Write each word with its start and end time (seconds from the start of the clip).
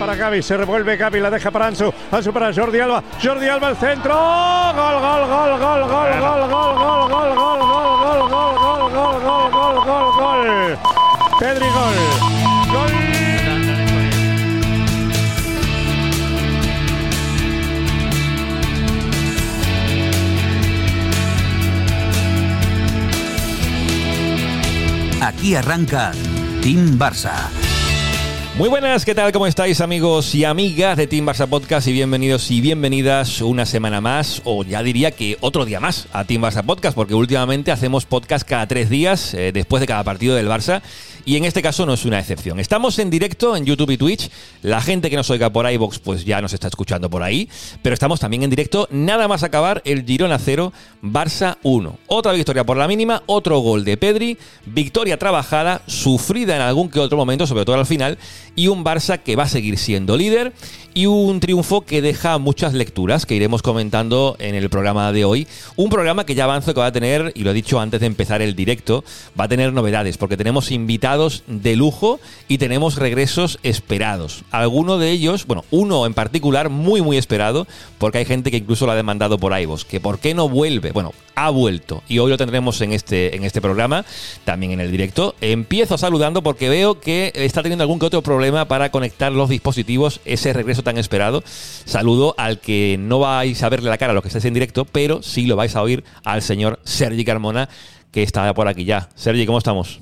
para 0.00 0.16
Gaby, 0.16 0.42
se 0.42 0.56
revuelve 0.56 0.96
Gaby, 0.96 1.20
la 1.20 1.28
deja 1.28 1.50
para 1.50 1.66
Ansu, 1.66 1.92
Ansu 2.10 2.32
para 2.32 2.54
Jordi 2.54 2.80
Alba, 2.80 3.04
Jordi 3.22 3.46
Alba 3.48 3.66
al 3.68 3.76
centro, 3.76 4.14
gol, 4.14 4.98
gol, 4.98 5.28
gol, 5.28 5.58
gol, 5.58 5.88
gol, 5.90 6.48
gol, 6.48 6.48
gol, 6.48 6.78
gol, 6.80 7.36
gol, 7.36 7.60
gol, 7.60 7.60
gol, 7.60 8.30
gol, 8.30 8.50
gol, 8.56 8.90
gol, 8.90 9.20
gol, 9.20 9.50
gol, 9.52 9.76
gol, 9.84 10.08
gol, 10.16 10.78
Pedri 11.38 11.68
gol, 11.68 11.98
gol. 12.72 12.90
Aquí 25.20 25.54
arranca 25.54 26.12
Team 26.62 26.96
Barça. 26.96 27.59
Muy 28.60 28.68
buenas, 28.68 29.06
¿qué 29.06 29.14
tal? 29.14 29.32
¿Cómo 29.32 29.46
estáis 29.46 29.80
amigos 29.80 30.34
y 30.34 30.44
amigas 30.44 30.94
de 30.98 31.06
Team 31.06 31.26
Barça 31.26 31.48
Podcast? 31.48 31.88
Y 31.88 31.94
bienvenidos 31.94 32.50
y 32.50 32.60
bienvenidas 32.60 33.40
una 33.40 33.64
semana 33.64 34.02
más, 34.02 34.42
o 34.44 34.64
ya 34.64 34.82
diría 34.82 35.12
que 35.12 35.38
otro 35.40 35.64
día 35.64 35.80
más 35.80 36.08
a 36.12 36.26
Team 36.26 36.42
Barça 36.42 36.62
Podcast, 36.62 36.94
porque 36.94 37.14
últimamente 37.14 37.72
hacemos 37.72 38.04
podcast 38.04 38.46
cada 38.46 38.68
tres 38.68 38.90
días 38.90 39.32
eh, 39.32 39.52
después 39.52 39.80
de 39.80 39.86
cada 39.86 40.04
partido 40.04 40.34
del 40.34 40.46
Barça 40.46 40.82
y 41.24 41.36
en 41.36 41.44
este 41.44 41.62
caso 41.62 41.86
no 41.86 41.94
es 41.94 42.04
una 42.04 42.18
excepción. 42.18 42.60
Estamos 42.60 42.98
en 42.98 43.10
directo 43.10 43.56
en 43.56 43.64
YouTube 43.64 43.90
y 43.90 43.96
Twitch. 43.96 44.30
La 44.62 44.80
gente 44.80 45.10
que 45.10 45.16
nos 45.16 45.30
oiga 45.30 45.50
por 45.50 45.70
iBox 45.70 45.98
pues 45.98 46.24
ya 46.24 46.40
nos 46.40 46.52
está 46.52 46.68
escuchando 46.68 47.10
por 47.10 47.22
ahí. 47.22 47.48
Pero 47.82 47.94
estamos 47.94 48.20
también 48.20 48.42
en 48.42 48.50
directo 48.50 48.88
nada 48.90 49.28
más 49.28 49.42
acabar 49.42 49.82
el 49.84 50.04
Girona 50.04 50.38
0, 50.38 50.72
Barça 51.02 51.58
1. 51.62 51.98
Otra 52.06 52.32
victoria 52.32 52.64
por 52.64 52.76
la 52.76 52.88
mínima, 52.88 53.22
otro 53.26 53.58
gol 53.60 53.84
de 53.84 53.96
Pedri, 53.96 54.38
victoria 54.66 55.18
trabajada, 55.18 55.82
sufrida 55.86 56.56
en 56.56 56.62
algún 56.62 56.90
que 56.90 57.00
otro 57.00 57.16
momento, 57.16 57.46
sobre 57.46 57.64
todo 57.64 57.76
al 57.76 57.86
final, 57.86 58.18
y 58.56 58.68
un 58.68 58.84
Barça 58.84 59.18
que 59.18 59.36
va 59.36 59.44
a 59.44 59.48
seguir 59.48 59.78
siendo 59.78 60.16
líder 60.16 60.52
y 60.94 61.06
un 61.06 61.40
triunfo 61.40 61.82
que 61.82 62.02
deja 62.02 62.38
muchas 62.38 62.74
lecturas 62.74 63.26
que 63.26 63.34
iremos 63.34 63.62
comentando 63.62 64.36
en 64.38 64.54
el 64.54 64.68
programa 64.70 65.12
de 65.12 65.24
hoy. 65.24 65.46
Un 65.76 65.88
programa 65.88 66.26
que 66.26 66.34
ya 66.34 66.44
avanzo 66.44 66.74
que 66.74 66.80
va 66.80 66.86
a 66.86 66.92
tener, 66.92 67.32
y 67.34 67.44
lo 67.44 67.50
he 67.50 67.54
dicho 67.54 67.80
antes 67.80 68.00
de 68.00 68.06
empezar 68.06 68.42
el 68.42 68.56
directo, 68.56 69.04
va 69.38 69.44
a 69.44 69.48
tener 69.48 69.72
novedades 69.72 70.18
porque 70.18 70.36
tenemos 70.36 70.70
invitados 70.72 71.44
de 71.46 71.76
lujo 71.76 72.20
y 72.48 72.58
tenemos 72.58 72.96
regresos 72.96 73.58
esperados. 73.62 74.42
Alguno 74.50 74.98
de 74.98 75.10
ellos, 75.10 75.46
bueno, 75.46 75.64
uno 75.70 76.06
en 76.06 76.14
particular 76.14 76.70
muy 76.70 77.02
muy 77.02 77.16
esperado 77.16 77.66
porque 77.98 78.18
hay 78.18 78.24
gente 78.24 78.50
que 78.50 78.56
incluso 78.56 78.86
lo 78.86 78.92
ha 78.92 78.96
demandado 78.96 79.38
por 79.38 79.58
iVoox, 79.58 79.84
que 79.84 80.00
por 80.00 80.18
qué 80.18 80.34
no 80.34 80.48
vuelve. 80.48 80.92
Bueno, 80.92 81.12
ha 81.34 81.50
vuelto 81.50 82.02
y 82.08 82.18
hoy 82.18 82.30
lo 82.30 82.36
tendremos 82.36 82.80
en 82.80 82.92
este, 82.92 83.36
en 83.36 83.44
este 83.44 83.60
programa, 83.60 84.04
también 84.44 84.72
en 84.72 84.80
el 84.80 84.90
directo. 84.90 85.34
Empiezo 85.40 85.96
saludando 85.96 86.42
porque 86.42 86.68
veo 86.68 87.00
que 87.00 87.32
está 87.34 87.62
teniendo 87.62 87.82
algún 87.82 87.98
que 87.98 88.06
otro 88.06 88.22
problema 88.40 88.64
para 88.68 88.90
conectar 88.90 89.30
los 89.32 89.50
dispositivos, 89.50 90.22
ese 90.24 90.54
regreso 90.54 90.82
tan 90.82 90.96
esperado. 90.96 91.42
Saludo 91.44 92.34
al 92.38 92.58
que 92.58 92.96
no 92.98 93.18
vais 93.18 93.62
a 93.62 93.68
verle 93.68 93.90
la 93.90 93.98
cara 93.98 94.12
a 94.12 94.14
lo 94.14 94.22
que 94.22 94.28
estáis 94.28 94.46
en 94.46 94.54
directo, 94.54 94.86
pero 94.86 95.22
sí 95.22 95.44
lo 95.44 95.56
vais 95.56 95.76
a 95.76 95.82
oír 95.82 96.04
al 96.24 96.40
señor 96.40 96.80
Sergi 96.84 97.22
Carmona, 97.22 97.68
que 98.10 98.22
está 98.22 98.54
por 98.54 98.66
aquí 98.66 98.86
ya. 98.86 99.10
Sergi, 99.14 99.44
¿cómo 99.44 99.58
estamos? 99.58 100.00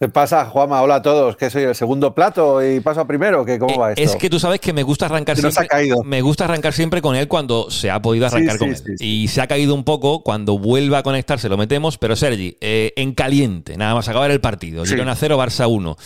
¿Qué 0.00 0.08
pasa, 0.08 0.46
Juanma? 0.46 0.80
Hola 0.80 0.96
a 0.96 1.02
todos. 1.02 1.36
¿Qué 1.36 1.50
soy 1.50 1.64
el 1.64 1.74
segundo 1.74 2.14
plato 2.14 2.64
y 2.66 2.80
paso 2.80 3.02
a 3.02 3.06
primero? 3.06 3.44
¿Qué, 3.44 3.58
¿Cómo 3.58 3.78
va 3.78 3.90
esto? 3.92 4.02
Es 4.02 4.16
que 4.16 4.30
tú 4.30 4.40
sabes 4.40 4.58
que 4.58 4.72
me 4.72 4.82
gusta 4.82 5.04
arrancar 5.06 5.36
Se 5.36 5.42
siempre. 5.42 5.64
ha 5.64 5.68
caído. 5.68 6.02
Me 6.02 6.22
gusta 6.22 6.44
arrancar 6.46 6.72
siempre 6.72 7.02
con 7.02 7.14
él 7.14 7.28
cuando 7.28 7.70
se 7.70 7.90
ha 7.90 8.00
podido 8.00 8.26
arrancar 8.26 8.54
Sí, 8.54 8.58
con 8.58 8.74
sí, 8.74 8.82
él. 8.86 8.96
sí, 8.96 8.96
sí. 8.98 9.22
Y 9.24 9.28
se 9.28 9.42
ha 9.42 9.46
caído 9.46 9.74
un 9.74 9.84
poco. 9.84 10.22
Cuando 10.22 10.58
vuelva 10.58 10.98
a 10.98 11.02
conectarse 11.02 11.50
lo 11.50 11.58
metemos. 11.58 11.98
Pero 11.98 12.16
Sergi, 12.16 12.56
eh, 12.62 12.94
en 12.96 13.12
caliente, 13.12 13.76
nada 13.76 13.94
más 13.94 14.08
acabar 14.08 14.30
el 14.30 14.40
partido. 14.40 14.84
Girona 14.86 15.14
0, 15.14 15.38
Barça 15.38 15.68
1. 15.68 15.96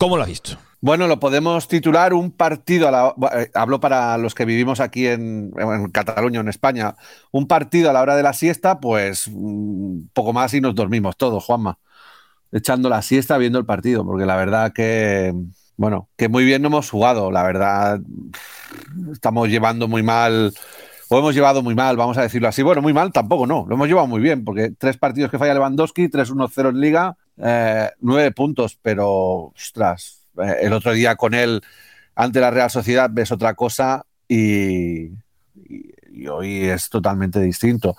¿Cómo 0.00 0.16
lo 0.16 0.22
has 0.22 0.30
visto? 0.30 0.56
Bueno, 0.80 1.06
lo 1.06 1.20
podemos 1.20 1.68
titular 1.68 2.14
un 2.14 2.30
partido, 2.30 2.88
a 2.88 2.90
la, 2.90 3.14
eh, 3.38 3.50
hablo 3.52 3.80
para 3.80 4.16
los 4.16 4.34
que 4.34 4.46
vivimos 4.46 4.80
aquí 4.80 5.06
en, 5.06 5.52
en 5.58 5.90
Cataluña, 5.90 6.40
en 6.40 6.48
España, 6.48 6.96
un 7.32 7.46
partido 7.46 7.90
a 7.90 7.92
la 7.92 8.00
hora 8.00 8.16
de 8.16 8.22
la 8.22 8.32
siesta, 8.32 8.80
pues 8.80 9.26
un 9.26 10.08
poco 10.14 10.32
más 10.32 10.54
y 10.54 10.62
nos 10.62 10.74
dormimos 10.74 11.18
todos, 11.18 11.44
Juanma, 11.44 11.78
echando 12.50 12.88
la 12.88 13.02
siesta 13.02 13.36
viendo 13.36 13.58
el 13.58 13.66
partido, 13.66 14.02
porque 14.06 14.24
la 14.24 14.36
verdad 14.36 14.72
que, 14.72 15.34
bueno, 15.76 16.08
que 16.16 16.30
muy 16.30 16.46
bien 16.46 16.62
no 16.62 16.68
hemos 16.68 16.88
jugado, 16.88 17.30
la 17.30 17.42
verdad, 17.42 18.00
estamos 19.12 19.50
llevando 19.50 19.86
muy 19.86 20.02
mal, 20.02 20.54
o 21.10 21.18
hemos 21.18 21.34
llevado 21.34 21.62
muy 21.62 21.74
mal, 21.74 21.98
vamos 21.98 22.16
a 22.16 22.22
decirlo 22.22 22.48
así, 22.48 22.62
bueno, 22.62 22.80
muy 22.80 22.94
mal 22.94 23.12
tampoco, 23.12 23.46
no, 23.46 23.66
lo 23.68 23.74
hemos 23.74 23.86
llevado 23.86 24.06
muy 24.06 24.22
bien, 24.22 24.46
porque 24.46 24.72
tres 24.78 24.96
partidos 24.96 25.30
que 25.30 25.38
falla 25.38 25.52
Lewandowski, 25.52 26.08
3-1-0 26.08 26.70
en 26.70 26.80
Liga, 26.80 27.18
eh, 27.42 27.90
nueve 28.00 28.32
puntos, 28.32 28.78
pero, 28.80 29.52
ostras, 29.56 30.26
eh, 30.42 30.56
el 30.62 30.72
otro 30.72 30.92
día 30.92 31.16
con 31.16 31.34
él 31.34 31.62
ante 32.14 32.40
la 32.40 32.50
Real 32.50 32.70
Sociedad 32.70 33.08
ves 33.10 33.32
otra 33.32 33.54
cosa 33.54 34.04
y, 34.28 35.10
hoy 36.30 36.64
es 36.64 36.90
totalmente 36.90 37.40
distinto. 37.40 37.96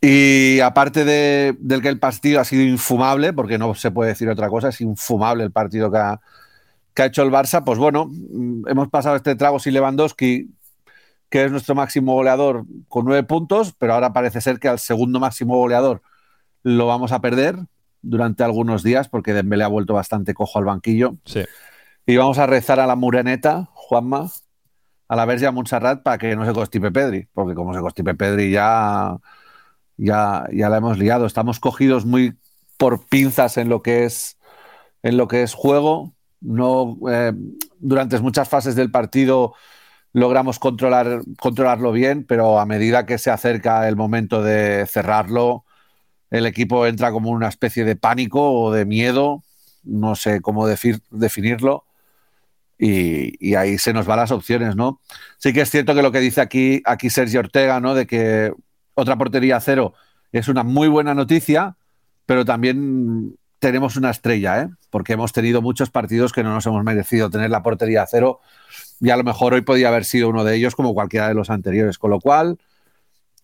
Y 0.00 0.60
aparte 0.60 1.04
de, 1.04 1.56
del 1.58 1.82
que 1.82 1.88
el 1.88 1.98
partido 1.98 2.40
ha 2.40 2.44
sido 2.44 2.62
infumable, 2.62 3.32
porque 3.32 3.58
no 3.58 3.74
se 3.74 3.90
puede 3.90 4.10
decir 4.10 4.28
otra 4.28 4.48
cosa, 4.48 4.68
es 4.68 4.80
infumable 4.80 5.44
el 5.44 5.50
partido 5.50 5.90
que 5.90 5.98
ha, 5.98 6.20
que 6.94 7.02
ha 7.02 7.06
hecho 7.06 7.22
el 7.22 7.30
Barça, 7.30 7.64
pues 7.64 7.78
bueno, 7.78 8.06
mm, 8.10 8.68
hemos 8.68 8.88
pasado 8.88 9.16
este 9.16 9.34
trago 9.36 9.58
sin 9.58 9.74
Lewandowski, 9.74 10.50
que 11.30 11.44
es 11.44 11.50
nuestro 11.50 11.74
máximo 11.74 12.14
goleador, 12.14 12.64
con 12.88 13.04
nueve 13.06 13.22
puntos, 13.22 13.74
pero 13.78 13.94
ahora 13.94 14.12
parece 14.12 14.40
ser 14.40 14.58
que 14.58 14.68
al 14.68 14.78
segundo 14.78 15.20
máximo 15.20 15.56
goleador 15.56 16.02
lo 16.62 16.86
vamos 16.86 17.12
a 17.12 17.20
perder 17.20 17.58
durante 18.08 18.42
algunos 18.42 18.82
días, 18.82 19.08
porque 19.08 19.34
Dembélé 19.34 19.64
ha 19.64 19.68
vuelto 19.68 19.94
bastante 19.94 20.34
cojo 20.34 20.58
al 20.58 20.64
banquillo. 20.64 21.16
Sí. 21.24 21.44
Y 22.06 22.16
vamos 22.16 22.38
a 22.38 22.46
rezar 22.46 22.80
a 22.80 22.86
la 22.86 22.96
Mureneta, 22.96 23.68
Juanma, 23.74 24.30
a 25.08 25.16
la 25.16 25.24
Verge 25.26 25.46
a 25.46 25.52
Montserrat 25.52 26.02
para 26.02 26.18
que 26.18 26.34
no 26.36 26.46
se 26.46 26.52
constipe 26.52 26.90
Pedri, 26.90 27.28
porque 27.32 27.54
como 27.54 27.74
se 27.74 27.80
constipe 27.80 28.14
Pedri 28.14 28.50
ya, 28.50 29.16
ya, 29.96 30.46
ya 30.52 30.68
la 30.68 30.78
hemos 30.78 30.98
liado. 30.98 31.26
Estamos 31.26 31.60
cogidos 31.60 32.06
muy 32.06 32.38
por 32.78 33.06
pinzas 33.06 33.58
en 33.58 33.68
lo 33.68 33.82
que 33.82 34.04
es, 34.04 34.38
en 35.02 35.16
lo 35.16 35.28
que 35.28 35.42
es 35.42 35.52
juego. 35.52 36.14
No, 36.40 36.96
eh, 37.10 37.32
durante 37.78 38.18
muchas 38.20 38.48
fases 38.48 38.74
del 38.74 38.90
partido 38.90 39.54
logramos 40.12 40.58
controlar, 40.58 41.22
controlarlo 41.38 41.92
bien, 41.92 42.24
pero 42.24 42.58
a 42.58 42.66
medida 42.66 43.04
que 43.04 43.18
se 43.18 43.30
acerca 43.30 43.86
el 43.88 43.96
momento 43.96 44.42
de 44.42 44.86
cerrarlo, 44.86 45.64
el 46.30 46.46
equipo 46.46 46.86
entra 46.86 47.12
como 47.12 47.30
una 47.30 47.48
especie 47.48 47.84
de 47.84 47.96
pánico 47.96 48.52
o 48.52 48.72
de 48.72 48.84
miedo, 48.84 49.42
no 49.84 50.14
sé 50.14 50.40
cómo 50.40 50.66
definirlo, 50.66 51.84
y, 52.78 53.34
y 53.44 53.54
ahí 53.54 53.78
se 53.78 53.92
nos 53.92 54.06
van 54.06 54.18
las 54.18 54.30
opciones, 54.30 54.76
¿no? 54.76 55.00
Sí 55.38 55.52
que 55.52 55.62
es 55.62 55.70
cierto 55.70 55.94
que 55.94 56.02
lo 56.02 56.12
que 56.12 56.20
dice 56.20 56.40
aquí, 56.40 56.82
aquí 56.84 57.10
Sergio 57.10 57.40
Ortega, 57.40 57.80
¿no? 57.80 57.94
De 57.94 58.06
que 58.06 58.52
otra 58.94 59.16
portería 59.16 59.56
a 59.56 59.60
cero 59.60 59.94
es 60.32 60.48
una 60.48 60.62
muy 60.62 60.88
buena 60.88 61.14
noticia, 61.14 61.76
pero 62.26 62.44
también 62.44 63.36
tenemos 63.58 63.96
una 63.96 64.10
estrella, 64.10 64.62
¿eh? 64.62 64.68
Porque 64.90 65.14
hemos 65.14 65.32
tenido 65.32 65.62
muchos 65.62 65.90
partidos 65.90 66.32
que 66.32 66.42
no 66.42 66.52
nos 66.52 66.66
hemos 66.66 66.84
merecido 66.84 67.30
tener 67.30 67.50
la 67.50 67.62
portería 67.62 68.02
a 68.02 68.06
cero 68.06 68.40
y 69.00 69.10
a 69.10 69.16
lo 69.16 69.24
mejor 69.24 69.54
hoy 69.54 69.62
podía 69.62 69.88
haber 69.88 70.04
sido 70.04 70.28
uno 70.28 70.44
de 70.44 70.56
ellos 70.56 70.74
como 70.74 70.94
cualquiera 70.94 71.28
de 71.28 71.34
los 71.34 71.50
anteriores, 71.50 71.98
con 71.98 72.10
lo 72.10 72.20
cual 72.20 72.58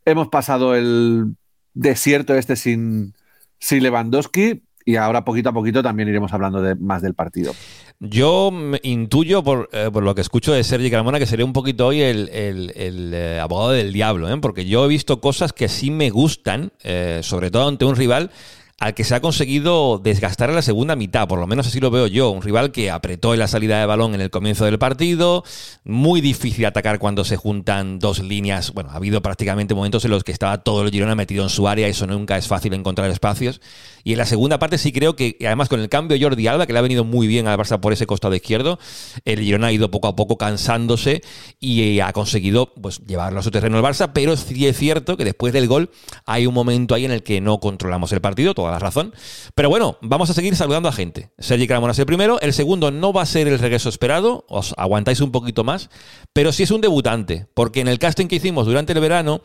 hemos 0.05 0.29
pasado 0.29 0.75
el 0.75 1.37
desierto 1.75 2.35
este 2.35 2.57
sin, 2.57 3.15
sin 3.59 3.83
Lewandowski 3.83 4.63
y 4.87 4.97
ahora 4.97 5.25
poquito 5.25 5.49
a 5.49 5.53
poquito 5.53 5.83
también 5.83 6.09
iremos 6.09 6.33
hablando 6.33 6.61
de, 6.63 6.75
más 6.75 7.03
del 7.03 7.15
partido. 7.15 7.53
Yo 8.01 8.51
me 8.51 8.81
intuyo 8.83 9.43
por, 9.43 9.71
eh, 9.73 9.89
por 9.93 10.03
lo 10.03 10.15
que 10.15 10.21
escucho 10.21 10.53
de 10.53 10.63
Sergi 10.65 10.91
Carmona 10.91 11.19
que 11.19 11.27
sería 11.27 11.45
un 11.45 11.53
poquito 11.53 11.87
hoy 11.87 12.03
el, 12.03 12.29
el- 12.31 13.13
eh, 13.15 13.39
abogado 13.41 13.71
del 13.71 13.93
diablo, 13.93 14.29
¿eh? 14.31 14.37
porque 14.43 14.67
yo 14.67 14.85
he 14.85 14.89
visto 14.89 15.21
cosas 15.21 15.53
que 15.53 15.69
sí 15.69 15.91
me 15.91 16.11
gustan, 16.11 16.73
eh, 16.83 17.21
sobre 17.23 17.51
todo 17.51 17.69
ante 17.69 17.85
un 17.85 17.97
rival 17.97 18.31
al 18.79 18.95
que 18.95 19.05
se 19.05 19.15
ha 19.15 19.21
conseguido 19.21 19.99
desgastar 19.99 20.51
en 20.51 20.57
la 20.57 20.63
segunda 20.63 20.97
mitad, 20.97 21.29
por 21.29 21.39
lo 21.39 21.47
menos 21.47 21.67
así 21.67 21.81
lo 21.81 21.91
veo 21.91 22.07
yo. 22.07 22.31
Un 22.31 22.43
rival 22.43 22.73
que 22.73 22.91
apretó 22.91 23.33
en 23.33 23.41
la 23.41 23.49
salida 23.49 23.79
de 23.79 23.87
balón 23.87 24.15
en 24.15 24.21
el 24.21 24.31
comienzo 24.31 24.65
del 24.65 24.79
partido, 24.79 25.45
muy 25.85 26.21
difícil 26.21 26.67
atacar 26.67 26.99
cuando 26.99 27.25
se 27.25 27.37
juntan 27.37 27.99
dos 27.99 28.21
líneas. 28.21 28.73
Bueno, 28.73 28.91
ha 28.91 28.97
habido 28.97 29.23
prácticamente 29.23 29.75
momentos 29.75 30.05
en 30.05 30.11
los 30.11 30.25
que 30.25 30.33
estaba 30.33 30.59
todo 30.59 30.83
el 30.83 30.91
Girona 30.91 31.15
metido 31.15 31.45
en 31.45 31.51
su 31.51 31.69
área, 31.69 31.87
eso 31.87 32.07
nunca 32.07 32.37
es 32.37 32.49
fácil 32.49 32.75
encontrar 32.75 33.11
espacios. 33.11 33.61
Y 34.05 34.13
en 34.13 34.19
la 34.19 34.27
segunda 34.27 34.59
parte 34.59 34.77
sí 34.77 34.93
creo 34.93 35.17
que, 35.17 35.37
además 35.41 35.71
con 35.71 35.81
el 35.81 35.89
cambio 35.89 36.17
Jordi 36.21 36.47
Alba, 36.47 36.67
que 36.67 36.75
le 36.75 36.79
ha 36.79 36.83
venido 36.83 37.05
muy 37.05 37.27
bien 37.27 37.49
al 37.49 37.59
Barça 37.59 37.81
por 37.81 37.95
ese 37.95 38.07
costado 38.07 38.35
izquierdo, 38.35 38.79
el 39.25 39.41
Girona 39.41 39.69
ha 39.69 39.73
ido 39.73 39.91
poco 39.91 40.09
a 40.09 40.15
poco 40.15 40.37
cansándose 40.37 41.23
y 41.59 42.01
ha 42.01 42.13
conseguido 42.13 42.75
pues, 42.75 43.01
llevarlo 43.07 43.41
a 43.41 43.43
su 43.43 43.51
terreno 43.51 43.79
el 43.79 43.83
Barça, 43.83 44.11
pero 44.13 44.37
sí 44.37 44.67
es 44.67 44.77
cierto 44.77 45.17
que 45.17 45.25
después 45.25 45.55
del 45.55 45.67
gol 45.67 45.91
hay 46.27 46.47
un 46.47 46.53
momento 46.53 46.95
ahí 46.95 47.07
en 47.07 47.13
el 47.13 47.23
que 47.23 47.41
no 47.41 47.59
controlamos 47.61 48.13
el 48.13 48.21
partido, 48.21 48.55
toda 48.55 48.71
la 48.71 48.79
razón. 48.79 49.15
Pero 49.55 49.71
bueno, 49.71 49.97
vamos 50.03 50.29
a 50.29 50.35
seguir 50.35 50.55
saludando 50.55 50.89
a 50.89 50.93
gente. 50.93 51.31
Sergi 51.39 51.67
Carmona 51.67 51.93
es 51.93 51.99
el 51.99 52.07
primero, 52.07 52.39
el 52.41 52.53
segundo 52.53 52.91
no 52.91 53.13
va 53.15 53.23
a 53.23 53.27
ser 53.27 53.49
el 53.49 53.59
regreso 53.59 53.89
esperado, 53.89 54.45
os 54.49 54.75
aguantáis 54.77 55.21
un 55.21 55.33
poquito 55.33 55.65
más, 55.65 55.89
pero 56.35 56.53
sí 56.53 56.63
es 56.63 56.71
un 56.71 56.83
debutante, 56.83 57.47
porque 57.55 57.81
en 57.81 57.89
el 57.89 57.99
casting 57.99 58.27
que 58.27 58.37
hicimos 58.37 58.67
durante 58.67 58.93
el 58.93 59.01
verano 59.01 59.41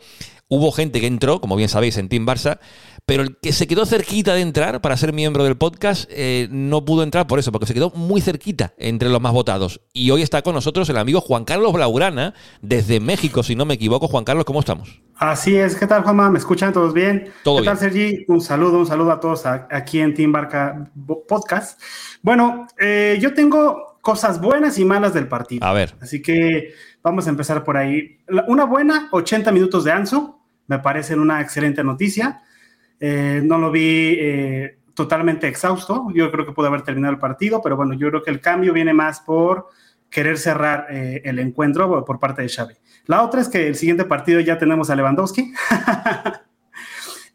hubo 0.48 0.72
gente 0.72 1.00
que 1.00 1.06
entró, 1.06 1.40
como 1.40 1.56
bien 1.56 1.68
sabéis, 1.68 1.96
en 1.96 2.08
Team 2.08 2.26
Barça, 2.26 2.58
pero 3.10 3.24
el 3.24 3.36
que 3.38 3.52
se 3.52 3.66
quedó 3.66 3.86
cerquita 3.86 4.34
de 4.34 4.40
entrar 4.40 4.80
para 4.80 4.96
ser 4.96 5.12
miembro 5.12 5.42
del 5.42 5.56
podcast 5.56 6.08
eh, 6.14 6.46
no 6.52 6.84
pudo 6.84 7.02
entrar 7.02 7.26
por 7.26 7.40
eso, 7.40 7.50
porque 7.50 7.66
se 7.66 7.74
quedó 7.74 7.90
muy 7.90 8.20
cerquita 8.20 8.72
entre 8.78 9.08
los 9.08 9.20
más 9.20 9.32
votados. 9.32 9.80
Y 9.92 10.12
hoy 10.12 10.22
está 10.22 10.42
con 10.42 10.54
nosotros 10.54 10.88
el 10.90 10.96
amigo 10.96 11.20
Juan 11.20 11.44
Carlos 11.44 11.72
Blaurana, 11.72 12.34
desde 12.62 13.00
México, 13.00 13.42
si 13.42 13.56
no 13.56 13.64
me 13.64 13.74
equivoco. 13.74 14.06
Juan 14.06 14.22
Carlos, 14.22 14.44
¿cómo 14.44 14.60
estamos? 14.60 15.02
Así 15.16 15.56
es, 15.56 15.74
¿qué 15.74 15.88
tal 15.88 16.04
Juanma? 16.04 16.30
¿Me 16.30 16.38
escuchan 16.38 16.72
todos 16.72 16.94
bien? 16.94 17.32
Todo 17.42 17.56
¿Qué 17.56 17.62
bien. 17.62 17.72
tal 17.72 17.78
Sergi? 17.80 18.24
Un 18.28 18.40
saludo, 18.40 18.78
un 18.78 18.86
saludo 18.86 19.10
a 19.10 19.18
todos 19.18 19.44
aquí 19.44 19.98
en 19.98 20.14
Team 20.14 20.30
Barca 20.30 20.88
Podcast. 21.26 21.82
Bueno, 22.22 22.68
eh, 22.78 23.18
yo 23.20 23.34
tengo 23.34 23.98
cosas 24.02 24.40
buenas 24.40 24.78
y 24.78 24.84
malas 24.84 25.14
del 25.14 25.26
partido. 25.26 25.66
A 25.66 25.72
ver. 25.72 25.96
Así 26.00 26.22
que 26.22 26.74
vamos 27.02 27.26
a 27.26 27.30
empezar 27.30 27.64
por 27.64 27.76
ahí. 27.76 28.20
Una 28.46 28.66
buena, 28.66 29.08
80 29.10 29.50
minutos 29.50 29.82
de 29.82 29.90
Ansu, 29.90 30.38
me 30.68 30.78
parecen 30.78 31.18
una 31.18 31.40
excelente 31.40 31.82
noticia. 31.82 32.44
Eh, 33.00 33.40
no 33.42 33.56
lo 33.56 33.70
vi 33.70 34.16
eh, 34.20 34.78
totalmente 34.94 35.48
exhausto. 35.48 36.08
Yo 36.14 36.30
creo 36.30 36.44
que 36.44 36.52
pudo 36.52 36.66
haber 36.66 36.82
terminado 36.82 37.14
el 37.14 37.18
partido, 37.18 37.60
pero 37.62 37.76
bueno, 37.76 37.94
yo 37.94 38.10
creo 38.10 38.22
que 38.22 38.30
el 38.30 38.40
cambio 38.40 38.74
viene 38.74 38.92
más 38.92 39.20
por 39.20 39.68
querer 40.10 40.38
cerrar 40.38 40.86
eh, 40.90 41.22
el 41.24 41.38
encuentro 41.38 42.04
por 42.04 42.18
parte 42.18 42.42
de 42.42 42.48
Xavi. 42.48 42.74
La 43.06 43.22
otra 43.22 43.40
es 43.40 43.48
que 43.48 43.66
el 43.66 43.76
siguiente 43.76 44.04
partido 44.04 44.40
ya 44.40 44.58
tenemos 44.58 44.90
a 44.90 44.96
Lewandowski. 44.96 45.52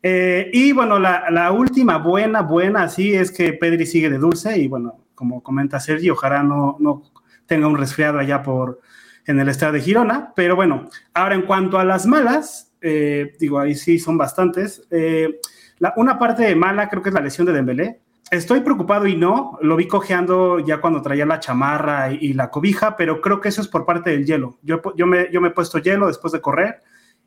Y 0.08 0.72
bueno, 0.72 1.00
la, 1.00 1.32
la, 1.32 1.52
última 1.52 1.98
buena, 1.98 2.44
buena, 2.44 2.88
sí, 2.90 3.16
es 3.16 3.32
que 3.32 3.54
Pedri 3.54 3.88
sigue 3.88 4.08
de 4.08 4.20
dulce 4.20 4.56
y 4.56 4.68
bueno, 4.68 5.00
como 5.16 5.42
comenta 5.42 5.80
Sergi, 5.80 6.12
ojalá 6.12 6.44
no, 6.44 6.78
no 6.80 7.02
tenga 7.48 7.66
un 7.66 7.76
resfriado 7.76 8.20
allá 8.20 8.44
por 8.44 8.82
en 9.26 9.40
el 9.40 9.50
estado 9.50 9.72
de 9.72 9.82
Girona. 9.82 10.32
Pero 10.36 10.56
bueno, 10.56 10.88
ahora 11.16 11.34
en 11.34 11.42
cuanto 11.42 11.80
a 11.80 11.84
las 11.84 12.06
malas, 12.06 12.72
digo, 13.40 13.58
ahí 13.58 13.74
sí 13.74 13.98
son 13.98 14.16
bastantes. 14.16 14.88
La, 15.80 15.94
una 15.98 16.18
parte 16.18 16.56
mala 16.56 16.90
creo 16.90 17.02
que 17.02 17.10
es 17.10 17.16
la 17.16 17.22
lesión 17.22 17.48
de 17.48 17.54
Dembélé. 17.54 18.02
Estoy 18.32 18.62
preocupado 18.62 19.06
y 19.06 19.16
no, 19.16 19.58
lo 19.62 19.76
vi 19.76 19.88
cojeando 19.88 20.60
ya 20.60 20.82
cuando 20.82 21.02
traía 21.02 21.26
la 21.26 21.40
chamarra 21.40 22.12
y, 22.12 22.34
la 22.34 22.50
cobija, 22.50 22.98
pero 22.98 23.22
creo 23.22 23.40
que 23.40 23.50
eso 23.50 23.62
es 23.62 23.68
por 23.68 23.86
parte 23.86 24.10
del 24.10 24.26
hielo. 24.26 24.58
Yo, 24.64 24.82
yo, 24.96 25.06
me, 25.06 25.32
yo 25.32 25.42
me 25.42 25.50
he 25.50 25.52
puesto 25.52 25.78
hielo 25.78 26.08
después 26.08 26.34
de 26.34 26.42
correr 26.42 26.82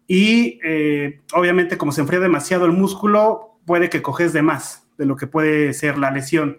y 0.09 0.59
eh, 0.65 1.21
obviamente 1.35 1.79
como 1.79 1.93
se 1.93 2.01
enfría 2.01 2.19
demasiado 2.19 2.67
el 2.67 2.73
músculo, 2.73 3.61
puede 3.65 3.91
que 3.91 4.03
coges 4.03 4.33
de 4.33 4.43
más 4.43 4.89
de 4.97 5.07
lo 5.07 5.17
que 5.17 5.29
puede 5.29 5.73
ser 5.73 5.99
la 5.99 6.11
lesión. 6.11 6.59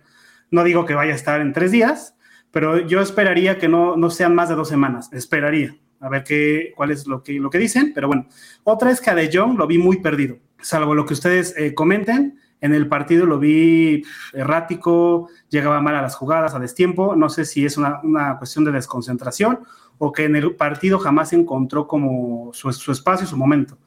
No 0.52 0.64
digo 0.64 0.86
que 0.86 0.94
vaya 0.94 1.12
a 1.12 1.16
estar 1.16 1.42
en 1.42 1.52
tres 1.52 1.72
días, 1.72 2.16
pero 2.52 2.80
yo 2.80 3.02
esperaría 3.02 3.60
que 3.60 3.68
no, 3.68 3.98
no 3.98 4.10
sean 4.10 4.34
más 4.36 4.48
de 4.50 4.56
dos 4.56 4.70
semanas, 4.70 5.12
esperaría 5.12 5.76
a 6.00 6.10
ver 6.10 6.24
qué, 6.24 6.74
cuál 6.76 6.92
es 6.92 7.08
lo 7.08 7.24
que, 7.24 7.34
lo 7.34 7.50
que 7.50 7.58
dicen, 7.58 7.92
pero 7.94 8.08
bueno. 8.08 8.28
Otra 8.64 8.92
es 8.92 9.02
que 9.02 9.10
a 9.10 9.16
De 9.16 9.30
Jong 9.32 9.58
lo 9.58 9.68
vi 9.68 9.78
muy 9.78 9.98
perdido, 9.98 10.38
salvo 10.62 10.96
lo 10.96 11.06
que 11.06 11.14
ustedes 11.14 11.54
eh, 11.58 11.74
comenten. 11.74 12.40
En 12.62 12.74
el 12.74 12.88
partido 12.88 13.26
lo 13.26 13.40
vi 13.40 14.04
errático, 14.34 15.30
llegaba 15.50 15.82
mal 15.82 15.96
a 15.96 16.02
las 16.02 16.16
jugadas, 16.16 16.54
a 16.54 16.60
destiempo. 16.60 17.16
No 17.16 17.30
sé 17.30 17.46
si 17.46 17.66
es 17.66 17.78
una, 17.78 18.02
una 18.04 18.38
cuestión 18.38 18.66
de 18.66 18.72
desconcentración 18.72 19.60
o 19.98 20.12
que 20.12 20.26
en 20.26 20.36
el 20.36 20.56
partido 20.56 20.98
jamás 21.00 21.34
encontró 21.34 21.88
como 21.88 22.52
su, 22.54 22.72
su 22.74 22.92
espacio, 22.92 23.28
su 23.28 23.38
momento. 23.38 23.78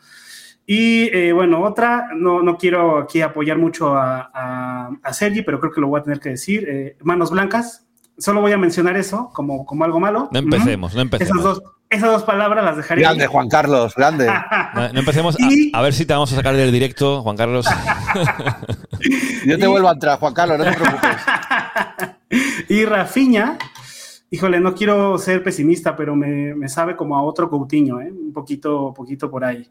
Y 0.65 1.05
eh, 1.15 1.33
bueno, 1.33 1.61
otra, 1.63 2.11
no, 2.15 2.43
no, 2.43 2.57
quiero 2.57 2.99
aquí 2.99 3.21
apoyar 3.21 3.59
mucho 3.59 3.97
a, 3.97 4.31
a, 4.33 4.91
a, 5.03 5.13
Sergi, 5.13 5.43
pero 5.43 5.59
creo 5.59 5.73
que 5.73 5.81
lo 5.81 5.89
voy 5.89 6.01
a 6.01 6.05
tener 6.05 6.21
que 6.21 6.31
decir. 6.31 6.69
Eh, 6.69 6.97
manos 7.03 7.31
blancas, 7.31 7.85
solo 8.17 8.41
voy 8.41 8.53
a 8.53 8.59
mencionar 8.59 8.97
eso 8.97 9.31
como, 9.35 9.67
como 9.67 9.85
algo 9.85 9.99
malo. 9.99 10.29
No 10.33 10.39
empecemos, 10.39 10.95
no 10.95 11.01
empecemos. 11.01 11.41
Esas 11.41 11.43
dos, 11.43 11.63
esas 11.93 12.11
dos 12.11 12.23
palabras 12.25 12.65
las 12.65 12.77
dejaré. 12.77 13.03
Grande, 13.03 13.27
Juan 13.27 13.49
Carlos, 13.49 13.95
grande. 13.95 14.27
no, 14.75 14.93
no, 14.93 15.01
empecemos. 15.01 15.37
A, 15.39 15.79
a, 15.79 15.83
ver 15.83 15.93
si 15.93 16.07
te 16.07 16.15
vamos 16.15 16.33
a 16.33 16.37
sacar 16.37 16.57
del 16.57 16.73
directo, 16.73 17.23
Juan 17.23 17.37
Carlos. 17.37 17.67
Yo 19.47 19.59
te 19.59 19.65
y... 19.65 19.69
vuelvo 19.69 19.89
a 19.89 19.93
entrar, 19.93 20.19
Juan 20.19 20.33
Carlos, 20.33 20.59
no 20.59 20.65
te 20.65 20.73
preocupes. 20.73 21.17
y 22.71 22.85
Rafiña, 22.87 23.59
híjole, 24.31 24.59
no 24.61 24.75
quiero 24.75 25.19
ser 25.19 25.43
pesimista, 25.43 25.95
pero 25.95 26.17
me, 26.17 26.55
me 26.55 26.69
sabe 26.69 26.97
como 26.97 27.17
a 27.17 27.23
otro 27.23 27.51
Coutinho, 27.51 28.01
¿eh? 28.01 28.11
un 28.11 28.33
poquito, 28.33 28.95
poquito 28.95 29.31
por 29.31 29.45
ahí. 29.45 29.71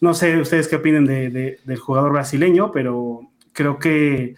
No 0.00 0.14
sé 0.14 0.40
ustedes 0.40 0.68
qué 0.68 0.76
opinen 0.76 1.06
de, 1.06 1.30
de, 1.30 1.60
del 1.64 1.78
jugador 1.78 2.12
brasileño, 2.12 2.72
pero 2.72 3.20
creo 3.52 3.78
que 3.78 4.34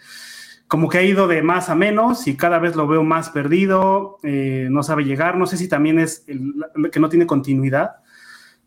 como 0.71 0.87
que 0.87 0.99
ha 0.99 1.03
ido 1.03 1.27
de 1.27 1.41
más 1.41 1.67
a 1.67 1.75
menos 1.75 2.27
y 2.27 2.37
cada 2.37 2.57
vez 2.57 2.77
lo 2.77 2.87
veo 2.87 3.03
más 3.03 3.29
perdido, 3.29 4.19
eh, 4.23 4.69
no 4.71 4.83
sabe 4.83 5.03
llegar, 5.03 5.35
no 5.35 5.45
sé 5.45 5.57
si 5.57 5.67
también 5.67 5.99
es 5.99 6.23
el, 6.27 6.53
que 6.93 7.01
no 7.01 7.09
tiene 7.09 7.27
continuidad, 7.27 7.97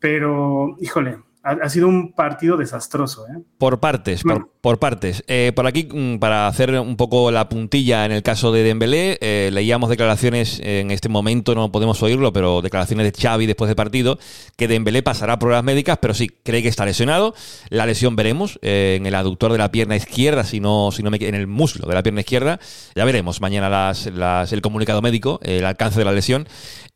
pero 0.00 0.76
híjole, 0.80 1.20
ha, 1.44 1.50
ha 1.62 1.68
sido 1.68 1.86
un 1.88 2.12
partido 2.12 2.56
desastroso. 2.56 3.26
¿eh? 3.28 3.38
Por 3.58 3.78
partes, 3.78 4.22
bueno. 4.24 4.46
por, 4.60 4.60
por, 4.60 4.78
partes. 4.78 5.22
Eh, 5.28 5.52
por 5.54 5.66
aquí, 5.66 5.86
mm, 5.90 6.18
para 6.18 6.48
hacer 6.48 6.78
un 6.80 6.96
poco 6.96 7.30
la 7.30 7.48
puntilla 7.48 8.04
en 8.06 8.12
el 8.12 8.22
caso 8.22 8.50
de 8.50 8.62
Dembélé, 8.62 9.18
eh, 9.20 9.50
leíamos 9.52 9.90
declaraciones, 9.90 10.60
en 10.62 10.90
este 10.90 11.08
momento 11.08 11.54
no 11.54 11.70
podemos 11.70 12.02
oírlo, 12.02 12.32
pero 12.32 12.62
declaraciones 12.62 13.12
de 13.12 13.20
Xavi 13.20 13.46
después 13.46 13.68
del 13.68 13.76
partido, 13.76 14.18
que 14.56 14.68
Dembélé 14.68 15.02
pasará 15.02 15.38
pruebas 15.38 15.62
médicas, 15.62 15.98
pero 16.00 16.14
sí, 16.14 16.28
cree 16.28 16.62
que 16.62 16.68
está 16.68 16.86
lesionado. 16.86 17.34
La 17.68 17.86
lesión 17.86 18.16
veremos 18.16 18.58
eh, 18.62 18.96
en 18.98 19.06
el 19.06 19.14
aductor 19.14 19.52
de 19.52 19.58
la 19.58 19.70
pierna 19.70 19.96
izquierda, 19.96 20.44
si 20.44 20.60
no, 20.60 20.90
si 20.90 21.02
no 21.02 21.10
me 21.10 21.18
en 21.20 21.34
el 21.34 21.46
muslo 21.46 21.86
de 21.86 21.94
la 21.94 22.02
pierna 22.02 22.20
izquierda. 22.20 22.58
Ya 22.94 23.04
veremos 23.04 23.40
mañana 23.40 23.68
las, 23.68 24.06
las, 24.06 24.52
el 24.52 24.62
comunicado 24.62 25.02
médico, 25.02 25.40
el 25.42 25.64
alcance 25.64 25.98
de 25.98 26.04
la 26.04 26.12
lesión. 26.12 26.46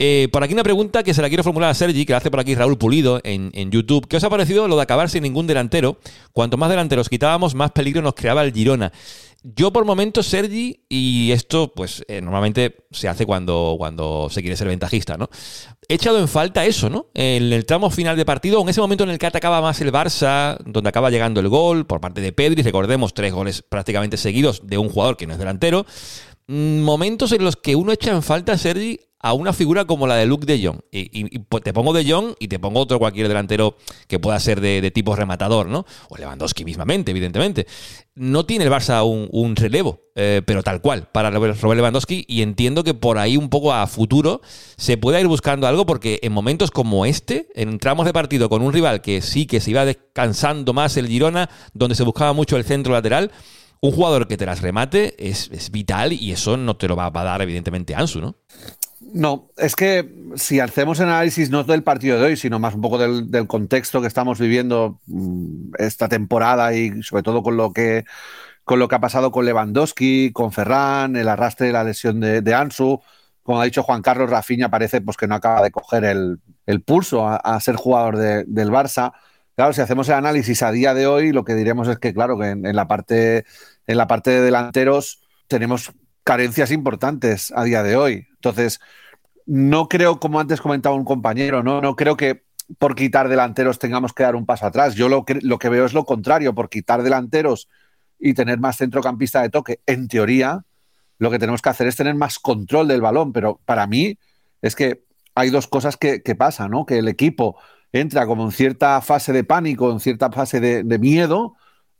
Eh, 0.00 0.28
por 0.30 0.44
aquí 0.44 0.54
una 0.54 0.62
pregunta 0.62 1.02
que 1.02 1.12
se 1.12 1.20
la 1.20 1.28
quiero 1.28 1.42
formular 1.42 1.70
a 1.70 1.74
Sergi, 1.74 2.06
que 2.06 2.12
la 2.12 2.18
hace 2.18 2.30
por 2.30 2.38
aquí 2.38 2.54
Raúl 2.54 2.78
Pulido 2.78 3.20
en, 3.24 3.50
YouTube. 3.72 4.06
¿Qué 4.06 4.16
os 4.16 4.24
ha 4.24 4.30
parecido 4.30 4.68
lo 4.68 4.76
de 4.76 4.82
acabar 4.82 5.10
sin 5.10 5.24
ningún 5.24 5.48
delantero? 5.48 5.98
Cuanto 6.32 6.56
más 6.56 6.70
delanteros 6.70 7.08
quitábamos, 7.08 7.56
más 7.56 7.72
peligro 7.72 8.00
nos 8.00 8.14
creaba 8.14 8.44
el 8.44 8.52
Girona. 8.52 8.92
Yo 9.42 9.72
por 9.72 9.84
momentos, 9.84 10.26
Sergi, 10.26 10.84
y 10.88 11.32
esto 11.32 11.72
pues 11.74 12.04
eh, 12.06 12.20
normalmente 12.20 12.76
se 12.92 13.08
hace 13.08 13.26
cuando, 13.26 13.74
cuando 13.76 14.28
se 14.30 14.40
quiere 14.40 14.56
ser 14.56 14.68
ventajista, 14.68 15.16
¿no? 15.16 15.30
He 15.88 15.94
echado 15.94 16.18
en 16.20 16.28
falta 16.28 16.64
eso, 16.64 16.88
¿no? 16.90 17.06
En 17.14 17.52
el 17.52 17.66
tramo 17.66 17.90
final 17.90 18.16
de 18.16 18.24
partido, 18.24 18.60
en 18.60 18.68
ese 18.68 18.80
momento 18.80 19.04
en 19.04 19.10
el 19.10 19.18
que 19.18 19.26
atacaba 19.26 19.60
más 19.60 19.80
el 19.80 19.92
Barça, 19.92 20.58
donde 20.64 20.90
acaba 20.90 21.10
llegando 21.10 21.40
el 21.40 21.48
gol 21.48 21.86
por 21.86 22.00
parte 22.00 22.20
de 22.20 22.32
Pedri, 22.32 22.62
recordemos, 22.62 23.14
tres 23.14 23.32
goles 23.32 23.62
prácticamente 23.62 24.16
seguidos 24.16 24.60
de 24.64 24.78
un 24.78 24.90
jugador 24.90 25.16
que 25.16 25.26
no 25.26 25.32
es 25.32 25.38
delantero. 25.40 25.86
Mm, 26.46 26.80
Momentos 26.80 27.32
en 27.32 27.44
los 27.44 27.56
que 27.56 27.76
uno 27.76 27.92
echa 27.92 28.10
en 28.10 28.22
falta, 28.22 28.56
Sergi, 28.58 28.98
a 29.20 29.32
una 29.32 29.52
figura 29.52 29.84
como 29.84 30.06
la 30.06 30.14
de 30.14 30.26
Luke 30.26 30.46
de 30.46 30.64
Jong. 30.64 30.80
Y, 30.92 31.08
y, 31.12 31.38
te 31.60 31.72
pongo 31.72 31.92
de 31.92 32.08
Jong 32.08 32.34
y 32.38 32.48
te 32.48 32.58
pongo 32.58 32.80
otro 32.80 32.98
cualquier 32.98 33.28
delantero 33.28 33.76
que 34.06 34.18
pueda 34.18 34.38
ser 34.38 34.60
de, 34.60 34.90
tipo 34.90 35.16
rematador, 35.16 35.66
¿no? 35.66 35.84
O 36.08 36.16
Lewandowski 36.16 36.64
mismamente, 36.64 37.10
evidentemente. 37.10 37.66
No 38.14 38.46
tiene 38.46 38.64
el 38.64 38.70
Barça 38.70 39.04
un, 39.04 39.56
relevo, 39.56 40.00
eh, 40.14 40.42
pero 40.44 40.62
tal 40.62 40.80
cual, 40.80 41.08
para 41.10 41.30
Robert 41.30 41.62
Lewandowski. 41.62 42.24
Y 42.28 42.42
entiendo 42.42 42.84
que 42.84 42.94
por 42.94 43.18
ahí 43.18 43.36
un 43.36 43.48
poco 43.48 43.72
a 43.72 43.86
futuro 43.86 44.40
se 44.76 44.96
pueda 44.96 45.20
ir 45.20 45.26
buscando 45.26 45.66
algo 45.66 45.86
porque 45.86 46.20
en 46.22 46.32
momentos 46.32 46.70
como 46.70 47.04
este, 47.04 47.48
en 47.54 47.78
tramos 47.78 48.06
de 48.06 48.12
partido 48.12 48.48
con 48.48 48.62
un 48.62 48.72
rival 48.72 49.00
que 49.00 49.20
sí 49.20 49.46
que 49.46 49.60
se 49.60 49.70
iba 49.70 49.84
descansando 49.84 50.72
más 50.72 50.96
el 50.96 51.08
Girona, 51.08 51.50
donde 51.72 51.96
se 51.96 52.04
buscaba 52.04 52.32
mucho 52.32 52.56
el 52.56 52.64
centro 52.64 52.92
lateral, 52.92 53.32
un 53.80 53.92
jugador 53.92 54.26
que 54.26 54.36
te 54.36 54.46
las 54.46 54.60
remate 54.60 55.14
es, 55.18 55.50
es 55.52 55.70
vital 55.70 56.12
y 56.12 56.32
eso 56.32 56.56
no 56.56 56.76
te 56.76 56.88
lo 56.88 56.96
va 56.96 57.06
a 57.06 57.10
dar 57.10 57.42
evidentemente 57.42 57.94
Ansu, 57.94 58.20
¿no? 58.20 58.34
No, 59.00 59.50
es 59.56 59.76
que 59.76 60.12
si 60.34 60.60
hacemos 60.60 61.00
análisis 61.00 61.50
no 61.50 61.62
del 61.64 61.84
partido 61.84 62.18
de 62.18 62.26
hoy, 62.26 62.36
sino 62.36 62.58
más 62.58 62.74
un 62.74 62.80
poco 62.80 62.98
del, 62.98 63.46
contexto 63.46 64.00
que 64.00 64.08
estamos 64.08 64.40
viviendo 64.40 65.00
mm, 65.06 65.72
esta 65.78 66.08
temporada 66.08 66.74
y 66.74 67.02
sobre 67.02 67.22
todo 67.22 67.42
con 67.42 67.56
lo 67.56 67.72
que 67.72 68.04
con 68.64 68.78
lo 68.78 68.88
que 68.88 68.96
ha 68.96 69.00
pasado 69.00 69.32
con 69.32 69.46
Lewandowski, 69.46 70.30
con 70.32 70.52
Ferran, 70.52 71.16
el 71.16 71.28
arrastre 71.28 71.68
de 71.68 71.72
la 71.72 71.84
lesión 71.84 72.20
de, 72.20 72.42
de 72.42 72.54
Ansu, 72.54 73.00
como 73.42 73.60
ha 73.60 73.64
dicho 73.64 73.82
Juan 73.82 74.02
Carlos 74.02 74.28
Rafinha, 74.28 74.68
parece 74.70 75.00
pues 75.00 75.16
que 75.16 75.26
no 75.26 75.36
acaba 75.36 75.62
de 75.62 75.70
coger 75.70 76.04
el, 76.04 76.38
el 76.66 76.82
pulso 76.82 77.26
a, 77.26 77.60
ser 77.60 77.76
jugador 77.76 78.18
de, 78.18 78.44
del 78.46 78.70
Barça. 78.70 79.12
Claro, 79.56 79.72
si 79.72 79.80
hacemos 79.80 80.08
el 80.10 80.16
análisis 80.16 80.62
a 80.62 80.70
día 80.70 80.92
de 80.92 81.06
hoy, 81.06 81.32
lo 81.32 81.44
que 81.44 81.54
diremos 81.54 81.88
es 81.88 81.98
que, 81.98 82.12
claro, 82.12 82.38
que 82.38 82.50
en 82.50 82.76
la 82.76 82.86
parte 82.86 83.46
en 83.88 83.96
la 83.96 84.06
parte 84.06 84.30
de 84.30 84.42
delanteros 84.42 85.22
tenemos 85.48 85.92
carencias 86.28 86.70
importantes 86.72 87.50
a 87.56 87.64
día 87.64 87.82
de 87.82 87.96
hoy. 87.96 88.26
Entonces, 88.34 88.80
no 89.46 89.88
creo, 89.88 90.20
como 90.20 90.38
antes 90.38 90.60
comentaba 90.60 90.94
un 90.94 91.06
compañero, 91.06 91.62
no, 91.62 91.80
no 91.80 91.96
creo 91.96 92.18
que 92.18 92.44
por 92.76 92.94
quitar 92.94 93.30
delanteros 93.30 93.78
tengamos 93.78 94.12
que 94.12 94.24
dar 94.24 94.36
un 94.36 94.44
paso 94.44 94.66
atrás. 94.66 94.94
Yo 94.94 95.08
lo 95.08 95.24
que, 95.24 95.38
lo 95.40 95.58
que 95.58 95.70
veo 95.70 95.86
es 95.86 95.94
lo 95.94 96.04
contrario, 96.04 96.54
por 96.54 96.68
quitar 96.68 97.02
delanteros 97.02 97.70
y 98.18 98.34
tener 98.34 98.58
más 98.58 98.76
centrocampista 98.76 99.40
de 99.40 99.48
toque, 99.48 99.80
en 99.86 100.06
teoría, 100.06 100.66
lo 101.16 101.30
que 101.30 101.38
tenemos 101.38 101.62
que 101.62 101.70
hacer 101.70 101.86
es 101.86 101.96
tener 101.96 102.14
más 102.14 102.38
control 102.38 102.88
del 102.88 103.00
balón, 103.00 103.32
pero 103.32 103.62
para 103.64 103.86
mí 103.86 104.18
es 104.60 104.76
que 104.76 105.04
hay 105.34 105.48
dos 105.48 105.66
cosas 105.66 105.96
que, 105.96 106.22
que 106.22 106.34
pasan, 106.34 106.72
¿no? 106.72 106.84
Que 106.84 106.98
el 106.98 107.08
equipo 107.08 107.56
entra 107.90 108.26
como 108.26 108.44
en 108.44 108.52
cierta 108.52 109.00
fase 109.00 109.32
de 109.32 109.44
pánico, 109.44 109.90
en 109.90 110.00
cierta 110.00 110.30
fase 110.30 110.60
de, 110.60 110.84
de 110.84 110.98
miedo 110.98 111.54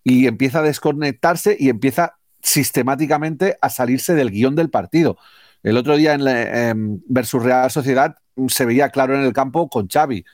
y 0.05 0.27
empieza 0.27 0.59
a 0.59 0.63
desconectarse 0.65 1.57
y 1.59 1.71
empieza 1.71 2.18
sistemáticamente 2.43 3.57
a 3.61 3.71
salirse 3.71 4.15
del 4.15 4.31
guion 4.31 4.55
del 4.55 4.71
partido. 4.71 5.19
El 5.63 5.77
otro 5.77 5.97
día 5.97 6.15
en, 6.15 6.27
en 6.27 7.03
versus 7.07 7.43
Real 7.43 7.71
Sociedad 7.71 8.17
se 8.49 8.65
veía 8.65 8.91
claro 8.91 9.15
en 9.15 9.23
el 9.23 9.33
campo 9.33 9.69
con 9.69 9.89
Xavi. 9.89 10.25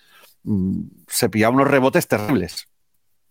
Se 1.08 1.28
pillaba 1.28 1.54
unos 1.54 1.68
rebotes 1.68 2.06
terribles. 2.06 2.68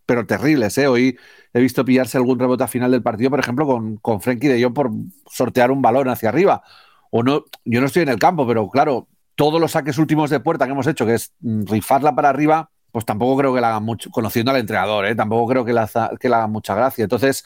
pero 0.05 0.25
terribles. 0.25 0.77
¿eh? 0.77 0.87
Hoy 0.87 1.17
he 1.53 1.61
visto 1.61 1.85
pillarse 1.85 2.17
algún 2.17 2.39
rebote 2.39 2.63
a 2.63 2.67
final 2.67 2.91
del 2.91 3.03
partido, 3.03 3.29
por 3.29 3.39
ejemplo, 3.39 3.65
con, 3.65 3.97
con 3.97 4.21
Frenkie 4.21 4.47
de 4.47 4.61
Jong 4.63 4.73
por 4.73 4.91
sortear 5.29 5.71
un 5.71 5.81
balón 5.81 6.09
hacia 6.09 6.29
arriba. 6.29 6.63
O 7.11 7.23
no, 7.23 7.45
yo 7.63 7.79
no 7.79 7.87
estoy 7.87 8.03
en 8.03 8.09
el 8.09 8.19
campo, 8.19 8.47
pero 8.47 8.67
claro, 8.69 9.07
todos 9.35 9.61
los 9.61 9.71
saques 9.71 9.97
últimos 9.97 10.29
de 10.29 10.39
puerta 10.39 10.65
que 10.65 10.71
hemos 10.71 10.87
hecho, 10.87 11.05
que 11.05 11.15
es 11.15 11.33
rifarla 11.41 12.15
para 12.15 12.29
arriba, 12.29 12.71
pues 12.91 13.05
tampoco 13.05 13.37
creo 13.37 13.53
que 13.53 13.61
la 13.61 13.69
hagan 13.69 13.83
mucho, 13.83 14.09
conociendo 14.09 14.51
al 14.51 14.57
entrenador, 14.57 15.05
¿eh? 15.05 15.15
tampoco 15.15 15.47
creo 15.51 15.65
que 15.65 15.73
la, 15.73 15.89
que 16.19 16.29
la 16.29 16.37
hagan 16.37 16.51
mucha 16.51 16.75
gracia. 16.75 17.03
Entonces, 17.03 17.43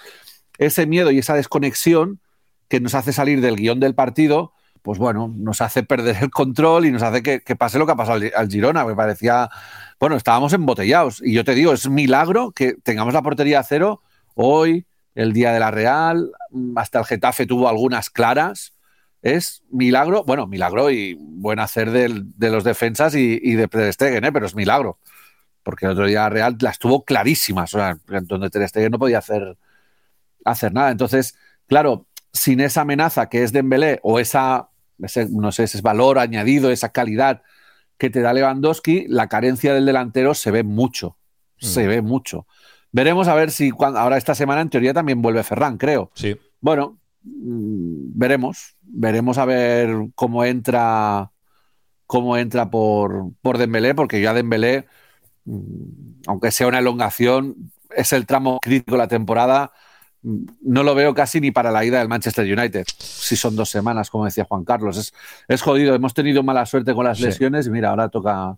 ese 0.57 0.87
miedo 0.87 1.11
y 1.11 1.19
esa 1.19 1.35
desconexión 1.35 2.19
que 2.67 2.79
nos 2.79 2.95
hace 2.95 3.13
salir 3.13 3.41
del 3.41 3.55
guion 3.55 3.79
del 3.79 3.95
partido, 3.95 4.53
pues 4.81 4.99
bueno, 4.99 5.33
nos 5.35 5.61
hace 5.61 5.83
perder 5.83 6.17
el 6.21 6.29
control 6.31 6.85
y 6.85 6.91
nos 6.91 7.01
hace 7.03 7.21
que, 7.21 7.55
pase 7.55 7.77
lo 7.77 7.85
que 7.85 7.91
ha 7.91 7.95
pasado 7.95 8.21
al, 8.35 8.49
Girona, 8.49 8.85
me 8.85 8.95
parecía, 8.95 9.49
bueno, 9.99 10.15
estábamos 10.15 10.53
embotellados. 10.53 11.21
Y 11.21 11.33
yo 11.33 11.43
te 11.43 11.55
digo, 11.55 11.73
es 11.73 11.89
milagro 11.89 12.51
que 12.51 12.75
tengamos 12.83 13.13
la 13.13 13.21
portería 13.21 13.59
a 13.59 13.63
cero 13.63 14.01
hoy, 14.33 14.85
el 15.15 15.33
día 15.33 15.51
de 15.51 15.59
la 15.59 15.71
Real, 15.71 16.31
hasta 16.75 16.99
el 16.99 17.05
Getafe 17.05 17.45
tuvo 17.45 17.67
algunas 17.67 18.09
claras. 18.09 18.73
Es 19.21 19.63
milagro, 19.71 20.23
bueno, 20.23 20.47
milagro 20.47 20.89
y 20.91 21.17
buen 21.19 21.59
hacer 21.59 21.91
de, 21.91 22.49
los 22.49 22.63
defensas 22.63 23.15
y, 23.15 23.55
de 23.55 23.67
Ter 23.67 24.23
¿eh? 24.23 24.31
pero 24.31 24.45
es 24.45 24.55
milagro. 24.55 24.99
Porque 25.63 25.85
el 25.85 25.93
otro 25.93 26.05
día 26.05 26.29
Real 26.29 26.55
las 26.61 26.79
tuvo 26.79 27.03
clarísimas, 27.03 27.73
o 27.73 27.79
sea, 27.79 27.97
donde 28.21 28.49
Ter 28.49 28.69
Stegen 28.69 28.91
no 28.91 28.99
podía 28.99 29.17
hacer, 29.17 29.57
hacer 30.45 30.73
nada. 30.73 30.91
Entonces, 30.91 31.37
claro, 31.67 32.07
sin 32.33 32.59
esa 32.59 32.81
amenaza 32.81 33.29
que 33.29 33.43
es 33.43 33.51
Dembélé 33.51 33.99
o 34.03 34.19
esa, 34.19 34.69
no 35.29 35.51
sé, 35.51 35.63
ese 35.63 35.81
valor 35.81 36.19
añadido, 36.19 36.71
esa 36.71 36.89
calidad 36.89 37.41
que 37.97 38.09
te 38.09 38.21
da 38.21 38.33
Lewandowski, 38.33 39.05
la 39.07 39.27
carencia 39.27 39.73
del 39.73 39.85
delantero 39.85 40.33
se 40.33 40.51
ve 40.51 40.63
mucho, 40.63 41.17
se 41.57 41.85
mm. 41.85 41.87
ve 41.87 42.01
mucho. 42.01 42.45
Veremos 42.91 43.27
a 43.27 43.35
ver 43.35 43.51
si 43.51 43.71
ahora 43.79 44.17
esta 44.17 44.35
semana 44.35 44.61
en 44.61 44.69
teoría 44.69 44.93
también 44.93 45.21
vuelve 45.21 45.43
Ferran, 45.43 45.77
creo. 45.77 46.11
Sí. 46.13 46.35
Bueno, 46.61 46.99
mm, 47.23 48.17
veremos, 48.17 48.77
veremos 48.81 49.37
a 49.37 49.45
ver 49.45 49.89
cómo 50.15 50.43
entra 50.45 51.31
cómo 52.07 52.37
entra 52.37 52.71
por, 52.71 53.33
por 53.41 53.57
Dembélé, 53.57 53.93
porque 53.93 54.21
ya 54.21 54.33
Dembélé, 54.33 54.87
mm, 55.45 56.21
aunque 56.25 56.51
sea 56.51 56.67
una 56.67 56.79
elongación, 56.79 57.71
es 57.95 58.13
el 58.13 58.25
tramo 58.25 58.59
crítico 58.61 58.93
de 58.93 58.97
la 58.97 59.07
temporada 59.07 59.73
no 60.23 60.83
lo 60.83 60.95
veo 60.95 61.13
casi 61.13 61.39
ni 61.39 61.51
para 61.51 61.71
la 61.71 61.85
ida 61.85 61.99
del 61.99 62.07
Manchester 62.07 62.45
United. 62.45 62.85
Si 62.97 63.35
son 63.35 63.55
dos 63.55 63.69
semanas, 63.69 64.09
como 64.09 64.25
decía 64.25 64.45
Juan 64.45 64.63
Carlos. 64.63 64.97
Es, 64.97 65.13
es 65.47 65.61
jodido. 65.61 65.95
Hemos 65.95 66.13
tenido 66.13 66.43
mala 66.43 66.65
suerte 66.65 66.93
con 66.93 67.05
las 67.05 67.19
lesiones 67.19 67.67
y 67.67 67.69
mira, 67.69 67.89
ahora 67.89 68.09
toca, 68.09 68.57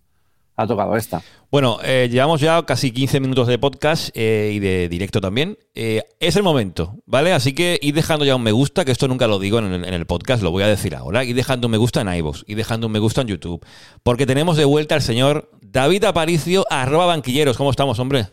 ha 0.60 0.68
tocado 0.68 0.96
esta. 0.96 1.22
Bueno, 1.52 1.80
eh, 1.84 2.10
llevamos 2.12 2.42
ya 2.42 2.64
casi 2.64 2.92
15 2.92 3.22
minutos 3.22 3.48
de 3.48 3.58
podcast 3.58 4.10
eh, 4.14 4.52
y 4.54 4.60
de 4.60 4.90
directo 4.90 5.22
también. 5.22 5.58
Eh, 5.74 6.04
es 6.20 6.36
el 6.36 6.44
momento, 6.44 6.96
¿vale? 7.06 7.34
Así 7.34 7.54
que 7.54 7.80
id 7.82 7.96
dejando 7.96 8.26
ya 8.26 8.36
un 8.36 8.44
me 8.44 8.52
gusta, 8.52 8.84
que 8.84 8.92
esto 8.92 9.08
nunca 9.08 9.28
lo 9.28 9.40
digo 9.40 9.60
en 9.60 9.86
el, 9.86 10.06
podcast, 10.06 10.44
lo 10.44 10.52
voy 10.52 10.64
a 10.64 10.68
decir 10.68 10.96
ahora. 10.96 11.24
Y 11.24 11.34
dejando 11.34 11.68
un 11.68 11.72
me 11.72 11.78
gusta 11.78 12.02
en 12.02 12.14
iVoox, 12.14 12.44
y 12.46 12.56
dejando 12.56 12.88
un 12.88 12.94
me 12.94 13.00
gusta 13.00 13.22
en 13.22 13.28
YouTube. 13.28 13.66
Porque 14.04 14.26
tenemos 14.26 14.58
de 14.58 14.66
vuelta 14.66 14.96
al 14.96 15.02
señor 15.02 15.50
David 15.62 16.04
Aparicio, 16.04 16.66
arroba 16.70 17.06
banquilleros. 17.06 17.58
¿Cómo 17.58 17.72
estamos, 17.72 17.98
hombre? 18.00 18.28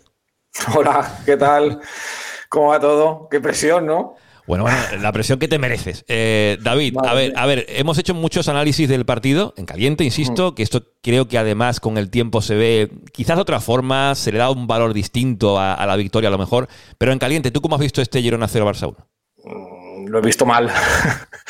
Hola, 0.75 1.21
¿qué 1.25 1.37
tal? 1.37 1.81
¿Cómo 2.57 2.69
va 2.69 2.81
todo? 2.81 3.29
Qué 3.31 3.39
presión, 3.39 3.85
¿no? 3.85 4.15
Bueno, 4.47 4.65
bueno, 4.65 4.79
la 5.03 5.13
presión 5.13 5.39
que 5.39 5.47
te 5.47 5.59
mereces. 5.59 6.07
Eh, 6.09 6.57
David, 6.63 6.97
a 7.07 7.13
ver, 7.13 7.35
a 7.37 7.45
ver, 7.45 7.67
hemos 7.69 7.99
hecho 7.99 8.15
muchos 8.15 8.49
análisis 8.49 8.89
del 8.89 9.05
partido, 9.05 9.53
en 9.59 9.67
caliente, 9.67 10.05
insisto, 10.05 10.55
que 10.55 10.63
esto 10.63 10.83
creo 11.03 11.29
que 11.29 11.37
además 11.37 11.81
con 11.81 11.99
el 11.99 12.09
tiempo 12.09 12.41
se 12.41 12.55
ve 12.55 12.91
quizás 13.13 13.37
de 13.37 13.43
otra 13.43 13.61
forma, 13.61 14.15
se 14.15 14.33
le 14.33 14.39
da 14.39 14.49
un 14.49 14.67
valor 14.67 14.95
distinto 14.95 15.61
a, 15.61 15.85
la 15.85 15.97
victoria 15.97 16.29
a 16.29 16.31
lo 16.31 16.39
mejor, 16.39 16.67
pero 16.97 17.13
en 17.13 17.19
caliente, 17.19 17.51
¿tú 17.51 17.61
cómo 17.61 17.75
has 17.75 17.83
visto 17.83 18.01
este 18.01 18.23
Girona 18.23 18.49
0 18.49 18.67
Barça 18.67 18.89
1? 18.89 18.97
Mm, 19.45 20.07
lo 20.07 20.19
he 20.19 20.23
visto 20.23 20.47
mal. 20.47 20.71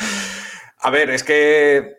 a 0.81 0.89
ver, 0.89 1.09
es 1.11 1.23
que 1.23 1.77
eh, 1.77 1.93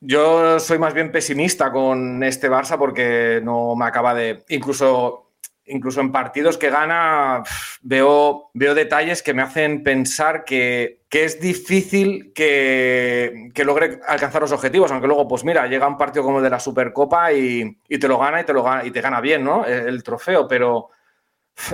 yo 0.00 0.60
soy 0.60 0.78
más 0.78 0.92
bien 0.92 1.10
pesimista 1.10 1.72
con 1.72 2.22
este 2.22 2.50
Barça 2.50 2.76
porque 2.76 3.40
no 3.42 3.74
me 3.74 3.86
acaba 3.86 4.12
de. 4.12 4.44
Incluso 4.50 5.31
incluso 5.66 6.00
en 6.00 6.12
partidos 6.12 6.58
que 6.58 6.70
gana, 6.70 7.42
veo, 7.82 8.50
veo 8.54 8.74
detalles 8.74 9.22
que 9.22 9.34
me 9.34 9.42
hacen 9.42 9.82
pensar 9.82 10.44
que, 10.44 11.00
es 11.10 11.40
difícil 11.40 12.32
que, 12.34 13.50
logre 13.64 14.00
alcanzar 14.06 14.42
los 14.42 14.52
objetivos, 14.52 14.90
aunque 14.90 15.06
luego, 15.06 15.28
pues 15.28 15.44
mira, 15.44 15.66
llega 15.66 15.86
un 15.86 15.98
partido 15.98 16.24
como 16.24 16.38
el 16.38 16.44
de 16.44 16.50
la 16.50 16.60
Supercopa 16.60 17.32
y, 17.32 17.78
te 17.88 18.08
lo 18.08 18.18
gana 18.18 18.40
y 18.40 18.44
te 18.44 18.52
lo 18.52 18.62
gana 18.62 18.84
y 18.84 18.90
te 18.90 19.00
gana 19.00 19.20
bien, 19.20 19.44
¿no? 19.44 19.64
El, 19.64 20.02
trofeo, 20.02 20.48
pero 20.48 20.90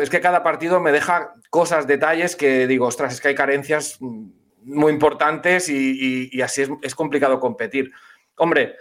es 0.00 0.10
que 0.10 0.20
cada 0.20 0.42
partido 0.42 0.80
me 0.80 0.92
deja 0.92 1.34
cosas, 1.50 1.86
detalles 1.86 2.36
que 2.36 2.66
digo, 2.66 2.86
ostras, 2.86 3.14
es 3.14 3.20
que 3.20 3.28
hay 3.28 3.34
carencias 3.34 3.98
muy 4.00 4.92
importantes 4.92 5.68
y, 5.68 6.42
así 6.42 6.64
es, 6.82 6.94
complicado 6.94 7.40
competir. 7.40 7.90
Hombre, 8.36 8.76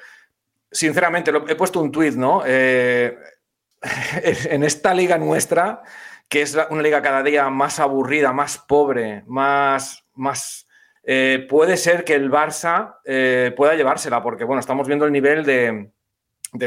sinceramente, 0.70 1.32
he 1.48 1.56
puesto 1.56 1.80
un 1.80 1.92
tuit, 1.92 2.16
¿no? 2.16 2.44
Eh, 2.46 3.18
en 4.24 4.63
esta 4.63 4.93
liga 4.93 5.17
nuestra, 5.17 5.84
que 6.29 6.41
es 6.41 6.57
una 6.69 6.81
liga 6.81 7.01
cada 7.01 7.24
día 7.24 7.50
más 7.50 7.79
aburrida, 7.79 8.34
más 8.34 8.57
pobre, 8.57 9.24
más, 9.27 10.05
más 10.15 10.67
eh, 11.03 11.46
puede 11.50 11.77
ser 11.77 12.03
que 12.03 12.15
el 12.15 12.29
Barça 12.29 12.98
eh, 13.05 13.53
pueda 13.55 13.75
llevársela, 13.75 14.22
porque 14.22 14.43
bueno, 14.43 14.60
estamos 14.60 14.88
viendo 14.88 15.05
el 15.05 15.13
nivel 15.13 15.46
de, 15.46 15.89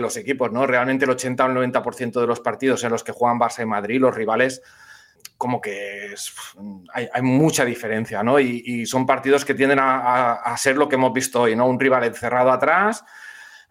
los 0.00 0.16
equipos, 0.16 0.50
¿no? 0.50 0.66
Realmente 0.66 1.04
el 1.04 1.10
80 1.10 1.44
o 1.44 1.48
el 1.48 1.72
90% 1.72 2.20
de 2.20 2.26
los 2.26 2.40
partidos 2.40 2.82
en 2.84 2.90
los 2.90 3.04
que 3.04 3.12
juegan 3.12 3.38
Barça 3.38 3.62
y 3.62 3.66
Madrid, 3.66 4.00
los 4.00 4.14
rivales, 4.14 4.62
como 5.36 5.60
que 5.60 6.14
hay, 6.94 7.22
mucha 7.22 7.66
diferencia, 7.66 8.22
¿no? 8.22 8.40
Y, 8.40 8.86
son 8.86 9.04
partidos 9.04 9.44
que 9.44 9.54
tienden 9.54 9.78
a, 9.78 10.32
a, 10.32 10.56
ser 10.56 10.76
lo 10.76 10.88
que 10.88 10.94
hemos 10.94 11.12
visto 11.12 11.42
hoy, 11.42 11.54
¿no? 11.54 11.66
Un 11.66 11.78
rival 11.78 12.04
encerrado 12.04 12.50
atrás, 12.50 13.04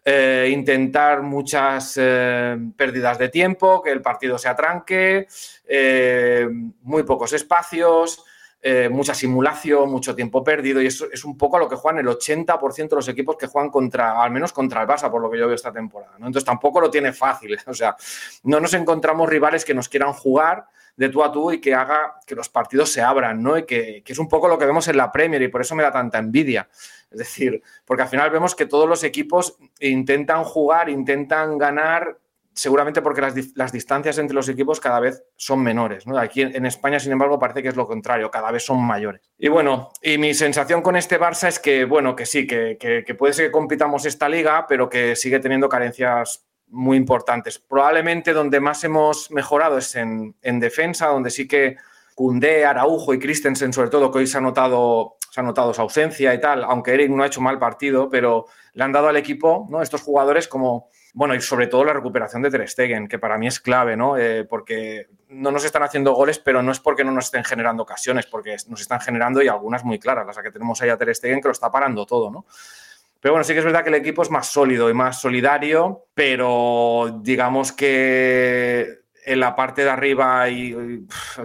eh, 0.06 0.50
intentar 0.52 1.22
muchas 1.22 1.94
eh, 1.98 2.58
pérdidas 2.76 3.18
de 3.18 3.30
tiempo, 3.30 3.82
que 3.82 3.92
el 3.92 4.02
partido 4.02 4.38
se 4.38 4.48
atranque, 4.48 5.28
eh, 5.68 6.48
muy 6.84 7.04
pocos 7.04 7.34
espacios, 7.34 8.24
mucha 8.92 9.14
simulación, 9.14 9.90
mucho 9.90 10.14
tiempo 10.14 10.44
perdido, 10.44 10.82
y 10.82 10.88
eso 10.88 11.08
es 11.10 11.24
un 11.24 11.38
poco 11.38 11.56
a 11.56 11.60
lo 11.60 11.70
que 11.70 11.78
juegan 11.78 12.06
el 12.06 12.14
80% 12.14 12.90
de 12.90 12.96
los 12.98 13.08
equipos 13.08 13.38
que 13.38 13.48
juegan 13.48 13.72
contra, 13.72 14.22
al 14.22 14.32
menos 14.32 14.52
contra 14.52 14.82
el 14.82 14.88
Barça, 14.88 15.10
por 15.10 15.22
lo 15.22 15.32
que 15.32 15.38
yo 15.38 15.48
veo 15.48 15.56
esta 15.56 15.72
temporada. 15.72 16.16
Entonces 16.18 16.44
tampoco 16.44 16.82
lo 16.82 16.92
tiene 16.92 17.14
fácil, 17.14 17.58
o 17.68 17.74
sea, 17.74 17.96
no 18.44 18.60
nos 18.60 18.74
encontramos 18.74 19.30
rivales 19.30 19.64
que 19.64 19.74
nos 19.74 19.88
quieran 19.88 20.12
jugar 20.12 20.66
de 20.98 21.08
tú 21.08 21.24
a 21.24 21.32
tú 21.32 21.54
y 21.54 21.62
que 21.62 21.74
haga 21.74 22.16
que 22.28 22.36
los 22.36 22.50
partidos 22.50 22.92
se 22.92 23.02
abran, 23.02 23.42
¿no? 23.42 23.58
Y 23.58 23.66
que, 23.66 24.02
que 24.04 24.12
es 24.12 24.20
un 24.20 24.28
poco 24.28 24.50
lo 24.50 24.58
que 24.58 24.66
vemos 24.66 24.86
en 24.90 24.98
la 24.98 25.10
Premier 25.10 25.42
y 25.42 25.48
por 25.48 25.62
eso 25.62 25.74
me 25.74 25.84
da 25.84 25.94
tanta 25.94 26.18
envidia. 26.18 26.68
Es 27.12 27.18
decir, 27.18 27.62
porque 27.86 28.04
al 28.04 28.10
final 28.10 28.30
vemos 28.30 28.56
que 28.56 28.66
todos 28.66 28.88
los 28.88 29.04
equipos 29.04 29.58
intentan 29.80 30.44
jugar, 30.44 30.90
intentan 30.90 31.58
ganar, 31.58 32.20
seguramente 32.54 33.02
porque 33.02 33.22
las, 33.56 33.72
distancias 33.72 34.18
entre 34.18 34.36
los 34.36 34.50
equipos 34.50 34.80
cada 34.80 35.00
vez 35.00 35.24
son 35.36 35.64
menores. 35.64 36.06
¿no? 36.06 36.18
Aquí 36.18 36.42
en, 36.42 36.66
España, 36.66 37.00
sin 37.00 37.12
embargo, 37.12 37.40
parece 37.40 37.64
que 37.64 37.70
es 37.70 37.76
lo 37.76 37.88
contrario, 37.88 38.30
cada 38.30 38.52
vez 38.52 38.64
son 38.64 38.84
mayores. 38.84 39.22
Y 39.38 39.48
bueno, 39.48 39.92
y 40.02 40.18
mi 40.18 40.34
sensación 40.34 40.82
con 40.82 40.96
este 40.96 41.20
Barça 41.20 41.48
es 41.48 41.58
que, 41.58 41.86
bueno, 41.86 42.16
que 42.16 42.26
sí, 42.26 42.46
que, 42.46 43.16
puede 43.18 43.34
ser 43.34 43.48
que 43.48 43.52
compitamos 43.52 44.06
esta 44.06 44.30
liga, 44.30 44.66
pero 44.68 44.90
que 44.90 45.16
sigue 45.16 45.40
teniendo 45.40 45.70
carencias 45.70 46.46
muy 46.68 46.98
importantes. 46.98 47.58
Probablemente 47.58 48.34
donde 48.34 48.60
más 48.60 48.84
hemos 48.84 49.32
mejorado 49.32 49.78
es 49.78 49.96
en, 49.96 50.36
en 50.42 50.60
defensa, 50.60 51.08
donde 51.08 51.32
sí 51.32 51.48
que 51.48 51.78
Cundé, 52.20 52.66
Araujo 52.66 53.14
y 53.14 53.20
Christensen, 53.20 53.72
sobre 53.72 53.90
todo, 53.90 54.12
que 54.12 54.18
hoy 54.18 54.28
se 54.28 54.38
ha 54.38 54.42
notado 54.42 55.16
se 55.32 55.40
ha 55.40 55.44
notado 55.44 55.74
su 55.74 55.80
ausencia 55.80 56.34
y 56.34 56.42
tal, 56.42 56.66
aunque 56.66 56.94
Eric 56.94 57.10
no 57.12 57.24
ha 57.24 57.28
hecho 57.28 57.40
mal 57.40 57.58
partido, 57.58 58.10
pero 58.10 58.48
le 58.74 58.84
han 58.84 58.92
dado 58.92 59.08
al 59.08 59.16
equipo, 59.16 59.68
¿no? 59.70 59.82
Estos 59.82 60.02
jugadores 60.02 60.50
como, 60.50 60.90
bueno, 61.14 61.34
y 61.34 61.40
sobre 61.40 61.68
todo 61.68 61.86
la 61.86 61.94
recuperación 61.94 62.42
de 62.42 62.52
Ter 62.52 62.68
Stegen, 62.68 63.08
que 63.08 63.20
para 63.20 63.38
mí 63.38 63.48
es 63.48 63.62
clave, 63.62 63.96
¿no? 63.96 64.18
Eh, 64.18 64.44
porque 64.44 65.08
no 65.30 65.50
nos 65.50 65.64
están 65.64 65.84
haciendo 65.84 66.12
goles, 66.12 66.40
pero 66.40 66.62
no 66.62 66.74
es 66.74 66.82
porque 66.82 67.06
no 67.06 67.14
nos 67.14 67.26
estén 67.26 67.46
generando 67.46 67.84
ocasiones, 67.84 68.26
porque 68.26 68.58
nos 68.68 68.82
están 68.82 69.00
generando 69.00 69.42
y 69.42 69.48
algunas 69.48 69.86
muy 69.86 69.98
claras, 69.98 70.28
las 70.28 70.38
que 70.40 70.52
tenemos 70.52 70.82
ahí 70.82 70.90
a 70.90 70.98
Ter 70.98 71.16
Stegen, 71.16 71.40
que 71.40 71.48
lo 71.48 71.54
está 71.54 71.72
parando 71.72 72.06
todo, 72.06 72.30
¿no? 72.30 72.46
Pero 73.22 73.36
bueno, 73.36 73.46
sí 73.46 73.54
que 73.54 73.60
es 73.60 73.66
verdad 73.66 73.84
que 73.84 73.90
el 73.92 73.96
equipo 73.96 74.24
es 74.24 74.30
más 74.30 74.48
sólido 74.48 74.90
y 74.90 74.94
más 74.94 75.22
solidario, 75.22 76.08
pero 76.14 77.22
digamos 77.22 77.72
que 77.72 78.99
en 79.30 79.40
la 79.40 79.56
parte 79.56 79.84
de 79.84 79.92
arriba 79.92 80.46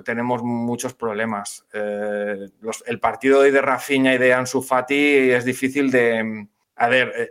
tenemos 0.04 0.42
muchos 0.42 0.94
problemas. 0.94 1.66
Eh, 1.70 2.48
el 2.86 2.98
partido 2.98 3.42
de 3.42 3.60
Rafinha 3.60 4.14
y 4.14 4.18
de 4.18 4.32
Ansu 4.32 4.62
Fati 4.62 5.30
es 5.30 5.44
difícil 5.44 5.90
de... 5.90 6.48
A 6.76 6.88
ver, 6.88 7.12
eh, 7.14 7.30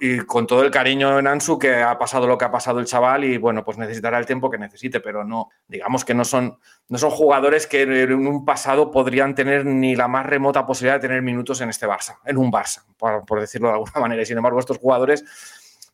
eh, 0.00 0.26
con 0.26 0.48
todo 0.48 0.64
el 0.64 0.72
cariño 0.72 1.20
en 1.20 1.28
Ansu, 1.28 1.56
que 1.56 1.76
ha 1.76 1.96
pasado 1.96 2.26
lo 2.26 2.36
que 2.36 2.44
ha 2.44 2.50
pasado 2.50 2.80
el 2.80 2.86
chaval 2.86 3.22
y 3.24 3.38
bueno, 3.38 3.64
pues 3.64 3.78
necesitará 3.78 4.18
el 4.18 4.26
tiempo 4.26 4.50
que 4.50 4.58
necesite, 4.58 4.98
pero 4.98 5.22
no, 5.22 5.50
digamos 5.68 6.04
que 6.04 6.14
no 6.14 6.24
son, 6.24 6.58
no 6.88 6.98
son 6.98 7.10
jugadores 7.10 7.68
que 7.68 7.82
en 7.82 8.26
un 8.26 8.44
pasado 8.44 8.90
podrían 8.90 9.36
tener 9.36 9.64
ni 9.64 9.94
la 9.94 10.08
más 10.08 10.26
remota 10.26 10.66
posibilidad 10.66 10.96
de 10.96 11.06
tener 11.06 11.22
minutos 11.22 11.60
en 11.60 11.68
este 11.68 11.86
Barça, 11.86 12.18
en 12.26 12.36
un 12.36 12.50
Barça, 12.50 12.84
por, 12.98 13.24
por 13.24 13.40
decirlo 13.40 13.68
de 13.68 13.74
alguna 13.74 13.92
manera. 14.00 14.20
Y 14.20 14.26
sin 14.26 14.36
embargo, 14.36 14.58
estos 14.58 14.78
jugadores, 14.78 15.24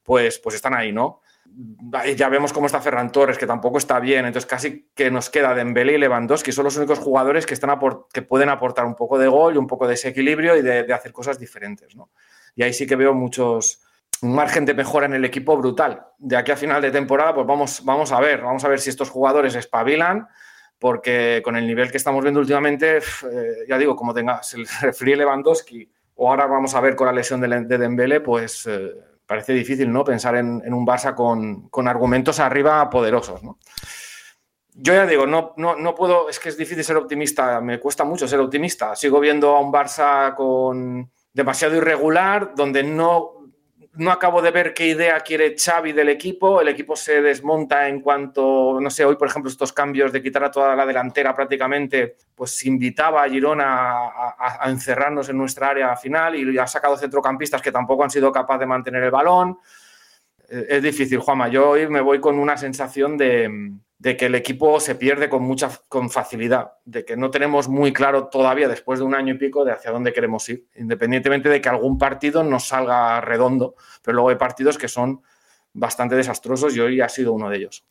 pues, 0.03 0.39
pues 0.39 0.57
están 0.57 0.73
ahí, 0.73 0.93
¿no? 0.93 1.21
Ya 2.17 2.29
vemos 2.29 2.53
cómo 2.53 2.67
está 2.67 2.83
Ferran 2.83 3.11
Torres, 3.11 3.39
que 3.39 3.47
tampoco 3.47 3.79
está 3.79 3.99
bien. 3.99 4.27
Entonces, 4.27 4.49
casi 4.49 4.91
que 4.95 5.11
nos 5.11 5.31
queda 5.31 5.55
Dembélé 5.55 5.95
y 5.95 5.99
Lewandowski. 5.99 6.53
Son 6.53 6.65
los 6.65 6.77
únicos 6.77 6.99
jugadores 6.99 7.47
que, 7.47 7.55
están 7.55 7.79
que 8.13 8.21
pueden 8.21 8.51
aportar 8.51 8.85
un 8.85 8.95
poco 8.95 9.19
de 9.19 9.27
gol 9.27 9.55
y 9.55 9.59
un 9.59 9.67
poco 9.67 9.89
de 9.89 9.95
ese 9.95 10.09
equilibrio 10.09 10.55
y 10.57 10.63
de, 10.63 10.93
hacer 10.93 11.13
cosas 11.13 11.39
diferentes. 11.39 11.97
¿no? 11.97 12.11
Y 12.57 12.63
ahí 12.63 12.75
sí 12.75 12.87
que 12.87 12.95
veo 12.95 13.15
muchos, 13.15 13.83
un 14.21 14.35
margen 14.35 14.67
de 14.67 14.75
mejora 14.75 15.07
en 15.07 15.15
el 15.15 15.25
equipo 15.25 15.57
brutal. 15.57 16.07
De 16.19 16.37
aquí 16.37 16.53
a 16.53 16.57
final 16.57 16.83
de 16.83 16.91
temporada, 16.91 17.35
pues 17.35 17.47
vamos, 17.47 17.83
vamos 17.85 18.13
a 18.13 18.21
ver, 18.21 18.43
vamos 18.43 18.63
a 18.65 18.69
ver 18.69 18.79
si 18.79 18.91
estos 18.91 19.09
jugadores 19.09 19.55
espabilan, 19.55 20.29
porque 20.79 21.41
con 21.43 21.57
el 21.57 21.67
nivel 21.67 21.91
que 21.91 21.97
estamos 21.97 22.23
viendo 22.23 22.41
últimamente, 22.41 22.99
eh, 22.99 23.65
ya 23.67 23.79
digo, 23.79 23.97
como 23.97 24.13
tengas 24.13 24.53
el 24.55 24.67
refri 24.83 25.17
Lewandowski, 25.17 25.91
o 26.17 26.29
ahora 26.29 26.47
vamos 26.47 26.75
a 26.75 26.81
ver 26.83 26.97
con 26.97 27.07
la 27.07 27.15
lesión 27.15 27.41
de, 27.41 27.49
de 27.49 27.79
Dembélé, 27.79 28.21
pues 28.21 28.67
eh, 28.67 28.93
parece 29.27 29.53
difícil, 29.53 29.93
¿no? 29.93 30.05
Pensar 30.05 30.37
en, 30.37 30.73
un 30.73 30.87
Barça 30.87 31.15
con, 31.15 31.89
argumentos 31.89 32.41
arriba 32.41 32.89
poderosos, 32.89 33.43
¿no? 33.43 33.59
Yo 34.79 34.93
ya 34.93 35.07
digo, 35.07 35.27
no, 35.27 35.55
no, 35.57 35.75
no 35.75 35.95
puedo, 35.95 36.29
es 36.29 36.39
que 36.39 36.51
es 36.51 36.57
difícil 36.57 36.85
ser 36.85 36.97
optimista, 36.97 37.61
me 37.63 37.81
cuesta 37.81 38.05
mucho 38.05 38.29
ser 38.29 38.41
optimista. 38.41 38.95
Sigo 38.95 39.21
viendo 39.21 39.57
a 39.57 39.61
un 39.61 39.73
Barça 39.73 40.35
con 40.35 41.11
demasiado 41.33 41.77
irregular, 41.77 42.53
donde 42.55 42.83
no 42.83 43.36
no 43.97 44.11
acabo 44.11 44.43
de 44.43 44.51
ver 44.51 44.75
qué 44.75 44.87
idea 44.89 45.21
quiere 45.21 45.57
Xavi 45.57 45.93
del 45.93 46.09
equipo. 46.09 46.61
El 46.61 46.69
equipo 46.69 46.97
se 46.97 47.23
desmonta 47.23 47.89
en 47.89 48.01
cuanto, 48.01 48.79
no 48.81 48.91
sé, 48.91 49.05
hoy 49.05 49.17
por 49.17 49.29
ejemplo 49.29 49.51
estos 49.51 49.73
cambios 49.73 50.13
de 50.13 50.23
quitar 50.23 50.45
a 50.45 50.51
toda 50.51 50.77
la 50.77 50.85
delantera 50.85 51.35
prácticamente, 51.35 52.17
pues 52.35 52.65
invitaba 52.65 53.23
a 53.23 53.29
Girona 53.29 54.09
a, 54.39 54.71
encerrarnos 54.71 55.29
en 55.29 55.39
nuestra 55.39 55.69
área 55.69 55.97
final 55.97 56.37
y 56.37 56.59
ha 56.59 56.67
sacado 56.67 56.97
centrocampistas 56.97 57.63
que 57.63 57.73
tampoco 57.73 58.05
han 58.05 58.11
sido 58.11 58.31
capaces 58.31 58.61
de 58.61 58.67
mantener 58.67 59.03
el 59.03 59.11
balón. 59.11 59.59
Eh, 60.49 60.67
es 60.69 60.83
difícil, 60.83 61.19
Juanma. 61.19 61.49
Yo 61.49 61.71
hoy 61.71 61.89
me 61.89 62.01
voy 62.01 62.21
con 62.21 62.39
una 62.39 62.57
sensación 62.57 63.17
de, 63.17 63.51
de 63.99 64.17
que 64.17 64.27
el 64.27 64.35
equipo 64.35 64.79
se 64.79 64.95
pierde 64.95 65.29
con 65.29 65.43
mucha 65.43 65.71
con 65.89 66.11
facilidad, 66.11 66.73
de 66.85 67.05
que 67.05 67.17
no 67.17 67.31
tenemos 67.31 67.69
muy 67.69 67.93
claro 67.93 68.29
todavía, 68.29 68.69
después 68.69 68.99
de 68.99 69.07
un 69.07 69.15
año 69.15 69.35
y 69.35 69.39
pico, 69.39 69.65
de 69.65 69.73
hacia 69.73 69.91
dónde 69.91 70.13
queremos 70.13 70.49
ir, 70.49 70.67
independientemente 70.77 71.49
de 71.49 71.61
que 71.61 71.69
algún 71.69 71.97
partido 71.97 72.45
nos 72.45 72.69
salga 72.69 73.21
redondo, 73.21 73.75
pero 74.03 74.17
luego 74.17 74.29
hay 74.29 74.37
partidos 74.37 74.77
que 74.77 74.89
son 74.89 75.23
bastante 75.73 76.15
desastrosos 76.15 76.77
y 76.77 76.81
hoy 76.81 77.01
ha 77.01 77.09
sido 77.09 77.33
uno 77.33 77.49
de 77.49 77.57
ellos. 77.57 77.85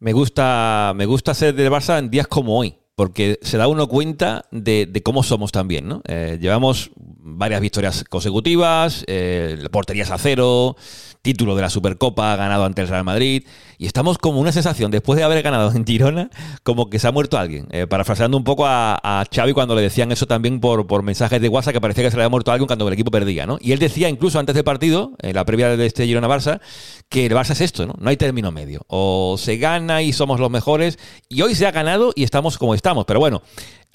Me 0.00 0.12
gusta, 0.12 0.92
me 0.94 1.06
gusta 1.06 1.34
ser 1.34 1.54
del 1.54 1.70
Barça 1.70 1.98
en 1.98 2.10
días 2.10 2.26
como 2.26 2.58
hoy, 2.58 2.78
porque 2.94 3.38
se 3.42 3.56
da 3.58 3.68
uno 3.68 3.88
cuenta 3.88 4.44
de, 4.50 5.00
cómo 5.04 5.22
somos 5.22 5.50
también, 5.50 5.88
¿no? 5.88 6.02
Eh, 6.06 6.38
llevamos 6.40 6.90
varias 6.96 7.60
victorias 7.60 8.04
consecutivas, 8.04 9.04
eh, 9.06 9.58
porterías 9.70 10.10
a 10.10 10.18
cero, 10.18 10.76
título 11.22 11.54
de 11.56 11.62
la 11.62 11.70
Supercopa 11.70 12.36
ganado 12.36 12.64
ante 12.64 12.82
el 12.82 12.88
Real 12.88 13.04
Madrid. 13.04 13.44
Y 13.78 13.86
estamos 13.86 14.18
como 14.18 14.40
una 14.40 14.50
sensación, 14.50 14.90
después 14.90 15.16
de 15.16 15.24
haber 15.24 15.42
ganado 15.42 15.70
en 15.72 15.86
Girona, 15.86 16.30
como 16.64 16.90
que 16.90 16.98
se 16.98 17.06
ha 17.06 17.12
muerto 17.12 17.38
alguien. 17.38 17.68
Eh, 17.70 17.86
parafraseando 17.86 18.36
un 18.36 18.44
poco 18.44 18.66
a, 18.66 18.98
a, 19.02 19.24
Xavi 19.32 19.52
cuando 19.52 19.74
le 19.76 19.82
decían 19.82 20.10
eso 20.10 20.26
también 20.26 20.60
por, 20.60 20.86
por 20.86 21.02
mensajes 21.02 21.40
de 21.40 21.48
WhatsApp, 21.48 21.74
que 21.74 21.80
parecía 21.80 22.04
que 22.04 22.10
se 22.10 22.16
le 22.16 22.22
había 22.22 22.30
muerto 22.30 22.50
alguien 22.50 22.66
cuando 22.66 22.88
el 22.88 22.94
equipo 22.94 23.10
perdía, 23.10 23.46
¿no? 23.46 23.58
Y 23.60 23.72
él 23.72 23.78
decía 23.78 24.08
incluso 24.08 24.38
antes 24.38 24.54
del 24.54 24.64
partido, 24.64 25.12
en 25.22 25.34
la 25.34 25.44
previa 25.44 25.76
de 25.76 25.86
este 25.86 26.06
Girona-Barça, 26.06 26.60
que 27.08 27.26
el 27.26 27.32
Barça 27.32 27.52
es 27.52 27.60
esto, 27.60 27.86
¿no? 27.86 27.94
No 27.98 28.10
hay 28.10 28.16
término 28.16 28.50
medio. 28.50 28.82
O 28.88 29.36
se 29.38 29.58
gana 29.58 30.02
y 30.02 30.12
somos 30.12 30.40
los 30.40 30.50
mejores, 30.50 30.98
y 31.28 31.42
hoy 31.42 31.54
se 31.54 31.66
ha 31.66 31.70
ganado 31.70 32.12
y 32.16 32.24
estamos 32.24 32.58
como 32.58 32.74
estamos. 32.74 33.04
Pero 33.04 33.20
bueno, 33.20 33.42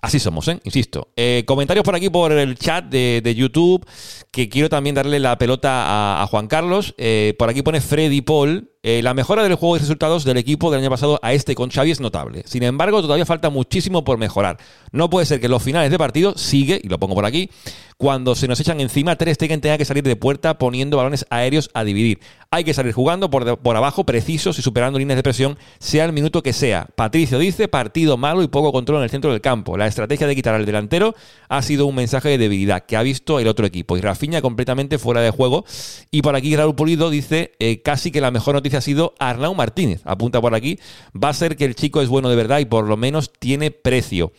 Así 0.03 0.19
somos, 0.19 0.49
¿eh? 0.49 0.59
insisto. 0.65 1.07
Eh, 1.15 1.45
comentarios 1.47 1.85
por 1.85 1.95
aquí 1.95 2.09
por 2.09 2.33
el 2.33 2.57
chat 2.57 2.83
de, 2.83 3.35
YouTube, 3.37 3.87
que 4.31 4.49
quiero 4.49 4.67
también 4.67 4.95
darle 4.95 5.17
la 5.17 5.37
pelota 5.37 6.21
a, 6.21 6.27
Juan 6.27 6.47
Carlos. 6.47 6.93
Eh, 6.97 7.35
por 7.39 7.49
aquí 7.49 7.61
pone 7.61 7.79
Freddy 7.79 8.19
Paul. 8.19 8.72
Eh, 8.85 9.01
la 9.01 9.13
mejora 9.13 9.43
del 9.43 9.55
juego 9.55 9.77
y 9.77 9.79
resultados 9.79 10.25
del 10.25 10.35
equipo 10.35 10.69
del 10.69 10.81
año 10.81 10.89
pasado 10.89 11.17
a 11.23 11.31
este 11.31 11.55
con 11.55 11.69
Xavi 11.69 11.91
es 11.91 12.01
notable. 12.01 12.43
Sin 12.45 12.63
embargo, 12.63 13.01
todavía 13.01 13.25
falta 13.25 13.49
muchísimo 13.49 14.03
por 14.03 14.17
mejorar. 14.17 14.57
No 14.91 15.09
puede 15.09 15.25
ser 15.25 15.39
que 15.39 15.47
los 15.47 15.63
finales 15.63 15.89
de 15.89 15.97
partido 15.97 16.37
sigue, 16.37 16.81
y 16.83 16.89
lo 16.89 16.99
pongo 16.99 17.15
por 17.15 17.23
aquí, 17.23 17.49
cuando 17.95 18.35
se 18.35 18.49
nos 18.49 18.59
echan 18.59 18.81
encima, 18.81 19.15
Ter 19.15 19.33
Stegen 19.33 19.61
tenga 19.61 19.77
que 19.77 19.85
salir 19.85 20.03
de 20.03 20.17
puerta 20.17 20.57
poniendo 20.57 20.97
balones 20.97 21.25
aéreos 21.29 21.69
a 21.73 21.85
dividir. 21.85 22.19
Hay 22.51 22.65
que 22.65 22.73
salir 22.73 22.91
jugando 22.91 23.29
por, 23.29 23.57
por 23.59 23.77
abajo, 23.77 24.05
precisos 24.05 24.59
y 24.59 24.61
superando 24.61 24.99
líneas 24.99 25.15
de 25.15 25.23
presión, 25.23 25.57
sea 25.79 26.03
el 26.03 26.11
minuto 26.11 26.43
que 26.43 26.51
sea. 26.51 26.89
Patricio 26.95 27.39
dice, 27.39 27.69
partido 27.69 28.17
malo 28.17 28.43
y 28.43 28.49
poco 28.49 28.73
control 28.73 28.97
en 28.97 29.03
el 29.05 29.09
centro 29.09 29.31
del 29.31 29.39
campo. 29.39 29.77
La 29.77 29.87
estrategia 29.87 30.27
de 30.27 30.35
quitar 30.35 30.55
al 30.55 30.65
delantero 30.65 31.15
ha 31.47 31.61
sido 31.61 31.85
un 31.85 31.95
mensaje 31.95 32.27
de 32.27 32.37
debilidad 32.37 32.85
que 32.85 32.97
ha 32.97 33.01
visto 33.01 33.39
el 33.39 33.47
otro 33.47 33.65
equipo. 33.65 33.95
Y 33.95 34.01
Rafinha 34.01 34.41
completamente 34.41 34.97
fuera 34.97 35.21
de 35.21 35.29
juego. 35.29 35.63
Y 36.11 36.21
por 36.21 36.35
aquí 36.35 36.53
Raúl 36.57 36.75
Pulido 36.75 37.09
dice, 37.09 37.53
eh, 37.59 37.81
casi 37.81 38.11
que 38.11 38.19
la 38.19 38.31
mejor 38.31 38.55
noticia 38.55 38.72
ha 38.77 38.81
sido 38.81 39.13
Arnau 39.19 39.55
Martínez. 39.55 40.01
Apunta 40.05 40.41
por 40.41 40.55
aquí. 40.55 40.79
Va 41.15 41.29
a 41.29 41.33
ser 41.33 41.55
que 41.55 41.65
el 41.65 41.75
chico 41.75 42.01
es 42.01 42.09
bueno 42.09 42.29
de 42.29 42.35
verdad 42.35 42.59
y 42.59 42.65
por 42.65 42.87
lo 42.87 42.97
menos 42.97 43.31
tiene 43.31 43.71
precio. 43.71 44.31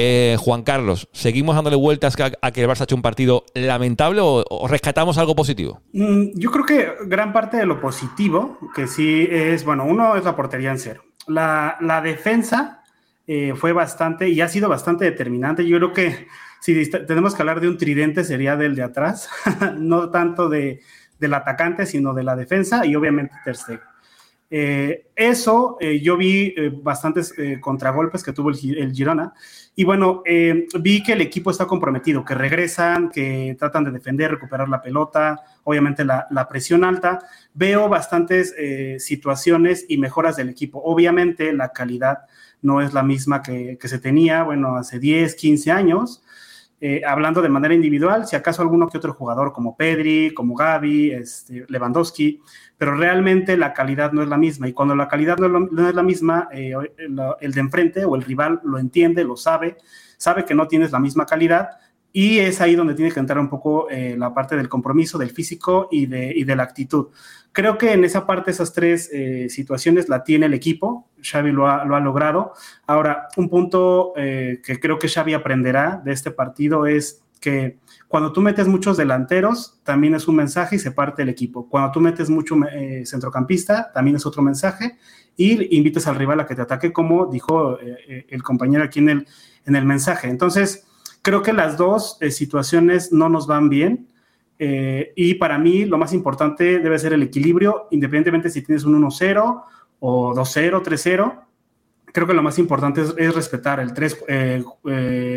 Eh, 0.00 0.36
Juan 0.38 0.62
Carlos, 0.62 1.08
¿seguimos 1.10 1.56
dándole 1.56 1.74
vueltas 1.74 2.16
a, 2.20 2.52
que 2.52 2.62
el 2.62 2.68
Barça 2.68 2.82
ha 2.82 2.84
hecho 2.84 2.94
un 2.94 3.02
partido 3.02 3.44
lamentable 3.54 4.20
o, 4.22 4.68
rescatamos 4.68 5.18
algo 5.18 5.34
positivo? 5.34 5.80
Mm, 5.92 6.38
yo 6.38 6.52
creo 6.52 6.64
que 6.64 6.92
gran 7.06 7.32
parte 7.32 7.56
de 7.56 7.66
lo 7.66 7.80
positivo, 7.80 8.58
que 8.76 8.86
sí 8.86 9.26
es, 9.28 9.64
bueno, 9.64 9.84
uno 9.84 10.14
es 10.14 10.22
la 10.24 10.36
portería 10.36 10.70
en 10.70 10.78
cero. 10.78 11.02
La, 11.26 12.00
defensa 12.04 12.84
eh, 13.26 13.54
fue 13.56 13.72
bastante 13.72 14.28
y 14.28 14.40
ha 14.40 14.46
sido 14.46 14.68
bastante 14.68 15.04
determinante. 15.04 15.66
Yo 15.66 15.78
creo 15.78 15.92
que 15.92 16.28
si 16.60 16.88
tenemos 16.90 17.34
que 17.34 17.42
hablar 17.42 17.60
de 17.60 17.68
un 17.68 17.76
tridente 17.76 18.22
sería 18.22 18.54
del 18.54 18.76
de 18.76 18.84
atrás, 18.84 19.28
no 19.78 20.10
tanto 20.10 20.48
de, 20.48 20.80
del 21.18 21.34
atacante, 21.34 21.86
sino 21.86 22.14
de 22.14 22.22
la 22.22 22.36
defensa 22.36 22.86
y 22.86 22.94
obviamente 22.94 23.34
Ter 23.44 23.56
eh, 24.50 25.10
eso, 25.14 25.76
eh, 25.78 26.00
yo 26.00 26.16
vi 26.16 26.54
eh, 26.56 26.70
bastantes 26.72 27.34
contragolpes 27.60 28.22
que 28.22 28.32
tuvo 28.32 28.48
el, 28.48 28.94
Girona 28.94 29.34
y 29.76 29.84
bueno, 29.84 30.22
vi 30.80 31.02
que 31.02 31.12
el 31.12 31.20
equipo 31.20 31.50
está 31.50 31.66
comprometido, 31.66 32.24
que 32.24 32.34
regresan, 32.34 33.10
que 33.10 33.54
tratan 33.58 33.84
de 33.84 33.90
defender, 33.90 34.30
recuperar 34.30 34.68
la 34.68 34.80
pelota, 34.82 35.38
obviamente 35.64 36.04
la, 36.04 36.48
presión 36.48 36.82
alta. 36.82 37.20
Veo 37.54 37.88
bastantes 37.88 38.56
situaciones 38.98 39.86
y 39.88 39.98
mejoras 39.98 40.34
del 40.34 40.48
equipo. 40.48 40.82
Obviamente 40.82 41.52
la 41.52 41.68
calidad 41.68 42.24
no 42.60 42.80
es 42.80 42.92
la 42.92 43.04
misma 43.04 43.40
que, 43.40 43.78
que 43.80 43.86
se 43.86 44.00
tenía, 44.00 44.42
bueno, 44.42 44.74
hace 44.74 44.98
10, 44.98 45.36
15 45.36 45.70
años. 45.70 46.24
Eh, 46.80 47.02
hablando 47.04 47.42
de 47.42 47.48
manera 47.48 47.74
individual, 47.74 48.26
si 48.26 48.36
acaso 48.36 48.62
alguno 48.62 48.88
que 48.88 48.98
otro 48.98 49.12
jugador 49.12 49.52
como 49.52 49.76
Pedri, 49.76 50.32
como 50.32 50.54
Gaby, 50.54 51.10
este, 51.10 51.64
Lewandowski, 51.68 52.40
pero 52.76 52.94
realmente 52.94 53.56
la 53.56 53.72
calidad 53.72 54.12
no 54.12 54.22
es 54.22 54.28
la 54.28 54.36
misma. 54.36 54.68
Y 54.68 54.72
cuando 54.72 54.94
la 54.94 55.08
calidad 55.08 55.38
no 55.38 55.88
es, 55.88 55.94
la 55.94 56.02
misma, 56.04 56.48
eh, 56.52 56.74
el 57.40 57.52
de 57.52 57.60
enfrente 57.60 58.04
o 58.04 58.14
el 58.14 58.22
rival 58.22 58.60
lo 58.62 58.78
entiende, 58.78 59.24
lo 59.24 59.36
sabe, 59.36 59.76
sabe 60.16 60.44
que 60.44 60.54
no 60.54 60.68
tienes 60.68 60.92
la 60.92 61.00
misma 61.00 61.26
calidad, 61.26 61.70
y 62.12 62.38
es 62.38 62.60
ahí 62.60 62.74
donde 62.74 62.94
tiene 62.94 63.12
que 63.12 63.20
entrar 63.20 63.38
un 63.38 63.48
poco 63.48 63.88
eh, 63.90 64.16
la 64.18 64.32
parte 64.32 64.56
del 64.56 64.68
compromiso, 64.68 65.18
del 65.18 65.30
físico 65.30 65.88
y 65.90 66.06
de, 66.06 66.32
y 66.34 66.44
de, 66.44 66.56
la 66.56 66.62
actitud. 66.62 67.08
Creo 67.52 67.78
que 67.78 67.92
en 67.92 68.04
esa 68.04 68.26
parte, 68.26 68.50
esas 68.50 68.72
tres 68.72 69.10
eh, 69.12 69.48
situaciones 69.48 70.08
la 70.08 70.22
tiene 70.22 70.46
el 70.46 70.54
equipo. 70.54 71.08
Xavi 71.22 71.50
lo 71.50 71.68
ha, 71.68 71.84
lo 71.84 71.96
ha 71.96 72.00
logrado. 72.00 72.52
Ahora, 72.86 73.28
un 73.36 73.48
punto 73.48 74.12
eh, 74.16 74.60
que 74.64 74.78
creo 74.78 74.98
que 74.98 75.08
Xavi 75.08 75.34
aprenderá 75.34 76.00
de 76.04 76.12
este 76.12 76.30
partido 76.30 76.86
es 76.86 77.22
que 77.40 77.78
cuando 78.08 78.32
tú 78.32 78.40
metes 78.40 78.66
muchos 78.66 78.96
delanteros, 78.96 79.80
también 79.84 80.14
es 80.14 80.26
un 80.28 80.36
mensaje 80.36 80.76
y 80.76 80.78
se 80.78 80.90
parte 80.92 81.22
el 81.22 81.28
equipo. 81.28 81.68
Cuando 81.68 81.92
tú 81.92 82.00
metes 82.00 82.30
mucho 82.30 82.56
centrocampista, 83.04 83.92
también 83.92 84.16
es 84.16 84.26
otro 84.26 84.42
mensaje 84.42 84.96
y 85.36 85.76
invitas 85.76 86.08
al 86.08 86.16
rival 86.16 86.40
a 86.40 86.46
que 86.46 86.56
te 86.56 86.62
ataque, 86.62 86.92
como 86.92 87.26
dijo 87.26 87.78
el 87.78 88.42
compañero 88.42 88.82
aquí 88.82 88.98
en 88.98 89.08
el, 89.10 89.26
en 89.66 89.76
el 89.76 89.84
mensaje. 89.84 90.28
Entonces, 90.28 90.88
Creo 91.22 91.42
que 91.42 91.52
las 91.52 91.76
dos 91.76 92.16
eh, 92.20 92.30
situaciones 92.30 93.12
no 93.12 93.28
nos 93.28 93.46
van 93.46 93.68
bien. 93.68 94.07
Eh, 94.58 95.12
y 95.14 95.34
para 95.34 95.58
mí 95.58 95.84
lo 95.84 95.98
más 95.98 96.12
importante 96.12 96.80
debe 96.80 96.98
ser 96.98 97.12
el 97.12 97.22
equilibrio, 97.22 97.86
independientemente 97.90 98.50
si 98.50 98.62
tienes 98.62 98.84
un 98.84 99.00
1-0 99.00 99.62
o 100.00 100.34
2-0, 100.34 100.82
3-0. 100.82 101.44
Creo 102.12 102.26
que 102.26 102.34
lo 102.34 102.42
más 102.42 102.58
importante 102.58 103.02
es, 103.02 103.34
respetar 103.34 103.80
el 103.80 103.92
3, 103.92 104.24
eh, 104.28 104.62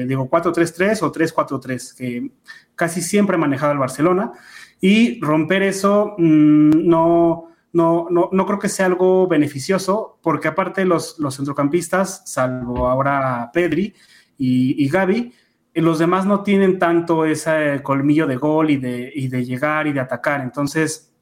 digo 0.08 0.30
4-3-3 0.30 1.02
o 1.04 1.12
3-4-3, 1.12 1.98
que 1.98 2.32
casi 2.76 3.02
siempre 3.02 3.36
ha 3.36 3.40
manejado 3.40 3.74
el 3.74 3.78
Barcelona. 3.78 4.32
Y 4.80 5.22
romper 5.22 5.62
eso 5.64 6.16
mm, 6.18 6.88
no, 6.88 7.50
no, 7.74 8.08
no, 8.10 8.30
no, 8.32 8.46
creo 8.48 8.58
que 8.58 8.70
sea 8.70 8.88
algo 8.88 9.28
beneficioso, 9.28 10.18
porque 10.24 10.48
aparte 10.48 10.86
los, 10.86 11.20
los 11.20 11.36
centrocampistas, 11.36 12.24
salvo 12.26 12.88
ahora 12.88 13.52
Pedri 13.54 13.94
y, 14.38 14.84
y 14.84 14.90
Gaby, 14.90 15.34
los 15.74 16.00
demás 16.00 16.26
no 16.26 16.44
tienen 16.44 16.80
tanto 16.80 17.26
ese 17.26 17.82
colmillo 17.82 18.28
de 18.28 18.36
gol 18.36 18.72
y 18.72 18.78
de, 18.78 19.14
de 19.30 19.46
llegar 19.46 19.88
y 19.88 19.94
de 19.94 20.02
atacar. 20.02 20.42
Entonces, 20.42 21.14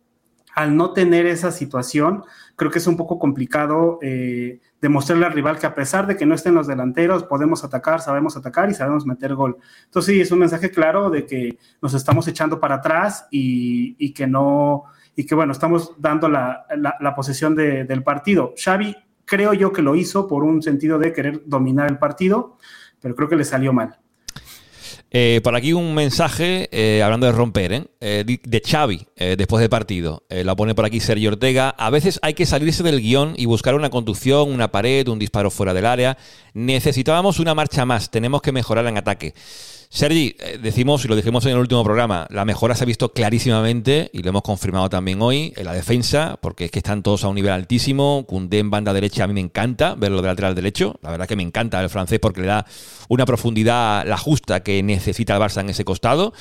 al 0.56 0.76
no 0.76 0.92
tener 0.94 1.28
esa 1.28 1.52
situación, 1.52 2.24
creo 2.56 2.72
que 2.72 2.80
es 2.80 2.88
un 2.88 2.98
poco 2.98 3.20
complicado 3.20 4.00
eh, 4.02 4.60
demostrarle 4.82 5.26
al 5.26 5.34
rival 5.34 5.60
que 5.60 5.68
a 5.68 5.76
pesar 5.76 6.08
de 6.08 6.18
que 6.18 6.26
no 6.26 6.34
estén 6.34 6.56
los 6.56 6.68
delanteros, 6.68 7.24
podemos 7.24 7.64
atacar, 7.64 8.02
sabemos 8.02 8.36
atacar 8.36 8.70
y 8.70 8.74
sabemos 8.74 9.06
meter 9.06 9.36
gol. 9.36 9.58
Entonces, 9.86 10.16
sí, 10.16 10.22
es 10.22 10.32
un 10.32 10.40
mensaje 10.40 10.72
claro 10.72 11.10
de 11.10 11.26
que 11.26 11.58
nos 11.82 11.94
estamos 11.94 12.28
echando 12.28 12.60
para 12.60 12.76
atrás 12.76 13.28
y, 13.30 14.14
que 14.14 14.26
no 14.26 14.86
y 15.16 15.26
que 15.26 15.36
bueno, 15.36 15.52
estamos 15.52 15.94
dando 15.98 16.28
la, 16.28 16.66
la, 16.76 17.16
posesión 17.16 17.56
del 17.56 18.04
partido. 18.04 18.54
Xavi 18.58 18.96
creo 19.26 19.54
yo 19.54 19.72
que 19.72 19.82
lo 19.82 19.96
hizo 19.96 20.28
por 20.28 20.44
un 20.44 20.64
sentido 20.64 20.98
de 20.98 21.14
querer 21.14 21.44
dominar 21.46 21.90
el 21.90 22.00
partido, 22.00 22.58
pero 23.00 23.16
creo 23.16 23.30
que 23.30 23.36
le 23.36 23.46
salió 23.46 23.72
mal. 23.74 24.00
Eh, 25.12 25.42
por 25.44 25.56
aquí 25.56 25.74
un 25.74 25.96
mensaje 25.96 26.70
eh, 26.72 27.02
hablando 27.02 27.26
de 27.26 27.32
romper, 27.32 27.74
¿eh? 27.74 27.84
eh 28.00 28.24
de 28.26 28.62
Xavi, 28.62 29.08
después 29.16 29.60
del 29.60 29.70
partido. 29.70 30.24
lo 30.30 30.56
pone 30.56 30.76
por 30.76 30.86
aquí 30.86 31.00
Sergio 31.00 31.32
Ortega. 31.32 31.70
A 31.70 31.90
veces 31.90 32.20
hay 32.22 32.34
que 32.34 32.46
salirse 32.46 32.84
del 32.84 33.02
guion 33.02 33.34
y 33.36 33.46
buscar 33.46 33.76
una 33.76 33.90
conducción, 33.90 34.52
una 34.52 34.72
pared, 34.72 35.08
un 35.08 35.20
disparo 35.20 35.50
fuera 35.50 35.74
del 35.74 35.86
área. 35.86 36.18
Necesitábamos 36.54 37.40
una 37.40 37.56
marcha 37.56 37.86
más. 37.86 38.12
Tenemos 38.12 38.42
que 38.42 38.52
mejorar 38.52 38.86
en 38.88 38.98
ataque. 38.98 39.34
Sergi, 39.92 40.36
eh, 40.38 40.60
decimos, 40.62 41.04
y 41.04 41.08
lo 41.08 41.16
dijimos 41.16 41.44
en 41.46 41.54
el 41.54 41.58
último 41.58 41.84
programa, 41.84 42.28
la 42.30 42.46
mejora 42.46 42.76
se 42.76 42.84
ha 42.84 42.86
visto 42.86 43.12
clarísimamente, 43.12 44.12
y 44.14 44.22
lo 44.22 44.30
hemos 44.30 44.44
confirmado 44.44 44.88
también 44.88 45.20
hoy, 45.20 45.52
en 45.58 45.66
la 45.66 45.74
defensa, 45.74 46.38
porque 46.44 46.66
es 46.66 46.72
que 46.72 46.78
están 46.78 47.02
todos 47.02 47.24
a 47.24 47.28
un 47.28 47.34
nivel 47.34 47.52
altísimo. 47.52 48.24
Cundé 48.28 48.60
en 48.60 48.70
banda 48.70 48.94
derecha, 48.94 49.24
a 49.24 49.28
mí 49.28 49.34
me 49.34 49.40
encanta 49.40 49.96
verlo 49.96 50.22
de 50.22 50.28
lateral 50.28 50.54
derecho. 50.54 51.00
La 51.02 51.10
verdad 51.10 51.28
que 51.28 51.36
me 51.36 51.42
encanta 51.42 51.82
el 51.82 51.90
francés 51.90 52.20
porque 52.20 52.42
le 52.42 52.48
da 52.48 52.68
una 53.08 53.26
profundidad, 53.26 54.06
la 54.06 54.18
justa 54.18 54.60
que 54.60 54.84
necesita 54.84 55.36
el 55.36 55.42
Barça 55.42 55.62
en 55.62 55.72
ese 55.72 55.84
costado. 55.86 56.34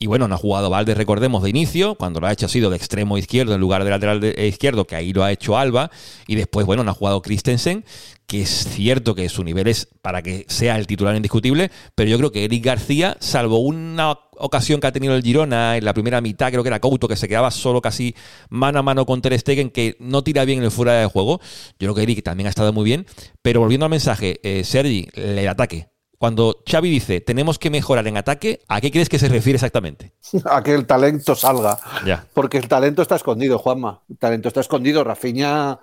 Y 0.00 0.06
bueno, 0.06 0.26
no 0.26 0.34
ha 0.34 0.38
jugado 0.38 0.68
Valdes, 0.68 0.96
recordemos, 0.96 1.44
de 1.44 1.50
inicio, 1.50 1.94
cuando 1.94 2.18
lo 2.18 2.26
ha 2.26 2.32
hecho 2.32 2.46
ha 2.46 2.48
sido 2.48 2.70
de 2.70 2.76
extremo 2.76 3.18
izquierdo 3.18 3.54
en 3.54 3.60
lugar 3.60 3.84
de 3.84 3.90
lateral 3.90 4.24
izquierdo, 4.36 4.84
que 4.84 4.96
ahí 4.96 5.12
lo 5.12 5.22
ha 5.22 5.30
hecho 5.30 5.56
Alba. 5.56 5.92
Y 6.26 6.34
después, 6.34 6.66
bueno, 6.66 6.82
no 6.82 6.90
ha 6.90 6.94
jugado 6.94 7.22
Christensen, 7.22 7.84
que 8.26 8.42
es 8.42 8.66
cierto 8.68 9.14
que 9.14 9.28
su 9.28 9.44
nivel 9.44 9.68
es 9.68 9.88
para 10.02 10.22
que 10.22 10.44
sea 10.48 10.76
el 10.76 10.86
titular 10.86 11.14
indiscutible, 11.14 11.70
pero 11.94 12.10
yo 12.10 12.18
creo 12.18 12.32
que 12.32 12.44
Eric 12.44 12.64
García, 12.64 13.16
salvo 13.20 13.58
una 13.58 14.18
ocasión 14.38 14.80
que 14.80 14.88
ha 14.88 14.92
tenido 14.92 15.14
el 15.14 15.22
Girona 15.22 15.76
en 15.76 15.84
la 15.84 15.94
primera 15.94 16.20
mitad, 16.20 16.50
creo 16.50 16.62
que 16.62 16.68
era 16.68 16.80
Couto, 16.80 17.08
que 17.08 17.16
se 17.16 17.28
quedaba 17.28 17.50
solo 17.50 17.80
casi 17.80 18.14
mano 18.48 18.80
a 18.80 18.82
mano 18.82 19.06
con 19.06 19.22
Ter 19.22 19.38
Stegen, 19.38 19.70
que 19.70 19.96
no 20.00 20.22
tira 20.22 20.44
bien 20.44 20.62
el 20.62 20.70
fuera 20.70 20.94
de 20.94 21.06
juego. 21.06 21.40
Yo 21.78 21.86
creo 21.86 21.94
que 21.94 22.02
Eric 22.02 22.24
también 22.24 22.48
ha 22.48 22.50
estado 22.50 22.72
muy 22.72 22.84
bien, 22.84 23.06
pero 23.42 23.60
volviendo 23.60 23.86
al 23.86 23.90
mensaje, 23.90 24.40
eh, 24.42 24.64
Sergi, 24.64 25.08
el 25.14 25.46
ataque. 25.48 25.88
Cuando 26.18 26.62
Xavi 26.66 26.88
dice 26.88 27.20
tenemos 27.20 27.58
que 27.58 27.70
mejorar 27.70 28.06
en 28.08 28.16
ataque, 28.16 28.60
¿a 28.68 28.80
qué 28.80 28.90
crees 28.90 29.08
que 29.08 29.18
se 29.18 29.28
refiere 29.28 29.56
exactamente? 29.56 30.14
A 30.50 30.62
que 30.62 30.74
el 30.74 30.86
talento 30.86 31.34
salga. 31.34 31.78
Porque 32.32 32.56
el 32.58 32.68
talento 32.68 33.02
está 33.02 33.16
escondido, 33.16 33.58
Juanma. 33.58 34.02
El 34.08 34.16
talento 34.16 34.48
está 34.48 34.60
escondido. 34.60 35.04
Rafinha 35.04 35.78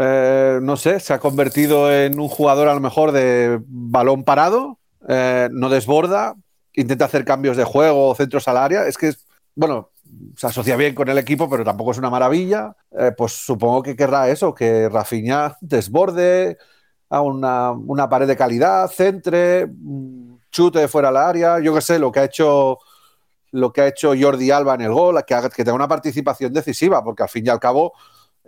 eh, 0.00 0.60
no 0.62 0.76
sé, 0.76 1.00
se 1.00 1.12
ha 1.12 1.18
convertido 1.18 1.92
en 1.92 2.20
un 2.20 2.28
jugador 2.28 2.68
a 2.68 2.74
lo 2.74 2.78
mejor 2.78 3.10
de 3.10 3.60
balón 3.66 4.22
parado, 4.22 4.78
eh, 5.08 5.48
no 5.50 5.68
desborda, 5.68 6.36
intenta 6.72 7.06
hacer 7.06 7.24
cambios 7.24 7.56
de 7.56 7.64
juego, 7.64 8.14
centros 8.14 8.46
al 8.46 8.58
área. 8.58 8.86
Es 8.86 8.96
que, 8.96 9.12
bueno, 9.56 9.90
se 10.36 10.46
asocia 10.46 10.76
bien 10.76 10.94
con 10.94 11.08
el 11.08 11.18
equipo, 11.18 11.50
pero 11.50 11.64
tampoco 11.64 11.90
es 11.90 11.98
una 11.98 12.10
maravilla. 12.10 12.76
Eh, 12.96 13.10
pues 13.16 13.32
supongo 13.32 13.82
que 13.82 13.96
querrá 13.96 14.28
eso, 14.28 14.54
que 14.54 14.88
Rafinha 14.88 15.56
desborde 15.60 16.58
a 17.10 17.20
una, 17.22 18.08
pared 18.08 18.28
de 18.28 18.36
calidad, 18.36 18.88
centre, 18.88 19.66
mm, 19.66 20.36
chute 20.52 20.78
de 20.78 20.88
fuera 20.88 21.08
al 21.08 21.16
área. 21.16 21.58
Yo 21.58 21.74
qué 21.74 21.80
sé, 21.80 21.98
lo 21.98 22.12
que 22.12 22.20
ha 22.20 22.24
hecho 22.24 22.78
lo 23.50 23.72
que 23.72 23.80
ha 23.80 23.88
hecho 23.88 24.12
Jordi 24.18 24.50
Alba 24.50 24.74
en 24.74 24.82
el 24.82 24.92
gol, 24.92 25.24
que, 25.26 25.34
que 25.56 25.64
tenga 25.64 25.74
una 25.74 25.88
participación 25.88 26.52
decisiva, 26.52 27.02
porque 27.02 27.22
al 27.22 27.30
fin 27.30 27.46
y 27.46 27.48
al 27.48 27.58
cabo 27.58 27.94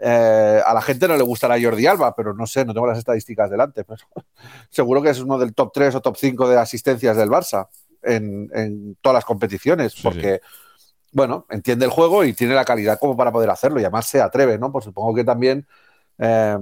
eh, 0.03 0.63
a 0.65 0.73
la 0.73 0.81
gente 0.81 1.07
no 1.07 1.17
le 1.17 1.23
gustará 1.23 1.61
Jordi 1.61 1.87
Alba, 1.87 2.15
pero 2.15 2.33
no 2.33 2.47
sé, 2.47 2.65
no 2.65 2.73
tengo 2.73 2.87
las 2.87 2.99
estadísticas 2.99 3.51
delante. 3.51 3.85
Pero 3.85 4.03
seguro 4.71 5.03
que 5.03 5.11
es 5.11 5.21
uno 5.21 5.39
del 5.39 5.55
top 5.55 5.73
3 5.75 5.95
o 5.97 6.01
top 6.01 6.17
5 6.17 6.49
de 6.49 6.59
asistencias 6.59 7.17
del 7.17 7.29
Barça 7.29 7.69
en, 8.03 8.97
todas 9.03 9.15
las 9.15 9.25
competiciones, 9.27 9.95
porque, 10.03 10.41
bueno, 11.13 11.47
entiende 11.51 11.85
el 11.85 11.91
juego 11.91 12.25
y 12.25 12.33
tiene 12.33 12.55
la 12.55 12.65
calidad 12.65 12.99
como 12.99 13.15
para 13.15 13.31
poder 13.31 13.51
hacerlo 13.51 13.79
y 13.79 13.85
además 13.85 14.07
se 14.07 14.23
atreve, 14.23 14.59
¿no? 14.59 14.73
Pues 14.73 14.87
supongo 14.87 15.15
que 15.15 15.25
también. 15.25 15.67
Eh, 16.19 16.59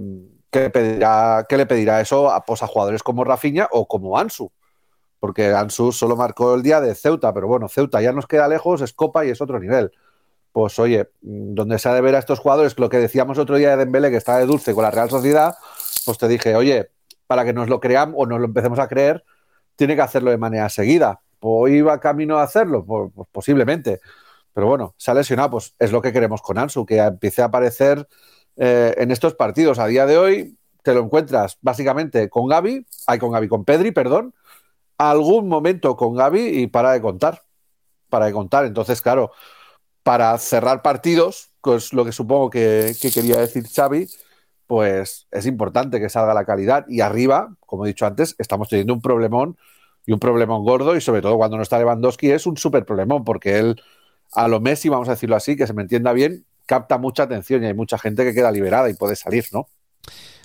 ¿qué, 0.51 0.61
le 0.61 0.71
pedirá, 0.71 1.47
le 1.49 1.67
pedirá 1.67 2.01
eso 2.01 2.31
a, 2.31 2.45
pues, 2.45 2.63
a 2.63 2.67
jugadores 2.67 3.03
como 3.03 3.25
Rafinha 3.25 3.69
o 3.71 3.87
como 3.87 4.19
Ansu? 4.19 4.51
Porque 5.21 5.53
Ansu 5.53 5.93
solo 5.93 6.17
marcó 6.17 6.55
el 6.55 6.63
día 6.63 6.81
de 6.81 6.95
Ceuta, 6.95 7.33
pero 7.33 7.49
bueno, 7.49 7.69
Ceuta 7.69 8.01
ya 8.01 8.13
nos 8.13 8.27
queda 8.27 8.49
lejos, 8.49 8.81
es 8.81 8.93
Copa 8.93 9.25
y 9.25 9.31
es 9.31 9.41
otro 9.41 9.61
nivel 9.61 9.93
pues 10.53 10.79
oye, 10.79 11.11
donde 11.21 11.79
se 11.79 11.89
ha 11.89 11.95
de 11.95 12.01
ver 12.01 12.15
a 12.15 12.19
estos 12.19 12.39
jugadores, 12.41 12.79
lo 12.79 12.89
que 12.89 12.99
decíamos 12.99 13.39
otro 13.39 13.57
día 13.57 13.71
de 13.71 13.77
Dembélé, 13.77 14.11
que 14.11 14.17
estaba 14.17 14.39
de 14.39 14.47
dulce 14.47 14.75
con 14.75 14.83
la 14.83 14.91
Real 14.91 15.11
Sociedad, 15.11 15.55
pues 16.05 16.19
te 16.19 16.29
dije, 16.29 16.57
oye, 16.57 16.91
para 17.27 17.45
que 17.45 17.53
nos 17.53 17.69
lo 17.69 17.81
creamos 17.81 18.17
o 18.19 18.27
nos 18.27 18.41
lo 18.41 18.47
empecemos 18.47 18.79
a 18.79 18.89
creer, 18.89 19.25
tiene 19.77 19.95
que 19.95 20.03
hacerlo 20.03 20.31
de 20.31 20.39
manera 20.39 20.69
seguida. 20.69 21.21
¿O 21.41 21.69
iba 21.69 22.01
camino 22.01 22.39
a 22.39 22.43
hacerlo? 22.43 22.85
Pues, 22.85 23.11
pues, 23.15 23.29
posiblemente. 23.31 24.01
Pero 24.53 24.67
bueno, 24.67 24.95
se 24.97 25.11
ha 25.11 25.15
lesionado, 25.15 25.51
pues 25.51 25.75
es 25.79 25.93
lo 25.93 26.03
que 26.03 26.13
queremos 26.13 26.43
con 26.43 26.59
Ansu, 26.59 26.85
que 26.85 26.99
empiece 26.99 27.43
a 27.43 27.45
aparecer 27.45 28.09
eh, 28.57 28.95
en 28.99 29.13
estos 29.13 29.35
partidos. 29.35 29.79
A 29.79 29.87
día 29.87 30.05
de 30.05 30.19
hoy 30.19 30.59
te 30.83 30.95
lo 30.95 31.01
encuentras 31.01 31.59
básicamente 31.61 32.29
con 32.29 32.49
Gaby, 32.49 32.85
hay 33.07 33.19
con 33.19 33.31
Gaby, 33.31 33.47
con 33.47 33.65
Pedri, 33.65 33.93
perdón, 33.93 34.35
algún 34.97 35.49
momento 35.49 35.97
con 35.97 36.17
Gaby 36.17 36.41
y 36.41 36.67
para 36.67 36.93
de 36.93 37.01
contar. 37.01 37.43
Para 38.09 38.27
de 38.27 38.33
contar. 38.33 38.65
Entonces, 38.65 39.01
claro, 39.01 39.31
para 40.03 40.37
cerrar 40.39 40.83
partidos, 40.83 41.51
que 41.63 41.77
es 41.77 41.93
lo 41.93 42.05
que 42.05 42.13
supongo 42.13 42.51
que, 42.51 42.95
quería 43.15 43.37
decir 43.39 43.67
Xavi, 43.67 44.09
pues 44.67 45.27
es 45.31 45.47
importante 45.47 46.01
que 46.01 46.09
salga 46.09 46.35
la 46.35 46.45
calidad. 46.45 46.87
Y 46.89 47.01
arriba, 47.01 47.55
como 47.67 47.85
he 47.85 47.89
dicho 47.89 48.07
antes, 48.07 48.35
estamos 48.39 48.69
teniendo 48.69 48.95
un 48.95 49.01
problemón 49.01 49.57
y 50.07 50.13
un 50.13 50.19
problemón 50.19 50.65
gordo, 50.65 50.97
y 50.97 51.01
sobre 51.01 51.21
todo 51.21 51.37
cuando 51.37 51.57
no 51.57 51.63
está 51.63 51.79
Lewandowski, 51.79 52.31
es 52.31 52.47
un 52.47 52.57
súper 52.57 52.87
problemón, 52.87 53.25
porque 53.25 53.59
él, 53.59 53.81
a 54.33 54.49
lo 54.49 54.61
Messi, 54.61 54.89
vamos 54.89 55.09
a 55.09 55.13
decirlo 55.13 55.37
así, 55.37 55.57
que 55.57 55.67
se 55.67 55.75
me 55.75 55.83
entienda 55.83 56.13
bien, 56.13 56.47
capta 56.65 56.97
mucha 56.99 57.25
atención 57.25 57.63
y 57.63 57.67
hay 57.67 57.75
mucha 57.75 57.99
gente 57.99 58.25
que 58.25 58.35
queda 58.35 58.51
liberada 58.51 58.89
y 58.89 58.95
puede 58.95 59.17
salir, 59.17 59.45
¿no? 59.53 59.69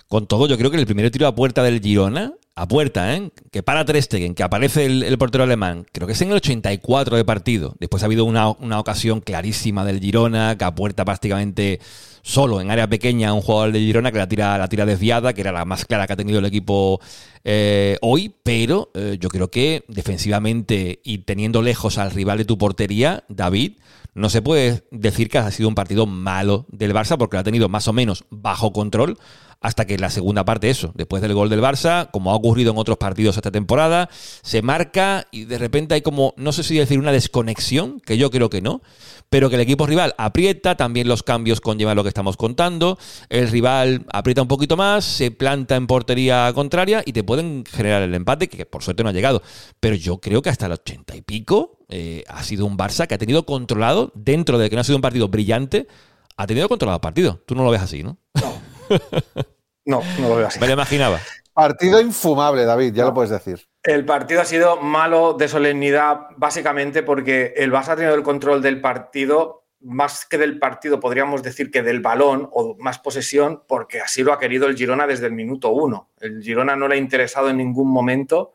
Con 0.07 0.27
todo, 0.27 0.47
yo 0.47 0.57
creo 0.57 0.69
que 0.69 0.77
el 0.77 0.85
primer 0.85 1.09
tiro 1.11 1.27
a 1.27 1.35
puerta 1.35 1.63
del 1.63 1.79
Girona, 1.79 2.33
a 2.55 2.67
puerta, 2.67 3.15
¿eh? 3.15 3.31
que 3.51 3.63
para 3.63 3.83
Ter 3.83 4.01
Stegen, 4.01 4.35
que 4.35 4.43
aparece 4.43 4.85
el, 4.85 5.17
portero 5.17 5.43
alemán, 5.43 5.87
creo 5.91 6.05
que 6.05 6.13
es 6.13 6.21
en 6.21 6.29
el 6.29 6.35
84 6.35 7.17
de 7.17 7.25
partido. 7.25 7.75
Después 7.79 8.03
ha 8.03 8.05
habido 8.05 8.25
una, 8.25 8.49
ocasión 8.49 9.21
clarísima 9.21 9.83
del 9.83 9.99
Girona, 9.99 10.55
que 10.57 10.63
a 10.63 10.75
puerta 10.75 11.03
prácticamente 11.03 11.79
solo 12.21 12.61
en 12.61 12.69
área 12.69 12.87
pequeña 12.87 13.33
un 13.33 13.41
jugador 13.41 13.71
de 13.71 13.79
Girona 13.79 14.11
que 14.11 14.19
la 14.19 14.27
tira, 14.27 14.57
la 14.57 14.69
tira 14.69 14.85
desviada, 14.85 15.33
que 15.33 15.41
era 15.41 15.51
la 15.51 15.65
más 15.65 15.85
clara 15.85 16.05
que 16.05 16.13
ha 16.13 16.17
tenido 16.17 16.39
el 16.39 16.45
equipo 16.45 17.01
eh, 17.43 17.97
hoy, 18.01 18.33
pero 18.43 18.91
eh, 18.93 19.17
yo 19.19 19.29
creo 19.29 19.49
que 19.49 19.83
defensivamente 19.87 21.01
y 21.03 21.19
teniendo 21.19 21.63
lejos 21.63 21.97
al 21.97 22.11
rival 22.11 22.37
de 22.37 22.45
tu 22.45 22.59
portería, 22.59 23.23
David, 23.29 23.73
no 24.13 24.29
se 24.29 24.43
puede 24.43 24.83
decir 24.91 25.27
que 25.27 25.39
ha 25.39 25.49
sido 25.49 25.67
un 25.67 25.75
partido 25.75 26.05
malo 26.05 26.65
del 26.69 26.93
Barça 26.93 27.17
porque 27.17 27.35
lo 27.35 27.41
ha 27.41 27.43
tenido 27.43 27.67
más 27.67 27.87
o 27.87 27.93
menos 27.93 28.25
bajo 28.29 28.71
control 28.71 29.17
hasta 29.63 29.85
que 29.85 29.97
la 29.97 30.09
segunda 30.09 30.43
parte, 30.43 30.69
eso, 30.69 30.91
después 30.93 31.21
del 31.21 31.33
gol 31.33 31.49
del 31.49 31.61
Barça, 31.61 32.11
como 32.11 32.31
ha 32.31 32.35
ocurrido 32.35 32.71
en 32.71 32.77
otros 32.77 32.97
partidos 32.97 33.37
esta 33.37 33.49
temporada, 33.49 34.09
se 34.41 34.61
marca 34.61 35.25
y 35.31 35.45
de 35.45 35.57
repente 35.57 35.95
hay 35.95 36.01
como, 36.01 36.33
no 36.35 36.51
sé 36.51 36.63
si 36.63 36.77
decir 36.77 36.99
una 36.99 37.13
desconexión, 37.13 38.01
que 38.01 38.17
yo 38.17 38.29
creo 38.29 38.49
que 38.49 38.61
no, 38.61 38.81
pero 39.29 39.49
que 39.49 39.55
el 39.55 39.61
equipo 39.61 39.87
rival 39.87 40.13
aprieta, 40.17 40.75
también 40.75 41.07
los 41.07 41.23
cambios 41.23 41.61
conllevan 41.61 41.95
lo 41.95 42.03
que 42.03 42.09
estamos 42.09 42.35
contando, 42.35 42.99
el 43.29 43.49
rival 43.49 44.05
aprieta 44.11 44.41
un 44.41 44.49
poquito 44.49 44.75
más, 44.75 45.05
se 45.05 45.31
planta 45.31 45.77
en 45.77 45.87
portería 45.87 46.51
contraria 46.53 47.01
y 47.05 47.13
te 47.13 47.23
pueden 47.23 47.63
generar 47.65 48.01
el 48.03 48.13
empate, 48.13 48.49
que 48.49 48.65
por 48.65 48.83
suerte 48.83 49.01
no 49.01 49.09
ha 49.09 49.13
llegado. 49.13 49.41
Pero 49.79 49.95
yo 49.95 50.19
creo 50.19 50.41
que 50.41 50.49
hasta 50.49 50.65
el 50.65 50.73
ochenta 50.73 51.15
y 51.15 51.21
pico 51.21 51.79
eh, 51.87 52.25
ha 52.27 52.43
sido 52.43 52.65
un 52.65 52.77
Barça 52.77 53.07
que 53.07 53.15
ha 53.15 53.17
tenido 53.17 53.45
controlado, 53.45 54.11
dentro 54.13 54.57
de 54.57 54.69
que 54.69 54.75
no 54.75 54.81
ha 54.81 54.83
sido 54.83 54.97
un 54.97 55.01
partido 55.01 55.29
brillante, 55.29 55.87
ha 56.35 56.47
tenido 56.47 56.67
controlado 56.67 56.97
el 56.97 57.01
partido. 57.01 57.41
Tú 57.45 57.55
no 57.55 57.63
lo 57.63 57.71
ves 57.71 57.81
así, 57.81 58.03
¿no? 58.03 58.17
No, 58.35 58.53
no 59.85 60.01
lo 60.19 60.35
veo 60.35 60.47
así. 60.47 60.59
Me 60.59 60.67
lo 60.67 60.73
imaginaba. 60.73 61.19
Partido 61.53 62.01
infumable, 62.01 62.65
David, 62.65 62.93
ya 62.93 63.05
lo 63.05 63.13
puedes 63.13 63.29
decir. 63.29 63.63
El 63.83 64.05
partido 64.05 64.41
ha 64.41 64.45
sido 64.45 64.77
malo 64.77 65.33
de 65.33 65.47
solemnidad, 65.47 66.21
básicamente 66.35 67.03
porque 67.03 67.53
el 67.55 67.71
Barça 67.71 67.89
ha 67.89 67.95
tenido 67.95 68.15
el 68.15 68.23
control 68.23 68.61
del 68.61 68.81
partido, 68.81 69.65
más 69.81 70.25
que 70.25 70.37
del 70.37 70.57
partido, 70.57 70.99
podríamos 70.99 71.43
decir 71.43 71.69
que 71.69 71.83
del 71.83 71.99
balón 71.99 72.49
o 72.51 72.75
más 72.79 72.97
posesión, 72.97 73.63
porque 73.67 74.01
así 74.01 74.23
lo 74.23 74.33
ha 74.33 74.39
querido 74.39 74.65
el 74.65 74.75
Girona 74.75 75.05
desde 75.05 75.27
el 75.27 75.33
minuto 75.33 75.69
uno. 75.69 76.09
El 76.19 76.41
Girona 76.41 76.75
no 76.75 76.87
le 76.87 76.95
ha 76.95 76.97
interesado 76.97 77.49
en 77.49 77.57
ningún 77.57 77.91
momento 77.91 78.53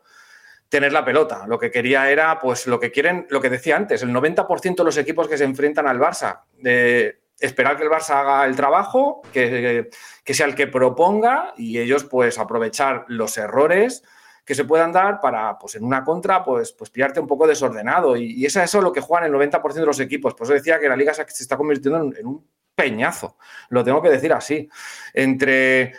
tener 0.67 0.91
la 0.91 1.05
pelota. 1.05 1.45
Lo 1.47 1.57
que 1.57 1.71
quería 1.71 2.09
era, 2.09 2.39
pues, 2.39 2.67
lo 2.67 2.79
que 2.79 2.91
quieren, 2.91 3.27
lo 3.29 3.39
que 3.39 3.49
decía 3.49 3.77
antes, 3.77 4.03
el 4.03 4.09
90% 4.09 4.75
de 4.75 4.83
los 4.83 4.97
equipos 4.97 5.27
que 5.27 5.37
se 5.37 5.43
enfrentan 5.45 5.87
al 5.87 5.99
Barça, 5.99 6.41
de 6.57 7.18
esperar 7.39 7.77
que 7.77 7.83
el 7.83 7.89
Barça 7.89 8.15
haga 8.15 8.45
el 8.45 8.55
trabajo, 8.55 9.21
que, 9.31 9.89
sea 10.25 10.45
el 10.45 10.55
que 10.55 10.67
proponga 10.67 11.53
y 11.57 11.79
ellos 11.79 12.03
pues 12.03 12.37
aprovechar 12.37 13.05
los 13.07 13.37
errores 13.37 14.03
que 14.45 14.55
se 14.55 14.65
puedan 14.65 14.91
dar 14.91 15.21
para, 15.21 15.59
pues 15.59 15.75
en 15.75 15.83
una 15.83 16.03
contra, 16.03 16.43
pues, 16.43 16.71
pues 16.73 16.89
pillarte 16.89 17.19
un 17.19 17.27
poco 17.27 17.45
desordenado. 17.45 18.17
Y, 18.17 18.45
es 18.45 18.55
eso 18.55 18.81
lo 18.81 18.91
que 18.91 18.99
juegan 18.99 19.31
el 19.31 19.51
90% 19.51 19.73
de 19.73 19.85
los 19.85 19.99
equipos. 19.99 20.33
Por 20.33 20.45
eso 20.45 20.53
decía 20.53 20.79
que 20.79 20.89
la 20.89 20.95
liga 20.95 21.13
se 21.13 21.21
está 21.21 21.55
convirtiendo 21.55 21.99
en, 22.17 22.25
un 22.25 22.47
peñazo. 22.73 23.37
Lo 23.69 23.83
tengo 23.83 24.01
que 24.01 24.09
decir 24.09 24.33
así. 24.33 24.67
Entre, 25.13 25.93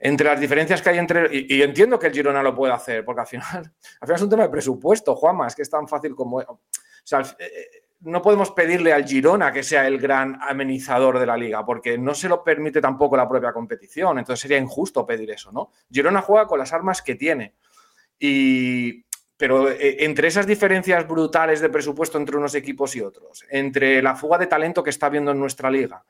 entre 0.00 0.26
las 0.26 0.40
diferencias 0.40 0.82
que 0.82 0.90
hay 0.90 0.98
entre... 0.98 1.28
Y, 1.32 1.62
entiendo 1.62 1.96
que 1.96 2.08
el 2.08 2.12
Girona 2.12 2.42
lo 2.42 2.56
puede 2.56 2.72
hacer, 2.72 3.04
porque 3.04 3.20
al 3.20 3.26
final, 3.28 3.46
al 4.00 4.06
final 4.08 4.16
es 4.16 4.22
un 4.22 4.30
tema 4.30 4.42
de 4.42 4.48
presupuesto, 4.48 5.14
Juanma. 5.14 5.46
Es 5.46 5.54
que 5.54 5.62
es 5.62 5.70
tan 5.70 5.86
fácil 5.86 6.16
como... 6.16 6.38
O 6.38 6.60
sea, 7.04 7.22
no 8.00 8.22
podemos 8.22 8.50
pedirle 8.50 8.92
al 8.92 9.06
Girona 9.06 9.52
que 9.52 9.62
sea 9.62 9.86
el 9.86 9.98
gran 9.98 10.38
amenizador 10.42 11.18
de 11.18 11.26
la 11.26 11.36
liga, 11.36 11.64
porque 11.64 11.98
no 11.98 12.14
se 12.14 12.28
lo 12.28 12.44
permite 12.44 12.80
tampoco 12.80 13.16
la 13.16 13.28
propia 13.28 13.52
competición. 13.52 14.18
Entonces 14.18 14.40
sería 14.40 14.58
injusto 14.58 15.06
pedir 15.06 15.30
eso, 15.30 15.50
¿no? 15.52 15.72
Girona 15.90 16.22
juega 16.22 16.46
con 16.46 16.58
las 16.58 16.72
armas 16.72 17.02
que 17.02 17.14
tiene. 17.14 17.54
Y, 18.18 19.04
pero 19.36 19.70
eh, 19.70 20.04
entre 20.04 20.28
esas 20.28 20.46
diferencias 20.46 21.06
brutales 21.06 21.60
de 21.60 21.68
presupuesto 21.68 22.18
entre 22.18 22.36
unos 22.36 22.54
equipos 22.54 22.96
y 22.96 23.02
otros, 23.02 23.44
entre 23.50 24.02
la 24.02 24.16
fuga 24.16 24.38
de 24.38 24.46
talento 24.46 24.82
que 24.82 24.90
está 24.90 25.06
habiendo 25.06 25.32
en 25.32 25.40
nuestra 25.40 25.70
liga, 25.70 26.04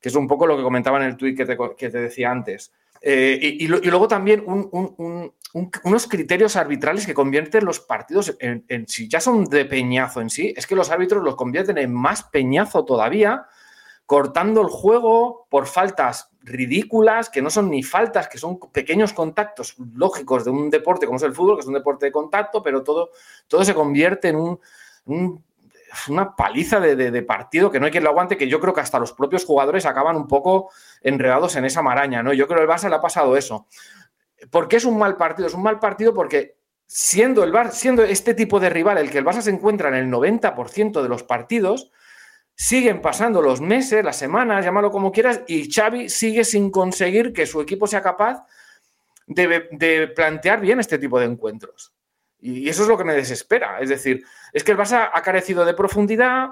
que 0.00 0.08
es 0.08 0.14
un 0.14 0.26
poco 0.26 0.46
lo 0.46 0.56
que 0.56 0.62
comentaba 0.62 0.98
en 0.98 1.04
el 1.04 1.16
tuit 1.16 1.36
que 1.36 1.90
te, 1.90 2.00
decía 2.00 2.30
antes, 2.30 2.72
eh, 3.00 3.38
y, 3.40 3.66
luego 3.66 4.08
también 4.08 4.44
unos 4.46 6.06
criterios 6.06 6.56
arbitrales 6.56 7.06
que 7.06 7.14
convierten 7.14 7.64
los 7.64 7.80
partidos 7.80 8.36
en, 8.40 8.64
en, 8.68 8.88
si 8.88 9.08
ya 9.08 9.20
son 9.20 9.44
de 9.44 9.64
peñazo 9.64 10.20
en 10.20 10.30
sí, 10.30 10.52
es 10.56 10.66
que 10.66 10.76
los 10.76 10.90
árbitros 10.90 11.22
los 11.22 11.36
convierten 11.36 11.78
en 11.78 11.92
más 11.92 12.24
peñazo 12.24 12.84
todavía, 12.84 13.46
cortando 14.06 14.60
el 14.60 14.68
juego 14.68 15.46
por 15.50 15.66
faltas 15.66 16.30
ridículas, 16.46 17.28
que 17.28 17.42
no 17.42 17.50
son 17.50 17.70
ni 17.70 17.82
faltas, 17.82 18.28
que 18.28 18.38
son 18.38 18.58
pequeños 18.72 19.12
contactos 19.12 19.74
lógicos 19.94 20.44
de 20.44 20.50
un 20.50 20.70
deporte 20.70 21.06
como 21.06 21.16
es 21.16 21.24
el 21.24 21.34
fútbol, 21.34 21.56
que 21.56 21.62
es 21.62 21.66
un 21.66 21.74
deporte 21.74 22.06
de 22.06 22.12
contacto, 22.12 22.62
pero 22.62 22.84
todo, 22.84 23.10
todo 23.48 23.64
se 23.64 23.74
convierte 23.74 24.28
en 24.28 24.36
un, 24.36 25.44
una 26.08 26.34
paliza 26.34 26.80
de, 26.80 27.22
partido 27.22 27.70
que 27.70 27.80
no 27.80 27.86
hay 27.86 27.92
quien 27.92 28.04
lo 28.04 28.10
aguante, 28.10 28.36
que 28.36 28.48
yo 28.48 28.60
creo 28.60 28.74
que 28.74 28.80
hasta 28.80 28.98
los 28.98 29.12
propios 29.12 29.44
jugadores 29.44 29.86
acaban 29.86 30.16
un 30.16 30.28
poco 30.28 30.70
enredados 31.00 31.56
en 31.56 31.64
esa 31.64 31.82
maraña, 31.82 32.22
¿no? 32.22 32.32
Yo 32.32 32.46
creo 32.46 32.58
que 32.58 32.64
el 32.64 32.70
Barça 32.70 32.88
le 32.88 32.96
ha 32.96 33.00
pasado 33.00 33.36
eso. 33.36 33.66
¿Por 34.50 34.68
qué 34.68 34.76
es 34.76 34.84
un 34.84 34.98
mal 34.98 35.16
partido? 35.16 35.48
Es 35.48 35.54
un 35.54 35.62
mal 35.62 35.78
partido 35.78 36.14
porque 36.14 36.56
siendo, 36.86 37.44
el 37.44 37.52
Bar, 37.52 37.72
siendo 37.72 38.02
este 38.04 38.34
tipo 38.34 38.60
de 38.60 38.70
rival 38.70 38.98
el 38.98 39.10
que 39.10 39.18
el 39.18 39.24
Barça 39.24 39.40
se 39.40 39.50
encuentra 39.50 39.88
en 39.88 39.94
el 39.94 40.10
90% 40.10 41.02
de 41.02 41.08
los 41.08 41.22
partidos, 41.22 41.90
Siguen 42.58 43.02
pasando 43.02 43.42
los 43.42 43.60
meses, 43.60 44.02
las 44.02 44.16
semanas, 44.16 44.64
llámalo 44.64 44.90
como 44.90 45.12
quieras, 45.12 45.42
y 45.46 45.70
Xavi 45.70 46.08
sigue 46.08 46.42
sin 46.42 46.70
conseguir 46.70 47.34
que 47.34 47.44
su 47.44 47.60
equipo 47.60 47.86
sea 47.86 48.00
capaz 48.00 48.46
de, 49.26 50.08
plantear 50.16 50.62
bien 50.62 50.80
este 50.80 50.98
tipo 50.98 51.20
de 51.20 51.26
encuentros. 51.26 51.92
Y 52.38 52.68
eso 52.68 52.82
es 52.82 52.88
lo 52.88 52.98
que 52.98 53.04
me 53.04 53.14
desespera. 53.14 53.80
Es 53.80 53.88
decir, 53.88 54.24
es 54.52 54.62
que 54.62 54.72
el 54.72 54.78
Barça 54.78 55.10
ha 55.12 55.22
carecido 55.22 55.64
de 55.64 55.74
profundidad, 55.74 56.50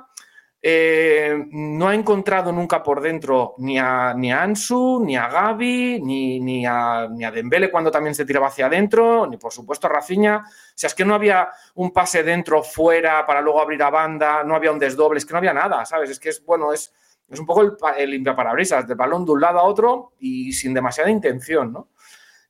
eh, 0.67 1.45
no 1.51 1.89
ha 1.89 1.95
encontrado 1.95 2.51
nunca 2.51 2.83
por 2.83 3.03
dentro 3.03 3.55
ni 3.59 3.79
a, 3.79 4.15
ni 4.15 4.33
a 4.33 4.43
Ansu, 4.43 5.03
ni 5.05 5.15
a 5.15 5.29
Gaby, 5.29 6.01
ni, 6.03 6.41
ni, 6.41 6.65
a, 6.65 7.07
ni 7.11 7.23
a 7.23 7.31
Dembele 7.31 7.71
cuando 7.71 7.91
también 7.91 8.15
se 8.15 8.25
tiraba 8.25 8.47
hacia 8.47 8.65
adentro, 8.65 9.27
ni 9.27 9.37
por 9.37 9.53
supuesto 9.53 9.87
a 9.87 9.91
Rafinha. 9.91 10.39
O 10.39 10.73
sea, 10.75 10.89
es 10.89 10.95
que 10.95 11.05
no 11.05 11.15
había 11.15 11.51
un 11.75 11.93
pase 11.93 12.23
dentro, 12.23 12.63
fuera, 12.63 13.27
para 13.27 13.43
luego 13.43 13.61
abrir 13.61 13.83
a 13.83 13.91
banda, 13.91 14.43
no 14.43 14.57
había 14.57 14.73
un 14.73 14.79
desdoble, 14.79 15.19
es 15.19 15.27
que 15.27 15.33
no 15.33 15.39
había 15.39 15.53
nada, 15.53 15.85
¿sabes? 15.85 16.09
Es 16.09 16.19
que 16.19 16.31
es, 16.31 16.43
bueno, 16.43 16.73
es, 16.73 16.95
es 17.29 17.39
un 17.39 17.45
poco 17.45 17.61
el, 17.61 17.77
el 17.99 18.11
limpiaparabrisas, 18.13 18.89
de 18.89 18.95
balón 18.95 19.27
de 19.27 19.33
un 19.33 19.43
lado 19.43 19.59
a 19.59 19.65
otro 19.65 20.15
y 20.19 20.51
sin 20.55 20.73
demasiada 20.73 21.11
intención, 21.11 21.75
¿no? 21.75 21.91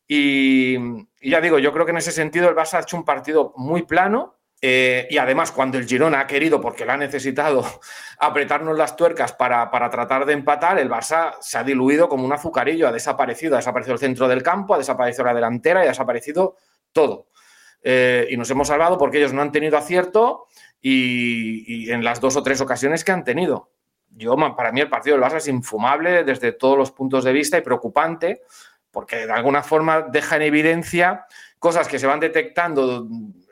Y, 0.06 0.76
y 1.20 1.30
ya 1.30 1.40
digo, 1.40 1.58
yo 1.58 1.72
creo 1.72 1.86
que 1.86 1.92
en 1.92 1.98
ese 1.98 2.12
sentido 2.12 2.48
el 2.48 2.56
Barça 2.56 2.74
ha 2.74 2.82
hecho 2.82 2.96
un 2.96 3.04
partido 3.04 3.52
muy 3.56 3.82
plano, 3.82 4.34
eh, 4.66 5.06
y 5.10 5.18
además, 5.18 5.52
cuando 5.52 5.76
el 5.76 5.86
Girona 5.86 6.20
ha 6.20 6.26
querido, 6.26 6.58
porque 6.58 6.86
lo 6.86 6.92
ha 6.92 6.96
necesitado, 6.96 7.62
apretarnos 8.18 8.78
las 8.78 8.96
tuercas 8.96 9.34
para, 9.34 9.70
tratar 9.90 10.24
de 10.24 10.32
empatar, 10.32 10.78
el 10.78 10.88
Barça 10.88 11.34
se 11.42 11.58
ha 11.58 11.62
diluido 11.62 12.08
como 12.08 12.24
un 12.24 12.32
azucarillo, 12.32 12.88
ha 12.88 12.92
desaparecido, 12.92 13.56
ha 13.56 13.58
desaparecido 13.58 13.92
el 13.92 14.00
centro 14.00 14.26
del 14.26 14.42
campo, 14.42 14.74
ha 14.74 14.78
desaparecido 14.78 15.26
la 15.26 15.34
delantera 15.34 15.82
y 15.82 15.84
ha 15.84 15.90
desaparecido 15.90 16.56
todo. 16.92 17.26
Eh, 17.82 18.26
y 18.30 18.38
nos 18.38 18.50
hemos 18.50 18.68
salvado 18.68 18.96
porque 18.96 19.18
ellos 19.18 19.34
no 19.34 19.42
han 19.42 19.52
tenido 19.52 19.76
acierto 19.76 20.46
y, 20.80 21.90
en 21.90 22.02
las 22.02 22.22
dos 22.22 22.34
o 22.36 22.42
tres 22.42 22.62
ocasiones 22.62 23.04
que 23.04 23.12
han 23.12 23.22
tenido. 23.22 23.70
Yo, 24.12 24.34
para 24.56 24.72
mí, 24.72 24.80
el 24.80 24.88
partido 24.88 25.18
del 25.18 25.26
Barça 25.26 25.36
es 25.36 25.48
infumable 25.48 26.24
desde 26.24 26.52
todos 26.52 26.78
los 26.78 26.90
puntos 26.90 27.22
de 27.22 27.34
vista 27.34 27.58
y 27.58 27.60
preocupante 27.60 28.40
porque 28.94 29.26
de 29.26 29.32
alguna 29.32 29.62
forma 29.62 30.02
deja 30.02 30.36
en 30.36 30.42
evidencia 30.42 31.26
cosas 31.58 31.88
que 31.88 31.98
se 31.98 32.06
van 32.06 32.20
detectando 32.20 33.06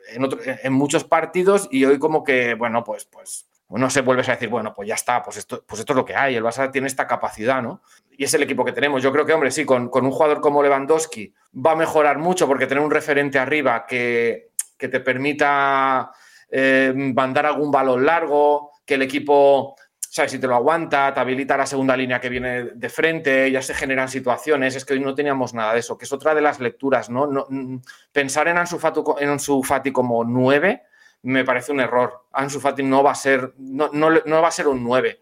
en, 0.07 0.73
muchos 0.73 1.03
partidos 1.03 1.67
y 1.69 1.85
hoy 1.85 1.99
como 1.99 2.23
que, 2.23 2.53
bueno, 2.55 2.83
pues, 2.83 3.05
pues 3.05 3.45
no 3.69 3.89
se 3.89 4.01
vuelves 4.01 4.29
a 4.29 4.33
decir, 4.33 4.49
bueno, 4.49 4.73
pues 4.73 4.87
ya 4.87 4.95
está, 4.95 5.21
pues 5.21 5.37
esto, 5.37 5.63
pues 5.67 5.79
esto 5.79 5.93
es 5.93 5.97
lo 5.97 6.05
que 6.05 6.15
hay, 6.15 6.35
el 6.35 6.43
Barça 6.43 6.71
tiene 6.71 6.87
esta 6.87 7.07
capacidad, 7.07 7.61
¿no? 7.61 7.81
Y 8.11 8.23
es 8.23 8.33
el 8.33 8.43
equipo 8.43 8.63
que 8.63 8.71
tenemos. 8.71 9.01
Yo 9.01 9.11
creo 9.11 9.25
que, 9.25 9.33
hombre, 9.33 9.51
sí, 9.51 9.65
con, 9.65 9.89
un 9.91 10.11
jugador 10.11 10.41
como 10.41 10.61
Lewandowski 10.61 11.33
va 11.53 11.71
a 11.71 11.75
mejorar 11.75 12.19
mucho 12.19 12.47
porque 12.47 12.67
tener 12.67 12.83
un 12.83 12.91
referente 12.91 13.39
arriba 13.39 13.85
que, 13.87 14.51
que 14.77 14.87
te 14.87 14.99
permita 14.99 16.11
eh, 16.51 16.93
mandar 16.95 17.47
algún 17.47 17.71
balón 17.71 18.05
largo, 18.05 18.71
que 18.85 18.93
el 18.93 19.01
equipo 19.01 19.75
¿sabes? 20.13 20.31
Si 20.31 20.37
te 20.37 20.45
lo 20.45 20.53
aguanta, 20.53 21.11
te 21.11 21.19
habilita 21.19 21.57
la 21.57 21.65
segunda 21.65 21.97
línea 21.97 22.21
que 22.21 22.29
viene 22.29 22.65
de 22.65 22.89
frente, 22.89 23.49
ya 23.49 23.63
se 23.63 23.73
generan 23.73 24.07
situaciones. 24.07 24.75
Es 24.75 24.85
que 24.85 24.93
hoy 24.93 24.99
no 24.99 25.15
teníamos 25.15 25.55
nada 25.55 25.73
de 25.73 25.79
eso, 25.79 25.97
que 25.97 26.05
es 26.05 26.13
otra 26.13 26.35
de 26.35 26.41
las 26.41 26.59
lecturas, 26.59 27.09
¿no? 27.09 27.25
Mm, 27.49 27.77
pensar 28.11 28.47
en 28.47 28.59
Ansu, 28.59 28.77
Fati, 28.77 29.91
como 29.91 30.23
9 30.23 30.83
me 31.23 31.43
parece 31.43 31.71
un 31.71 31.79
error. 31.79 32.27
Ansu 32.31 32.59
Fati 32.59 32.83
no 32.83 33.01
va 33.01 33.09
a 33.09 33.15
ser, 33.15 33.55
no, 33.57 33.89
va 33.89 34.47
a 34.47 34.51
ser 34.51 34.67
un 34.67 34.83
9. 34.83 35.19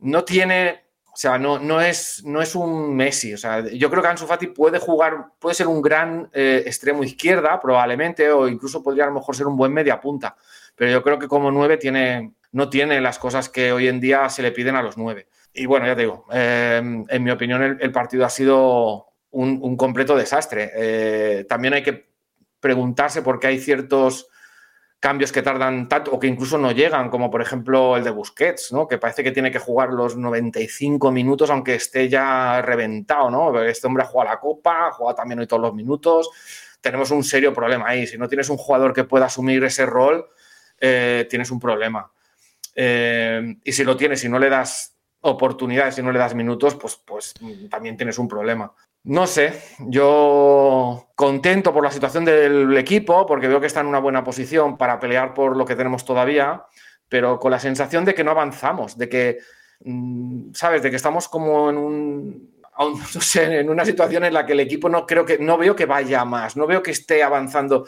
No 0.00 0.24
tiene, 0.24 0.86
o 1.12 1.16
sea, 1.16 1.38
no, 1.38 1.60
no, 1.60 1.80
es, 1.80 2.24
no 2.24 2.42
es 2.42 2.56
un 2.56 2.96
Messi. 2.96 3.34
O 3.34 3.38
sea, 3.38 3.68
yo 3.68 3.88
creo 3.88 4.02
que 4.02 4.08
Ansu 4.08 4.26
Fati 4.26 4.48
puede 4.48 4.80
jugar, 4.80 5.26
puede 5.38 5.54
ser 5.54 5.68
un 5.68 5.80
gran 5.80 6.28
eh, 6.32 6.64
extremo 6.66 7.04
izquierda, 7.04 7.60
probablemente, 7.60 8.32
o 8.32 8.48
incluso 8.48 8.82
podría 8.82 9.04
a 9.04 9.08
lo 9.08 9.14
mejor 9.14 9.36
ser 9.36 9.46
un 9.46 9.56
buen 9.56 9.72
media 9.72 10.00
punta. 10.00 10.34
Pero 10.74 10.90
yo 10.90 11.02
creo 11.04 11.20
que 11.20 11.28
como 11.28 11.52
9 11.52 11.76
tiene, 11.76 12.32
no 12.52 12.70
tiene 12.70 13.00
las 13.00 13.18
cosas 13.18 13.48
que 13.48 13.72
hoy 13.72 13.88
en 13.88 14.00
día 14.00 14.28
se 14.28 14.42
le 14.42 14.52
piden 14.52 14.76
a 14.76 14.82
los 14.82 14.96
nueve. 14.96 15.28
Y 15.52 15.66
bueno, 15.66 15.86
ya 15.86 15.94
te 15.94 16.02
digo, 16.02 16.26
eh, 16.32 16.80
en 17.08 17.22
mi 17.22 17.30
opinión 17.30 17.78
el, 17.80 17.92
partido 17.92 18.24
ha 18.24 18.30
sido 18.30 19.06
un, 19.30 19.76
completo 19.76 20.16
desastre. 20.16 20.70
Eh, 20.74 21.46
también 21.48 21.74
hay 21.74 21.82
que 21.82 22.08
preguntarse 22.60 23.22
por 23.22 23.38
qué 23.40 23.48
hay 23.48 23.58
ciertos 23.58 24.28
cambios 25.00 25.30
que 25.30 25.42
tardan 25.42 25.88
tanto 25.88 26.12
o 26.12 26.18
que 26.18 26.26
incluso 26.26 26.58
no 26.58 26.72
llegan, 26.72 27.08
como 27.08 27.30
por 27.30 27.40
ejemplo 27.40 27.96
el 27.96 28.04
de 28.04 28.10
Busquets, 28.10 28.72
¿no? 28.72 28.88
que 28.88 28.98
parece 28.98 29.22
que 29.22 29.30
tiene 29.30 29.50
que 29.50 29.60
jugar 29.60 29.90
los 29.90 30.16
95 30.16 31.12
minutos 31.12 31.50
aunque 31.50 31.76
esté 31.76 32.08
ya 32.08 32.60
reventado. 32.62 33.30
¿no? 33.30 33.62
Este 33.62 33.86
hombre 33.86 34.04
juega 34.04 34.30
la 34.30 34.40
Copa, 34.40 34.90
juega 34.92 35.14
también 35.14 35.38
hoy 35.38 35.46
todos 35.46 35.62
los 35.62 35.74
minutos. 35.74 36.30
Tenemos 36.80 37.10
un 37.10 37.24
serio 37.24 37.52
problema 37.52 37.88
ahí. 37.88 38.06
Si 38.06 38.18
no 38.18 38.28
tienes 38.28 38.48
un 38.50 38.56
jugador 38.56 38.92
que 38.92 39.04
pueda 39.04 39.26
asumir 39.26 39.62
ese 39.64 39.86
rol, 39.86 40.26
eh, 40.80 41.26
tienes 41.28 41.50
un 41.50 41.60
problema. 41.60 42.10
Eh, 42.80 43.56
y 43.64 43.72
si 43.72 43.82
lo 43.82 43.96
tienes 43.96 44.22
y 44.22 44.28
no 44.28 44.38
le 44.38 44.48
das 44.48 44.96
oportunidades 45.22 45.98
y 45.98 46.02
no 46.02 46.12
le 46.12 46.18
das 46.20 46.36
minutos, 46.36 46.76
pues, 46.76 46.94
pues 46.94 47.34
también 47.68 47.96
tienes 47.96 48.20
un 48.20 48.28
problema. 48.28 48.72
No 49.02 49.26
sé, 49.26 49.60
yo 49.80 51.08
contento 51.16 51.74
por 51.74 51.82
la 51.82 51.90
situación 51.90 52.24
del 52.24 52.76
equipo, 52.76 53.26
porque 53.26 53.48
veo 53.48 53.60
que 53.60 53.66
está 53.66 53.80
en 53.80 53.88
una 53.88 53.98
buena 53.98 54.22
posición 54.22 54.78
para 54.78 55.00
pelear 55.00 55.34
por 55.34 55.56
lo 55.56 55.64
que 55.64 55.74
tenemos 55.74 56.04
todavía, 56.04 56.66
pero 57.08 57.40
con 57.40 57.50
la 57.50 57.58
sensación 57.58 58.04
de 58.04 58.14
que 58.14 58.22
no 58.22 58.30
avanzamos, 58.30 58.96
de 58.96 59.08
que, 59.08 59.38
mm, 59.80 60.52
¿sabes? 60.54 60.80
De 60.80 60.90
que 60.90 60.96
estamos 60.96 61.26
como 61.28 61.70
en 61.70 61.78
un, 61.78 62.60
no 62.78 63.20
sé, 63.20 63.58
en 63.58 63.70
una 63.70 63.84
situación 63.84 64.22
en 64.22 64.34
la 64.34 64.46
que 64.46 64.52
el 64.52 64.60
equipo 64.60 64.88
no 64.88 65.04
creo 65.04 65.24
que, 65.24 65.38
no 65.38 65.58
veo 65.58 65.74
que 65.74 65.86
vaya 65.86 66.24
más, 66.24 66.56
no 66.56 66.68
veo 66.68 66.80
que 66.80 66.92
esté 66.92 67.24
avanzando 67.24 67.86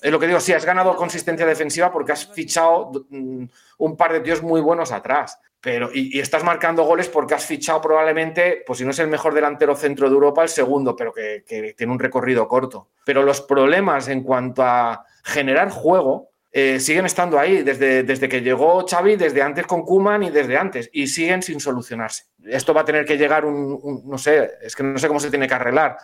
es 0.00 0.12
lo 0.12 0.18
que 0.18 0.26
digo, 0.26 0.40
sí, 0.40 0.52
has 0.52 0.64
ganado 0.64 0.94
consistencia 0.96 1.46
defensiva 1.46 1.90
porque 1.92 2.12
has 2.12 2.26
fichado 2.32 3.06
mm, 3.08 3.44
un 3.78 3.96
par 3.96 4.12
de 4.12 4.20
tíos 4.20 4.42
muy 4.42 4.60
buenos 4.60 4.92
atrás. 4.92 5.38
Pero, 5.60 5.90
y, 5.92 6.20
estás 6.20 6.44
marcando 6.44 6.84
goles 6.84 7.08
porque 7.08 7.34
has 7.34 7.44
fichado 7.44 7.80
probablemente, 7.80 8.62
pues 8.64 8.78
si 8.78 8.84
no 8.84 8.92
es 8.92 8.98
el 9.00 9.08
mejor 9.08 9.34
delantero 9.34 9.74
centro 9.74 10.08
de 10.08 10.14
Europa, 10.14 10.42
el 10.42 10.48
segundo, 10.48 10.94
pero 10.94 11.12
que, 11.12 11.42
tiene 11.76 11.92
un 11.92 11.98
recorrido 11.98 12.46
corto. 12.46 12.88
Pero 13.04 13.24
los 13.24 13.40
problemas 13.40 14.08
en 14.08 14.22
cuanto 14.22 14.62
a 14.62 15.04
generar 15.24 15.70
juego 15.70 16.30
eh, 16.52 16.78
siguen 16.78 17.06
estando 17.06 17.38
ahí 17.38 17.62
desde, 17.62 18.04
desde 18.04 18.28
que 18.28 18.40
llegó 18.40 18.86
Xavi, 18.86 19.16
desde 19.16 19.42
antes 19.42 19.66
con 19.66 19.82
Kuman 19.82 20.22
y 20.22 20.30
desde 20.30 20.56
antes, 20.56 20.88
y 20.92 21.08
siguen 21.08 21.42
sin 21.42 21.58
solucionarse. 21.58 22.26
Esto 22.44 22.72
va 22.72 22.82
a 22.82 22.84
tener 22.84 23.04
que 23.04 23.18
llegar 23.18 23.44
un 23.44 24.02
no 24.06 24.16
sé, 24.16 24.52
es 24.62 24.76
que 24.76 24.84
no 24.84 24.98
sé 24.98 25.08
cómo 25.08 25.20
se 25.20 25.30
tiene 25.30 25.48
que 25.48 25.54
arreglar 25.54 25.98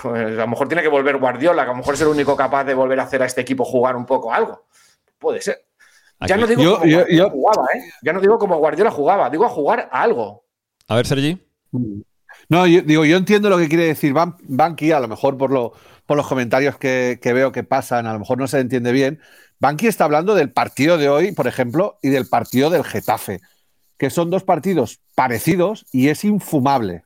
pues 0.00 0.38
a 0.38 0.42
lo 0.42 0.48
mejor 0.48 0.68
tiene 0.68 0.82
que 0.82 0.88
volver 0.88 1.18
Guardiola, 1.18 1.64
que 1.64 1.70
a 1.70 1.72
lo 1.72 1.78
mejor 1.78 1.94
es 1.94 2.00
el 2.00 2.08
único 2.08 2.36
capaz 2.36 2.64
de 2.64 2.74
volver 2.74 2.98
a 3.00 3.02
hacer 3.02 3.22
a 3.22 3.26
este 3.26 3.42
equipo 3.42 3.64
jugar 3.64 3.96
un 3.96 4.06
poco 4.06 4.32
algo. 4.32 4.66
Puede 5.18 5.40
ser. 5.42 5.64
Ya 6.26 6.36
no 6.36 6.46
digo 6.46 6.78
como 6.78 6.88
Guardiola 6.88 7.30
jugaba, 7.30 7.66
¿eh? 7.74 7.90
Ya 8.02 8.12
no 8.12 8.20
digo 8.20 8.38
como 8.38 8.56
Guardiola 8.58 8.90
jugaba, 8.90 9.30
digo 9.30 9.44
a 9.44 9.48
jugar 9.48 9.88
a 9.90 10.02
algo. 10.02 10.44
A 10.88 10.96
ver, 10.96 11.06
Sergi. 11.06 11.38
No, 12.48 12.66
yo, 12.66 12.82
digo, 12.82 13.04
yo 13.04 13.16
entiendo 13.16 13.50
lo 13.50 13.58
que 13.58 13.68
quiere 13.68 13.86
decir 13.86 14.14
Banqui, 14.14 14.92
a 14.92 15.00
lo 15.00 15.08
mejor 15.08 15.36
por, 15.36 15.50
lo, 15.50 15.72
por 16.06 16.16
los 16.16 16.26
comentarios 16.26 16.78
que, 16.78 17.18
que, 17.20 17.32
veo 17.32 17.52
que 17.52 17.64
pasan, 17.64 18.06
a 18.06 18.12
lo 18.12 18.18
mejor 18.18 18.38
no 18.38 18.46
se 18.46 18.60
entiende 18.60 18.92
bien. 18.92 19.20
Banqui 19.58 19.86
está 19.86 20.04
hablando 20.04 20.34
del 20.34 20.50
partido 20.50 20.98
de 20.98 21.08
hoy, 21.08 21.32
por 21.32 21.46
ejemplo, 21.46 21.98
y 22.02 22.08
del 22.08 22.28
partido 22.28 22.70
del 22.70 22.84
Getafe, 22.84 23.40
que 23.98 24.10
son 24.10 24.30
dos 24.30 24.42
partidos 24.42 25.00
parecidos 25.14 25.86
y 25.92 26.08
es 26.08 26.24
infumable. 26.24 27.04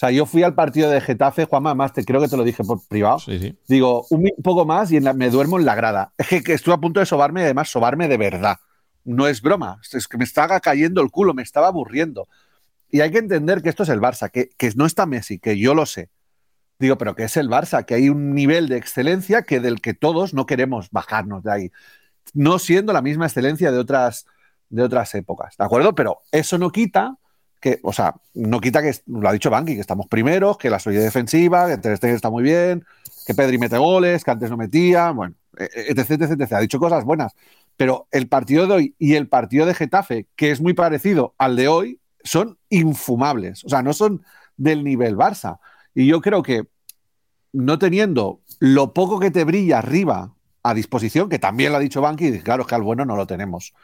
O 0.00 0.06
sea, 0.06 0.10
yo 0.12 0.24
fui 0.24 0.42
al 0.42 0.54
partido 0.54 0.88
de 0.88 0.98
Getafe, 1.02 1.44
Juanma, 1.44 1.74
más 1.74 1.92
te 1.92 2.06
creo 2.06 2.22
que 2.22 2.28
te 2.28 2.38
lo 2.38 2.42
dije 2.42 2.64
por 2.64 2.80
privado. 2.88 3.18
Sí, 3.18 3.38
sí. 3.38 3.58
Digo, 3.68 4.06
un 4.08 4.30
poco 4.42 4.64
más 4.64 4.90
y 4.92 4.98
me 4.98 5.28
duermo 5.28 5.58
en 5.58 5.66
la 5.66 5.74
grada. 5.74 6.14
Es 6.16 6.42
que, 6.42 6.54
estuve 6.54 6.72
a 6.72 6.78
punto 6.78 7.00
de 7.00 7.04
sobarme, 7.04 7.42
además, 7.42 7.68
sobarme 7.68 8.08
de 8.08 8.16
verdad. 8.16 8.56
no 9.04 9.28
es 9.28 9.42
broma, 9.42 9.78
es 9.92 10.08
que 10.08 10.16
me 10.16 10.24
estaba 10.24 10.58
cayendo 10.60 11.02
el 11.02 11.10
culo, 11.10 11.34
me 11.34 11.42
estaba 11.42 11.66
aburriendo. 11.66 12.28
Y 12.90 13.02
hay 13.02 13.10
que 13.10 13.18
entender 13.18 13.60
que 13.60 13.68
esto 13.68 13.82
es 13.82 13.90
el 13.90 14.00
Barça, 14.00 14.30
que, 14.30 14.48
que 14.56 14.72
no 14.74 14.86
está 14.86 15.04
Messi, 15.04 15.38
que 15.38 15.58
yo 15.58 15.74
lo 15.74 15.84
sé. 15.84 16.08
Digo, 16.78 16.96
pero 16.96 17.14
que 17.14 17.24
es 17.24 17.36
el 17.36 17.50
Barça, 17.50 17.84
que 17.84 17.92
hay 17.92 18.08
un 18.08 18.34
nivel 18.34 18.70
de 18.70 18.78
excelencia 18.78 19.42
que 19.42 19.60
del 19.60 19.82
que 19.82 19.92
todos 19.92 20.32
no 20.32 20.46
queremos 20.46 20.88
bajarnos 20.90 21.42
de 21.42 21.52
ahí. 21.52 21.72
No 22.32 22.58
siendo 22.58 22.94
la 22.94 23.02
misma 23.02 23.26
excelencia 23.26 23.70
de 23.70 23.76
otras, 23.76 24.24
de 24.70 24.82
otras 24.82 25.14
épocas, 25.14 25.58
¿de 25.58 25.64
acuerdo? 25.66 25.94
Pero 25.94 26.20
eso 26.32 26.56
no 26.56 26.72
quita 26.72 27.18
que, 27.60 27.78
o 27.82 27.92
sea, 27.92 28.14
no 28.34 28.60
quita 28.60 28.82
que, 28.82 28.94
lo 29.06 29.28
ha 29.28 29.32
dicho 29.32 29.50
Banqui, 29.50 29.74
que 29.74 29.80
estamos 29.80 30.06
primeros, 30.08 30.56
que 30.56 30.70
la 30.70 30.78
solidez 30.78 31.04
defensiva, 31.04 31.68
que 31.68 31.76
Ter 31.76 31.96
Stegen 31.96 32.16
está 32.16 32.30
muy 32.30 32.42
bien, 32.42 32.84
que 33.26 33.34
Pedri 33.34 33.58
mete 33.58 33.76
goles, 33.76 34.24
que 34.24 34.30
antes 34.30 34.50
no 34.50 34.56
metía, 34.56 35.10
bueno, 35.10 35.34
e, 35.58 35.64
e, 35.64 35.92
etc, 35.92 36.22
etc. 36.22 36.52
Ha 36.54 36.60
dicho 36.60 36.78
cosas 36.78 37.04
buenas. 37.04 37.34
Pero 37.76 38.08
el 38.10 38.28
partido 38.28 38.66
de 38.66 38.72
hoy 38.72 38.94
y 38.98 39.14
el 39.14 39.28
partido 39.28 39.66
de 39.66 39.74
Getafe, 39.74 40.26
que 40.36 40.50
es 40.50 40.60
muy 40.60 40.74
parecido 40.74 41.34
al 41.38 41.56
de 41.56 41.68
hoy, 41.68 42.00
son 42.24 42.58
infumables. 42.70 43.64
O 43.64 43.68
sea, 43.68 43.82
no 43.82 43.92
son 43.92 44.22
del 44.56 44.84
nivel 44.84 45.16
Barça. 45.16 45.58
Y 45.94 46.06
yo 46.06 46.20
creo 46.20 46.42
que 46.42 46.66
no 47.52 47.78
teniendo 47.78 48.40
lo 48.58 48.92
poco 48.92 49.18
que 49.18 49.30
te 49.30 49.44
brilla 49.44 49.78
arriba 49.78 50.34
a 50.62 50.74
disposición, 50.74 51.28
que 51.28 51.38
también 51.38 51.72
lo 51.72 51.78
ha 51.78 51.80
dicho 51.80 52.00
Banqui, 52.00 52.40
claro, 52.40 52.62
es 52.62 52.68
que 52.68 52.74
al 52.74 52.82
bueno 52.82 53.04
no 53.04 53.16
lo 53.16 53.26
tenemos. 53.26 53.74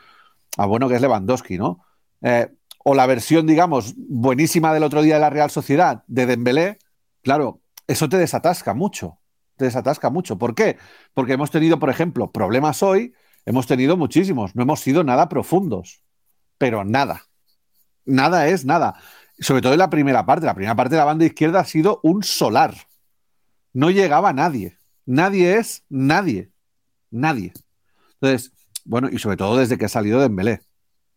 Al 0.57 0.69
bueno 0.69 0.89
que 0.89 0.97
es 0.97 1.01
Lewandowski, 1.01 1.59
¿no? 1.59 1.85
Eh, 2.23 2.49
o 2.89 2.95
la 2.95 3.07
versión, 3.07 3.49
digamos, 3.49 3.95
buenísima 3.97 4.73
del 4.73 4.85
otro 4.85 5.03
día 5.03 5.15
de 5.15 5.21
la 5.21 5.29
Real 5.29 5.51
Sociedad, 5.51 6.05
de 6.07 6.25
Dembélé, 6.25 6.79
claro, 7.21 7.61
eso 7.89 8.09
te 8.09 8.17
desatasca 8.17 8.75
mucho. 8.75 9.19
Te 9.57 9.65
desatasca 9.65 10.09
mucho. 10.09 10.39
¿Por 10.39 10.55
qué? 10.55 10.79
Porque 11.13 11.33
hemos 11.33 11.51
tenido, 11.51 11.81
por 11.81 11.91
ejemplo, 11.91 12.31
problemas 12.31 12.85
hoy, 12.85 13.13
hemos 13.45 13.67
tenido 13.67 13.97
muchísimos, 13.97 14.55
no 14.55 14.63
hemos 14.63 14.79
sido 14.79 15.03
nada 15.03 15.29
profundos, 15.29 16.05
pero 16.59 16.85
nada. 16.85 17.25
Nada 18.05 18.47
es 18.47 18.65
nada. 18.65 18.95
Sobre 19.41 19.63
todo 19.63 19.73
en 19.73 19.81
la 19.81 19.91
primera 19.91 20.25
parte. 20.25 20.47
La 20.47 20.55
primera 20.55 20.77
parte 20.77 20.95
de 20.95 21.01
la 21.01 21.07
banda 21.07 21.25
izquierda 21.25 21.59
ha 21.59 21.65
sido 21.65 21.99
un 22.05 22.23
solar. 22.23 22.73
No 23.73 23.91
llegaba 23.91 24.33
nadie. 24.33 24.79
Nadie 25.07 25.57
es 25.57 25.83
nadie. 25.89 26.53
Nadie. 27.11 27.53
Entonces, 28.21 28.53
bueno, 28.85 29.09
y 29.11 29.19
sobre 29.19 29.39
todo 29.39 29.57
desde 29.57 29.77
que 29.77 29.87
ha 29.87 29.89
salido 29.89 30.21
Dembélé. 30.21 30.61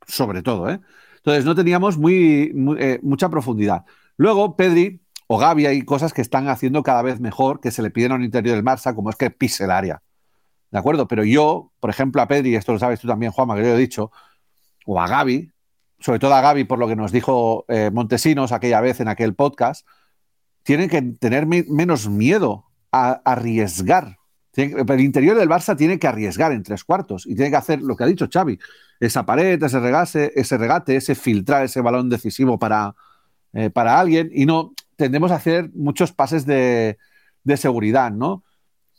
Sobre 0.08 0.42
todo, 0.42 0.68
¿eh? 0.72 0.80
Entonces 1.20 1.46
no 1.46 1.56
teníamos 1.56 1.98
muy, 1.98 2.54
eh, 2.80 3.00
mucha 3.02 3.30
profundidad. 3.30 3.86
Luego, 4.18 4.56
Pedri 4.56 5.02
o 5.28 5.38
Gavi 5.38 5.68
hay 5.68 5.84
cosas 5.84 6.12
que 6.12 6.22
están 6.22 6.48
haciendo 6.48 6.82
cada 6.82 7.04
vez 7.04 7.20
mejor, 7.20 7.60
que 7.60 7.72
se 7.72 7.84
le 7.84 7.92
piden 7.92 8.12
a 8.12 8.16
un 8.16 8.24
interior 8.24 8.56
del 8.56 8.66
Barça, 8.66 8.96
como 8.96 9.10
es 9.10 9.16
que 9.16 9.30
pise 9.30 9.66
el 9.66 9.72
área. 9.72 10.02
¿De 10.72 10.80
acuerdo? 10.80 11.08
Pero 11.08 11.24
yo, 11.24 11.72
por 11.80 11.90
ejemplo, 11.90 12.22
a 12.22 12.28
Pedri, 12.28 12.56
esto 12.56 12.74
lo 12.74 12.80
sabes 12.80 13.00
tú 13.00 13.08
también, 13.08 13.32
Juanma, 13.32 13.56
que 13.56 13.62
lo 13.62 13.68
he 13.68 13.78
dicho, 13.78 14.12
o 14.86 15.00
a 15.00 15.08
Gavi, 15.08 15.52
sobre 16.00 16.20
todo 16.20 16.34
a 16.34 16.42
Gavi, 16.42 16.64
por 16.64 16.80
lo 16.80 16.88
que 16.88 16.96
nos 16.96 17.12
dijo 17.12 17.66
eh, 17.68 17.92
Montesinos 17.94 18.52
aquella 18.52 18.82
vez 18.82 19.00
en 19.00 19.08
aquel 19.08 19.36
podcast, 19.36 19.86
tienen 20.64 20.90
que 20.90 21.02
tener 21.02 21.46
menos 21.46 22.08
miedo 22.08 22.66
a 22.92 23.22
arriesgar. 23.26 24.19
El 24.64 25.00
interior 25.02 25.38
del 25.38 25.50
Barça 25.50 25.76
tiene 25.76 26.00
que 26.00 26.08
arriesgar 26.08 26.52
en 26.52 26.64
tres 26.64 26.84
cuartos 26.84 27.26
y 27.26 27.36
tiene 27.36 27.52
que 27.52 27.58
hacer 27.58 27.82
lo 27.82 27.96
que 27.96 28.04
ha 28.04 28.08
dicho 28.08 28.28
Xavi, 28.32 28.60
esa 29.00 29.26
pared, 29.26 29.62
ese 29.62 29.80
regate, 29.80 30.40
ese, 30.40 30.58
regate, 30.58 30.96
ese 30.96 31.16
filtrar 31.16 31.66
ese 31.66 31.82
balón 31.82 32.10
decisivo 32.10 32.58
para, 32.60 32.96
eh, 33.54 33.70
para 33.70 34.00
alguien 34.00 34.30
y 34.34 34.46
no 34.46 34.74
tendemos 34.96 35.32
a 35.32 35.36
hacer 35.36 35.70
muchos 35.74 36.12
pases 36.12 36.46
de, 36.46 36.98
de, 37.44 37.58
seguridad, 37.58 38.12
¿no? 38.12 38.44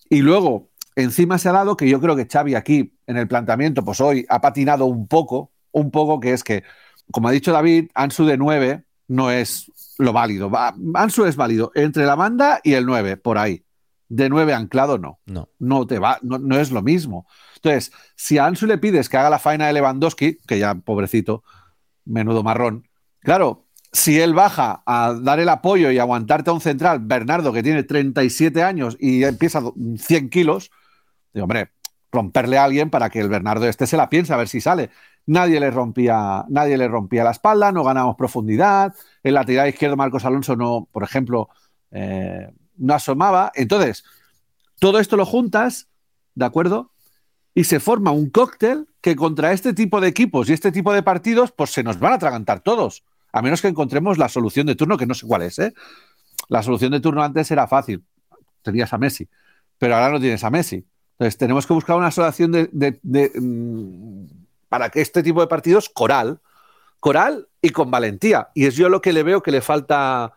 Y 0.09 0.23
luego, 0.23 0.71
encima 0.97 1.39
se 1.39 1.49
ha 1.49 1.53
dado 1.53 1.77
que 1.77 1.89
yo 1.89 2.01
creo 2.01 2.17
que 2.17 2.27
Xavi 2.27 2.55
aquí 2.55 2.95
en 3.07 3.17
el 3.17 3.29
planteamiento, 3.29 3.85
pues 3.85 4.01
hoy 4.01 4.25
ha 4.29 4.41
patinado 4.41 4.87
un 4.87 5.07
poco, 5.07 5.53
un 5.73 5.91
poco 5.91 6.21
que 6.21 6.33
es 6.33 6.43
que, 6.43 6.65
como 7.13 7.29
ha 7.29 7.33
dicho 7.33 7.53
David, 7.53 7.91
Ansu 7.95 8.25
de 8.25 8.37
9 8.37 8.85
no 9.09 9.31
es 9.31 9.71
lo 9.99 10.13
válido. 10.13 10.51
Ansu 10.95 11.27
es 11.27 11.37
válido 11.37 11.73
entre 11.75 12.07
la 12.07 12.15
banda 12.15 12.61
y 12.63 12.73
el 12.73 12.87
9, 12.87 13.17
por 13.17 13.39
ahí. 13.39 13.63
De 14.11 14.29
9 14.29 14.53
anclado, 14.53 14.99
no. 14.99 15.21
No. 15.25 15.49
No 15.61 15.87
te 15.87 16.01
va, 16.01 16.19
no, 16.23 16.39
no 16.39 16.59
es 16.59 16.73
lo 16.73 16.83
mismo. 16.83 17.27
Entonces, 17.55 17.93
si 18.17 18.39
a 18.39 18.47
Ansu 18.47 18.67
le 18.67 18.77
pides 18.77 19.09
que 19.09 19.17
haga 19.17 19.31
la 19.31 19.39
faena 19.39 19.69
de 19.69 19.73
Lewandowski, 19.73 20.39
que 20.47 20.59
ya 20.59 20.75
pobrecito, 20.75 21.45
menudo 22.05 22.43
marrón, 22.43 22.89
claro, 23.21 23.69
si 23.93 24.21
él 24.21 24.35
baja 24.35 24.83
a 24.85 25.15
dar 25.15 25.39
el 25.39 25.49
apoyo 25.49 25.93
y 25.93 25.99
aguantarte 25.99 26.51
a 26.51 26.53
un 26.53 26.61
central, 26.61 26.99
Bernardo, 27.01 27.53
que 27.53 27.63
tiene 27.63 27.85
37 27.85 28.63
años 28.65 28.97
y 28.99 29.23
empieza 29.23 29.63
100 29.97 30.29
kilos, 30.29 30.73
digo, 31.33 31.45
hombre, 31.45 31.71
romperle 32.11 32.59
a 32.59 32.65
alguien 32.65 32.91
para 32.91 33.11
que 33.11 33.21
el 33.21 33.29
Bernardo 33.29 33.67
este 33.69 33.87
se 33.87 33.97
la 33.97 34.11
piense 34.11 34.33
a 34.33 34.37
ver 34.37 34.49
si 34.49 34.61
sale. 34.61 34.91
Nadie 35.27 35.61
le 35.61 35.71
rompía, 35.71 36.45
nadie 36.49 36.77
le 36.77 36.89
rompía 36.89 37.23
la 37.23 37.31
espalda, 37.31 37.71
no 37.71 37.85
ganamos 37.85 38.17
profundidad. 38.17 38.93
En 39.23 39.35
la 39.35 39.45
tirada 39.45 39.69
izquierda 39.69 39.95
Marcos 39.95 40.25
Alonso 40.25 40.57
no, 40.57 40.89
por 40.91 41.05
ejemplo, 41.05 41.49
eh, 41.93 42.51
no 42.81 42.95
asomaba. 42.95 43.53
Entonces, 43.55 44.03
todo 44.81 44.99
esto 44.99 45.17
lo 45.17 45.25
juntas, 45.25 45.87
¿de 46.35 46.45
acuerdo? 46.45 46.91
y 47.55 47.65
se 47.65 47.81
forma 47.81 48.11
un 48.11 48.31
cóctel 48.31 48.87
que 49.01 49.17
contra 49.17 49.53
este 49.53 49.73
tipo 49.73 50.01
de 50.01 50.09
equipos 50.09 50.49
y 50.49 50.53
este 50.53 50.73
tipo 50.73 50.93
de 50.93 51.03
partidos, 51.03 51.53
pues 51.53 51.71
se 51.71 51.83
nos 51.83 51.99
van 51.99 52.13
a 52.13 52.17
atragantar 52.17 52.61
todos, 52.61 53.05
a 53.33 53.43
menos 53.43 53.61
que 53.61 53.69
encontremos 53.69 54.19
la 54.19 54.29
solución 54.29 54.67
de 54.67 54.75
turno, 54.75 54.97
que 54.97 55.07
no 55.07 55.15
sé 55.15 55.27
cuál 55.27 55.43
es. 55.43 55.59
¿eh? 55.59 55.75
La 56.49 56.63
solución 56.63 56.93
de 56.93 57.01
turno 57.01 57.23
antes 57.23 57.51
era 57.51 57.67
fácil, 57.67 58.05
tenías 58.63 58.93
a 58.93 58.99
Messi, 58.99 59.29
pero 59.79 59.95
ahora 59.95 60.11
no 60.11 60.21
tienes 60.21 60.45
a 60.45 60.51
Messi. 60.51 60.87
Entonces 61.13 61.37
tenemos 61.37 61.67
que 61.67 61.75
buscar 61.75 61.97
una 61.97 62.11
solución 62.11 62.53
de, 62.53 63.01
mm, 63.35 64.25
para 64.69 64.89
que 64.89 65.01
este 65.01 65.23
tipo 65.23 65.41
de 65.41 65.47
partidos, 65.47 65.89
coral, 65.89 66.41
coral 66.99 67.49
y 67.61 67.71
con 67.71 67.91
valentía. 67.91 68.49
Y 68.55 68.67
es 68.67 68.77
yo 68.77 68.89
lo 68.89 69.01
que 69.03 69.13
le 69.13 69.23
veo 69.23 69.43
que 69.43 69.51
le 69.51 69.61
falta 69.61 70.33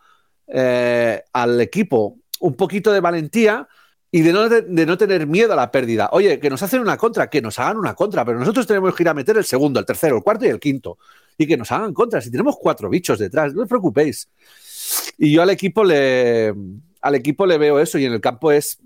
eh, 0.46 1.22
al 1.32 1.60
equipo, 1.60 2.18
un 2.44 2.54
poquito 2.54 2.92
de 2.92 3.00
valentía 3.00 3.66
y 4.10 4.20
de 4.20 4.32
no, 4.32 4.48
de 4.48 4.86
no, 4.86 4.98
tener 4.98 5.26
miedo 5.26 5.54
a 5.54 5.56
la 5.56 5.72
pérdida. 5.72 6.10
Oye, 6.12 6.38
que 6.38 6.50
nos 6.50 6.62
hacen 6.62 6.80
una 6.80 6.96
contra, 6.98 7.28
que 7.30 7.40
nos 7.40 7.58
hagan 7.58 7.78
una 7.78 7.94
contra, 7.94 8.24
pero 8.24 8.38
nosotros 8.38 8.66
tenemos 8.66 8.94
que 8.94 9.02
ir 9.02 9.08
a 9.08 9.14
meter 9.14 9.38
el 9.38 9.44
segundo, 9.44 9.80
el 9.80 9.86
tercero, 9.86 10.18
el 10.18 10.22
cuarto 10.22 10.44
y 10.44 10.48
el 10.48 10.60
quinto. 10.60 10.98
Y 11.38 11.46
que 11.46 11.56
nos 11.56 11.72
hagan 11.72 11.94
contra. 11.94 12.20
Si 12.20 12.30
tenemos 12.30 12.56
cuatro 12.60 12.88
bichos 12.90 13.18
detrás, 13.18 13.54
no 13.54 13.62
os 13.62 13.68
preocupéis. 13.68 14.28
Y 15.16 15.32
yo 15.32 15.42
al 15.42 15.50
equipo 15.50 15.82
le, 15.82 16.54
al 17.00 17.14
equipo 17.14 17.46
le 17.46 17.56
veo 17.56 17.80
eso 17.80 17.98
y 17.98 18.04
en 18.04 18.12
el 18.12 18.20
campo 18.20 18.52
es, 18.52 18.78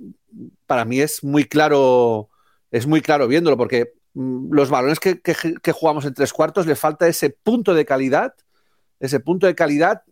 para 0.67 0.85
mí 0.85 1.01
es 1.01 1.25
muy 1.25 1.45
claro, 1.45 2.31
es 2.71 2.87
muy 2.87 3.03
claro 3.03 3.27
viéndolo, 3.27 3.57
porque 3.57 3.93
mm, 4.15 4.53
los 4.53 4.71
balones 4.71 5.01
que, 5.01 5.21
que 5.21 5.73
jugamos 5.73 6.05
en 6.05 6.15
tres 6.15 6.33
cuartos 6.33 6.65
le 6.65 6.77
falta 6.77 7.09
ese 7.09 7.31
punto 7.31 7.75
de 7.75 7.85
calidad, 7.85 8.35
ese 9.01 9.19
punto 9.19 9.47
de 9.49 9.57
calidad 9.57 10.05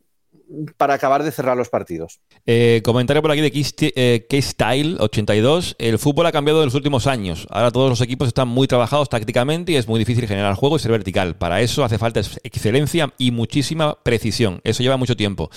para 0.77 0.95
acabar 0.95 1.23
de 1.23 1.33
cerrar 1.33 1.57
los 1.57 1.69
partidos. 1.69 2.21
Eh, 2.47 2.81
comentario 2.85 3.23
por 3.23 3.31
aquí 3.31 3.41
de 3.41 3.51
K-Style82. 3.51 5.77
El 5.79 5.99
fútbol 5.99 6.27
ha 6.27 6.33
cambiado 6.33 6.61
en 6.61 6.67
los 6.67 6.75
últimos 6.75 7.07
años. 7.07 7.47
Ahora 7.51 7.71
todos 7.71 7.91
los 7.91 8.01
equipos 8.01 8.29
están 8.29 8.49
muy 8.49 8.69
trabajados 8.69 9.09
tácticamente 9.09 9.73
y 9.73 9.77
es 9.77 9.89
muy 9.89 9.99
difícil 9.99 10.27
generar 10.27 10.55
juego 10.55 10.77
y 10.77 10.79
ser 10.79 10.93
vertical. 10.93 11.37
Para 11.37 11.61
eso 11.61 11.85
hace 11.85 11.99
falta 11.99 12.21
excelencia 12.43 13.13
y 13.19 13.31
muchísima 13.31 13.99
precisión. 14.03 14.61
Eso 14.65 14.83
lleva 14.83 14.97
mucho 14.97 15.17
tiempo. 15.17 15.51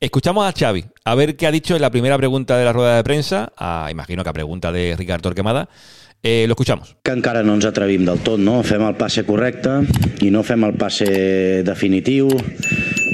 Escuchamos 0.00 0.46
a 0.46 0.52
Xavi, 0.52 0.86
a 1.04 1.14
ver 1.14 1.36
qué 1.36 1.46
ha 1.46 1.50
dicho 1.50 1.74
en 1.74 1.82
la 1.82 1.90
primera 1.90 2.16
pregunta 2.16 2.56
de 2.56 2.64
la 2.64 2.72
rueda 2.72 2.96
de 2.96 3.04
prensa, 3.04 3.52
a, 3.56 3.88
imagino 3.90 4.22
que 4.22 4.30
a 4.30 4.32
pregunta 4.32 4.72
de 4.72 4.94
Ricardo 4.96 5.22
Torquemada. 5.22 5.68
Eh, 6.22 6.46
lo 6.46 6.54
escuchamos. 6.54 6.96
Que 7.04 7.12
encara 7.14 7.42
no 7.46 7.54
ens 7.54 7.66
atrevim 7.68 8.06
del 8.06 8.22
tot, 8.26 8.40
no? 8.42 8.58
Fem 8.66 8.82
el 8.82 8.96
passe 8.98 9.22
correcte 9.26 9.78
i 10.26 10.30
no 10.34 10.42
fem 10.42 10.64
el 10.66 10.74
passe 10.74 11.06
definitiu, 11.66 12.30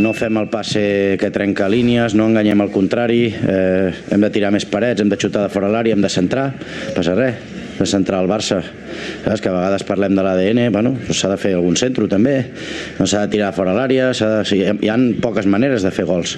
no 0.00 0.14
fem 0.16 0.38
el 0.40 0.48
passe 0.52 1.18
que 1.20 1.32
trenca 1.34 1.68
línies, 1.68 2.16
no 2.16 2.30
enganyem 2.30 2.64
el 2.64 2.72
contrari, 2.72 3.26
eh, 3.32 3.92
hem 4.10 4.22
de 4.24 4.32
tirar 4.32 4.52
més 4.54 4.64
parets, 4.64 5.02
hem 5.02 5.12
de 5.12 5.20
xutar 5.20 5.44
de 5.44 5.52
fora 5.52 5.68
l'àrea, 5.72 5.98
hem 5.98 6.04
de 6.04 6.12
centrar, 6.12 6.52
passa 6.96 7.18
res 7.18 7.61
de 7.82 7.88
centrar 7.90 8.22
el 8.22 8.30
Barça. 8.30 8.60
Saps 9.24 9.42
que 9.42 9.50
a 9.50 9.54
vegades 9.54 9.84
parlem 9.86 10.14
de 10.16 10.24
l'ADN, 10.24 10.62
bueno, 10.74 10.94
s'ha 11.10 11.30
de 11.32 11.38
fer 11.40 11.54
algun 11.58 11.76
centre 11.78 12.06
també, 12.10 12.36
no 12.98 13.06
s'ha 13.08 13.24
de 13.26 13.32
tirar 13.34 13.52
fora 13.56 13.74
l'àrea, 13.76 14.12
de... 14.14 14.30
sí, 14.48 14.60
hi 14.62 14.90
ha 14.90 14.96
poques 15.22 15.48
maneres 15.50 15.84
de 15.86 15.92
fer 15.94 16.06
gols. 16.08 16.36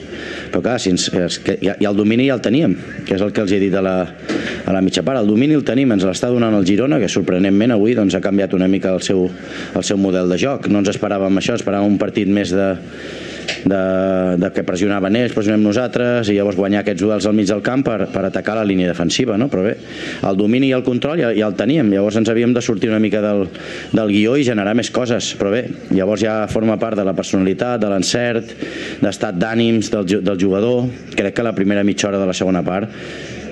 Però 0.53 0.63
clar, 0.65 0.79
si 0.83 0.95
ens, 0.95 1.09
que, 1.45 1.59
i, 1.61 1.71
i 1.71 1.89
el 1.89 1.99
domini 1.99 2.29
ja 2.31 2.39
el 2.39 2.45
teníem, 2.45 2.77
que 3.05 3.19
és 3.19 3.25
el 3.25 3.35
que 3.35 3.45
els 3.45 3.53
he 3.55 3.61
dit 3.63 3.75
a 3.77 3.85
la, 3.85 3.97
a 4.65 4.75
la 4.75 4.83
mitja 4.85 5.05
part. 5.07 5.21
El 5.21 5.31
domini 5.31 5.57
el 5.59 5.67
tenim, 5.67 5.93
ens 5.95 6.07
l'està 6.09 6.33
donant 6.33 6.57
el 6.57 6.67
Girona, 6.69 7.01
que 7.03 7.11
sorprenentment 7.13 7.77
avui 7.77 7.97
doncs, 7.99 8.17
ha 8.17 8.25
canviat 8.25 8.57
una 8.57 8.71
mica 8.71 8.95
el 8.95 9.05
seu, 9.05 9.29
el 9.75 9.87
seu 9.87 10.01
model 10.01 10.33
de 10.33 10.41
joc. 10.41 10.71
No 10.73 10.83
ens 10.83 10.93
esperàvem 10.95 11.43
això, 11.43 11.59
esperàvem 11.61 11.95
un 11.95 12.01
partit 12.01 12.31
més 12.31 12.55
de, 12.55 12.73
de, 13.65 13.83
de 14.41 14.51
que 14.55 14.65
pressionaven 14.67 15.17
ells, 15.19 15.35
pressionem 15.37 15.65
nosaltres 15.65 16.31
i 16.31 16.37
llavors 16.37 16.59
guanyar 16.59 16.83
aquests 16.83 17.03
duels 17.03 17.29
al 17.29 17.37
mig 17.37 17.49
del 17.51 17.63
camp 17.65 17.85
per, 17.87 17.99
per 18.13 18.25
atacar 18.29 18.57
la 18.59 18.67
línia 18.67 18.91
defensiva, 18.91 19.39
no? 19.41 19.49
però 19.53 19.65
bé, 19.67 19.77
el 20.25 20.41
domini 20.41 20.71
i 20.71 20.77
el 20.77 20.85
control 20.87 21.21
ja, 21.23 21.33
ja 21.37 21.49
el 21.51 21.59
teníem, 21.59 21.93
llavors 21.95 22.19
ens 22.21 22.31
havíem 22.33 22.55
de 22.57 22.63
sortir 22.65 22.93
una 22.93 23.03
mica 23.03 23.23
del, 23.25 23.47
del 23.93 24.15
guió 24.15 24.39
i 24.41 24.47
generar 24.47 24.77
més 24.79 24.93
coses, 24.95 25.33
però 25.41 25.53
bé, 25.55 25.65
llavors 25.95 26.25
ja 26.25 26.41
forma 26.51 26.79
part 26.81 26.99
de 26.99 27.07
la 27.07 27.17
personalitat, 27.17 27.81
de 27.83 27.93
l'encert, 27.93 28.57
d'estat 29.03 29.39
d'ànims 29.41 29.93
del, 29.95 30.19
del 30.25 30.41
jugador, 30.41 30.89
crec 31.15 31.39
que 31.39 31.47
la 31.47 31.57
primera 31.57 31.85
mitja 31.87 32.11
hora 32.11 32.21
de 32.23 32.29
la 32.31 32.37
segona 32.37 32.65
part 32.65 32.91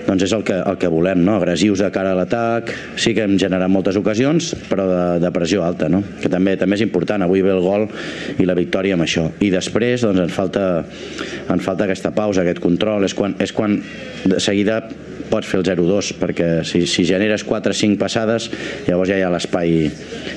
doncs 0.06 0.26
és 0.26 0.32
el 0.34 0.44
que, 0.46 0.56
el 0.56 0.78
que 0.80 0.90
volem, 0.92 1.22
no? 1.24 1.36
agressius 1.38 1.82
de 1.84 1.90
cara 1.94 2.12
a 2.12 2.18
l'atac, 2.18 2.72
sí 3.00 3.14
que 3.16 3.24
hem 3.26 3.36
generat 3.40 3.70
moltes 3.72 3.98
ocasions, 4.00 4.52
però 4.70 4.86
de, 4.88 5.04
de 5.22 5.30
pressió 5.34 5.64
alta, 5.66 5.88
no? 5.92 6.02
que 6.22 6.30
també 6.32 6.56
també 6.60 6.78
és 6.78 6.84
important, 6.86 7.24
avui 7.24 7.44
ve 7.44 7.52
el 7.54 7.62
gol 7.64 7.86
i 8.38 8.48
la 8.48 8.56
victòria 8.58 8.98
amb 8.98 9.06
això. 9.06 9.28
I 9.40 9.52
després 9.54 10.04
doncs, 10.06 10.24
ens, 10.26 10.34
falta, 10.34 10.66
ens 11.52 11.64
falta 11.64 11.86
aquesta 11.86 12.12
pausa, 12.16 12.42
aquest 12.42 12.62
control, 12.64 13.06
és 13.08 13.16
quan, 13.16 13.36
és 13.42 13.54
quan 13.54 13.78
de 14.24 14.42
seguida 14.42 14.82
pots 15.32 15.48
fer 15.48 15.62
el 15.62 15.64
0-2, 15.64 16.12
perquè 16.20 16.50
si, 16.68 16.84
si 16.90 17.06
generes 17.08 17.46
4 17.48 17.72
o 17.72 17.78
5 17.78 18.00
passades, 18.00 18.50
llavors 18.88 19.12
ja 19.12 19.16
hi 19.20 19.24
ha 19.24 19.32
l'espai 19.32 19.88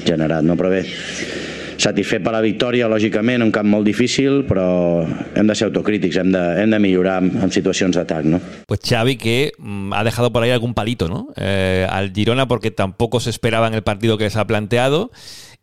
generat, 0.08 0.46
no? 0.48 0.56
però 0.60 0.72
bé, 0.72 0.86
satisfet 1.86 2.24
per 2.26 2.34
la 2.34 2.42
victòria, 2.44 2.90
lògicament, 2.92 3.44
un 3.46 3.54
camp 3.54 3.70
molt 3.70 3.86
difícil, 3.88 4.44
però 4.50 4.68
hem 5.38 5.48
de 5.48 5.56
ser 5.58 5.70
autocrítics, 5.70 6.18
hem 6.22 6.32
de, 6.34 6.44
hem 6.64 6.74
de 6.74 6.82
millorar 6.82 7.20
en, 7.24 7.32
en 7.46 7.54
situacions 7.54 7.98
d'atac, 7.98 8.26
¿no? 8.30 8.42
Pues 8.66 8.82
Xavi 8.84 9.18
que 9.22 9.52
mm, 9.58 9.94
ha 9.94 10.04
dejado 10.04 10.32
por 10.32 10.44
ahí 10.44 10.52
algún 10.52 10.74
palito, 10.74 11.08
¿no? 11.08 11.28
Eh, 11.38 11.88
al 11.90 12.12
Girona 12.14 12.48
porque 12.48 12.72
tampoco 12.72 13.20
se 13.20 13.30
esperaba 13.30 13.68
en 13.68 13.74
el 13.74 13.84
partido 13.84 14.18
que 14.18 14.26
les 14.26 14.36
ha 14.36 14.48
planteado 14.48 15.12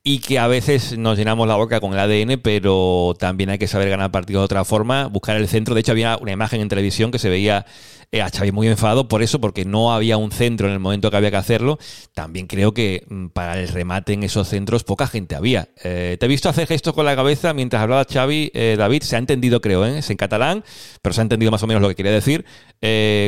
y 0.04 0.18
que 0.18 0.38
a 0.38 0.48
veces 0.48 0.98
nos 0.98 1.16
llenamos 1.16 1.46
la 1.46 1.54
boca 1.54 1.80
con 1.80 1.92
el 1.92 1.98
ADN, 2.00 2.40
pero 2.42 3.14
también 3.18 3.50
hay 3.50 3.58
que 3.58 3.68
saber 3.68 3.88
ganar 3.88 4.10
partidos 4.10 4.40
de 4.40 4.44
otra 4.46 4.64
forma, 4.64 5.06
buscar 5.06 5.36
el 5.36 5.46
centro. 5.46 5.74
De 5.74 5.80
hecho, 5.80 5.92
había 5.92 6.16
una 6.16 6.32
imagen 6.32 6.60
en 6.60 6.68
televisión 6.68 7.12
que 7.12 7.20
se 7.20 7.28
veía 7.28 7.66
eh, 8.10 8.20
a 8.20 8.28
Xavi 8.28 8.50
muy 8.50 8.66
enfadado 8.66 9.06
por 9.06 9.22
eso, 9.22 9.40
porque 9.40 9.64
no 9.64 9.92
había 9.94 10.16
un 10.16 10.32
centro 10.32 10.66
en 10.66 10.72
el 10.72 10.80
momento 10.80 11.08
que 11.08 11.16
había 11.16 11.30
que 11.30 11.36
hacerlo. 11.36 11.78
También 12.14 12.48
creo 12.48 12.74
que 12.74 13.04
mm, 13.08 13.28
para 13.28 13.60
el 13.60 13.68
remate 13.68 14.14
en 14.14 14.24
esos 14.24 14.48
centros 14.48 14.82
poca 14.82 15.06
gente 15.06 15.36
había. 15.36 15.68
Eh, 15.84 16.16
te 16.18 16.26
he 16.26 16.28
visto 16.28 16.48
hacer 16.48 16.66
gestos 16.66 16.94
con 16.94 17.04
la 17.04 17.14
cabeza 17.14 17.54
mientras 17.54 17.80
hablaba 17.80 18.04
Xavi, 18.04 18.50
eh, 18.54 18.74
David, 18.76 19.02
se 19.02 19.14
ha 19.14 19.20
entendido 19.20 19.60
creo, 19.60 19.86
¿eh? 19.86 19.98
es 19.98 20.10
en 20.10 20.16
catalán, 20.16 20.64
pero 21.00 21.12
se 21.12 21.20
ha 21.20 21.22
entendido 21.22 21.52
más 21.52 21.62
o 21.62 21.68
menos 21.68 21.80
lo 21.80 21.88
que 21.88 21.94
quería 21.94 22.12
decir. 22.12 22.44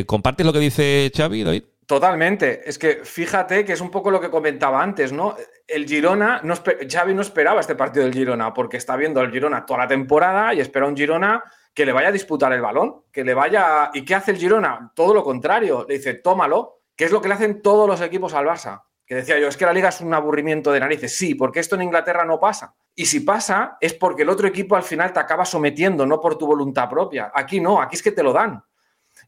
¿Compartes 0.06 0.44
lo 0.44 0.52
que 0.52 0.58
dice 0.58 1.12
Xavi, 1.14 1.44
David? 1.44 1.62
Totalmente. 1.86 2.68
Es 2.68 2.78
que 2.78 3.00
fíjate 3.04 3.64
que 3.64 3.74
es 3.74 3.80
un 3.80 3.90
poco 3.90 4.10
lo 4.10 4.20
que 4.20 4.30
comentaba 4.30 4.82
antes, 4.82 5.12
¿no? 5.12 5.36
El 5.66 5.86
Girona, 5.86 6.40
no, 6.42 6.54
Xavi 6.56 7.14
no 7.14 7.22
esperaba 7.22 7.60
este 7.60 7.74
partido 7.74 8.04
del 8.04 8.14
Girona 8.14 8.54
porque 8.54 8.76
está 8.76 8.96
viendo 8.96 9.20
el 9.20 9.30
Girona 9.30 9.66
toda 9.66 9.80
la 9.80 9.88
temporada 9.88 10.54
y 10.54 10.60
espera 10.60 10.86
un 10.86 10.96
Girona 10.96 11.42
que 11.74 11.84
le 11.84 11.92
vaya 11.92 12.08
a 12.08 12.12
disputar 12.12 12.52
el 12.52 12.60
balón, 12.60 13.02
que 13.10 13.24
le 13.24 13.34
vaya... 13.34 13.90
¿Y 13.92 14.04
qué 14.04 14.14
hace 14.14 14.30
el 14.30 14.38
Girona? 14.38 14.92
Todo 14.94 15.12
lo 15.12 15.24
contrario. 15.24 15.84
Le 15.88 15.96
dice, 15.96 16.14
tómalo, 16.14 16.82
que 16.96 17.04
es 17.04 17.10
lo 17.10 17.20
que 17.20 17.28
le 17.28 17.34
hacen 17.34 17.60
todos 17.60 17.88
los 17.88 18.00
equipos 18.00 18.32
al 18.32 18.46
Barça. 18.46 18.82
Que 19.04 19.16
decía 19.16 19.38
yo, 19.38 19.48
es 19.48 19.56
que 19.56 19.66
la 19.66 19.72
liga 19.72 19.88
es 19.90 20.00
un 20.00 20.14
aburrimiento 20.14 20.72
de 20.72 20.80
narices. 20.80 21.18
Sí, 21.18 21.34
porque 21.34 21.60
esto 21.60 21.74
en 21.74 21.82
Inglaterra 21.82 22.24
no 22.24 22.40
pasa. 22.40 22.74
Y 22.94 23.06
si 23.06 23.20
pasa, 23.20 23.76
es 23.80 23.92
porque 23.92 24.22
el 24.22 24.30
otro 24.30 24.46
equipo 24.46 24.76
al 24.76 24.84
final 24.84 25.12
te 25.12 25.20
acaba 25.20 25.44
sometiendo, 25.44 26.06
no 26.06 26.20
por 26.20 26.38
tu 26.38 26.46
voluntad 26.46 26.88
propia. 26.88 27.30
Aquí 27.34 27.60
no, 27.60 27.82
aquí 27.82 27.96
es 27.96 28.02
que 28.02 28.12
te 28.12 28.22
lo 28.22 28.32
dan. 28.32 28.62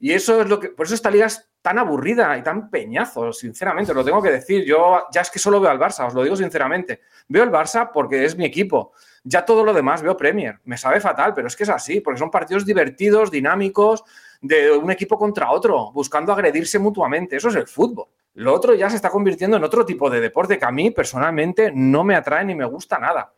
Y 0.01 0.13
eso 0.13 0.41
es 0.41 0.49
lo 0.49 0.61
que. 0.61 0.69
Por 0.69 0.87
eso 0.87 0.95
esta 0.95 1.11
liga 1.11 1.27
es 1.27 1.49
tan 1.63 1.79
aburrida 1.79 2.37
y 2.39 2.43
tan 2.43 2.71
peñazo, 2.71 3.33
sinceramente, 3.33 3.93
lo 3.93 4.05
tengo 4.05 4.23
que 4.23 4.31
decir. 4.31 4.65
Yo 4.65 5.07
ya 5.13 5.23
es 5.23 5.31
que 5.31 5.39
solo 5.39 5.61
veo 5.61 5.71
al 5.71 5.79
Barça, 5.79 6.07
os 6.07 6.15
lo 6.15 6.23
digo 6.23 6.37
sinceramente. 6.37 7.01
Veo 7.29 7.43
el 7.43 7.51
Barça 7.51 7.91
porque 7.93 8.25
es 8.25 8.37
mi 8.37 8.45
equipo. 8.45 8.93
Ya 9.25 9.45
todo 9.45 9.65
lo 9.65 9.75
demás 9.75 10.03
veo 10.03 10.17
Premier. 10.17 10.61
Me 10.65 10.79
sabe 10.79 11.01
fatal, 11.01 11.35
pero 11.35 11.49
es 11.49 11.57
que 11.57 11.65
es 11.65 11.69
así, 11.69 12.01
porque 12.01 12.19
son 12.19 12.31
partidos 12.31 12.65
divertidos, 12.65 13.31
dinámicos, 13.31 14.05
de 14.41 14.71
un 14.71 14.91
equipo 14.91 15.19
contra 15.19 15.51
otro, 15.51 15.91
buscando 15.93 16.33
agredirse 16.33 16.79
mutuamente. 16.79 17.37
Eso 17.37 17.49
es 17.49 17.57
el 17.57 17.67
fútbol. 17.67 18.07
Lo 18.35 18.53
otro 18.53 18.75
ya 18.75 18.91
se 18.91 18.97
está 18.97 19.11
convirtiendo 19.11 19.57
en 19.57 19.65
otro 19.65 19.85
tipo 19.85 20.11
de 20.11 20.21
deporte 20.21 20.59
que 20.59 20.65
a 20.65 20.71
mí 20.71 20.91
personalmente 20.91 21.73
no 21.75 22.05
me 22.05 22.15
atrae 22.15 22.45
ni 22.45 22.55
me 22.55 22.67
gusta 22.67 22.99
nada. 22.99 23.33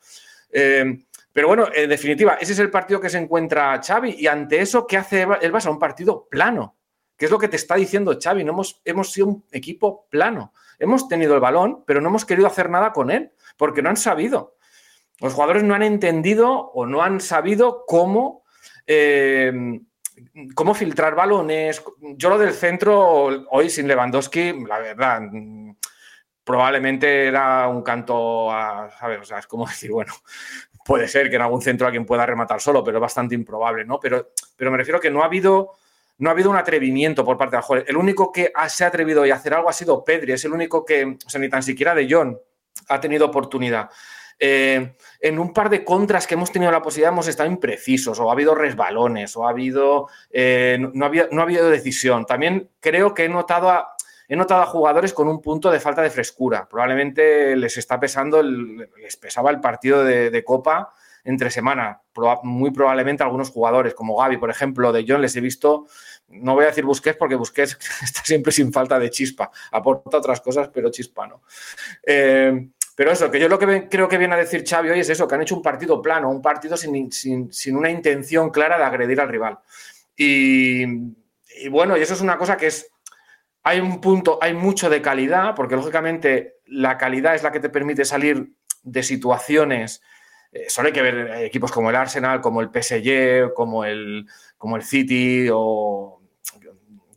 Eh, 0.50 1.04
pero 1.38 1.46
bueno, 1.46 1.68
en 1.72 1.88
definitiva, 1.88 2.36
ese 2.40 2.52
es 2.52 2.58
el 2.58 2.68
partido 2.68 3.00
que 3.00 3.08
se 3.08 3.16
encuentra 3.16 3.80
Xavi 3.80 4.16
y 4.18 4.26
ante 4.26 4.60
eso, 4.60 4.88
¿qué 4.88 4.96
hace 4.96 5.22
el 5.22 5.52
Barça? 5.52 5.70
Un 5.70 5.78
partido 5.78 6.26
plano. 6.28 6.76
¿Qué 7.16 7.26
es 7.26 7.30
lo 7.30 7.38
que 7.38 7.46
te 7.46 7.54
está 7.54 7.76
diciendo 7.76 8.18
Xavi? 8.20 8.42
No 8.42 8.54
hemos, 8.54 8.82
hemos 8.84 9.12
sido 9.12 9.28
un 9.28 9.44
equipo 9.52 10.08
plano. 10.10 10.52
Hemos 10.80 11.06
tenido 11.06 11.36
el 11.36 11.40
balón, 11.40 11.84
pero 11.86 12.00
no 12.00 12.08
hemos 12.08 12.24
querido 12.24 12.48
hacer 12.48 12.68
nada 12.70 12.92
con 12.92 13.12
él, 13.12 13.30
porque 13.56 13.82
no 13.82 13.88
han 13.88 13.96
sabido. 13.96 14.56
Los 15.20 15.32
jugadores 15.32 15.62
no 15.62 15.76
han 15.76 15.84
entendido 15.84 16.72
o 16.72 16.86
no 16.86 17.02
han 17.02 17.20
sabido 17.20 17.84
cómo, 17.86 18.42
eh, 18.84 19.80
cómo 20.56 20.74
filtrar 20.74 21.14
balones. 21.14 21.84
Yo 22.16 22.30
lo 22.30 22.38
del 22.38 22.52
centro, 22.52 23.46
hoy 23.48 23.70
sin 23.70 23.86
Lewandowski, 23.86 24.64
la 24.66 24.80
verdad, 24.80 25.22
probablemente 26.48 27.26
era 27.26 27.68
un 27.68 27.82
canto 27.82 28.50
a, 28.50 28.88
¿sabes? 28.98 29.20
O 29.20 29.24
sea, 29.26 29.38
es 29.38 29.46
como 29.46 29.66
decir, 29.66 29.90
bueno, 29.92 30.14
puede 30.88 31.06
ser 31.06 31.28
que 31.28 31.36
en 31.36 31.42
algún 31.42 31.60
centro 31.60 31.86
alguien 31.86 32.06
pueda 32.06 32.24
rematar 32.24 32.62
solo, 32.62 32.82
pero 32.82 32.96
es 32.96 33.02
bastante 33.02 33.34
improbable, 33.34 33.84
¿no? 33.84 34.00
Pero, 34.00 34.30
pero 34.56 34.70
me 34.70 34.78
refiero 34.78 34.98
que 34.98 35.10
no 35.10 35.22
ha 35.22 35.26
habido 35.26 35.72
no 36.16 36.30
ha 36.30 36.32
habido 36.32 36.50
un 36.50 36.56
atrevimiento 36.56 37.24
por 37.26 37.36
parte 37.36 37.56
del 37.56 37.62
jugador. 37.62 37.88
El 37.88 37.98
único 37.98 38.32
que 38.32 38.50
se 38.70 38.84
ha 38.84 38.86
atrevido 38.86 39.22
a 39.22 39.34
hacer 39.34 39.52
algo 39.52 39.68
ha 39.68 39.74
sido 39.74 40.02
Pedri, 40.02 40.32
es 40.32 40.44
el 40.46 40.52
único 40.52 40.84
que, 40.86 41.04
o 41.04 41.30
sea, 41.30 41.40
ni 41.40 41.50
tan 41.50 41.62
siquiera 41.62 41.94
De 41.94 42.10
Jong 42.10 42.36
ha 42.88 43.00
tenido 43.00 43.26
oportunidad. 43.26 43.90
Eh, 44.40 44.94
en 45.20 45.38
un 45.38 45.52
par 45.52 45.68
de 45.68 45.84
contras 45.84 46.26
que 46.26 46.34
hemos 46.34 46.50
tenido 46.50 46.72
la 46.72 46.80
posibilidad 46.80 47.12
hemos 47.12 47.28
estado 47.28 47.50
imprecisos, 47.50 48.18
o 48.18 48.30
ha 48.30 48.32
habido 48.32 48.54
resbalones, 48.54 49.36
o 49.36 49.46
ha 49.46 49.50
habido, 49.50 50.08
eh, 50.30 50.78
no, 50.94 51.04
había, 51.04 51.28
no 51.30 51.42
ha 51.42 51.44
habido 51.44 51.68
decisión. 51.68 52.24
También 52.24 52.70
creo 52.80 53.12
que 53.12 53.26
he 53.26 53.28
notado 53.28 53.68
a, 53.68 53.94
he 54.28 54.36
notado 54.36 54.62
a 54.62 54.66
jugadores 54.66 55.14
con 55.14 55.26
un 55.26 55.40
punto 55.40 55.70
de 55.70 55.80
falta 55.80 56.02
de 56.02 56.10
frescura. 56.10 56.68
Probablemente 56.68 57.56
les 57.56 57.78
está 57.78 57.98
pesando, 57.98 58.42
les 58.42 59.16
pesaba 59.16 59.50
el 59.50 59.60
partido 59.60 60.04
de, 60.04 60.44
Copa 60.44 60.92
entre 61.24 61.50
semana. 61.50 62.02
muy 62.42 62.70
probablemente 62.70 63.22
algunos 63.22 63.50
jugadores, 63.50 63.94
como 63.94 64.16
Gaby, 64.16 64.36
por 64.36 64.50
ejemplo, 64.50 64.92
de 64.92 65.04
John, 65.08 65.22
les 65.22 65.34
he 65.36 65.40
visto, 65.40 65.86
no 66.28 66.54
voy 66.54 66.64
a 66.64 66.68
decir 66.68 66.84
Busquets 66.84 67.18
porque 67.18 67.34
Busquets 67.34 67.78
está 68.02 68.22
siempre 68.22 68.52
sin 68.52 68.72
falta 68.72 68.98
de 68.98 69.10
chispa. 69.10 69.50
Aporta 69.72 70.18
otras 70.18 70.40
cosas, 70.40 70.68
pero 70.68 70.90
chispa 70.90 71.26
no. 71.26 71.42
Eh, 72.06 72.68
pero 72.98 73.12
eso, 73.12 73.30
que 73.30 73.38
yo 73.38 73.48
lo 73.48 73.60
que 73.60 73.88
creo 73.88 74.08
que 74.08 74.18
viene 74.18 74.34
a 74.34 74.38
decir 74.38 74.64
Xavi 74.68 74.90
hoy 74.90 74.98
es 74.98 75.08
eso, 75.08 75.28
que 75.28 75.36
han 75.36 75.42
hecho 75.42 75.54
un 75.54 75.62
partido 75.62 76.02
plano, 76.02 76.30
un 76.30 76.42
partido 76.42 76.76
sin, 76.76 77.08
una 77.76 77.90
intención 77.90 78.50
clara 78.50 78.76
de 78.76 78.82
agredir 78.82 79.20
al 79.20 79.28
rival. 79.28 79.60
Y 80.16 80.84
bueno, 81.70 81.96
y 81.96 82.00
eso 82.00 82.14
es 82.14 82.20
una 82.20 82.36
cosa 82.36 82.56
que 82.56 82.66
es 82.66 82.90
hay 83.62 83.80
un 83.80 84.00
punto, 84.00 84.38
hay 84.40 84.54
mucho 84.54 84.88
de 84.88 85.02
calidad, 85.02 85.54
porque 85.54 85.76
lógicamente 85.76 86.56
la 86.66 86.96
calidad 86.98 87.34
es 87.34 87.42
la 87.42 87.52
que 87.52 87.60
te 87.60 87.68
permite 87.68 88.04
salir 88.04 88.52
de 88.82 89.02
situaciones. 89.02 90.02
Eh, 90.52 90.66
solo 90.68 90.86
hay 90.86 90.92
que 90.92 91.02
ver 91.02 91.44
equipos 91.44 91.72
como 91.72 91.90
el 91.90 91.96
Arsenal, 91.96 92.40
como 92.40 92.60
el 92.60 92.68
PSG, 92.68 93.52
como 93.54 93.84
el, 93.84 94.26
como 94.56 94.76
el 94.76 94.82
City, 94.82 95.48
o 95.52 96.22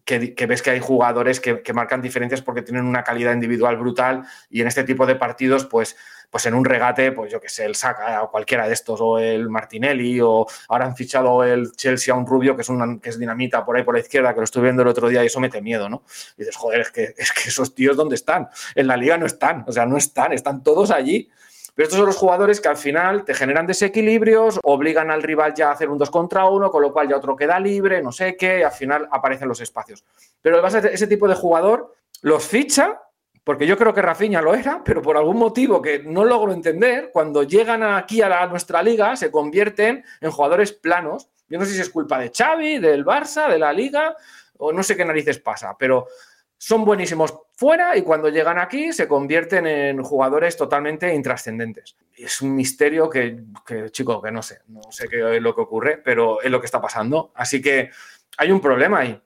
que, 0.04 0.46
ves 0.46 0.62
que 0.62 0.72
hay 0.72 0.80
jugadores 0.80 1.39
que, 1.39 1.62
que, 1.62 1.74
marcan 1.74 2.02
diferencias 2.02 2.42
porque 2.42 2.62
tienen 2.62 2.86
una 2.86 3.04
calidad 3.04 3.34
individual 3.34 3.78
brutal 3.78 4.24
y 4.50 4.60
en 4.60 4.68
este 4.68 4.84
tipo 4.84 5.06
de 5.06 5.16
partidos, 5.16 5.66
pues 5.66 5.96
pues 6.32 6.45
en 6.45 6.53
un 6.53 6.63
regate, 6.63 7.11
pues 7.11 7.32
yo 7.32 7.41
que 7.41 7.49
sé, 7.49 7.65
el 7.65 7.75
Saca 7.75 8.23
o 8.23 8.32
cualquiera 8.32 8.65
de 8.65 8.73
estos, 8.73 8.99
o 9.01 9.19
el 9.19 9.49
Martinelli, 9.49 10.21
o 10.21 10.47
ahora 10.69 10.86
han 10.86 10.95
fichado 10.95 11.43
el 11.43 11.73
Chelsea 11.73 12.13
a 12.13 12.17
un 12.17 12.25
rubio 12.25 12.55
que 12.55 12.61
es, 12.61 12.69
una, 12.69 12.97
que 12.99 13.09
es 13.09 13.19
dinamita 13.19 13.65
por 13.65 13.75
ahí 13.75 13.84
por 13.84 13.93
la 13.93 13.99
izquierda, 13.99 14.34
que 14.34 14.39
lo 14.39 14.45
estuve 14.45 14.63
viendo 14.63 14.82
el 14.82 14.88
otro 14.88 15.09
día 15.09 15.23
y 15.23 15.27
eso 15.27 15.41
mete 15.41 15.61
miedo, 15.61 15.89
¿no? 15.89 16.03
Y 16.38 16.41
dices, 16.41 16.55
joder, 16.55 16.82
es 16.82 16.91
que, 16.91 17.03
es 17.17 17.32
que 17.34 17.49
esos 17.49 17.75
tíos, 17.75 17.97
¿dónde 17.97 18.15
están? 18.15 18.47
En 18.73 18.88
la 18.88 18.95
liga 18.95 19.17
no 19.17 19.25
están, 19.25 19.65
o 19.67 19.71
sea, 19.73 19.86
no 19.86 19.97
están, 19.97 20.32
están 20.32 20.63
todos 20.63 20.89
allí. 20.89 21.29
Pero 21.73 21.86
estos 21.86 21.97
son 21.97 22.07
los 22.07 22.17
jugadores 22.17 22.59
que 22.59 22.67
al 22.67 22.75
final 22.75 23.23
te 23.23 23.34
generan 23.34 23.65
desequilibrios, 23.65 24.59
obligan 24.63 25.09
al 25.09 25.23
rival 25.23 25.53
ya 25.53 25.69
a 25.69 25.71
hacer 25.71 25.89
un 25.89 25.97
2 25.97 26.09
contra 26.09 26.45
1, 26.45 26.69
con 26.69 26.82
lo 26.82 26.91
cual 26.91 27.07
ya 27.07 27.15
otro 27.15 27.36
queda 27.36 27.59
libre, 27.59 28.01
no 28.01 28.11
sé 28.11 28.36
qué, 28.36 28.59
y 28.59 28.63
al 28.63 28.71
final 28.71 29.07
aparecen 29.09 29.47
los 29.47 29.61
espacios. 29.61 30.03
Pero 30.41 30.65
ese 30.67 31.07
tipo 31.07 31.29
de 31.29 31.36
jugador 31.36 31.95
los 32.21 32.45
ficha 32.45 33.01
porque 33.44 33.66
yo 33.66 33.78
creo 33.78 33.94
que 33.94 34.02
Rafinha 34.02 34.42
lo 34.42 34.54
era, 34.54 34.84
pero 34.84 35.02
por 35.02 35.18
algún 35.18 35.38
motivo 35.38 35.82
que 35.82 36.00
no 36.00 36.24
logro 36.24 36.54
entender, 36.54 37.10
cuando 37.12 37.44
llegan 37.44 37.82
aquí 37.82 38.22
a, 38.22 38.46
nuestra 38.46 38.84
liga 38.84 39.16
se 39.16 39.32
convierten 39.32 40.04
en 40.20 40.32
jugadores 40.32 40.74
planos. 40.74 41.30
Yo 41.50 41.58
no 41.58 41.66
sé 41.66 41.74
si 41.74 41.82
es 41.82 41.89
culpa 41.89 42.20
de 42.20 42.32
Xavi, 42.36 42.78
del 42.78 43.04
Barça, 43.04 43.50
de 43.50 43.58
la 43.58 43.74
liga, 43.74 44.16
o 44.58 44.72
no 44.72 44.84
sé 44.84 44.96
qué 44.96 45.04
narices 45.04 45.39
pasa, 45.39 45.76
pero 45.78 46.08
son 46.56 46.86
buenísimos 46.86 47.36
fuera 47.56 47.98
y 47.98 48.04
cuando 48.04 48.30
llegan 48.30 48.60
aquí 48.60 48.94
se 48.94 49.08
convierten 49.08 49.66
en 49.66 50.04
jugadores 50.04 50.56
totalmente 50.56 51.12
intrascendentes. 51.14 51.96
Es 52.16 52.44
un 52.44 52.56
misterio 52.56 53.10
que, 53.10 53.44
que, 53.66 53.89
chico, 53.89 54.22
que 54.22 54.32
no 54.32 54.44
sé, 54.44 54.60
no 54.68 54.82
sé 54.92 55.08
qué 55.08 55.38
es 55.38 55.42
lo 55.42 55.56
que 55.56 55.62
ocurre, 55.62 55.98
pero 55.98 56.39
es 56.42 56.52
lo 56.52 56.60
que 56.60 56.68
está 56.68 56.80
pasando. 56.80 57.32
Así 57.34 57.60
que 57.60 57.89
hay 58.38 58.52
un 58.52 58.62
problema 58.62 59.00
ahí. 59.00 59.20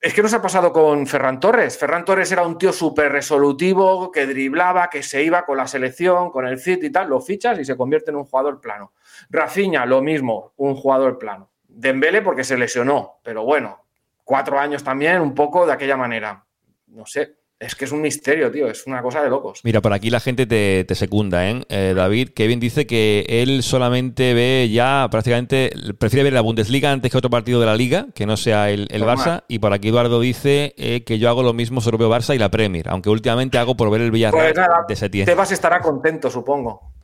Es 0.00 0.14
que 0.14 0.22
nos 0.22 0.32
ha 0.32 0.40
pasado 0.40 0.72
con 0.72 1.06
Ferran 1.06 1.40
Torres. 1.40 1.76
Ferran 1.76 2.06
Torres 2.06 2.32
era 2.32 2.46
un 2.46 2.56
tío 2.56 2.72
súper 2.72 3.12
resolutivo, 3.12 4.10
que 4.10 4.26
driblaba, 4.26 4.88
que 4.88 5.02
se 5.02 5.22
iba 5.22 5.44
con 5.44 5.58
la 5.58 5.66
selección, 5.66 6.30
con 6.30 6.46
el 6.46 6.58
City 6.58 6.86
y 6.86 6.90
tal, 6.90 7.10
lo 7.10 7.20
fichas 7.20 7.58
y 7.58 7.66
se 7.66 7.76
convierte 7.76 8.10
en 8.10 8.16
un 8.16 8.24
jugador 8.24 8.62
plano. 8.62 8.94
Rafinha, 9.28 9.84
lo 9.84 10.00
mismo, 10.00 10.54
un 10.56 10.74
jugador 10.74 11.18
plano. 11.18 11.50
Dembele 11.68 12.22
porque 12.22 12.44
se 12.44 12.56
lesionó, 12.56 13.18
pero 13.22 13.44
bueno, 13.44 13.84
cuatro 14.24 14.58
años 14.58 14.82
también, 14.82 15.20
un 15.20 15.34
poco 15.34 15.66
de 15.66 15.74
aquella 15.74 15.98
manera. 15.98 16.46
No 16.86 17.04
sé, 17.04 17.36
es 17.60 17.74
que 17.74 17.84
es 17.84 17.92
un 17.92 18.00
misterio, 18.00 18.50
tío, 18.50 18.68
es 18.68 18.86
una 18.86 19.02
cosa 19.02 19.22
de 19.22 19.28
locos. 19.28 19.60
Mira, 19.64 19.82
por 19.82 19.92
aquí 19.92 20.08
la 20.08 20.18
gente 20.18 20.46
te, 20.46 20.94
secunda, 20.94 21.48
¿eh? 21.48 21.62
¿eh? 21.68 21.92
David, 21.94 22.30
Kevin 22.30 22.58
dice 22.58 22.86
que 22.86 23.26
él 23.28 23.62
solamente 23.62 24.32
ve 24.32 24.70
ya 24.72 25.06
prácticamente, 25.10 25.70
prefiere 25.98 26.24
ver 26.24 26.32
la 26.32 26.40
Bundesliga 26.40 26.90
antes 26.90 27.12
que 27.12 27.18
otro 27.18 27.28
partido 27.28 27.60
de 27.60 27.66
la 27.66 27.76
Liga, 27.76 28.06
que 28.14 28.24
no 28.24 28.38
sea 28.38 28.70
el, 28.70 28.88
Barça. 28.88 29.44
Y 29.46 29.58
por 29.58 29.74
aquí 29.74 29.88
Eduardo 29.88 30.20
dice 30.20 30.74
eh, 30.78 31.04
que 31.04 31.18
yo 31.18 31.28
hago 31.28 31.42
lo 31.42 31.52
mismo, 31.52 31.82
solo 31.82 31.98
veo 31.98 32.10
Barça 32.10 32.34
y 32.34 32.38
la 32.38 32.50
Premier, 32.50 32.88
aunque 32.88 33.10
últimamente 33.10 33.58
hago 33.58 33.76
por 33.76 33.90
ver 33.90 34.00
el 34.00 34.10
Villarreal 34.10 34.54
pues 34.54 34.88
de 34.88 34.96
septiembre. 34.96 35.32
Tebas 35.32 35.52
estará 35.52 35.80
contento, 35.80 36.30
supongo. 36.30 36.99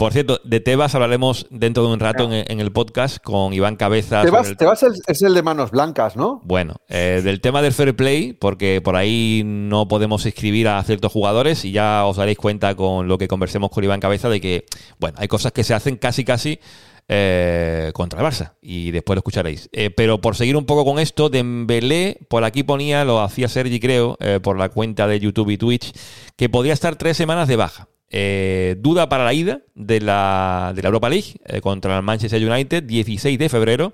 Por 0.00 0.14
cierto, 0.14 0.40
de 0.44 0.60
Tebas 0.60 0.94
hablaremos 0.94 1.46
dentro 1.50 1.86
de 1.86 1.92
un 1.92 2.00
rato 2.00 2.32
en, 2.32 2.58
el 2.58 2.72
podcast 2.72 3.18
con 3.22 3.52
Iván 3.52 3.76
Cabezas. 3.76 4.24
Tebas, 4.56 4.82
es 5.06 5.20
el 5.20 5.34
de 5.34 5.42
manos 5.42 5.72
blancas, 5.72 6.16
¿no? 6.16 6.40
Bueno, 6.42 6.76
eh, 6.88 7.20
del 7.22 7.42
tema 7.42 7.60
del 7.60 7.74
fair 7.74 7.94
play, 7.94 8.32
porque 8.32 8.80
por 8.82 8.96
ahí 8.96 9.42
no 9.44 9.88
podemos 9.88 10.24
inscribir 10.24 10.68
a 10.68 10.82
ciertos 10.84 11.12
jugadores 11.12 11.66
y 11.66 11.72
ya 11.72 12.06
os 12.06 12.16
daréis 12.16 12.38
cuenta 12.38 12.74
con 12.76 13.08
lo 13.08 13.18
que 13.18 13.28
conversemos 13.28 13.68
con 13.68 13.84
Iván 13.84 14.00
Cabeza 14.00 14.30
de 14.30 14.40
que, 14.40 14.64
bueno, 14.98 15.18
hay 15.20 15.28
cosas 15.28 15.52
que 15.52 15.64
se 15.64 15.74
hacen 15.74 15.98
casi, 15.98 16.24
casi 16.24 16.58
eh, 17.06 17.90
contra 17.92 18.20
el 18.20 18.26
Barça. 18.26 18.54
Y 18.62 18.92
después 18.92 19.16
lo 19.16 19.18
escucharéis. 19.18 19.68
Eh, 19.70 19.90
pero 19.90 20.18
por 20.22 20.34
seguir 20.34 20.56
un 20.56 20.64
poco 20.64 20.86
con 20.86 20.98
esto, 20.98 21.28
Dembélé, 21.28 22.20
por 22.30 22.44
aquí 22.44 22.62
ponía, 22.62 23.04
lo 23.04 23.20
hacía 23.20 23.48
Sergi 23.48 23.78
creo, 23.78 24.16
por 24.42 24.56
la 24.56 24.70
cuenta 24.70 25.06
de 25.06 25.20
YouTube 25.20 25.50
y 25.50 25.58
Twitch, 25.58 25.92
que 26.36 26.48
podría 26.48 26.72
estar 26.72 26.96
tres 26.96 27.18
semanas 27.18 27.48
de 27.48 27.56
baja. 27.56 27.90
Eh, 28.12 28.74
duda 28.78 29.08
para 29.08 29.24
la 29.24 29.32
ida 29.32 29.60
de 29.76 30.00
la, 30.00 30.72
de 30.74 30.82
la 30.82 30.88
Europa 30.88 31.08
League 31.08 31.36
eh, 31.46 31.60
contra 31.60 31.96
el 31.96 32.02
Manchester 32.02 32.44
United, 32.44 32.82
16 32.82 33.38
de 33.38 33.48
febrero. 33.48 33.92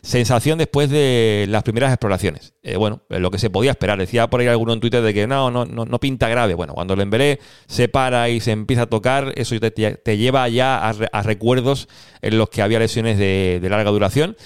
Sensación 0.00 0.58
después 0.58 0.88
de 0.90 1.46
las 1.48 1.64
primeras 1.64 1.92
exploraciones. 1.92 2.54
Eh, 2.62 2.76
bueno, 2.76 3.02
lo 3.08 3.32
que 3.32 3.38
se 3.38 3.50
podía 3.50 3.72
esperar. 3.72 3.98
Decía 3.98 4.30
por 4.30 4.40
ahí 4.40 4.46
alguno 4.46 4.72
en 4.72 4.80
Twitter 4.80 5.02
de 5.02 5.12
que 5.12 5.26
no, 5.26 5.50
no, 5.50 5.64
no, 5.64 5.86
no 5.86 5.98
pinta 5.98 6.28
grave. 6.28 6.54
Bueno, 6.54 6.74
cuando 6.74 6.94
el 6.94 7.00
Emberé 7.00 7.40
se 7.66 7.88
para 7.88 8.28
y 8.28 8.38
se 8.38 8.52
empieza 8.52 8.82
a 8.82 8.86
tocar, 8.86 9.32
eso 9.34 9.56
te, 9.58 10.16
lleva 10.16 10.48
ya 10.48 10.88
a, 10.88 11.22
recuerdos 11.22 11.88
en 12.22 12.38
los 12.38 12.48
que 12.48 12.62
había 12.62 12.78
lesiones 12.78 13.18
de, 13.18 13.66
larga 13.68 13.90
duración. 13.90 14.36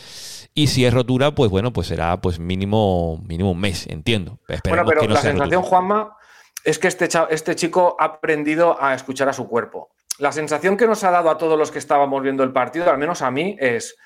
Y 0.54 0.68
si 0.68 0.86
es 0.86 0.92
rotura, 0.92 1.34
pues 1.34 1.50
bueno, 1.50 1.72
pues 1.72 1.86
será 1.86 2.20
pues 2.20 2.38
mínimo, 2.38 3.22
mínimo 3.26 3.52
un 3.52 3.60
mes, 3.60 3.86
entiendo. 3.88 4.38
bueno, 4.68 4.84
pero 4.86 5.06
la 5.06 5.20
sensación, 5.20 5.62
Juanma, 5.62 6.16
es 6.64 6.78
que 6.78 6.88
este, 6.88 7.08
este 7.30 7.54
chico 7.54 7.96
ha 7.98 8.04
aprendido 8.04 8.80
a 8.82 8.94
escuchar 8.94 9.28
a 9.28 9.32
su 9.32 9.48
cuerpo. 9.48 9.90
La 10.18 10.32
sensación 10.32 10.76
que 10.76 10.86
nos 10.86 11.04
ha 11.04 11.10
dado 11.10 11.30
a 11.30 11.38
todos 11.38 11.58
los 11.58 11.70
que 11.70 11.78
estábamos 11.78 12.22
viendo 12.22 12.42
el 12.42 12.52
partido, 12.52 12.90
al 12.90 12.98
menos 12.98 13.22
a 13.22 13.30
mí, 13.30 13.56
es, 13.58 13.96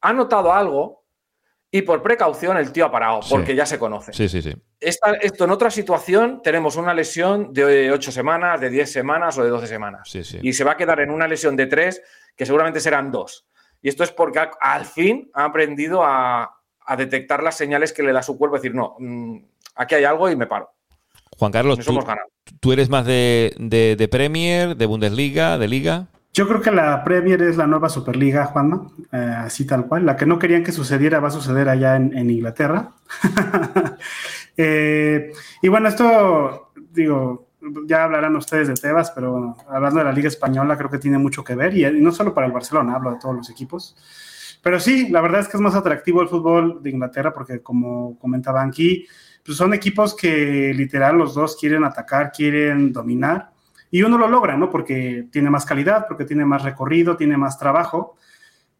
ha 0.00 0.12
notado 0.12 0.52
algo 0.52 1.04
y 1.74 1.82
por 1.82 2.02
precaución 2.02 2.56
el 2.56 2.70
tío 2.70 2.84
ha 2.84 2.92
parado, 2.92 3.18
porque 3.28 3.56
ya 3.56 3.66
se 3.66 3.80
conoce. 3.80 4.12
Sí, 4.12 4.28
sí, 4.28 4.40
sí. 4.40 4.54
esto 4.78 5.44
en 5.44 5.50
otra 5.50 5.72
situación 5.72 6.40
tenemos 6.40 6.76
una 6.76 6.94
lesión 6.94 7.52
de 7.52 7.90
8 7.90 8.12
semanas, 8.12 8.60
de 8.60 8.70
10 8.70 8.92
semanas 8.92 9.36
o 9.38 9.42
de 9.42 9.50
12 9.50 9.66
semanas. 9.66 10.08
Sí, 10.08 10.22
sí. 10.22 10.38
Y 10.40 10.52
se 10.52 10.62
va 10.62 10.72
a 10.72 10.76
quedar 10.76 11.00
en 11.00 11.10
una 11.10 11.26
lesión 11.26 11.56
de 11.56 11.66
3, 11.66 12.00
que 12.36 12.46
seguramente 12.46 12.78
serán 12.78 13.10
2. 13.10 13.48
Y 13.82 13.88
esto 13.88 14.04
es 14.04 14.12
porque 14.12 14.40
al 14.60 14.84
fin 14.84 15.28
ha 15.34 15.46
aprendido 15.46 16.04
a, 16.04 16.60
detectar 16.96 17.42
las 17.42 17.56
señales 17.56 17.92
que 17.92 18.04
le 18.04 18.12
da 18.12 18.22
su 18.22 18.38
cuerpo, 18.38 18.54
decir, 18.54 18.72
no, 18.72 18.94
mm, 19.00 19.38
aquí 19.74 19.96
hay 19.96 20.04
algo 20.04 20.30
y 20.30 20.36
me 20.36 20.46
paro. 20.46 20.73
Juan 21.38 21.52
Carlos, 21.52 21.78
tú, 22.60 22.72
eres 22.72 22.88
más 22.88 23.06
de, 23.06 24.08
Premier, 24.10 24.76
de 24.76 24.86
Bundesliga, 24.86 25.58
de 25.58 25.68
Liga? 25.68 26.06
Yo 26.32 26.48
creo 26.48 26.60
que 26.60 26.70
la 26.70 27.04
Premier 27.04 27.40
es 27.42 27.56
la 27.56 27.66
nueva 27.66 27.88
Superliga, 27.88 28.46
Juanma, 28.46 28.88
eh, 29.12 29.16
así 29.16 29.66
tal 29.66 29.86
cual. 29.86 30.04
La 30.04 30.16
que 30.16 30.26
no 30.26 30.38
querían 30.38 30.64
que 30.64 30.72
sucediera 30.72 31.20
va 31.20 31.28
a 31.28 31.32
suceder 31.32 31.68
allá 31.68 31.96
en, 31.96 32.30
Inglaterra. 32.30 32.90
Eh, 34.56 35.32
y 35.62 35.66
bueno, 35.68 35.88
esto, 35.88 36.70
digo, 36.92 37.48
ya 37.88 38.04
hablarán 38.04 38.36
ustedes 38.36 38.68
de 38.68 38.74
Tebas, 38.74 39.10
pero 39.10 39.56
hablando 39.68 39.98
de 39.98 40.04
la 40.04 40.12
Liga 40.12 40.28
Española, 40.28 40.76
creo 40.76 40.88
que 40.88 40.98
tiene 40.98 41.18
mucho 41.18 41.42
que 41.42 41.56
ver, 41.56 41.76
y, 41.76 41.84
y 41.84 42.00
no 42.00 42.12
solo 42.12 42.32
para 42.32 42.46
el 42.46 42.52
Barcelona, 42.52 42.94
hablo 42.94 43.10
de 43.10 43.18
todos 43.18 43.34
los 43.34 43.50
equipos. 43.50 43.96
Pero 44.62 44.78
sí, 44.78 45.08
la 45.08 45.20
verdad 45.20 45.40
es 45.40 45.48
que 45.48 45.56
es 45.56 45.60
más 45.60 45.74
atractivo 45.74 46.22
el 46.22 46.28
fútbol 46.28 46.82
de 46.84 46.90
Inglaterra 46.90 47.34
porque, 47.34 47.62
como 47.62 48.16
comentaban 48.18 48.68
aquí, 48.68 49.06
pues 49.44 49.58
son 49.58 49.74
equipos 49.74 50.16
que 50.16 50.72
literal 50.74 51.18
los 51.18 51.34
dos 51.34 51.56
quieren 51.56 51.84
atacar, 51.84 52.32
quieren 52.32 52.92
dominar. 52.92 53.50
Y 53.90 54.02
uno 54.02 54.18
lo 54.18 54.26
logra, 54.26 54.56
¿no? 54.56 54.70
Porque 54.70 55.28
tiene 55.30 55.50
más 55.50 55.66
calidad, 55.66 56.06
porque 56.08 56.24
tiene 56.24 56.44
más 56.44 56.62
recorrido, 56.62 57.16
tiene 57.16 57.36
más 57.36 57.58
trabajo, 57.58 58.16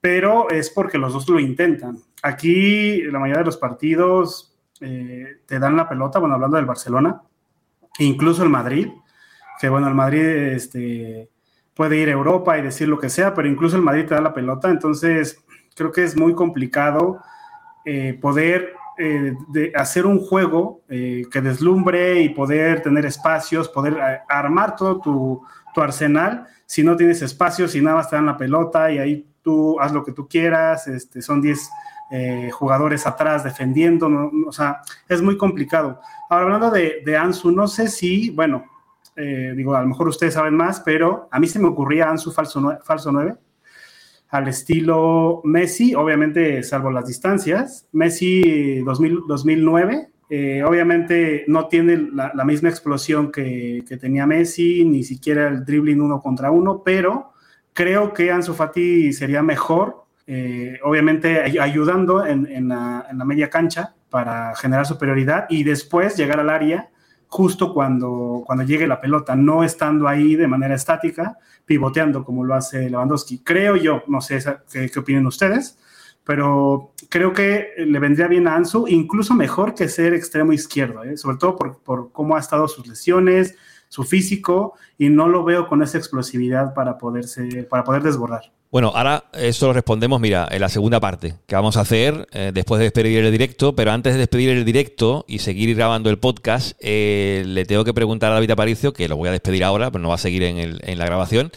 pero 0.00 0.50
es 0.50 0.70
porque 0.70 0.98
los 0.98 1.12
dos 1.12 1.28
lo 1.28 1.38
intentan. 1.38 1.98
Aquí 2.22 3.02
la 3.02 3.18
mayoría 3.18 3.40
de 3.40 3.46
los 3.46 3.58
partidos 3.58 4.56
eh, 4.80 5.38
te 5.46 5.58
dan 5.58 5.76
la 5.76 5.88
pelota, 5.88 6.18
bueno, 6.18 6.34
hablando 6.34 6.56
del 6.56 6.66
Barcelona, 6.66 7.22
incluso 7.98 8.42
el 8.42 8.50
Madrid, 8.50 8.88
que 9.60 9.68
bueno, 9.68 9.86
el 9.86 9.94
Madrid 9.94 10.20
este, 10.20 11.30
puede 11.74 11.98
ir 11.98 12.08
a 12.08 12.12
Europa 12.12 12.58
y 12.58 12.62
decir 12.62 12.88
lo 12.88 12.98
que 12.98 13.10
sea, 13.10 13.34
pero 13.34 13.48
incluso 13.48 13.76
el 13.76 13.82
Madrid 13.82 14.06
te 14.06 14.14
da 14.14 14.20
la 14.20 14.34
pelota, 14.34 14.70
entonces 14.70 15.38
creo 15.74 15.92
que 15.92 16.04
es 16.04 16.16
muy 16.16 16.34
complicado 16.34 17.20
eh, 17.84 18.18
poder 18.20 18.74
eh, 18.96 19.36
de 19.48 19.72
hacer 19.74 20.06
un 20.06 20.20
juego 20.20 20.82
eh, 20.88 21.24
que 21.32 21.40
deslumbre 21.40 22.20
y 22.20 22.28
poder 22.28 22.80
tener 22.80 23.04
espacios, 23.06 23.68
poder 23.68 23.94
eh, 23.94 24.20
armar 24.28 24.76
todo 24.76 25.00
tu, 25.00 25.42
arsenal, 25.76 26.46
si 26.66 26.84
no 26.84 26.96
tienes 26.96 27.20
espacios, 27.20 27.72
si 27.72 27.80
nada 27.80 27.96
más 27.96 28.08
te 28.08 28.14
dan 28.14 28.26
la 28.26 28.36
pelota 28.36 28.92
y 28.92 28.98
ahí 28.98 29.26
tú 29.42 29.80
haz 29.80 29.92
lo 29.92 30.04
que 30.04 30.12
tú 30.12 30.28
quieras, 30.28 30.86
este, 30.86 31.20
son 31.20 31.42
10 31.42 31.68
jugadores 32.52 33.08
atrás 33.08 33.42
defendiendo, 33.42 34.08
o 34.46 34.52
sea, 34.52 34.82
es 35.08 35.20
muy 35.20 35.36
complicado. 35.36 36.00
Ahora, 36.30 36.44
hablando 36.44 36.70
de, 36.70 37.02
de 37.04 37.16
Ansu, 37.16 37.50
no 37.50 37.66
sé 37.66 37.88
si, 37.88 38.30
bueno, 38.30 38.64
digo, 39.16 39.74
a 39.74 39.80
lo 39.80 39.88
mejor 39.88 40.06
ustedes 40.06 40.34
saben 40.34 40.54
más, 40.54 40.78
pero 40.78 41.28
a 41.32 41.40
mí 41.40 41.48
se 41.48 41.58
me 41.58 41.66
ocurría 41.66 42.08
Ansu 42.08 42.30
falso, 42.30 42.78
falso 42.84 43.10
9 43.10 43.34
al 44.34 44.48
estilo 44.48 45.42
Messi, 45.44 45.94
obviamente 45.94 46.64
salvo 46.64 46.90
las 46.90 47.06
distancias. 47.06 47.86
Messi 47.92 48.80
2009, 48.80 50.08
eh, 50.28 50.64
obviamente 50.64 51.44
no 51.46 51.68
tiene 51.68 52.08
la, 52.12 52.44
misma 52.44 52.68
explosión 52.68 53.30
que, 53.30 53.84
tenía 54.00 54.26
Messi, 54.26 54.84
ni 54.84 55.04
siquiera 55.04 55.46
el 55.46 55.64
dribbling 55.64 56.00
uno 56.00 56.20
contra 56.20 56.50
uno, 56.50 56.82
pero 56.84 57.30
creo 57.72 58.12
que 58.12 58.32
Ansu 58.32 58.54
Fati 58.54 59.12
sería 59.12 59.40
mejor, 59.40 60.04
eh, 60.26 60.80
obviamente 60.82 61.40
ayudando 61.60 62.26
en, 62.26 62.68
la, 62.68 63.06
en 63.08 63.18
la 63.18 63.24
media 63.24 63.48
cancha 63.48 63.94
para 64.10 64.56
generar 64.56 64.84
superioridad 64.84 65.46
y 65.48 65.62
después 65.62 66.16
llegar 66.16 66.40
al 66.40 66.50
área 66.50 66.90
justo 67.34 67.74
cuando, 67.74 68.44
cuando 68.46 68.62
llegue 68.62 68.86
la 68.86 69.00
pelota, 69.00 69.34
no 69.34 69.64
estando 69.64 70.06
ahí 70.06 70.36
de 70.36 70.46
manera 70.46 70.76
estática, 70.76 71.36
pivoteando 71.66 72.24
como 72.24 72.44
lo 72.44 72.54
hace 72.54 72.88
Lewandowski. 72.88 73.40
Creo 73.40 73.74
yo, 73.74 74.04
no 74.06 74.20
sé 74.20 74.38
qué, 74.70 74.88
qué 74.88 74.98
opinan 75.00 75.26
ustedes, 75.26 75.76
pero 76.22 76.92
creo 77.08 77.32
que 77.32 77.70
le 77.76 77.98
vendría 77.98 78.28
bien 78.28 78.46
a 78.46 78.54
Ansu, 78.54 78.86
incluso 78.86 79.34
mejor 79.34 79.74
que 79.74 79.88
ser 79.88 80.14
extremo 80.14 80.52
izquierdo, 80.52 81.02
¿eh? 81.02 81.16
sobre 81.16 81.38
todo 81.38 81.56
por, 81.56 81.78
por, 81.78 82.12
cómo 82.12 82.36
ha 82.36 82.38
estado 82.38 82.68
sus 82.68 82.86
lesiones, 82.86 83.56
su 83.88 84.04
físico, 84.04 84.74
y 84.96 85.08
no 85.08 85.26
lo 85.26 85.42
veo 85.42 85.66
con 85.66 85.82
esa 85.82 85.98
explosividad 85.98 86.72
para, 86.72 86.98
poderse, 86.98 87.64
para 87.68 87.82
poder 87.82 88.04
desbordar. 88.04 88.52
Bueno, 88.74 88.90
ahora 88.92 89.26
eso 89.34 89.68
lo 89.68 89.72
respondemos, 89.72 90.20
mira, 90.20 90.48
en 90.50 90.60
la 90.60 90.68
segunda 90.68 90.98
parte 90.98 91.34
que 91.46 91.54
vamos 91.54 91.76
a 91.76 91.82
hacer 91.82 92.26
eh, 92.32 92.50
después 92.52 92.80
de 92.80 92.86
despedir 92.86 93.24
el 93.24 93.30
directo, 93.30 93.76
pero 93.76 93.92
antes 93.92 94.14
de 94.14 94.18
despedir 94.18 94.50
el 94.50 94.64
directo 94.64 95.24
y 95.28 95.38
seguir 95.38 95.76
grabando 95.76 96.10
el 96.10 96.18
podcast, 96.18 96.76
eh, 96.80 97.44
le 97.46 97.66
tengo 97.66 97.84
que 97.84 97.94
preguntar 97.94 98.32
a 98.32 98.34
David 98.34 98.50
Aparicio, 98.50 98.92
que 98.92 99.06
lo 99.06 99.16
voy 99.16 99.28
a 99.28 99.30
despedir 99.30 99.62
ahora, 99.62 99.92
pero 99.92 100.02
no 100.02 100.08
va 100.08 100.16
a 100.16 100.18
seguir 100.18 100.42
en, 100.42 100.58
el, 100.58 100.80
en 100.82 100.98
la 100.98 101.04
grabación, 101.04 101.52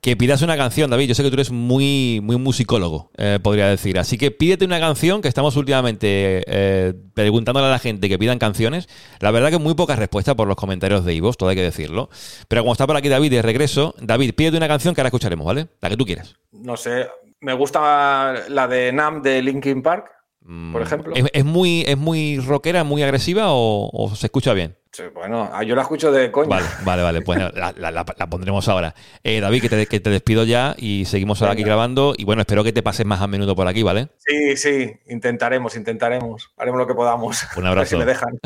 que 0.00 0.16
pidas 0.16 0.42
una 0.42 0.56
canción, 0.56 0.90
David. 0.90 1.08
Yo 1.08 1.14
sé 1.14 1.22
que 1.22 1.30
tú 1.30 1.34
eres 1.34 1.50
muy, 1.50 2.20
muy 2.22 2.36
musicólogo, 2.36 3.10
eh, 3.16 3.38
podría 3.42 3.68
decir. 3.68 3.98
Así 3.98 4.16
que 4.16 4.30
pídete 4.30 4.64
una 4.64 4.78
canción, 4.78 5.22
que 5.22 5.28
estamos 5.28 5.56
últimamente 5.56 6.44
eh, 6.46 6.94
preguntándole 7.14 7.66
a 7.66 7.70
la 7.70 7.78
gente 7.78 8.08
que 8.08 8.18
pidan 8.18 8.38
canciones. 8.38 8.88
La 9.20 9.30
verdad 9.30 9.50
que 9.50 9.58
muy 9.58 9.74
pocas 9.74 9.98
respuestas 9.98 10.34
por 10.36 10.46
los 10.46 10.56
comentarios 10.56 11.04
de 11.04 11.14
Ivos, 11.14 11.36
todo 11.36 11.48
hay 11.48 11.56
que 11.56 11.62
decirlo. 11.62 12.10
Pero 12.46 12.62
como 12.62 12.72
está 12.72 12.86
por 12.86 12.96
aquí 12.96 13.08
David 13.08 13.30
de 13.30 13.42
regreso, 13.42 13.94
David, 14.00 14.34
pídete 14.34 14.56
una 14.56 14.68
canción 14.68 14.94
que 14.94 15.00
ahora 15.00 15.08
escucharemos, 15.08 15.46
¿vale? 15.46 15.66
La 15.80 15.88
que 15.88 15.96
tú 15.96 16.04
quieras. 16.04 16.36
No 16.52 16.76
sé, 16.76 17.08
me 17.40 17.54
gusta 17.54 18.34
la 18.48 18.68
de 18.68 18.92
Nam 18.92 19.20
de 19.20 19.42
Linkin 19.42 19.82
Park, 19.82 20.10
por 20.40 20.50
mm, 20.50 20.82
ejemplo. 20.82 21.14
¿Es, 21.14 21.44
muy, 21.44 21.82
¿Es 21.86 21.98
muy 21.98 22.38
rockera, 22.38 22.84
muy 22.84 23.02
agresiva 23.02 23.46
o 23.48 24.12
se 24.14 24.26
escucha 24.26 24.54
bien? 24.54 24.77
Bueno, 25.14 25.50
ah, 25.52 25.62
yo 25.62 25.74
la 25.74 25.82
escucho 25.82 26.10
de 26.12 26.30
coña. 26.30 26.48
Vale, 26.48 26.66
vale, 26.84 27.02
vale. 27.02 27.22
Pues 27.22 27.38
la, 27.54 28.04
pondremos 28.28 28.68
ahora. 28.68 28.94
Eh, 29.22 29.40
David, 29.40 29.62
que 29.62 29.68
te, 29.68 29.86
que 29.86 30.00
te, 30.00 30.10
despido 30.10 30.44
ya 30.44 30.74
y 30.76 31.04
seguimos 31.04 31.40
ahora 31.40 31.52
aquí 31.52 31.62
grabando. 31.62 32.14
Y 32.16 32.24
bueno, 32.24 32.42
espero 32.42 32.64
que 32.64 32.72
te 32.72 32.82
pases 32.82 33.06
más 33.06 33.20
a 33.20 33.26
menudo 33.26 33.54
por 33.54 33.68
aquí, 33.68 33.82
¿vale? 33.82 34.08
Sí, 34.18 34.56
sí, 34.56 34.92
intentaremos, 35.08 35.76
intentaremos. 35.76 36.52
Haremos 36.56 36.78
lo 36.78 36.86
que 36.86 36.94
podamos. 36.94 37.46
Un 37.56 37.66
abrazo. 37.66 37.78
A 37.78 37.80
ver 37.80 37.86
si 37.88 37.96
me 37.96 38.04
dejan. 38.04 38.38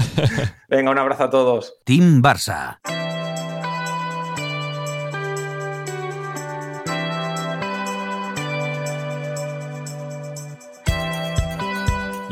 Venga, 0.68 0.90
un 0.90 0.99
abrazo 0.99 1.24
a 1.24 1.30
todos. 1.30 1.80
Team 1.84 2.22
Barça. 2.22 2.78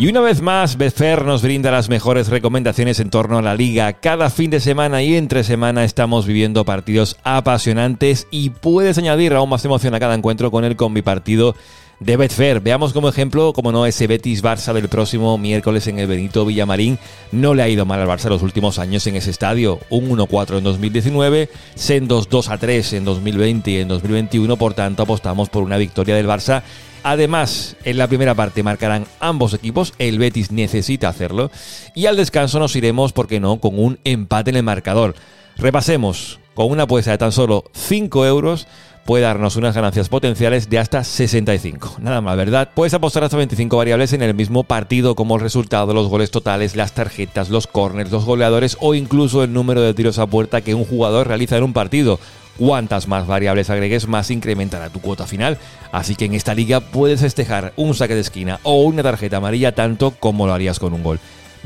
Y 0.01 0.09
una 0.09 0.23
vez 0.23 0.41
más, 0.41 0.79
Betfair 0.79 1.27
nos 1.27 1.43
brinda 1.43 1.71
las 1.71 1.91
mejores 1.91 2.29
recomendaciones 2.29 3.01
en 3.01 3.11
torno 3.11 3.37
a 3.37 3.43
la 3.43 3.55
liga. 3.55 3.93
Cada 3.93 4.31
fin 4.31 4.51
de 4.51 4.59
semana 4.59 5.03
y 5.03 5.15
entre 5.15 5.45
semana 5.45 5.85
estamos 5.85 6.25
viviendo 6.25 6.65
partidos 6.65 7.19
apasionantes 7.23 8.27
y 8.31 8.49
puedes 8.49 8.97
añadir 8.97 9.35
aún 9.35 9.51
más 9.51 9.63
emoción 9.67 9.95
a 9.95 10.01
cada 10.01 10.15
encuentro 10.15 10.51
con 10.51 10.65
el 10.65 10.75
combi 10.75 11.03
partido 11.03 11.55
de 11.99 12.17
Betfair. 12.17 12.61
Veamos 12.61 12.95
como 12.95 13.11
ejemplo, 13.11 13.53
como 13.53 13.73
no, 13.73 13.85
ese 13.85 14.07
Betis 14.07 14.43
Barça 14.43 14.73
del 14.73 14.89
próximo 14.89 15.37
miércoles 15.37 15.87
en 15.87 15.99
el 15.99 16.07
Benito 16.07 16.47
Villamarín. 16.47 16.99
No 17.31 17.53
le 17.53 17.63
ha 17.63 17.69
ido 17.69 17.85
mal 17.85 18.01
al 18.01 18.09
Barça 18.09 18.31
los 18.31 18.41
últimos 18.41 18.79
años 18.79 19.07
en 19.07 19.17
ese 19.17 19.29
estadio. 19.29 19.81
Un 19.91 20.09
1-4 20.09 20.57
en 20.57 20.65
2019, 20.65 21.51
sendos 21.75 22.31
2-3 22.31 22.97
en 22.97 23.05
2020 23.05 23.71
y 23.71 23.77
en 23.77 23.89
2021. 23.89 24.57
Por 24.57 24.73
tanto, 24.73 25.03
apostamos 25.03 25.51
por 25.51 25.63
una 25.63 25.77
victoria 25.77 26.15
del 26.15 26.27
Barça 26.27 26.63
Además, 27.03 27.77
en 27.85 27.99
la 27.99 28.07
primera 28.07 28.35
parte 28.35 28.63
marcarán 28.63 29.07
ambos 29.21 29.55
equipos, 29.55 29.95
el 29.99 30.19
Betis 30.19 30.53
necesita 30.53 31.09
hacerlo, 31.09 31.51
y 31.95 32.07
al 32.07 32.17
descanso 32.17 32.59
nos 32.59 32.77
iremos, 32.77 33.13
¿por 33.13 33.27
qué 33.27 33.41
no?, 33.41 33.59
con 33.61 33.79
un 33.79 33.99
empate 34.05 34.51
en 34.51 34.57
el 34.57 34.63
marcador. 34.63 35.15
Repasemos, 35.57 36.41
con 36.55 36.71
una 36.71 36.85
apuesta 36.85 37.11
de 37.11 37.19
tan 37.19 37.33
solo 37.33 37.65
5 37.73 38.27
euros, 38.27 38.67
puede 39.05 39.25
darnos 39.25 39.57
unas 39.57 39.75
ganancias 39.75 40.09
potenciales 40.09 40.69
de 40.69 40.79
hasta 40.79 41.03
65. 41.03 41.97
Nada 42.01 42.21
más, 42.21 42.37
¿verdad? 42.37 42.69
Puedes 42.75 42.95
apostar 42.95 43.25
hasta 43.25 43.37
25 43.37 43.77
variables 43.77 44.13
en 44.13 44.23
el 44.23 44.35
mismo 44.35 44.63
partido 44.63 45.15
como 45.15 45.37
el 45.37 45.41
resultado, 45.41 45.95
los 45.95 46.09
goles 46.09 46.31
totales, 46.31 46.77
las 46.77 46.93
tarjetas, 46.93 47.49
los 47.51 47.67
corners, 47.67 48.11
los 48.11 48.25
goleadores 48.25 48.77
o 48.81 48.95
incluso 48.95 49.43
el 49.43 49.53
número 49.53 49.81
de 49.81 49.95
tiros 49.95 50.19
a 50.19 50.27
puerta 50.27 50.61
que 50.61 50.75
un 50.75 50.85
jugador 50.85 51.29
realiza 51.29 51.57
en 51.57 51.65
un 51.65 51.73
partido. 51.73 52.21
Cuantas 52.59 53.09
más 53.09 53.27
variables 53.27 53.71
agregues, 53.71 54.07
más 54.07 54.31
incrementará 54.31 54.91
tu 54.91 55.01
cuota 55.01 55.27
final. 55.27 55.59
Así 55.93 56.15
que 56.15 56.27
en 56.27 56.35
esta 56.35 56.55
liga 56.55 56.81
puedes 56.81 57.21
festejar 57.21 57.73
un 57.77 57.95
saque 57.95 58.15
de 58.15 58.21
esquina 58.21 58.61
o 58.63 58.83
una 58.83 59.03
tarjeta 59.03 59.39
amarilla 59.39 59.75
tanto 59.75 60.13
como 60.13 60.47
lo 60.47 60.53
harías 60.53 60.79
con 60.79 60.93
un 60.93 61.03
gol. 61.03 61.21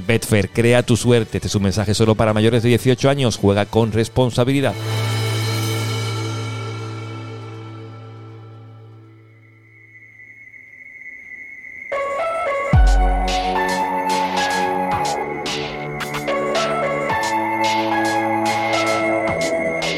Betfair, 0.07 0.51
crea 0.51 0.82
tu 0.82 0.97
suerte. 0.97 1.39
Este 1.39 1.49
es 1.49 1.55
un 1.55 1.62
mensaje 1.62 1.95
solo 1.95 2.14
para 2.14 2.35
mayores 2.35 2.62
de 2.62 2.70
18 2.70 3.11
años. 3.11 3.37
Juega 3.37 3.66
con 3.66 3.93
responsabilidad. 3.93 4.74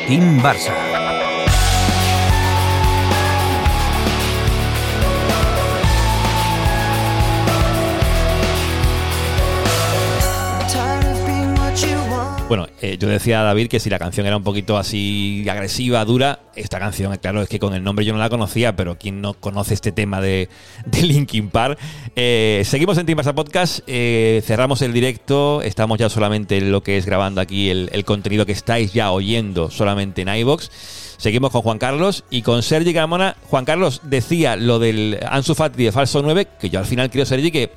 Team 0.07 0.39
Barça. 0.41 0.86
Bueno, 12.49 12.69
eh, 12.81 12.97
yo 12.97 13.09
decía 13.09 13.41
a 13.41 13.43
David 13.43 13.67
que 13.67 13.81
si 13.81 13.91
la 13.91 13.99
canción 13.99 14.25
era 14.25 14.37
un 14.37 14.45
poquito 14.45 14.79
así 14.79 15.45
agresiva, 15.51 16.05
dura, 16.05 16.39
esta 16.55 16.79
canción, 16.79 17.13
eh, 17.13 17.19
claro, 17.19 17.43
es 17.43 17.49
que 17.49 17.59
con 17.59 17.75
el 17.75 17.83
nombre 17.83 18.05
yo 18.05 18.13
no 18.13 18.21
la 18.21 18.31
conocía, 18.31 18.77
pero 18.77 18.97
quien 18.97 19.21
no 19.21 19.35
conoce 19.35 19.75
este 19.75 19.91
tema 19.91 20.21
de, 20.21 20.49
de 20.87 21.03
Linkin 21.03 21.51
Park. 21.51 21.77
Eh, 22.15 22.63
seguimos 22.65 22.99
en 22.99 23.07
Team 23.07 23.19
Barça 23.19 23.35
Podcast, 23.35 23.81
cerramos 24.47 24.81
el 24.83 24.93
directo, 24.93 25.61
estamos 25.63 25.99
ya 25.99 26.09
solamente 26.09 26.59
en 26.59 26.71
lo 26.71 26.85
que 26.85 26.99
es 26.99 27.05
grabando 27.05 27.41
aquí 27.41 27.69
el, 27.69 28.05
contenido 28.05 28.47
que 28.47 28.53
estáis 28.53 28.93
ya 28.93 29.11
oyendo 29.11 29.69
solamente 29.69 30.23
en 30.23 30.29
iBox. 30.29 30.71
Seguimos 31.17 31.51
con 31.51 31.63
Juan 31.63 31.79
Carlos 31.79 32.23
y 32.31 32.43
con 32.43 32.63
Sergi 32.63 32.93
Gamona. 32.93 33.37
Juan 33.49 33.65
Carlos 33.65 34.03
decía 34.05 34.55
lo 34.55 34.79
del 34.79 35.19
Ansu 35.29 35.57
Fati 35.57 35.83
de 35.83 35.91
falso 35.91 36.23
9, 36.23 36.47
que 36.61 36.71
yo 36.71 36.79
al 36.79 36.87
final 36.87 37.11
creo, 37.11 37.27
Sergi, 37.27 37.51
que 37.51 37.73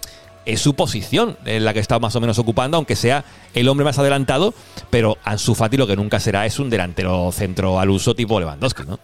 es 0.45 0.61
su 0.61 0.73
posición 0.73 1.37
en 1.45 1.65
la 1.65 1.73
que 1.73 1.79
está 1.79 1.99
más 1.99 2.15
o 2.15 2.21
menos 2.21 2.39
ocupando, 2.39 2.77
aunque 2.77 2.95
sea 2.95 3.23
el 3.53 3.67
hombre 3.67 3.83
más 3.83 3.99
adelantado, 3.99 4.53
pero 4.89 5.17
Ansu 5.23 5.55
Fati 5.55 5.77
lo 5.77 5.87
que 5.87 5.95
nunca 5.95 6.19
será 6.19 6.45
es 6.45 6.59
un 6.59 6.69
delantero 6.69 7.31
centro 7.31 7.79
al 7.79 7.89
uso 7.89 8.15
tipo 8.15 8.39
Lewandowski, 8.39 8.83
¿no? 8.87 8.99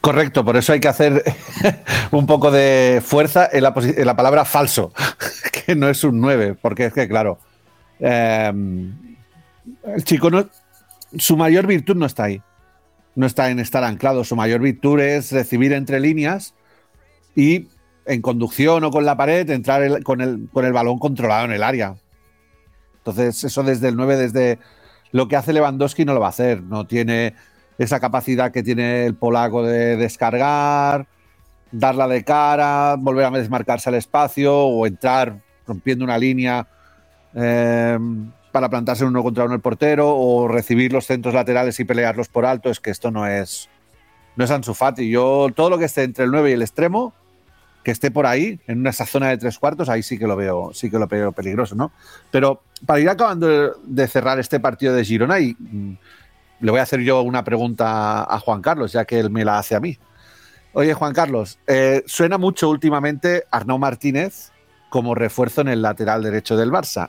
Correcto, 0.00 0.44
por 0.44 0.56
eso 0.56 0.72
hay 0.72 0.80
que 0.80 0.88
hacer 0.88 1.24
un 2.12 2.26
poco 2.26 2.50
de 2.50 3.02
fuerza 3.04 3.48
en 3.52 3.62
la, 3.62 3.74
palabra 4.16 4.44
falso, 4.44 4.92
que 5.66 5.74
no 5.74 5.88
es 5.88 6.04
un 6.04 6.20
9, 6.20 6.56
porque 6.60 6.86
es 6.86 6.92
que, 6.92 7.08
claro, 7.08 7.38
em, 7.98 9.16
el 9.84 10.04
chico 10.04 10.30
no, 10.30 10.48
su 11.18 11.36
mayor 11.36 11.66
virtud 11.66 11.96
no 11.96 12.06
está 12.06 12.24
ahí, 12.24 12.40
no 13.16 13.26
está 13.26 13.50
en 13.50 13.58
estar 13.58 13.82
anclado, 13.82 14.24
su 14.24 14.36
mayor 14.36 14.60
virtud 14.60 15.00
es 15.00 15.32
recibir 15.32 15.72
entre 15.72 15.98
líneas 15.98 16.54
y 17.34 17.66
en 18.08 18.22
conducción 18.22 18.82
o 18.84 18.90
con 18.90 19.04
la 19.04 19.16
pared, 19.16 19.48
entrar 19.50 20.02
con, 20.02 20.20
el, 20.20 20.48
con 20.52 20.64
el 20.64 20.72
balón 20.72 20.98
controlado 20.98 21.44
en 21.44 21.52
el 21.52 21.62
área. 21.62 21.94
Entonces, 22.98 23.44
eso 23.44 23.62
desde 23.62 23.88
el 23.88 23.96
9, 23.96 24.16
desde 24.16 24.58
lo 25.12 25.28
que 25.28 25.36
hace 25.36 25.52
Lewandowski 25.52 26.04
no 26.04 26.14
lo 26.14 26.20
va 26.20 26.26
a 26.26 26.30
hacer. 26.30 26.62
No 26.62 26.86
tiene 26.86 27.34
esa 27.78 28.00
capacidad 28.00 28.50
que 28.50 28.62
tiene 28.62 29.06
el 29.06 29.14
polaco 29.14 29.62
de 29.62 29.96
descargar, 29.96 31.06
darla 31.70 32.08
de 32.08 32.24
cara, 32.24 32.96
volver 32.98 33.26
a 33.26 33.30
desmarcarse 33.30 33.88
al 33.88 33.94
espacio 33.94 34.56
o 34.56 34.86
entrar 34.86 35.40
rompiendo 35.66 36.04
una 36.04 36.18
línea 36.18 36.66
eh, 37.34 37.98
para 38.52 38.70
plantarse 38.70 39.04
uno 39.04 39.22
contra 39.22 39.44
uno 39.44 39.54
el 39.54 39.60
portero 39.60 40.16
o 40.16 40.48
recibir 40.48 40.92
los 40.92 41.06
centros 41.06 41.34
laterales 41.34 41.78
y 41.78 41.84
pelearlos 41.84 42.28
por 42.28 42.46
alto. 42.46 42.70
Es 42.70 42.80
que 42.80 42.90
esto 42.90 43.10
no 43.10 43.26
es, 43.26 43.68
no 44.34 44.44
es 44.44 44.50
Ansu 44.50 44.74
Fati. 44.74 45.08
Yo, 45.08 45.48
todo 45.54 45.70
lo 45.70 45.78
que 45.78 45.84
esté 45.84 46.02
entre 46.04 46.24
el 46.24 46.30
9 46.30 46.50
y 46.50 46.52
el 46.54 46.62
extremo, 46.62 47.12
que 47.82 47.90
esté 47.90 48.10
por 48.10 48.26
ahí, 48.26 48.60
en 48.66 48.86
esa 48.86 49.06
zona 49.06 49.28
de 49.28 49.38
tres 49.38 49.58
cuartos, 49.58 49.88
ahí 49.88 50.02
sí 50.02 50.18
que 50.18 50.26
lo 50.26 50.36
veo, 50.36 50.70
sí 50.74 50.90
que 50.90 50.98
lo 50.98 51.06
veo 51.06 51.32
peligroso, 51.32 51.74
¿no? 51.74 51.92
Pero 52.30 52.62
para 52.86 53.00
ir 53.00 53.08
acabando 53.08 53.74
de 53.82 54.08
cerrar 54.08 54.38
este 54.38 54.60
partido 54.60 54.94
de 54.94 55.04
Girona, 55.04 55.40
y 55.40 55.56
mm, 55.58 55.96
le 56.60 56.70
voy 56.70 56.80
a 56.80 56.82
hacer 56.82 57.00
yo 57.00 57.22
una 57.22 57.44
pregunta 57.44 58.22
a 58.24 58.38
Juan 58.40 58.62
Carlos, 58.62 58.92
ya 58.92 59.04
que 59.04 59.18
él 59.18 59.30
me 59.30 59.44
la 59.44 59.58
hace 59.58 59.74
a 59.74 59.80
mí. 59.80 59.98
Oye, 60.72 60.92
Juan 60.94 61.14
Carlos, 61.14 61.58
eh, 61.66 62.02
suena 62.06 62.36
mucho 62.38 62.68
últimamente 62.68 63.44
Arnaud 63.50 63.78
Martínez 63.78 64.52
como 64.90 65.14
refuerzo 65.14 65.60
en 65.60 65.68
el 65.68 65.82
lateral 65.82 66.22
derecho 66.22 66.56
del 66.56 66.70
Barça. 66.70 67.08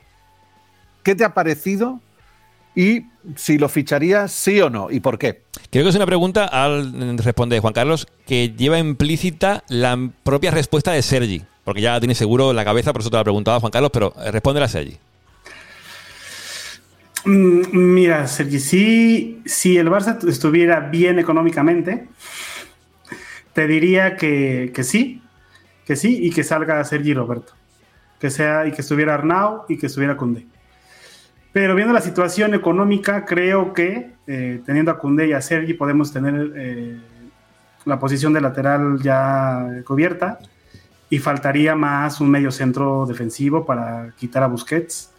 ¿Qué 1.03 1.15
te 1.15 1.23
ha 1.23 1.33
parecido 1.33 1.99
y 2.79 3.07
si 3.35 3.57
lo 3.57 3.67
ficharías, 3.67 4.31
sí 4.31 4.61
o 4.61 4.69
no, 4.69 4.89
y 4.89 5.01
por 5.01 5.19
qué. 5.19 5.41
Creo 5.69 5.83
que 5.83 5.89
es 5.89 5.95
una 5.97 6.05
pregunta, 6.05 6.45
al 6.45 7.17
responde 7.17 7.59
Juan 7.59 7.73
Carlos, 7.73 8.07
que 8.25 8.53
lleva 8.55 8.79
implícita 8.79 9.65
la 9.67 9.99
propia 10.23 10.49
respuesta 10.51 10.93
de 10.93 11.01
Sergi, 11.01 11.41
porque 11.65 11.81
ya 11.81 11.91
la 11.91 11.99
tiene 11.99 12.15
seguro 12.15 12.51
en 12.51 12.55
la 12.55 12.63
cabeza, 12.63 12.93
por 12.93 13.01
eso 13.01 13.09
te 13.09 13.17
la 13.17 13.23
preguntaba 13.25 13.59
Juan 13.59 13.73
Carlos, 13.73 13.91
pero 13.91 14.13
eh, 14.23 14.31
responde 14.31 14.63
a 14.63 14.69
Sergi. 14.69 14.97
Mm, 17.25 17.61
mira, 17.73 18.25
Sergi, 18.27 18.61
si, 18.61 19.41
si 19.45 19.77
el 19.77 19.89
Barça 19.89 20.25
estuviera 20.29 20.79
bien 20.79 21.19
económicamente, 21.19 22.07
te 23.51 23.67
diría 23.67 24.15
que, 24.15 24.71
que 24.73 24.85
sí, 24.85 25.21
que 25.85 25.97
sí, 25.97 26.17
y 26.21 26.29
que 26.29 26.45
salga 26.45 26.81
Sergi 26.85 27.13
Roberto. 27.13 27.51
Que 28.21 28.29
sea, 28.29 28.65
y 28.67 28.71
que 28.71 28.83
estuviera 28.83 29.15
Arnau 29.15 29.65
y 29.67 29.77
que 29.77 29.87
estuviera 29.87 30.15
Conde. 30.15 30.45
Pero 31.51 31.73
viendo 31.75 31.93
la 31.93 32.01
situación 32.01 32.53
económica, 32.53 33.25
creo 33.25 33.73
que 33.73 34.11
eh, 34.27 34.61
teniendo 34.65 34.91
a 34.91 34.99
Cundé 34.99 35.27
y 35.27 35.33
a 35.33 35.41
Sergi 35.41 35.73
podemos 35.73 36.13
tener 36.13 36.53
eh, 36.55 36.97
la 37.85 37.99
posición 37.99 38.33
de 38.33 38.41
lateral 38.41 38.99
ya 39.01 39.81
cubierta 39.85 40.39
y 41.09 41.17
faltaría 41.17 41.75
más 41.75 42.21
un 42.21 42.29
medio 42.29 42.51
centro 42.51 43.05
defensivo 43.07 43.65
para 43.65 44.13
quitar 44.17 44.43
a 44.43 44.47
Busquets 44.47 45.11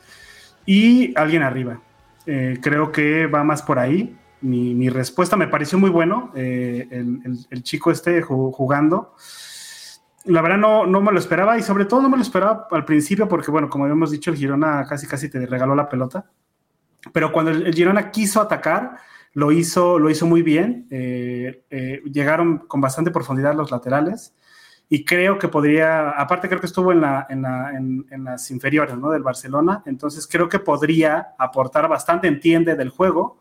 y 0.65 1.13
alguien 1.19 1.43
arriba. 1.43 1.81
Eh, 2.27 2.59
creo 2.63 2.93
que 2.93 3.27
va 3.27 3.43
más 3.43 3.63
por 3.63 3.81
ahí. 3.81 4.17
Mi, 4.41 4.89
respuesta 4.89 5.37
me 5.37 5.49
pareció 5.49 5.79
muy 5.79 5.91
bueno. 5.91 6.31
El, 6.35 7.45
el, 7.51 7.63
chico 7.63 7.91
este 7.91 8.23
jugando 8.23 9.15
la 10.25 10.43
verdad 10.43 10.59
no, 10.59 10.87
no 10.87 11.01
me 11.01 11.13
lo 11.13 11.19
esperaba 11.19 11.59
y 11.59 11.63
sobre 11.63 11.87
todo 11.87 12.03
no 12.03 12.09
me 12.09 12.17
lo 12.17 12.23
esperaba 12.23 12.69
al 12.71 12.85
principio 12.85 13.29
porque, 13.29 13.51
bueno, 13.51 13.69
como 13.69 13.85
habíamos 13.85 14.11
dicho, 14.11 14.31
el 14.31 14.37
Girona 14.37 14.85
casi 14.87 15.07
casi 15.07 15.29
te 15.31 15.47
regaló 15.47 15.75
la 15.75 15.89
pelota. 15.89 16.27
Pero 17.13 17.33
cuando 17.33 17.51
el, 17.51 17.75
Girona 17.75 18.11
quiso 18.11 18.41
atacar, 18.41 18.99
lo 19.33 19.53
hizo, 19.53 19.99
lo 19.99 20.11
hizo 20.11 20.27
muy 20.27 20.43
bien. 20.43 20.87
Eh, 20.91 21.65
eh, 21.71 22.03
llegaron 22.11 22.59
con 22.59 22.81
bastante 22.81 23.11
profundidad 23.11 23.55
los 23.55 23.71
laterales 23.71 24.35
y 24.93 25.05
creo 25.05 25.39
que 25.39 25.49
podría, 25.49 26.11
aparte 26.11 26.49
creo 26.49 26.61
que 26.61 26.67
estuvo 26.67 26.91
en, 26.91 27.01
la, 27.01 27.27
en, 27.31 27.43
la, 27.43 27.71
en, 27.71 28.25
las 28.25 28.51
inferiores 28.51 28.99
¿no? 28.99 29.11
del 29.11 29.23
Barcelona, 29.23 29.85
entonces 29.87 30.27
creo 30.27 30.49
que 30.49 30.59
podría 30.59 31.29
aportar 31.39 31.89
bastante, 31.89 32.27
entiende 32.27 32.75
del 32.75 32.89
juego 32.89 33.39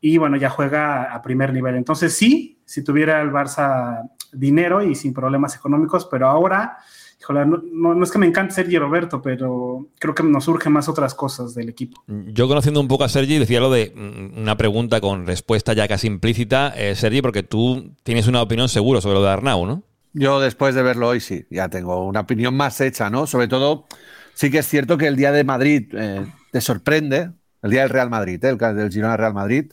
y 0.00 0.18
bueno, 0.18 0.36
ya 0.36 0.50
juega 0.50 1.14
a 1.14 1.22
primer 1.22 1.52
nivel. 1.52 1.76
Entonces 1.76 2.14
sí, 2.14 2.60
si 2.64 2.82
tuviera 2.82 3.22
el 3.22 3.30
Barça 3.30 4.10
dinero 4.36 4.82
y 4.82 4.94
sin 4.94 5.12
problemas 5.12 5.56
económicos, 5.56 6.06
pero 6.10 6.28
ahora, 6.28 6.78
híjole, 7.20 7.44
no, 7.46 8.02
es 8.02 8.10
que 8.10 8.18
me 8.18 8.26
encante 8.26 8.54
Sergi 8.54 8.78
Roberto, 8.78 9.22
pero 9.22 9.88
creo 9.98 10.14
que 10.14 10.22
nos 10.22 10.44
surgen 10.44 10.72
más 10.72 10.88
otras 10.88 11.14
cosas 11.14 11.54
del 11.54 11.68
equipo. 11.68 12.02
Yo 12.06 12.48
conociendo 12.48 12.80
un 12.80 12.88
poco 12.88 13.04
a 13.04 13.08
Sergi, 13.08 13.38
decía 13.38 13.60
lo 13.60 13.70
de 13.70 13.92
mm, 13.94 14.38
una 14.40 14.56
pregunta 14.56 15.00
con 15.00 15.26
respuesta 15.26 15.72
ya 15.72 15.88
casi 15.88 16.06
implícita, 16.06 16.72
eh, 16.76 16.94
Sergi, 16.94 17.22
porque 17.22 17.42
tú 17.42 17.92
tienes 18.02 18.26
una 18.28 18.42
opinión 18.42 18.68
seguro 18.68 19.00
sobre 19.00 19.14
lo 19.14 19.22
de 19.22 19.30
Arnau, 19.30 19.66
¿no? 19.66 19.82
Yo 20.12 20.40
después 20.40 20.74
de 20.74 20.82
verlo 20.82 21.08
hoy 21.08 21.20
sí, 21.20 21.44
ya 21.50 21.68
tengo 21.68 22.06
una 22.06 22.20
opinión 22.20 22.56
más 22.56 22.80
hecha, 22.80 23.10
¿no? 23.10 23.26
Sobre 23.26 23.48
todo, 23.48 23.86
sí 24.32 24.50
que 24.50 24.58
es 24.58 24.66
cierto 24.66 24.96
que 24.96 25.08
el 25.08 25.16
día 25.16 25.30
de 25.30 25.44
Madrid 25.44 25.92
eh, 25.92 26.24
te 26.52 26.62
sorprende, 26.62 27.32
el 27.62 27.70
día 27.70 27.82
del 27.82 27.90
Real 27.90 28.08
Madrid, 28.08 28.42
¿eh? 28.42 28.48
el 28.48 28.76
del 28.76 28.90
Girona 28.90 29.16
Real 29.16 29.34
Madrid, 29.34 29.72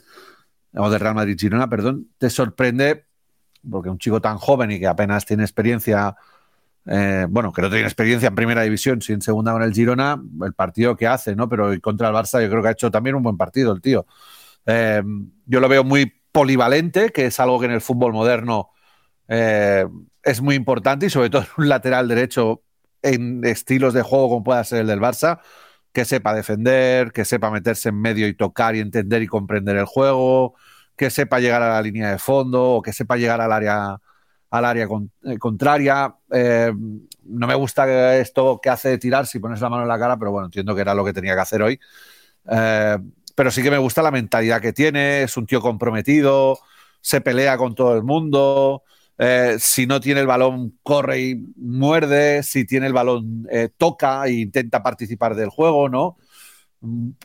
o 0.75 0.89
del 0.89 0.99
Real 0.99 1.15
Madrid 1.15 1.37
Girona, 1.39 1.69
perdón, 1.69 2.09
te 2.17 2.29
sorprende 2.29 3.05
porque 3.69 3.89
un 3.89 3.97
chico 3.97 4.21
tan 4.21 4.37
joven 4.37 4.71
y 4.71 4.79
que 4.79 4.87
apenas 4.87 5.25
tiene 5.25 5.43
experiencia, 5.43 6.15
eh, 6.85 7.25
bueno, 7.29 7.51
que 7.53 7.61
no 7.61 7.69
tiene 7.69 7.85
experiencia 7.85 8.27
en 8.27 8.35
primera 8.35 8.61
división, 8.63 9.01
sin 9.01 9.15
en 9.15 9.21
segunda 9.21 9.53
con 9.53 9.63
el 9.63 9.73
Girona, 9.73 10.21
el 10.45 10.53
partido 10.53 10.95
que 10.95 11.07
hace, 11.07 11.35
¿no? 11.35 11.49
Pero 11.49 11.71
contra 11.81 12.09
el 12.09 12.13
Barça 12.15 12.41
yo 12.41 12.49
creo 12.49 12.61
que 12.61 12.67
ha 12.69 12.71
hecho 12.71 12.91
también 12.91 13.15
un 13.15 13.23
buen 13.23 13.37
partido 13.37 13.73
el 13.73 13.81
tío. 13.81 14.05
Eh, 14.65 15.01
yo 15.45 15.59
lo 15.59 15.69
veo 15.69 15.83
muy 15.83 16.13
polivalente, 16.31 17.11
que 17.11 17.27
es 17.27 17.39
algo 17.39 17.59
que 17.59 17.67
en 17.67 17.71
el 17.73 17.81
fútbol 17.81 18.13
moderno 18.13 18.69
eh, 19.27 19.85
es 20.23 20.41
muy 20.41 20.55
importante 20.55 21.05
y 21.07 21.09
sobre 21.09 21.29
todo 21.29 21.43
en 21.43 21.47
un 21.57 21.69
lateral 21.69 22.07
derecho 22.07 22.63
en 23.01 23.43
estilos 23.45 23.93
de 23.93 24.01
juego 24.01 24.29
como 24.29 24.43
pueda 24.43 24.63
ser 24.63 24.81
el 24.81 24.87
del 24.87 24.99
Barça, 24.99 25.39
que 25.91 26.05
sepa 26.05 26.33
defender, 26.33 27.11
que 27.11 27.25
sepa 27.25 27.51
meterse 27.51 27.89
en 27.89 28.01
medio 28.01 28.27
y 28.27 28.33
tocar 28.33 28.75
y 28.75 28.79
entender 28.79 29.21
y 29.21 29.27
comprender 29.27 29.77
el 29.77 29.85
juego, 29.85 30.55
que 30.95 31.09
sepa 31.09 31.39
llegar 31.39 31.61
a 31.61 31.73
la 31.73 31.81
línea 31.81 32.11
de 32.11 32.19
fondo 32.19 32.75
o 32.75 32.81
que 32.81 32.93
sepa 32.93 33.17
llegar 33.17 33.41
al 33.41 33.51
área 33.51 33.99
al 34.53 34.65
área 34.65 34.87
eh, 35.23 35.39
contraria. 35.39 36.15
Eh, 36.31 36.71
no 37.23 37.47
me 37.47 37.55
gusta 37.55 38.15
esto 38.17 38.59
que 38.61 38.69
hace 38.69 38.89
de 38.89 38.97
tirar 38.99 39.25
si 39.25 39.39
pones 39.39 39.59
la 39.59 39.67
mano 39.67 39.81
en 39.81 39.89
la 39.89 39.97
cara, 39.97 40.15
pero 40.15 40.31
bueno, 40.31 40.45
entiendo 40.45 40.75
que 40.75 40.81
era 40.81 40.93
lo 40.93 41.03
que 41.03 41.11
tenía 41.11 41.33
que 41.33 41.41
hacer 41.41 41.63
hoy. 41.63 41.79
Eh, 42.47 42.97
pero 43.33 43.49
sí 43.49 43.63
que 43.63 43.71
me 43.71 43.79
gusta 43.79 44.03
la 44.03 44.11
mentalidad 44.11 44.61
que 44.61 44.71
tiene, 44.71 45.23
es 45.23 45.37
un 45.37 45.47
tío 45.47 45.59
comprometido, 45.59 46.59
se 47.01 47.19
pelea 47.19 47.57
con 47.57 47.73
todo 47.73 47.95
el 47.95 48.03
mundo, 48.03 48.83
si 49.57 49.87
no 49.87 49.99
tiene 49.99 50.21
el 50.21 50.27
balón 50.27 50.77
corre 50.83 51.19
y 51.21 51.35
muerde, 51.55 52.43
si 52.43 52.65
tiene 52.65 52.85
el 52.85 52.93
balón 52.93 53.47
toca 53.77 54.25
e 54.25 54.33
intenta 54.33 54.83
participar 54.83 55.33
del 55.33 55.49
juego, 55.49 55.89
¿no? 55.89 56.17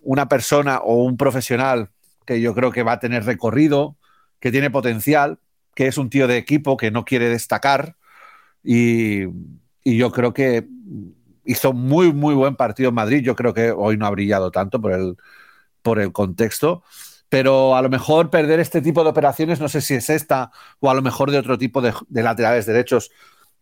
Una 0.02 0.28
persona 0.28 0.78
o 0.78 1.02
un 1.04 1.18
profesional 1.18 1.90
que 2.28 2.42
yo 2.42 2.54
creo 2.54 2.70
que 2.70 2.82
va 2.82 2.92
a 2.92 2.98
tener 3.00 3.24
recorrido, 3.24 3.96
que 4.38 4.52
tiene 4.52 4.70
potencial, 4.70 5.38
que 5.74 5.86
es 5.86 5.96
un 5.96 6.10
tío 6.10 6.26
de 6.28 6.36
equipo 6.36 6.76
que 6.76 6.90
no 6.90 7.06
quiere 7.06 7.30
destacar 7.30 7.96
y, 8.62 9.24
yo 9.84 10.12
creo 10.12 10.34
que 10.34 10.68
hizo 11.46 11.72
muy, 11.72 12.12
muy 12.12 12.34
buen 12.34 12.56
partido 12.56 12.90
en 12.90 12.94
Madrid. 12.94 13.22
Yo 13.22 13.34
creo 13.34 13.54
que 13.54 13.70
hoy 13.70 13.96
no 13.96 14.04
ha 14.04 14.10
brillado 14.10 14.50
tanto 14.50 14.82
por 14.82 14.92
el, 14.92 15.16
por 15.80 15.98
el 15.98 16.12
contexto, 16.12 16.82
pero 17.30 17.74
a 17.74 17.80
lo 17.80 17.88
mejor 17.88 18.28
perder 18.28 18.60
este 18.60 18.82
tipo 18.82 19.02
de 19.02 19.08
operaciones, 19.08 19.58
no 19.58 19.70
sé 19.70 19.80
si 19.80 19.94
es 19.94 20.10
esta 20.10 20.50
o 20.80 20.90
a 20.90 20.94
lo 20.94 21.00
mejor 21.00 21.30
de 21.30 21.38
otro 21.38 21.56
tipo 21.56 21.80
de, 21.80 21.94
de 22.08 22.22
laterales 22.22 22.66
derechos 22.66 23.10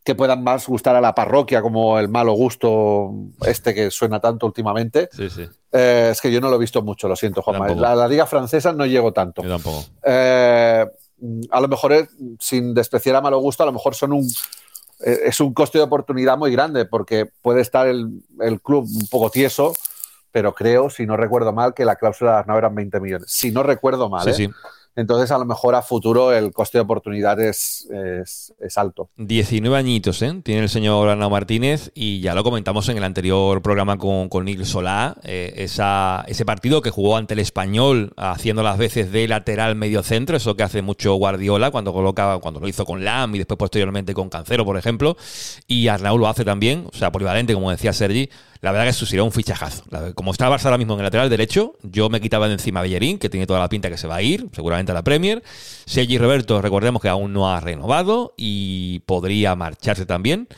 que 0.06 0.14
puedan 0.14 0.44
más 0.44 0.68
gustar 0.68 0.94
a 0.94 1.00
la 1.00 1.16
parroquia, 1.16 1.60
como 1.60 1.98
el 1.98 2.08
malo 2.08 2.32
gusto 2.34 3.10
este 3.44 3.74
que 3.74 3.90
suena 3.90 4.20
tanto 4.20 4.46
últimamente. 4.46 5.08
Sí, 5.10 5.28
sí. 5.28 5.48
Eh, 5.72 6.10
es 6.12 6.20
que 6.20 6.30
yo 6.30 6.40
no 6.40 6.48
lo 6.48 6.54
he 6.54 6.58
visto 6.60 6.80
mucho, 6.80 7.08
lo 7.08 7.16
siento, 7.16 7.42
Juanma. 7.42 7.66
La, 7.74 7.96
la, 7.96 8.06
liga 8.06 8.24
francesa 8.24 8.72
no 8.72 8.86
llego 8.86 9.12
tanto. 9.12 9.42
Yo 9.42 9.48
tampoco. 9.48 9.84
Eh, 10.04 10.86
a 11.50 11.60
lo 11.60 11.66
mejor, 11.66 11.92
es, 11.92 12.08
sin 12.38 12.72
despreciar 12.72 13.16
a 13.16 13.20
malo 13.20 13.40
gusto, 13.40 13.64
a 13.64 13.66
lo 13.66 13.72
mejor 13.72 13.96
son 13.96 14.12
un 14.12 14.28
eh, 15.04 15.22
es 15.24 15.40
un 15.40 15.52
coste 15.52 15.78
de 15.78 15.84
oportunidad 15.84 16.38
muy 16.38 16.52
grande, 16.52 16.84
porque 16.84 17.26
puede 17.42 17.60
estar 17.60 17.88
el, 17.88 18.22
el, 18.38 18.62
club 18.62 18.84
un 18.88 19.08
poco 19.08 19.28
tieso, 19.30 19.74
pero 20.30 20.54
creo, 20.54 20.88
si 20.88 21.04
no 21.04 21.16
recuerdo 21.16 21.52
mal, 21.52 21.74
que 21.74 21.84
la 21.84 21.96
cláusula 21.96 22.38
de 22.38 22.44
no 22.46 22.56
eran 22.56 22.76
20 22.76 23.00
millones. 23.00 23.28
Si 23.28 23.50
no 23.50 23.64
recuerdo 23.64 24.08
mal, 24.08 24.22
sí, 24.22 24.30
¿eh? 24.30 24.34
sí. 24.34 24.50
Entonces, 24.96 25.30
a 25.30 25.38
lo 25.38 25.44
mejor 25.44 25.74
a 25.74 25.82
futuro 25.82 26.32
el 26.32 26.52
coste 26.52 26.78
de 26.78 26.82
oportunidad 26.82 27.38
es, 27.38 27.86
es, 27.90 28.78
alto. 28.78 29.10
19 29.16 29.76
añitos, 29.76 30.22
¿eh? 30.22 30.40
Tiene 30.42 30.62
el 30.62 30.68
señor 30.70 31.08
Arnau 31.08 31.30
Martínez 31.30 31.90
y 31.94 32.20
ya 32.20 32.34
lo 32.34 32.42
comentamos 32.42 32.88
en 32.88 32.96
el 32.96 33.04
anterior 33.04 33.60
programa 33.60 33.98
con, 33.98 34.30
con 34.30 34.46
Nil 34.46 34.64
Solá, 34.64 35.16
eh, 35.22 35.52
ese 35.56 36.44
partido 36.46 36.80
que 36.80 36.90
jugó 36.90 37.16
ante 37.16 37.34
el 37.34 37.40
Español 37.40 38.14
haciendo 38.16 38.62
las 38.62 38.78
veces 38.78 39.12
de 39.12 39.28
lateral 39.28 39.76
medio 39.76 40.02
centro, 40.02 40.36
eso 40.36 40.56
que 40.56 40.62
hace 40.62 40.80
mucho 40.80 41.14
Guardiola 41.14 41.70
cuando 41.70 41.92
coloca, 41.92 42.38
cuando 42.38 42.60
lo 42.60 42.68
hizo 42.68 42.86
con 42.86 43.04
Lam 43.04 43.34
y 43.34 43.38
después 43.38 43.58
posteriormente 43.58 44.14
con 44.14 44.30
Cancero, 44.30 44.64
por 44.64 44.78
ejemplo, 44.78 45.16
y 45.66 45.88
Arnau 45.88 46.16
lo 46.16 46.26
hace 46.26 46.44
también, 46.44 46.86
o 46.90 46.96
sea, 46.96 47.12
polivalente, 47.12 47.52
como 47.52 47.70
decía 47.70 47.92
Sergi, 47.92 48.30
la 48.60 48.72
verdad 48.72 48.84
que 48.84 48.90
eso 48.90 49.06
sería 49.06 49.22
un 49.22 49.32
fichajazo. 49.32 49.84
Como 50.14 50.32
está 50.32 50.46
el 50.46 50.52
Barça 50.52 50.66
ahora 50.66 50.78
mismo 50.78 50.94
en 50.94 51.00
el 51.00 51.04
lateral 51.04 51.30
derecho, 51.30 51.74
yo 51.82 52.08
me 52.08 52.20
quitaba 52.20 52.48
de 52.48 52.54
encima 52.54 52.80
a 52.80 52.82
Bellerín, 52.82 53.18
que 53.18 53.28
tiene 53.28 53.46
toda 53.46 53.60
la 53.60 53.68
pinta 53.68 53.90
que 53.90 53.98
se 53.98 54.06
va 54.06 54.16
a 54.16 54.22
ir, 54.22 54.48
seguramente 54.52 54.92
a 54.92 54.94
la 54.94 55.02
Premier. 55.02 55.42
Sergi 55.84 56.18
Roberto, 56.18 56.60
recordemos 56.60 57.02
que 57.02 57.08
aún 57.08 57.32
no 57.32 57.50
ha 57.50 57.60
renovado 57.60 58.34
y 58.36 59.00
podría 59.06 59.54
marcharse 59.54 60.06
también. 60.06 60.48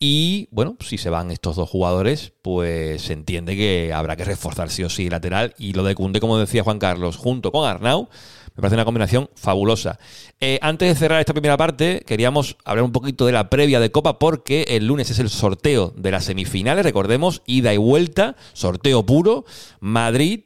Y 0.00 0.46
bueno, 0.52 0.76
si 0.80 0.96
se 0.96 1.10
van 1.10 1.32
estos 1.32 1.56
dos 1.56 1.68
jugadores, 1.68 2.32
pues 2.42 3.02
se 3.02 3.14
entiende 3.14 3.56
que 3.56 3.92
habrá 3.92 4.14
que 4.14 4.24
reforzar 4.24 4.70
sí 4.70 4.84
o 4.84 4.90
sí 4.90 5.10
lateral. 5.10 5.54
Y 5.58 5.72
lo 5.72 5.82
de 5.82 5.96
Cunde, 5.96 6.20
como 6.20 6.38
decía 6.38 6.62
Juan 6.62 6.78
Carlos, 6.78 7.16
junto 7.16 7.50
con 7.50 7.68
Arnau, 7.68 8.08
me 8.58 8.62
parece 8.62 8.74
una 8.74 8.84
combinación 8.84 9.30
fabulosa. 9.36 10.00
Eh, 10.40 10.58
antes 10.62 10.88
de 10.88 10.96
cerrar 10.96 11.20
esta 11.20 11.32
primera 11.32 11.56
parte, 11.56 12.02
queríamos 12.04 12.56
hablar 12.64 12.84
un 12.84 12.90
poquito 12.90 13.24
de 13.24 13.30
la 13.30 13.50
previa 13.50 13.78
de 13.78 13.92
Copa 13.92 14.18
porque 14.18 14.64
el 14.70 14.88
lunes 14.88 15.10
es 15.10 15.20
el 15.20 15.30
sorteo 15.30 15.94
de 15.96 16.10
las 16.10 16.24
semifinales, 16.24 16.84
recordemos, 16.84 17.42
ida 17.46 17.72
y 17.72 17.76
vuelta, 17.76 18.34
sorteo 18.54 19.06
puro, 19.06 19.44
Madrid, 19.78 20.40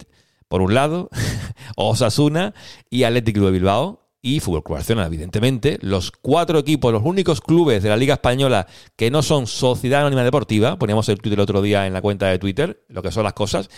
por 0.48 0.60
un 0.60 0.74
lado, 0.74 1.08
Osasuna 1.76 2.52
y 2.90 3.04
Atlético 3.04 3.46
de 3.46 3.52
Bilbao 3.52 4.01
y 4.22 4.38
Fútbol 4.38 4.62
Club 4.62 4.78
evidentemente, 5.04 5.78
los 5.82 6.12
cuatro 6.12 6.60
equipos, 6.60 6.92
los 6.92 7.02
únicos 7.04 7.40
clubes 7.40 7.82
de 7.82 7.88
la 7.88 7.96
Liga 7.96 8.14
Española 8.14 8.68
que 8.94 9.10
no 9.10 9.20
son 9.20 9.48
Sociedad 9.48 10.00
Anónima 10.00 10.22
Deportiva, 10.22 10.78
poníamos 10.78 11.08
el 11.08 11.18
Twitter 11.18 11.40
el 11.40 11.42
otro 11.42 11.60
día 11.60 11.88
en 11.88 11.92
la 11.92 12.00
cuenta 12.00 12.28
de 12.28 12.38
Twitter, 12.38 12.84
lo 12.88 13.02
que 13.02 13.10
son 13.10 13.24
las 13.24 13.32
cosas. 13.32 13.68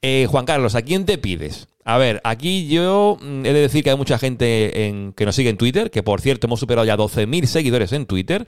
Eh, 0.00 0.28
Juan 0.30 0.46
Carlos, 0.46 0.76
¿a 0.76 0.82
quién 0.82 1.04
te 1.04 1.18
pides? 1.18 1.66
A 1.84 1.98
ver, 1.98 2.20
aquí 2.22 2.68
yo 2.68 3.18
mm, 3.20 3.46
he 3.46 3.52
de 3.52 3.60
decir 3.60 3.82
que 3.82 3.90
hay 3.90 3.96
mucha 3.96 4.18
gente 4.18 4.86
en, 4.86 5.12
que 5.14 5.24
nos 5.24 5.34
sigue 5.34 5.50
en 5.50 5.56
Twitter, 5.56 5.90
que 5.90 6.04
por 6.04 6.20
cierto 6.20 6.46
hemos 6.46 6.60
superado 6.60 6.86
ya 6.86 6.96
12.000 6.96 7.46
seguidores 7.46 7.92
en 7.92 8.06
Twitter. 8.06 8.46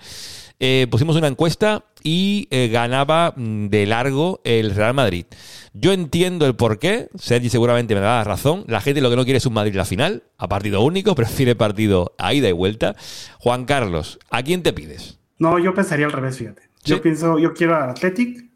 Eh, 0.62 0.86
pusimos 0.90 1.16
una 1.16 1.26
encuesta 1.26 1.86
y 2.02 2.46
eh, 2.50 2.68
ganaba 2.68 3.32
mm, 3.34 3.68
de 3.68 3.86
largo 3.86 4.42
el 4.44 4.74
Real 4.74 4.92
Madrid. 4.92 5.24
Yo 5.72 5.92
entiendo 5.94 6.44
el 6.44 6.54
porqué, 6.54 7.08
Sergi 7.16 7.48
seguramente 7.48 7.94
me 7.94 8.02
da 8.02 8.18
la 8.18 8.24
razón. 8.24 8.64
La 8.68 8.82
gente 8.82 9.00
lo 9.00 9.08
que 9.08 9.16
no 9.16 9.24
quiere 9.24 9.38
es 9.38 9.46
un 9.46 9.54
Madrid 9.54 9.74
la 9.74 9.86
final, 9.86 10.24
a 10.36 10.48
partido 10.48 10.82
único, 10.82 11.14
prefiere 11.16 11.56
partido 11.56 12.14
a 12.18 12.34
ida 12.34 12.48
y 12.50 12.52
vuelta. 12.52 12.94
Juan 13.38 13.64
Carlos, 13.64 14.18
¿a 14.30 14.42
quién 14.42 14.62
te 14.62 14.74
pides? 14.74 15.18
No, 15.38 15.58
yo 15.58 15.74
pensaría 15.74 16.04
al 16.04 16.12
revés, 16.12 16.36
fíjate. 16.36 16.62
Yo 16.84 17.00
pienso, 17.00 17.38
yo 17.38 17.54
quiero 17.54 17.76
al 17.76 17.90
Athletic 17.90 18.50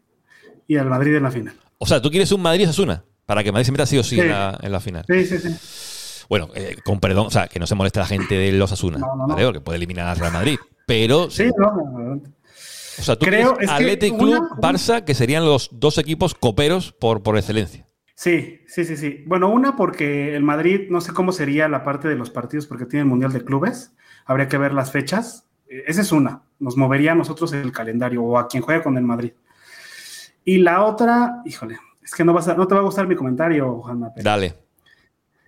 y 0.67 0.77
al 0.77 0.87
Madrid 0.87 1.15
en 1.15 1.23
la 1.23 1.31
final. 1.31 1.55
O 1.79 1.87
sea, 1.87 2.01
tú 2.01 2.11
quieres 2.11 2.31
un 2.31 2.41
Madrid-Asuna, 2.41 3.03
para 3.25 3.43
que 3.43 3.51
Madrid 3.51 3.65
se 3.65 3.71
meta 3.71 3.85
sí 3.87 3.97
o 3.97 4.03
sí, 4.03 4.19
En, 4.19 4.29
la, 4.29 4.59
en, 4.61 4.71
la, 4.71 4.79
final. 4.79 5.05
Sí, 5.07 5.25
sí, 5.25 5.39
sí. 5.39 6.25
Bueno, 6.29 6.49
eh, 6.53 6.77
con 6.83 6.99
perdón, 6.99 7.27
o 7.27 7.31
sea, 7.31 7.47
que 7.47 7.59
no 7.59 7.65
se 7.65 7.73
moleste 7.73 7.99
la 7.99 8.05
gente 8.05 8.35
de 8.35 8.51
los 8.51 8.71
Asuna, 8.71 8.99
no, 8.99 9.15
no, 9.15 9.27
no. 9.27 9.33
¿vale? 9.33 9.45
Porque 9.45 9.61
puede 9.61 9.77
eliminar 9.77 10.07
al 10.07 10.17
Real 10.17 10.33
Madrid. 10.33 10.57
Pero. 10.85 11.29
Sí, 11.29 11.49
no, 11.57 12.21
o 12.97 13.01
sea, 13.01 13.17
tú 13.17 13.25
Creo, 13.25 13.57
Athletic 13.67 14.17
Club, 14.17 14.39
una, 14.39 14.49
Barça, 14.51 15.03
que 15.03 15.13
serían 15.13 15.45
los 15.45 15.69
dos 15.71 15.97
equipos 15.97 16.33
coperos 16.33 16.93
por, 16.93 17.23
por 17.23 17.37
excelencia. 17.37 17.85
Sí, 18.15 18.61
sí, 18.67 18.85
sí, 18.85 18.95
sí. 18.95 19.23
Bueno, 19.27 19.49
una 19.49 19.75
porque 19.75 20.35
el 20.35 20.43
Madrid, 20.43 20.87
no 20.89 21.01
sé 21.01 21.13
cómo 21.13 21.33
sería 21.33 21.67
la 21.67 21.83
parte 21.83 22.07
de 22.07 22.15
los 22.15 22.29
partidos 22.29 22.65
porque 22.65 22.85
tiene 22.85 23.01
el 23.01 23.09
Mundial 23.09 23.33
de 23.33 23.43
Clubes. 23.43 23.93
Habría 24.25 24.47
que 24.47 24.57
ver 24.57 24.73
las 24.73 24.91
fechas. 24.91 25.47
Eh, 25.67 25.83
esa 25.87 26.01
es 26.01 26.11
una. 26.13 26.43
Nos 26.59 26.77
movería 26.77 27.11
a 27.11 27.15
nosotros 27.15 27.51
el 27.51 27.73
calendario 27.73 28.23
o 28.23 28.37
a 28.37 28.47
quien 28.47 28.63
juega 28.63 28.81
con 28.81 28.97
el 28.97 29.03
Madrid. 29.03 29.33
Y 30.45 30.59
la 30.59 30.83
otra, 30.83 31.41
híjole, 31.45 31.77
es 32.01 32.13
que 32.13 32.23
no, 32.23 32.31
vas 32.31 32.47
a, 32.47 32.53
no 32.53 32.67
te 32.67 32.75
va 32.75 32.81
a 32.81 32.83
gustar 32.83 33.07
mi 33.07 33.15
comentario, 33.15 33.81
Juanma. 33.81 34.11
Dale. 34.15 34.55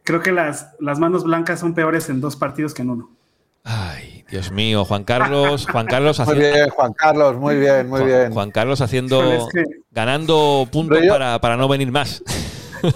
Creo 0.03 0.21
que 0.21 0.31
las, 0.31 0.75
las 0.79 0.99
manos 0.99 1.23
blancas 1.23 1.59
son 1.59 1.73
peores 1.73 2.09
en 2.09 2.19
dos 2.19 2.35
partidos 2.35 2.73
que 2.73 2.81
en 2.81 2.89
uno. 2.89 3.17
Dios 4.29 4.51
mío, 4.51 4.85
Juan 4.85 5.03
Carlos, 5.03 5.67
Juan 5.71 5.85
Carlos 5.85 6.19
haciendo. 6.19 6.43
Muy 6.43 6.51
bien, 6.51 6.69
Juan 6.69 6.93
Carlos, 6.93 7.37
muy 7.37 7.57
bien, 7.57 7.87
muy 7.87 7.99
Juan, 7.99 8.09
bien. 8.09 8.33
Juan 8.33 8.51
Carlos 8.51 8.81
haciendo. 8.81 9.47
Ganando 9.91 10.67
puntos 10.71 10.99
para, 11.07 11.39
para, 11.39 11.57
no 11.57 11.67
venir 11.67 11.91
más. 11.91 12.23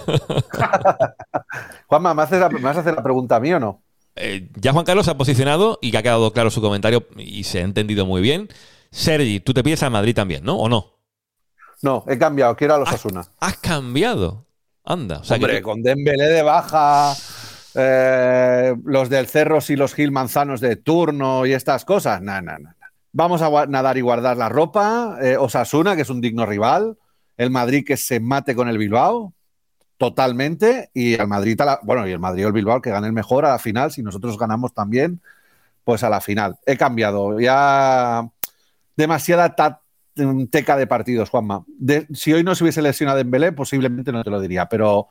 Juanma, 1.86 2.14
¿me, 2.14 2.22
haces 2.22 2.38
la, 2.38 2.48
¿me 2.48 2.60
vas 2.60 2.76
a 2.76 2.80
hacer 2.80 2.94
la 2.94 3.02
pregunta 3.02 3.36
a 3.36 3.40
mí 3.40 3.52
o 3.52 3.60
no? 3.60 3.82
Eh, 4.14 4.50
ya 4.56 4.72
Juan 4.72 4.84
Carlos 4.84 5.06
se 5.06 5.10
ha 5.10 5.16
posicionado 5.16 5.78
y 5.80 5.90
que 5.90 5.98
ha 5.98 6.02
quedado 6.02 6.32
claro 6.32 6.50
su 6.50 6.60
comentario 6.60 7.06
y 7.16 7.44
se 7.44 7.60
ha 7.60 7.62
entendido 7.62 8.04
muy 8.04 8.20
bien. 8.20 8.48
Sergi, 8.90 9.40
tú 9.40 9.54
te 9.54 9.62
pides 9.62 9.82
a 9.82 9.90
Madrid 9.90 10.14
también, 10.14 10.44
¿no? 10.44 10.56
¿O 10.56 10.68
no? 10.68 10.98
No, 11.80 12.04
he 12.06 12.18
cambiado, 12.18 12.54
quiero 12.54 12.74
a 12.74 12.78
los 12.78 12.92
Asuna. 12.92 13.26
¿Has 13.40 13.56
cambiado? 13.56 14.46
Anda. 14.84 15.18
O 15.18 15.24
sea 15.24 15.36
Hombre, 15.36 15.54
que... 15.54 15.62
con 15.62 15.82
Dembélé 15.82 16.26
de 16.26 16.42
baja, 16.42 17.14
eh, 17.74 18.74
los 18.84 19.08
del 19.08 19.26
Cerros 19.26 19.70
y 19.70 19.76
los 19.76 19.94
Gil 19.94 20.12
Manzanos 20.12 20.60
de 20.60 20.76
turno 20.76 21.46
y 21.46 21.52
estas 21.52 21.84
cosas. 21.84 22.20
No, 22.22 22.40
no, 22.40 22.58
no. 22.58 22.70
Vamos 23.12 23.42
a 23.42 23.66
nadar 23.66 23.98
y 23.98 24.00
guardar 24.00 24.36
la 24.36 24.48
ropa. 24.48 25.18
Eh, 25.20 25.36
Osasuna, 25.36 25.96
que 25.96 26.02
es 26.02 26.10
un 26.10 26.20
digno 26.20 26.46
rival. 26.46 26.96
El 27.36 27.50
Madrid 27.50 27.84
que 27.86 27.96
se 27.96 28.20
mate 28.20 28.54
con 28.54 28.68
el 28.68 28.78
Bilbao. 28.78 29.34
Totalmente. 29.98 30.90
Y 30.94 31.14
el 31.14 31.28
Madrid, 31.28 31.58
la, 31.58 31.78
bueno, 31.82 32.06
y 32.08 32.12
el 32.12 32.18
Madrid 32.18 32.44
o 32.44 32.48
el 32.48 32.54
Bilbao 32.54 32.80
que 32.80 32.90
gane 32.90 33.06
el 33.06 33.12
mejor 33.12 33.44
a 33.44 33.50
la 33.50 33.58
final. 33.58 33.92
Si 33.92 34.02
nosotros 34.02 34.38
ganamos 34.38 34.72
también, 34.72 35.20
pues 35.84 36.02
a 36.02 36.10
la 36.10 36.20
final. 36.20 36.56
He 36.66 36.76
cambiado. 36.76 37.38
Ya 37.38 38.28
demasiada 38.96 39.54
teca 40.50 40.76
de 40.76 40.86
partidos, 40.86 41.30
Juanma. 41.30 41.64
si 42.12 42.32
hoy 42.32 42.44
no 42.44 42.54
se 42.54 42.64
hubiese 42.64 42.82
lesionado 42.82 43.18
en 43.18 43.30
Belé, 43.30 43.52
posiblemente 43.52 44.12
no 44.12 44.22
te 44.22 44.30
lo 44.30 44.40
diría, 44.40 44.66
pero 44.66 45.08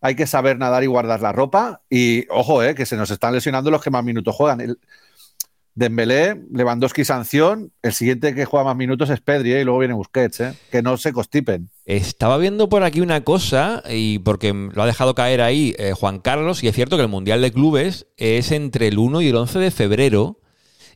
hay 0.00 0.14
que 0.14 0.26
saber 0.26 0.58
nadar 0.58 0.84
y 0.84 0.86
guardar 0.86 1.20
la 1.20 1.32
ropa. 1.32 1.82
Y 1.90 2.26
ojo, 2.30 2.62
eh, 2.62 2.74
que 2.74 2.86
se 2.86 2.96
nos 2.96 3.10
están 3.10 3.34
lesionando 3.34 3.70
los 3.70 3.82
que 3.82 3.90
más 3.90 4.04
minutos 4.04 4.34
juegan. 4.34 4.60
El, 4.60 4.78
Dembélé, 5.76 6.42
Lewandowski 6.52 7.04
sanción, 7.04 7.70
el 7.82 7.92
siguiente 7.92 8.34
que 8.34 8.46
juega 8.46 8.64
más 8.64 8.76
minutos 8.76 9.10
es 9.10 9.20
Pedri 9.20 9.52
eh, 9.52 9.60
y 9.60 9.64
luego 9.64 9.80
viene 9.80 9.92
Busquets, 9.92 10.40
eh, 10.40 10.54
que 10.72 10.80
no 10.80 10.96
se 10.96 11.12
constipen. 11.12 11.68
Estaba 11.84 12.38
viendo 12.38 12.70
por 12.70 12.82
aquí 12.82 13.02
una 13.02 13.24
cosa, 13.24 13.82
y 13.86 14.18
porque 14.20 14.54
lo 14.54 14.82
ha 14.82 14.86
dejado 14.86 15.14
caer 15.14 15.42
ahí 15.42 15.74
eh, 15.78 15.92
Juan 15.92 16.20
Carlos, 16.20 16.64
y 16.64 16.68
es 16.68 16.74
cierto 16.74 16.96
que 16.96 17.02
el 17.02 17.10
Mundial 17.10 17.42
de 17.42 17.52
Clubes 17.52 18.06
es 18.16 18.52
entre 18.52 18.88
el 18.88 18.98
1 18.98 19.20
y 19.20 19.28
el 19.28 19.36
11 19.36 19.58
de 19.58 19.70
febrero, 19.70 20.40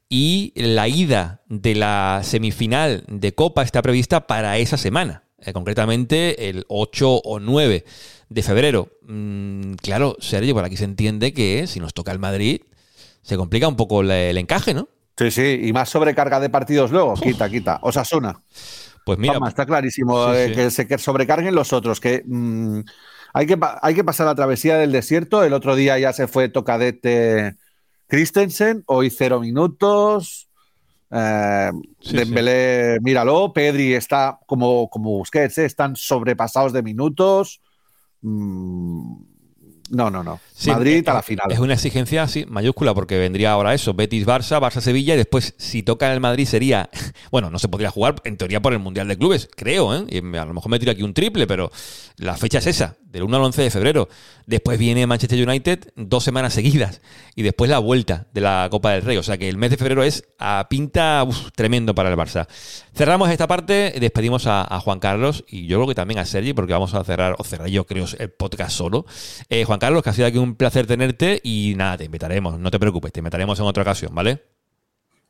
y 0.09 0.55
la 0.57 0.89
ida 0.89 1.43
de 1.47 1.75
la 1.75 2.23
semifinal 2.25 3.05
de 3.07 3.35
Copa 3.35 3.63
está 3.63 3.83
prevista 3.83 4.27
para 4.27 4.57
esa 4.57 4.79
semana, 4.79 5.25
concretamente 5.53 6.49
el 6.49 6.65
8 6.69 7.17
o 7.17 7.39
9 7.39 7.85
de 8.31 8.43
febrero. 8.43 8.89
Mm, 9.03 9.75
claro, 9.75 10.17
Sergio, 10.21 10.55
por 10.55 10.65
aquí 10.65 10.77
se 10.77 10.85
entiende 10.85 11.35
que 11.35 11.67
si 11.67 11.81
nos 11.81 11.93
toca 11.93 12.13
el 12.13 12.19
Madrid, 12.19 12.63
se 13.23 13.37
complica 13.37 13.69
un 13.69 13.77
poco 13.77 14.01
el, 14.01 14.39
encaje, 14.39 14.73
¿no? 14.73 14.89
Sí, 15.19 15.31
sí, 15.31 15.61
y 15.65 15.73
más 15.75 15.91
sobrecarga 15.91 16.41
de 16.41 16.49
partidos 16.49 16.93
luego, 16.93 17.15
quita, 17.15 17.51
quita. 17.51 17.79
Osasuna. 17.83 18.41
Pues 19.05 19.19
mira. 19.19 19.39
está 19.47 19.67
clarísimo 19.67 20.33
eh, 20.33 20.53
que 20.53 20.71
se 20.71 20.99
sobrecarguen 20.99 21.55
los 21.55 21.73
otros, 21.73 22.01
que, 22.01 22.23
mm, 22.25 22.81
hay 23.35 23.47
que 23.47 23.59
hay 23.83 23.95
que 23.95 24.05
pasar 24.05 24.27
la 24.27 24.35
travesía 24.35 24.79
del 24.79 24.93
desierto. 24.93 25.43
El 25.45 25.53
otro 25.53 25.75
día 25.75 25.99
ya 25.99 26.13
se 26.13 26.27
fue 26.27 26.49
tocadete 26.49 27.57
Christensen, 28.07 28.85
hoy 28.87 29.11
cero 29.11 29.41
minutos. 29.41 30.49
Eh, 31.11 31.71
Dembélé, 32.13 32.99
míralo, 33.03 33.53
Pedri 33.53 33.95
está 33.95 34.39
como, 34.47 34.89
como 34.89 35.11
Busquets, 35.19 35.59
eh, 35.59 35.65
están 35.65 35.97
sobrepasados 35.97 36.73
de 36.73 36.83
minutos. 36.83 37.61
Mm, 38.23 39.25
no, 39.91 40.11
no, 40.11 40.23
no. 40.23 40.41
Madrid 40.67 41.09
a 41.09 41.15
la 41.15 41.23
final. 41.23 41.51
Es 41.51 41.59
una 41.59 41.75
exigencia 41.75 42.27
sí, 42.29 42.45
mayúscula 42.49 42.95
porque 42.95 43.19
vendría 43.19 43.53
ahora 43.53 43.75
eso, 43.75 43.95
Betis-Barça, 43.95 44.61
Barça-Sevilla 44.61 45.15
y 45.15 45.19
después 45.19 45.55
si 45.57 45.83
toca 45.83 46.07
en 46.07 46.13
el 46.13 46.21
Madrid 46.21 46.47
sería, 46.47 46.91
bueno, 47.31 47.51
no 47.51 47.59
se 47.59 47.69
podría 47.69 47.91
jugar 47.91 48.17
en 48.25 48.37
teoría 48.37 48.61
por 48.61 48.73
el 48.73 48.79
Mundial 48.79 49.09
de 49.09 49.17
Clubes, 49.17 49.49
creo, 49.55 49.95
¿eh? 49.95 50.05
Y 50.09 50.19
a 50.19 50.45
lo 50.45 50.55
mejor 50.55 50.71
me 50.71 50.79
tiro 50.79 50.93
aquí 50.93 51.03
un 51.03 51.15
triple, 51.15 51.47
pero 51.47 51.71
la 52.17 52.37
fecha 52.37 52.59
es 52.59 52.67
esa, 52.67 52.97
del 53.11 53.23
1 53.23 53.37
al 53.37 53.43
11 53.45 53.63
de 53.63 53.71
febrero. 53.71 54.09
Después 54.47 54.79
viene 54.79 55.07
Manchester 55.07 55.49
United 55.49 55.93
dos 55.97 56.25
semanas 56.25 56.55
seguidas 56.55 57.01
y 57.35 57.43
después 57.43 57.71
la 57.71 57.79
vuelta 57.79 58.27
de 58.33 58.41
la 58.41 58.69
Copa 58.71 58.93
del 58.93 59.03
Rey. 59.03 59.17
O 59.17 59.23
sea 59.23 59.39
que 59.39 59.49
el 59.49 59.57
mes 59.57 59.71
de 59.71 59.77
febrero 59.77 60.03
es 60.03 60.25
a 60.39 60.67
pinta 60.69 61.27
tremendo 61.55 61.95
para 61.95 62.11
el 62.11 62.17
Barça. 62.17 62.47
Cerramos 62.95 63.31
esta 63.31 63.47
parte, 63.47 63.95
despedimos 63.99 64.47
a, 64.47 64.81
Juan 64.81 64.99
Carlos 64.99 65.45
y 65.49 65.67
yo 65.67 65.79
creo 65.79 65.89
que 65.89 65.95
también 65.95 66.19
a 66.21 66.25
Sergi 66.25 66.53
porque 66.53 66.73
vamos 66.73 66.95
a 66.95 67.05
cerrar, 67.05 67.37
o 67.39 67.45
cerrar 67.45 67.69
yo 67.69 67.87
creo 67.87 68.07
el 68.19 68.31
podcast 68.31 68.73
solo. 68.73 69.07
Eh, 69.49 69.65
Juan 69.65 69.79
Carlos, 69.79 70.03
que 70.03 70.11
ha 70.11 70.13
sido 70.13 70.27
aquí 70.27 70.39
un 70.39 70.50
placer 70.55 70.87
tenerte 70.87 71.41
y 71.43 71.75
nada, 71.77 71.99
te 71.99 72.05
invitaremos, 72.05 72.59
no 72.59 72.71
te 72.71 72.79
preocupes, 72.79 73.13
te 73.13 73.21
invitaremos 73.21 73.59
en 73.59 73.67
otra 73.67 73.83
ocasión, 73.83 74.15
¿vale? 74.15 74.43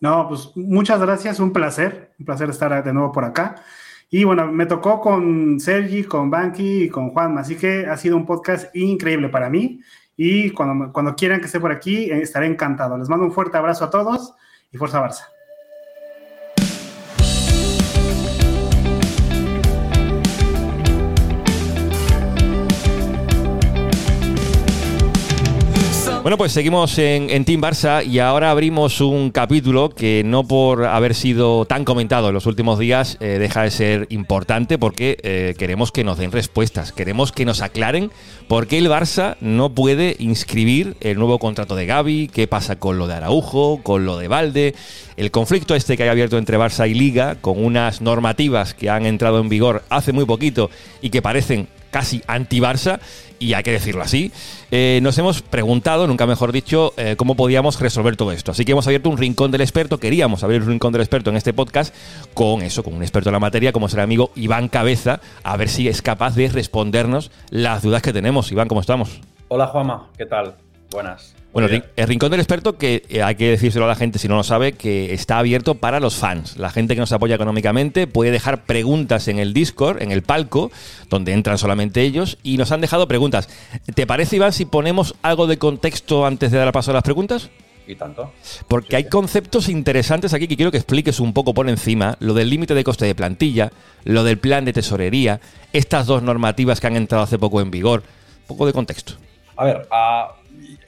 No, 0.00 0.28
pues 0.28 0.50
muchas 0.56 1.00
gracias, 1.00 1.40
un 1.40 1.52
placer, 1.52 2.12
un 2.18 2.26
placer 2.26 2.48
estar 2.50 2.82
de 2.82 2.92
nuevo 2.92 3.12
por 3.12 3.24
acá. 3.24 3.62
Y 4.08 4.24
bueno, 4.24 4.50
me 4.50 4.66
tocó 4.66 5.00
con 5.00 5.60
Sergi, 5.60 6.04
con 6.04 6.30
Banky 6.30 6.84
y 6.84 6.88
con 6.88 7.10
Juan, 7.10 7.38
así 7.38 7.54
que 7.56 7.86
ha 7.86 7.96
sido 7.96 8.16
un 8.16 8.26
podcast 8.26 8.74
increíble 8.74 9.28
para 9.28 9.48
mí. 9.48 9.80
Y 10.16 10.50
cuando, 10.50 10.92
cuando 10.92 11.14
quieran 11.14 11.40
que 11.40 11.46
esté 11.46 11.60
por 11.60 11.70
aquí, 11.70 12.10
eh, 12.10 12.20
estaré 12.22 12.46
encantado. 12.46 12.98
Les 12.98 13.08
mando 13.08 13.24
un 13.24 13.32
fuerte 13.32 13.56
abrazo 13.56 13.84
a 13.84 13.90
todos 13.90 14.34
y 14.72 14.78
fuerza 14.78 15.00
Barça. 15.00 15.24
Bueno, 26.22 26.36
pues 26.36 26.52
seguimos 26.52 26.98
en, 26.98 27.46
Team 27.46 27.62
Barça 27.62 28.06
y 28.06 28.18
ahora 28.18 28.50
abrimos 28.50 29.00
un 29.00 29.30
capítulo 29.30 29.88
que 29.88 30.20
no 30.22 30.44
por 30.44 30.84
haber 30.84 31.14
sido 31.14 31.64
tan 31.64 31.86
comentado 31.86 32.28
en 32.28 32.34
los 32.34 32.44
últimos 32.44 32.78
días 32.78 33.16
eh, 33.20 33.38
deja 33.38 33.62
de 33.62 33.70
ser 33.70 34.06
importante 34.10 34.76
porque 34.76 35.16
eh, 35.22 35.54
queremos 35.56 35.92
que 35.92 36.04
nos 36.04 36.18
den 36.18 36.30
respuestas, 36.30 36.92
queremos 36.92 37.32
que 37.32 37.46
nos 37.46 37.62
aclaren 37.62 38.10
por 38.48 38.66
qué 38.66 38.76
el 38.76 38.90
Barça 38.90 39.36
no 39.40 39.74
puede 39.74 40.16
inscribir 40.18 40.94
el 41.00 41.16
nuevo 41.16 41.38
contrato 41.38 41.74
de 41.74 41.86
Gaby, 41.86 42.28
qué 42.28 42.46
pasa 42.46 42.78
con 42.78 42.98
lo 42.98 43.06
de 43.06 43.14
Araujo, 43.14 43.80
con 43.82 44.04
lo 44.04 44.18
de 44.18 44.28
Valde, 44.28 44.74
el 45.16 45.30
conflicto 45.30 45.74
este 45.74 45.96
que 45.96 46.02
hay 46.02 46.10
abierto 46.10 46.36
entre 46.36 46.58
Barça 46.58 46.86
y 46.86 46.92
Liga 46.92 47.36
con 47.40 47.64
unas 47.64 48.02
normativas 48.02 48.74
que 48.74 48.90
han 48.90 49.06
entrado 49.06 49.40
en 49.40 49.48
vigor 49.48 49.84
hace 49.88 50.12
muy 50.12 50.26
poquito 50.26 50.68
y 51.00 51.08
que 51.08 51.22
parecen 51.22 51.68
casi 51.90 52.22
anti-Barça 52.26 53.00
y 53.40 53.54
hay 53.54 53.62
que 53.62 53.72
decirlo 53.72 54.02
así, 54.02 54.30
eh, 54.70 55.00
nos 55.02 55.16
hemos 55.18 55.40
preguntado, 55.42 56.06
nunca 56.06 56.26
mejor 56.26 56.52
dicho, 56.52 56.92
eh, 56.96 57.16
cómo 57.16 57.34
podíamos 57.34 57.80
resolver 57.80 58.16
todo 58.16 58.32
esto. 58.32 58.52
Así 58.52 58.64
que 58.64 58.72
hemos 58.72 58.86
abierto 58.86 59.08
un 59.08 59.16
rincón 59.16 59.50
del 59.50 59.62
experto, 59.62 59.98
queríamos 59.98 60.44
abrir 60.44 60.62
un 60.62 60.68
rincón 60.68 60.92
del 60.92 61.00
experto 61.00 61.30
en 61.30 61.36
este 61.36 61.54
podcast 61.54 61.94
con 62.34 62.62
eso, 62.62 62.84
con 62.84 62.94
un 62.94 63.02
experto 63.02 63.30
en 63.30 63.32
la 63.32 63.40
materia 63.40 63.72
como 63.72 63.86
es 63.86 63.94
el 63.94 64.00
amigo 64.00 64.30
Iván 64.36 64.68
Cabeza, 64.68 65.20
a 65.42 65.56
ver 65.56 65.68
si 65.68 65.88
es 65.88 66.02
capaz 66.02 66.34
de 66.36 66.48
respondernos 66.48 67.30
las 67.48 67.82
dudas 67.82 68.02
que 68.02 68.12
tenemos. 68.12 68.52
Iván, 68.52 68.68
¿cómo 68.68 68.82
estamos? 68.82 69.20
Hola 69.48 69.66
Juama, 69.68 70.08
¿qué 70.16 70.26
tal? 70.26 70.54
Buenas. 70.90 71.39
Bueno, 71.52 71.68
el 71.96 72.08
Rincón 72.08 72.30
del 72.30 72.38
Experto, 72.38 72.78
que 72.78 73.02
eh, 73.08 73.22
hay 73.22 73.34
que 73.34 73.50
decírselo 73.50 73.84
a 73.84 73.88
la 73.88 73.96
gente 73.96 74.20
si 74.20 74.28
no 74.28 74.36
lo 74.36 74.44
sabe, 74.44 74.72
que 74.72 75.12
está 75.12 75.38
abierto 75.38 75.74
para 75.74 75.98
los 75.98 76.14
fans. 76.14 76.56
La 76.56 76.70
gente 76.70 76.94
que 76.94 77.00
nos 77.00 77.10
apoya 77.10 77.34
económicamente 77.34 78.06
puede 78.06 78.30
dejar 78.30 78.64
preguntas 78.64 79.26
en 79.26 79.40
el 79.40 79.52
Discord, 79.52 80.00
en 80.00 80.12
el 80.12 80.22
palco, 80.22 80.70
donde 81.08 81.32
entran 81.32 81.58
solamente 81.58 82.02
ellos, 82.02 82.38
y 82.44 82.56
nos 82.56 82.70
han 82.70 82.80
dejado 82.80 83.08
preguntas. 83.08 83.48
¿Te 83.94 84.06
parece, 84.06 84.36
Iván, 84.36 84.52
si 84.52 84.64
ponemos 84.64 85.16
algo 85.22 85.48
de 85.48 85.58
contexto 85.58 86.24
antes 86.24 86.52
de 86.52 86.58
dar 86.58 86.70
paso 86.70 86.92
a 86.92 86.94
las 86.94 87.02
preguntas? 87.02 87.50
Y 87.84 87.96
tanto. 87.96 88.32
Porque 88.68 88.94
hay 88.94 89.08
conceptos 89.08 89.68
interesantes 89.68 90.32
aquí 90.32 90.46
que 90.46 90.56
quiero 90.56 90.70
que 90.70 90.76
expliques 90.76 91.18
un 91.18 91.32
poco 91.32 91.52
por 91.52 91.68
encima. 91.68 92.16
Lo 92.20 92.34
del 92.34 92.48
límite 92.48 92.74
de 92.74 92.84
coste 92.84 93.06
de 93.06 93.16
plantilla, 93.16 93.72
lo 94.04 94.22
del 94.22 94.38
plan 94.38 94.64
de 94.64 94.72
tesorería, 94.72 95.40
estas 95.72 96.06
dos 96.06 96.22
normativas 96.22 96.78
que 96.78 96.86
han 96.86 96.94
entrado 96.94 97.24
hace 97.24 97.40
poco 97.40 97.60
en 97.60 97.72
vigor. 97.72 98.04
Un 98.42 98.46
poco 98.46 98.66
de 98.66 98.72
contexto. 98.72 99.14
A 99.56 99.64
ver, 99.64 99.88
a 99.90 100.36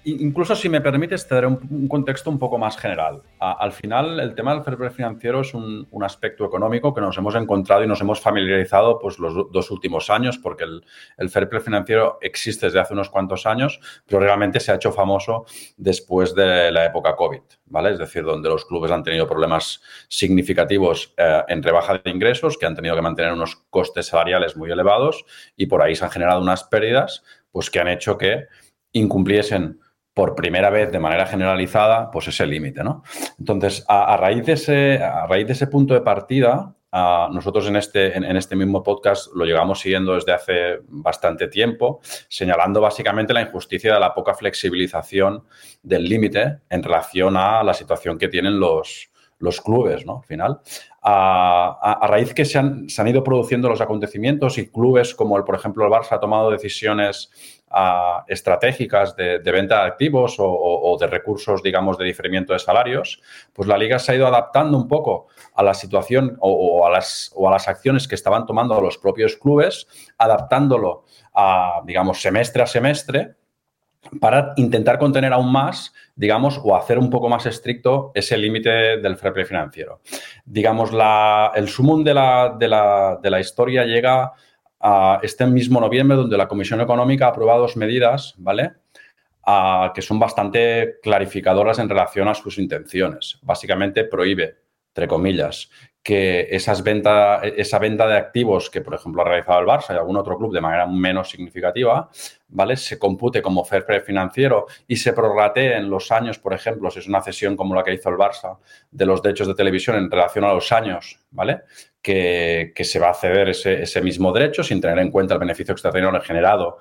incluso 0.05 0.55
si 0.57 0.69
me 0.69 0.81
permites, 0.81 1.27
te 1.27 1.35
daré 1.35 1.47
un, 1.47 1.89
contexto 1.89 2.31
un 2.31 2.39
poco 2.39 2.59
más 2.59 2.77
general. 2.77 3.23
al 3.39 3.73
final, 3.73 4.21
el 4.21 4.35
tema 4.35 4.55
del 4.55 4.77
play 4.77 4.91
financiero 4.91 5.41
es 5.41 5.55
un, 5.55 5.87
aspecto 6.03 6.45
económico 6.45 6.93
que 6.93 7.01
nos 7.01 7.17
hemos 7.17 7.35
encontrado 7.37 7.85
y 7.85 7.87
nos 7.87 8.01
hemos 8.01 8.21
familiarizado 8.21 8.99
pues, 8.99 9.19
los 9.19 9.53
dos 9.53 9.71
últimos 9.71 10.11
años, 10.11 10.39
porque 10.39 10.65
el, 10.65 10.85
el, 11.17 11.31
fair 11.31 11.49
play 11.49 11.63
financiero 11.63 12.19
existe 12.21 12.67
desde 12.67 12.81
hace 12.81 12.95
unos 12.95 13.09
cuantos 13.09 13.47
años, 13.47 13.81
pero 14.07 14.21
realmente 14.21 14.59
se 14.59 14.73
ha 14.73 14.75
hecho 14.75 14.91
famoso 14.91 15.47
después 15.77 16.35
de 16.35 16.73
la 16.73 16.85
época 16.87 17.15
COVID, 17.15 17.43
¿vale? 17.67 17.93
Es 17.93 17.99
decir, 17.99 18.25
donde 18.25 18.49
los 18.49 18.65
clubes 18.65 18.91
han 18.91 19.05
tenido 19.05 19.29
problemas 19.29 19.81
significativos 20.09 21.15
eh, 21.17 21.43
en 21.49 21.63
rebaja 21.63 21.99
de 21.99 22.11
ingresos, 22.11 22.59
que 22.59 22.67
han 22.67 22.75
tenido 22.75 22.97
que 22.97 23.03
mantener 23.03 23.33
unos 23.33 23.57
costes 23.71 24.07
salariales 24.07 24.57
muy 24.57 24.71
elevados 24.71 25.25
y 25.57 25.67
por 25.67 25.83
ahí 25.83 25.95
se 25.95 26.05
han 26.05 26.11
generado 26.11 26.41
unas 26.41 26.65
pérdidas 26.65 27.23
pues, 27.53 27.71
que 27.71 27.81
han 27.81 27.89
hecho 27.89 28.19
que 28.19 28.47
incumpliesen 28.93 29.81
por 30.15 30.35
primera 30.35 30.71
vez 30.71 30.93
de 30.93 30.99
manera 30.99 31.27
generalizada, 31.27 32.11
pues 32.11 32.29
ese 32.29 32.47
límite, 32.47 32.85
¿no? 32.85 33.03
Entonces, 33.39 33.85
a, 33.89 34.17
raíz 34.17 34.45
de 34.45 34.53
ese, 34.53 35.03
a 35.03 35.27
raíz 35.27 35.47
de 35.47 35.55
ese 35.55 35.67
punto 35.67 35.95
de 35.95 36.03
partida, 36.03 36.75
nosotros 36.93 37.67
en 37.69 37.77
este, 37.77 38.15
en, 38.15 38.37
este 38.37 38.55
mismo 38.55 38.83
podcast 38.83 39.33
lo 39.35 39.47
llegamos 39.47 39.81
siguiendo 39.81 40.15
desde 40.15 40.33
hace 40.33 40.81
bastante 40.89 41.49
tiempo, 41.49 42.01
señalando 42.29 42.83
básicamente 42.83 43.33
la 43.33 43.41
injusticia 43.41 43.95
de 43.95 44.01
la 44.01 44.13
poca 44.13 44.35
flexibilización 44.35 45.45
del 45.83 46.05
límite 46.05 46.59
en 46.69 46.83
relación 46.83 47.39
a 47.39 47.63
la 47.63 47.73
situación 47.73 48.19
que 48.19 48.29
tienen 48.29 48.61
los, 48.61 49.11
los 49.39 49.63
clubes, 49.63 50.05
¿no? 50.05 50.19
Al 50.19 50.25
final. 50.25 50.61
A, 51.03 52.07
raíz 52.09 52.35
que 52.35 52.45
se 52.45 52.59
han, 52.59 52.89
se 52.89 53.01
han, 53.01 53.09
ido 53.09 53.25
produciendo 53.25 53.69
los 53.69 53.81
acontecimientos 53.81 54.59
y 54.59 54.71
clubes 54.71 55.15
como, 55.15 55.39
el, 55.39 55.45
por 55.45 55.55
ejemplo, 55.55 55.85
el 55.85 55.91
Barça 55.91 56.13
ha 56.13 56.21
tomado 56.21 56.51
decisiones 56.51 57.62
estratégicas 58.27 59.17
de, 59.17 59.39
venta 59.39 59.83
de 59.83 59.89
activos 59.89 60.37
o, 60.39 60.97
de 61.01 61.07
recursos, 61.07 61.63
digamos, 61.63 61.99
de 61.99 62.05
diferimiento 62.05 62.53
de 62.53 62.59
salarios, 62.59 63.21
pues 63.53 63.69
la 63.69 63.79
liga 63.79 63.99
se 63.99 64.13
ha 64.13 64.15
ido 64.15 64.27
adaptando 64.27 64.77
un 64.77 64.89
poco 64.89 65.29
a 65.55 65.63
la 65.63 65.75
situación 65.75 66.37
o, 66.41 66.87
a, 66.87 66.91
las, 66.91 67.35
a 67.37 67.51
las 67.51 67.69
acciones 67.69 68.07
que 68.09 68.15
estaban 68.15 68.47
tomando 68.47 68.81
los 68.81 68.99
propios 68.99 69.37
clubes, 69.37 69.87
adaptándolo 70.19 71.05
a, 71.35 71.81
digamos, 71.85 72.21
semestre 72.21 72.63
a 72.63 72.67
semestre 72.67 73.35
para 74.21 74.53
intentar 74.57 74.99
contener 74.99 75.33
aún 75.33 75.53
más, 75.53 75.93
digamos, 76.17 76.61
o 76.63 76.77
hacer 76.77 76.99
un 76.99 77.09
poco 77.09 77.29
más 77.29 77.47
estricto 77.47 78.11
ese 78.15 78.37
límite 78.37 78.99
del 78.99 79.17
fair 79.17 79.47
financiero. 79.47 80.01
Digamos, 80.45 80.91
el 81.55 81.69
sumum 81.69 82.03
de 82.03 82.15
la, 82.15 82.57
de 82.59 82.69
la, 82.69 83.19
de 83.23 83.31
la 83.31 83.41
historia 83.41 83.85
llega 83.85 84.33
este 85.23 85.47
mismo 85.47 85.81
noviembre, 85.81 86.17
donde 86.17 86.37
la 86.37 86.49
Comisión 86.49 86.81
Económica 86.81 87.27
ha 87.27 87.31
aprobado 87.31 87.63
dos 87.63 87.77
medidas, 87.77 88.35
¿vale? 88.39 88.73
que 89.95 90.03
son 90.03 90.19
bastante 90.19 91.01
clarificadoras 91.03 91.79
en 91.79 91.89
relación 91.89 92.29
a 92.29 92.35
sus 92.35 92.59
intenciones. 92.59 93.39
Básicamente 93.43 94.05
prohíbe, 94.05 94.57
entre 94.89 95.09
comillas, 95.09 95.69
que 96.03 96.49
esas 96.51 96.83
venta, 96.83 97.41
esa 97.45 97.79
venta 97.79 98.09
de 98.09 98.17
activos 98.17 98.71
que, 98.71 98.81
por 98.81 98.95
ejemplo, 98.95 99.23
ha 99.23 99.25
realizado 99.25 99.61
el 99.61 99.67
Barça 99.67 99.95
y 99.95 99.99
algún 99.99 100.17
otro 100.17 100.37
club 100.37 100.53
de 100.53 100.61
manera 100.61 100.87
menos 100.87 101.31
significativa, 101.31 102.11
¿vale? 102.49 102.77
Se 102.77 102.99
compute 102.99 103.41
como 103.41 103.65
fair 103.65 103.87
play 103.87 104.01
financiero 104.01 104.67
y 104.89 104.97
se 104.97 105.13
prorratee 105.13 105.77
en 105.77 105.89
los 105.89 106.11
años, 106.11 106.41
por 106.41 106.55
ejemplo, 106.55 106.91
si 106.91 106.99
es 106.99 107.07
una 107.07 107.23
cesión 107.23 107.57
como 107.57 107.75
la 107.77 107.85
que 107.85 107.95
hizo 107.95 108.09
el 108.09 108.17
Barça 108.17 108.59
de 108.91 109.07
los 109.07 109.23
derechos 109.23 109.47
de 109.47 109.55
televisión 109.55 109.97
en 109.97 110.11
relación 110.11 110.45
a 110.45 110.53
los 110.53 110.73
años, 110.73 111.21
¿vale? 111.31 111.63
Que, 112.03 112.73
se 112.83 112.99
va 112.99 113.11
a 113.11 113.15
ceder 113.15 113.51
ese, 113.51 113.83
ese, 113.83 114.01
mismo 114.03 114.33
derecho 114.33 114.65
sin 114.65 114.81
tener 114.81 114.99
en 114.99 115.13
cuenta 115.13 115.35
el 115.35 115.41
beneficio 115.41 115.71
extraordinario 115.71 116.21
generado 116.21 116.79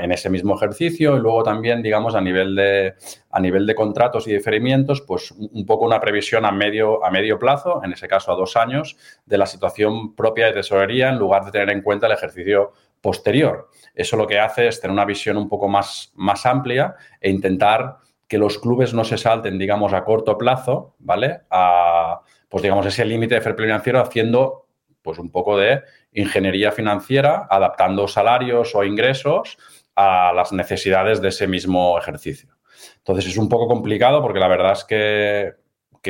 en 0.00 0.10
ese 0.12 0.30
mismo 0.30 0.54
ejercicio 0.54 1.16
y 1.16 1.20
luego 1.20 1.42
también, 1.42 1.82
digamos, 1.82 2.14
a 2.14 2.20
nivel 2.20 2.54
de, 2.54 2.94
a 3.30 3.40
nivel 3.40 3.66
de 3.66 3.74
contratos 3.74 4.26
y 4.26 4.32
diferimientos, 4.32 5.02
pues 5.02 5.32
un 5.32 5.66
poco 5.66 5.84
una 5.84 6.00
previsión 6.00 6.46
a 6.46 6.50
medio, 6.50 7.04
a 7.04 7.10
medio 7.10 7.38
plazo, 7.38 7.82
en 7.84 7.92
ese 7.92 8.08
caso 8.08 8.32
a 8.32 8.36
dos 8.36 8.56
años, 8.56 8.96
de 9.26 9.36
la 9.36 9.46
situación 9.46 10.14
propia 10.14 10.46
de 10.46 10.52
tesorería 10.52 11.10
en 11.10 11.18
lugar 11.18 11.44
de 11.44 11.50
tener 11.50 11.70
en 11.70 11.82
cuenta 11.82 12.06
el 12.06 12.12
ejercicio 12.12 12.72
posterior. 13.02 13.68
Eso 13.94 14.16
lo 14.16 14.26
que 14.26 14.38
hace 14.38 14.68
es 14.68 14.80
tener 14.80 14.92
una 14.92 15.04
visión 15.04 15.36
un 15.36 15.48
poco 15.48 15.68
más, 15.68 16.12
más 16.14 16.46
amplia 16.46 16.94
e 17.20 17.30
intentar 17.30 17.98
que 18.26 18.38
los 18.38 18.58
clubes 18.58 18.94
no 18.94 19.04
se 19.04 19.18
salten, 19.18 19.58
digamos, 19.58 19.92
a 19.92 20.04
corto 20.04 20.38
plazo, 20.38 20.94
¿vale? 21.00 21.40
A, 21.50 22.20
pues 22.48 22.62
digamos, 22.62 22.86
ese 22.86 23.04
límite 23.04 23.34
de 23.34 23.40
fair 23.40 23.56
financiero 23.56 24.00
haciendo 24.00 24.68
pues 25.02 25.18
un 25.18 25.30
poco 25.30 25.56
de 25.56 25.82
ingeniería 26.12 26.72
financiera, 26.72 27.46
adaptando 27.50 28.08
salarios 28.08 28.74
o 28.74 28.84
ingresos 28.84 29.58
a 29.96 30.32
las 30.34 30.52
necesidades 30.52 31.20
de 31.20 31.28
ese 31.28 31.46
mismo 31.46 31.98
ejercicio. 31.98 32.56
Entonces 32.98 33.26
es 33.26 33.36
un 33.36 33.48
poco 33.48 33.66
complicado 33.66 34.22
porque 34.22 34.40
la 34.40 34.48
verdad 34.48 34.72
es 34.72 34.84
que, 34.84 35.54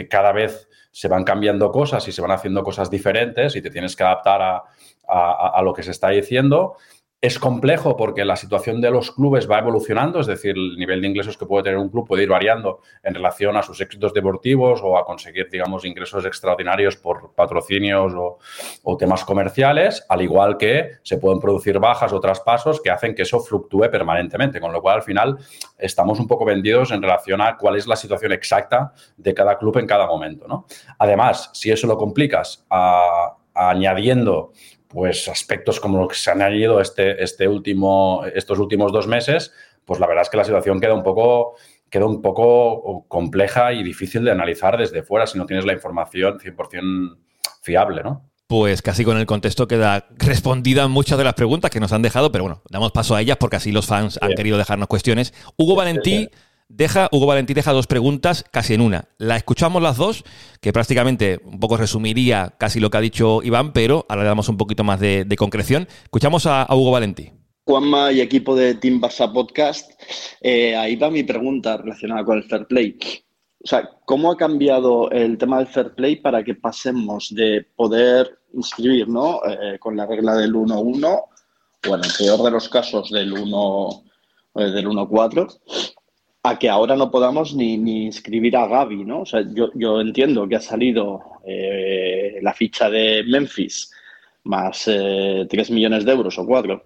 cada 0.08 0.32
vez 0.32 0.68
se 0.92 1.08
van 1.08 1.24
cambiando 1.24 1.72
cosas 1.72 2.06
y 2.06 2.12
se 2.12 2.22
van 2.22 2.30
haciendo 2.30 2.62
cosas 2.62 2.90
diferentes 2.90 3.56
y 3.56 3.62
te 3.62 3.70
tienes 3.70 3.96
que 3.96 4.04
adaptar 4.04 4.40
a, 4.40 4.62
a 5.08 5.62
lo 5.62 5.72
que 5.72 5.82
se 5.82 5.90
está 5.90 6.10
diciendo 6.10 6.76
es 7.22 7.38
complejo 7.38 7.98
porque 7.98 8.24
la 8.24 8.34
situación 8.34 8.80
de 8.80 8.90
los 8.90 9.10
clubes 9.10 9.48
va 9.50 9.58
evolucionando, 9.58 10.20
es 10.20 10.26
decir, 10.26 10.56
el 10.56 10.76
nivel 10.78 11.02
de 11.02 11.08
ingresos 11.08 11.36
que 11.36 11.44
puede 11.44 11.64
tener 11.64 11.78
un 11.78 11.90
club 11.90 12.06
puede 12.06 12.22
ir 12.22 12.30
variando 12.30 12.80
en 13.02 13.14
relación 13.14 13.58
a 13.58 13.62
sus 13.62 13.78
éxitos 13.82 14.14
deportivos 14.14 14.80
o 14.82 14.96
a 14.96 15.04
conseguir, 15.04 15.50
digamos, 15.50 15.84
ingresos 15.84 16.24
extraordinarios 16.24 16.96
por 16.96 17.34
patrocinios 17.34 18.14
o, 18.16 18.38
temas 18.96 19.24
comerciales, 19.24 20.04
al 20.08 20.20
igual 20.22 20.56
que 20.58 20.92
se 21.02 21.16
pueden 21.18 21.40
producir 21.40 21.78
bajas 21.78 22.12
o 22.12 22.20
traspasos 22.20 22.80
que 22.80 22.90
hacen 22.90 23.14
que 23.14 23.22
eso 23.22 23.40
fluctúe 23.40 23.90
permanentemente, 23.90 24.60
con 24.60 24.72
lo 24.72 24.82
cual 24.82 24.96
al 24.96 25.02
final 25.02 25.38
estamos 25.78 26.20
un 26.20 26.26
poco 26.26 26.44
vendidos 26.44 26.90
en 26.90 27.00
relación 27.00 27.40
a 27.40 27.56
cuál 27.56 27.76
es 27.76 27.86
la 27.86 27.96
situación 27.96 28.32
exacta 28.32 28.92
de 29.16 29.32
cada 29.32 29.56
club 29.58 29.78
en 29.78 29.86
cada 29.86 30.06
momento. 30.06 30.46
¿no? 30.48 30.66
Además, 30.98 31.50
si 31.54 31.70
eso 31.70 31.86
lo 31.86 31.96
complicas 31.96 32.66
añadiendo 33.54 34.52
pues 34.90 35.28
aspectos 35.28 35.78
como 35.78 35.98
los 35.98 36.08
que 36.08 36.16
se 36.16 36.30
han 36.30 36.42
añadido 36.42 36.80
este, 36.80 37.22
este 37.22 37.46
último, 37.46 38.24
estos 38.34 38.58
últimos 38.58 38.92
dos 38.92 39.06
meses, 39.06 39.52
pues 39.84 40.00
la 40.00 40.06
verdad 40.06 40.22
es 40.22 40.30
que 40.30 40.36
la 40.36 40.44
situación 40.44 40.80
queda 40.80 40.94
un 40.94 41.04
poco 41.04 41.54
queda 41.88 42.06
un 42.06 42.22
poco 42.22 43.04
compleja 43.08 43.72
y 43.72 43.82
difícil 43.82 44.24
de 44.24 44.30
analizar 44.30 44.76
desde 44.76 45.02
fuera 45.02 45.26
si 45.26 45.38
no 45.38 45.46
tienes 45.46 45.64
la 45.64 45.72
información 45.72 46.38
100% 46.38 47.18
fiable, 47.62 48.02
¿no? 48.02 48.30
Pues 48.46 48.82
casi 48.82 49.04
con 49.04 49.16
el 49.16 49.26
contexto 49.26 49.68
queda 49.68 50.08
respondida 50.16 50.88
muchas 50.88 51.18
de 51.18 51.24
las 51.24 51.34
preguntas 51.34 51.70
que 51.70 51.78
nos 51.78 51.92
han 51.92 52.02
dejado, 52.02 52.32
pero 52.32 52.44
bueno, 52.44 52.62
damos 52.68 52.90
paso 52.90 53.14
a 53.14 53.20
ellas 53.20 53.36
porque 53.38 53.56
así 53.56 53.70
los 53.70 53.86
fans 53.86 54.18
han 54.20 54.34
querido 54.34 54.58
dejarnos 54.58 54.88
cuestiones. 54.88 55.32
Hugo 55.56 55.76
Valentí 55.76 56.30
deja, 56.70 57.08
Hugo 57.12 57.26
Valentí 57.26 57.52
deja 57.52 57.72
dos 57.72 57.86
preguntas 57.86 58.44
casi 58.50 58.74
en 58.74 58.80
una. 58.80 59.08
La 59.18 59.36
escuchamos 59.36 59.82
las 59.82 59.96
dos, 59.96 60.24
que 60.60 60.72
prácticamente 60.72 61.40
un 61.44 61.60
poco 61.60 61.76
resumiría 61.76 62.54
casi 62.58 62.80
lo 62.80 62.90
que 62.90 62.96
ha 62.96 63.02
dicho 63.02 63.42
Iván, 63.42 63.72
pero 63.72 64.06
ahora 64.08 64.22
le 64.22 64.28
damos 64.28 64.48
un 64.48 64.56
poquito 64.56 64.84
más 64.84 65.00
de, 65.00 65.26
concreción. 65.36 65.88
Escuchamos 66.04 66.46
a, 66.46 66.66
Hugo 66.70 66.90
Valentí. 66.90 67.32
Juanma 67.64 68.12
y 68.12 68.20
equipo 68.20 68.56
de 68.56 68.74
Team 68.74 69.00
Barça 69.00 69.30
Podcast, 69.32 69.90
eh, 70.40 70.74
ahí 70.74 70.96
va 70.96 71.10
mi 71.10 71.22
pregunta 71.22 71.76
relacionada 71.76 72.24
con 72.24 72.38
el 72.38 72.44
fair 72.44 72.66
play. 72.66 72.98
O 73.62 73.66
sea, 73.66 73.90
¿cómo 74.06 74.32
ha 74.32 74.36
cambiado 74.36 75.10
el 75.10 75.36
tema 75.36 75.58
del 75.58 75.66
fair 75.66 75.94
play 75.94 76.16
para 76.16 76.42
que 76.42 76.54
pasemos 76.54 77.32
de 77.34 77.66
poder 77.76 78.38
inscribir 78.54 79.08
¿no? 79.08 79.40
Eh, 79.46 79.78
con 79.78 79.96
la 79.96 80.06
regla 80.06 80.34
del 80.36 80.54
1-1, 80.54 81.22
o 81.88 81.94
en 81.94 82.04
el 82.04 82.10
peor 82.18 82.42
de 82.42 82.50
los 82.50 82.68
casos 82.68 83.10
del 83.10 83.32
1 83.32 84.02
eh, 84.56 84.64
del 84.64 84.88
1-4, 84.88 85.60
a 86.42 86.58
que 86.58 86.68
ahora 86.68 86.96
no 86.96 87.10
podamos 87.10 87.54
ni, 87.54 87.76
ni 87.76 88.06
inscribir 88.06 88.56
a 88.56 88.66
Gaby, 88.66 89.04
¿no? 89.04 89.20
O 89.22 89.26
sea, 89.26 89.42
yo, 89.52 89.70
yo 89.74 90.00
entiendo 90.00 90.48
que 90.48 90.56
ha 90.56 90.60
salido 90.60 91.20
eh, 91.44 92.38
la 92.42 92.54
ficha 92.54 92.88
de 92.88 93.22
Memphis 93.24 93.92
más 94.44 94.88
eh, 94.88 95.46
3 95.48 95.70
millones 95.70 96.04
de 96.04 96.12
euros 96.12 96.38
o 96.38 96.46
4 96.46 96.82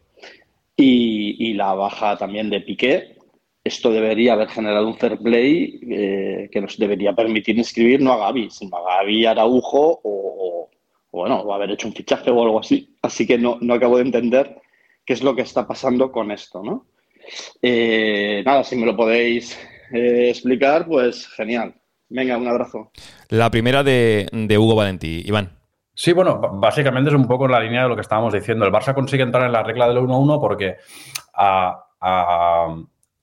y, 0.77 1.51
y, 1.51 1.55
la 1.55 1.73
baja 1.75 2.17
también 2.17 2.51
de 2.51 2.61
Piqué. 2.63 3.17
Esto 3.63 3.93
debería 3.93 4.33
haber 4.33 4.49
generado 4.49 4.89
un 4.89 4.97
fair 4.97 5.19
play 5.19 5.81
eh, 5.89 6.49
que 6.51 6.61
nos 6.61 6.77
debería 6.77 7.15
permitir 7.15 7.57
inscribir 7.57 8.01
no 8.01 8.13
a 8.13 8.19
Gaby, 8.19 8.51
sino 8.51 8.77
a 8.77 8.97
Gaby 8.97 9.27
Araujo 9.27 10.01
o, 10.03 10.69
o, 11.13 11.19
bueno, 11.19 11.41
o 11.41 11.55
haber 11.55 11.71
hecho 11.71 11.87
un 11.87 11.95
fichaje 11.95 12.31
o 12.31 12.43
algo 12.43 12.59
así. 12.59 12.97
Así 13.03 13.25
que 13.27 13.39
no, 13.39 13.59
no 13.61 13.75
acabo 13.75 13.97
de 13.97 14.03
entender 14.03 14.61
qué 15.07 15.13
es 15.13 15.23
lo 15.23 15.37
que 15.37 15.43
está 15.43 15.67
pasando 15.67 16.11
con 16.11 16.33
esto, 16.33 16.63
¿no? 16.63 16.87
Eh, 17.63 18.43
nada, 18.45 18.65
si 18.65 18.77
me 18.77 18.87
lo 18.87 18.97
podéis 18.97 19.59
eh, 19.93 20.31
explicar, 20.31 20.87
pues 20.87 21.29
genial. 21.29 21.75
Venga, 22.09 22.37
un 22.37 22.49
abrazo. 22.49 22.93
La 23.29 23.51
primera 23.51 23.83
de, 23.83 24.29
Hugo 24.59 24.75
Valentí. 24.75 25.23
Iván. 25.27 25.59
Sí, 25.95 26.13
bueno, 26.13 26.41
básicamente 26.55 27.11
es 27.11 27.17
un 27.17 27.27
poco 27.27 27.47
la 27.47 27.61
línea 27.61 27.85
de 27.85 27.89
lo 27.89 27.95
que 27.95 28.03
estábamos 28.03 28.33
diciendo. 28.33 28.65
El 28.65 28.73
Barça 28.73 28.95
consigue 28.95 29.23
entrar 29.23 29.47
en 29.47 29.53
la 29.53 29.63
regla 29.63 29.89
del 29.89 29.99
1-1 29.99 30.41
porque 30.41 30.77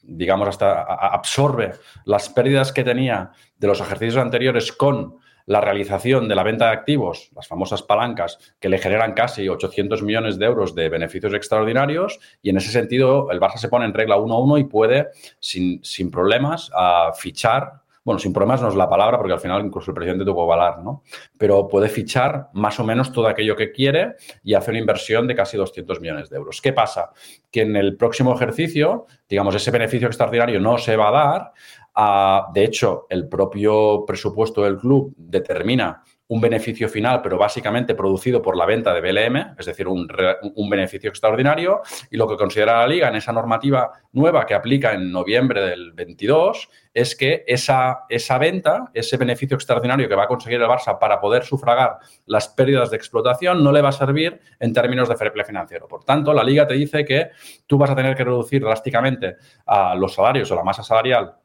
digamos, 0.03 0.47
hasta 0.47 0.81
absorbe 0.81 1.73
las 2.05 2.29
pérdidas 2.29 2.71
que 2.71 2.83
tenía 2.83 3.31
de 3.57 3.67
los 3.67 3.79
ejercicios 3.79 4.17
anteriores 4.17 4.71
con 4.71 5.17
la 5.45 5.61
realización 5.61 6.27
de 6.27 6.35
la 6.35 6.43
venta 6.43 6.65
de 6.65 6.73
activos, 6.73 7.31
las 7.35 7.47
famosas 7.47 7.81
palancas, 7.83 8.37
que 8.59 8.69
le 8.69 8.77
generan 8.77 9.13
casi 9.13 9.49
800 9.49 10.03
millones 10.03 10.37
de 10.37 10.45
euros 10.45 10.75
de 10.75 10.89
beneficios 10.89 11.33
extraordinarios 11.33 12.19
y 12.41 12.49
en 12.49 12.57
ese 12.57 12.71
sentido 12.71 13.31
el 13.31 13.39
Barça 13.39 13.57
se 13.57 13.69
pone 13.69 13.85
en 13.85 13.93
regla 13.93 14.17
1-1 14.17 14.59
y 14.59 14.63
puede 14.65 15.09
sin, 15.39 15.83
sin 15.83 16.11
problemas 16.11 16.71
fichar 17.15 17.80
bueno, 18.03 18.19
sin 18.19 18.33
problemas 18.33 18.61
no 18.61 18.69
es 18.69 18.75
la 18.75 18.89
palabra 18.89 19.17
porque 19.17 19.33
al 19.33 19.39
final 19.39 19.65
incluso 19.65 19.91
el 19.91 19.95
presidente 19.95 20.25
tuvo 20.25 20.45
que 20.45 20.49
valar, 20.49 20.83
¿no? 20.83 21.03
Pero 21.37 21.67
puede 21.67 21.87
fichar 21.87 22.49
más 22.53 22.79
o 22.79 22.83
menos 22.83 23.11
todo 23.11 23.27
aquello 23.27 23.55
que 23.55 23.71
quiere 23.71 24.15
y 24.43 24.53
hace 24.53 24.71
una 24.71 24.79
inversión 24.79 25.27
de 25.27 25.35
casi 25.35 25.57
200 25.57 26.01
millones 26.01 26.29
de 26.29 26.37
euros. 26.37 26.61
¿Qué 26.61 26.73
pasa? 26.73 27.11
Que 27.51 27.61
en 27.61 27.75
el 27.75 27.97
próximo 27.97 28.33
ejercicio, 28.33 29.05
digamos, 29.29 29.53
ese 29.55 29.71
beneficio 29.71 30.07
extraordinario 30.07 30.59
no 30.59 30.77
se 30.77 30.95
va 30.95 31.09
a 31.09 31.11
dar 31.11 31.51
de 32.53 32.63
hecho, 32.63 33.05
el 33.09 33.27
propio 33.27 34.05
presupuesto 34.05 34.63
del 34.63 34.77
club 34.77 35.13
determina 35.17 36.03
un 36.31 36.39
beneficio 36.39 36.87
final, 36.87 37.21
pero 37.21 37.37
básicamente 37.37 37.93
producido 37.93 38.41
por 38.41 38.55
la 38.55 38.65
venta 38.65 38.93
de 38.93 39.01
BLM, 39.01 39.55
es 39.59 39.65
decir, 39.65 39.85
un, 39.89 40.07
beneficio 40.69 41.09
extraordinario, 41.09 41.81
y 42.09 42.15
lo 42.15 42.25
que 42.25 42.37
considera 42.37 42.79
la 42.79 42.87
Liga 42.87 43.09
en 43.09 43.15
esa 43.15 43.33
normativa 43.33 43.91
nueva 44.13 44.45
que 44.45 44.53
aplica 44.53 44.93
en 44.93 45.11
noviembre 45.11 45.61
del 45.61 45.91
22 45.91 46.69
es 46.93 47.17
que 47.17 47.43
esa, 47.45 48.05
esa 48.07 48.37
venta, 48.37 48.91
ese 48.93 49.17
beneficio 49.17 49.55
extraordinario 49.55 50.07
que 50.07 50.15
va 50.15 50.23
a 50.23 50.27
conseguir 50.27 50.61
el 50.61 50.69
Barça 50.69 50.97
para 50.97 51.19
poder 51.19 51.43
sufragar 51.43 51.97
las 52.25 52.47
pérdidas 52.47 52.89
de 52.91 52.95
explotación, 52.95 53.61
no 53.61 53.73
le 53.73 53.81
va 53.81 53.89
a 53.89 53.91
servir 53.91 54.39
en 54.57 54.71
términos 54.71 55.09
de 55.09 55.17
fair 55.17 55.33
financiero. 55.45 55.85
Por 55.85 56.05
tanto, 56.05 56.33
la 56.33 56.45
Liga 56.45 56.65
te 56.65 56.75
dice 56.75 57.03
que 57.03 57.31
tú 57.67 57.77
vas 57.77 57.89
a 57.89 57.95
tener 57.95 58.15
que 58.15 58.23
reducir 58.23 58.61
drásticamente 58.61 59.35
a 59.65 59.95
los 59.95 60.13
salarios 60.13 60.49
o 60.49 60.55
la 60.55 60.63
masa 60.63 60.81
salarial 60.81 61.35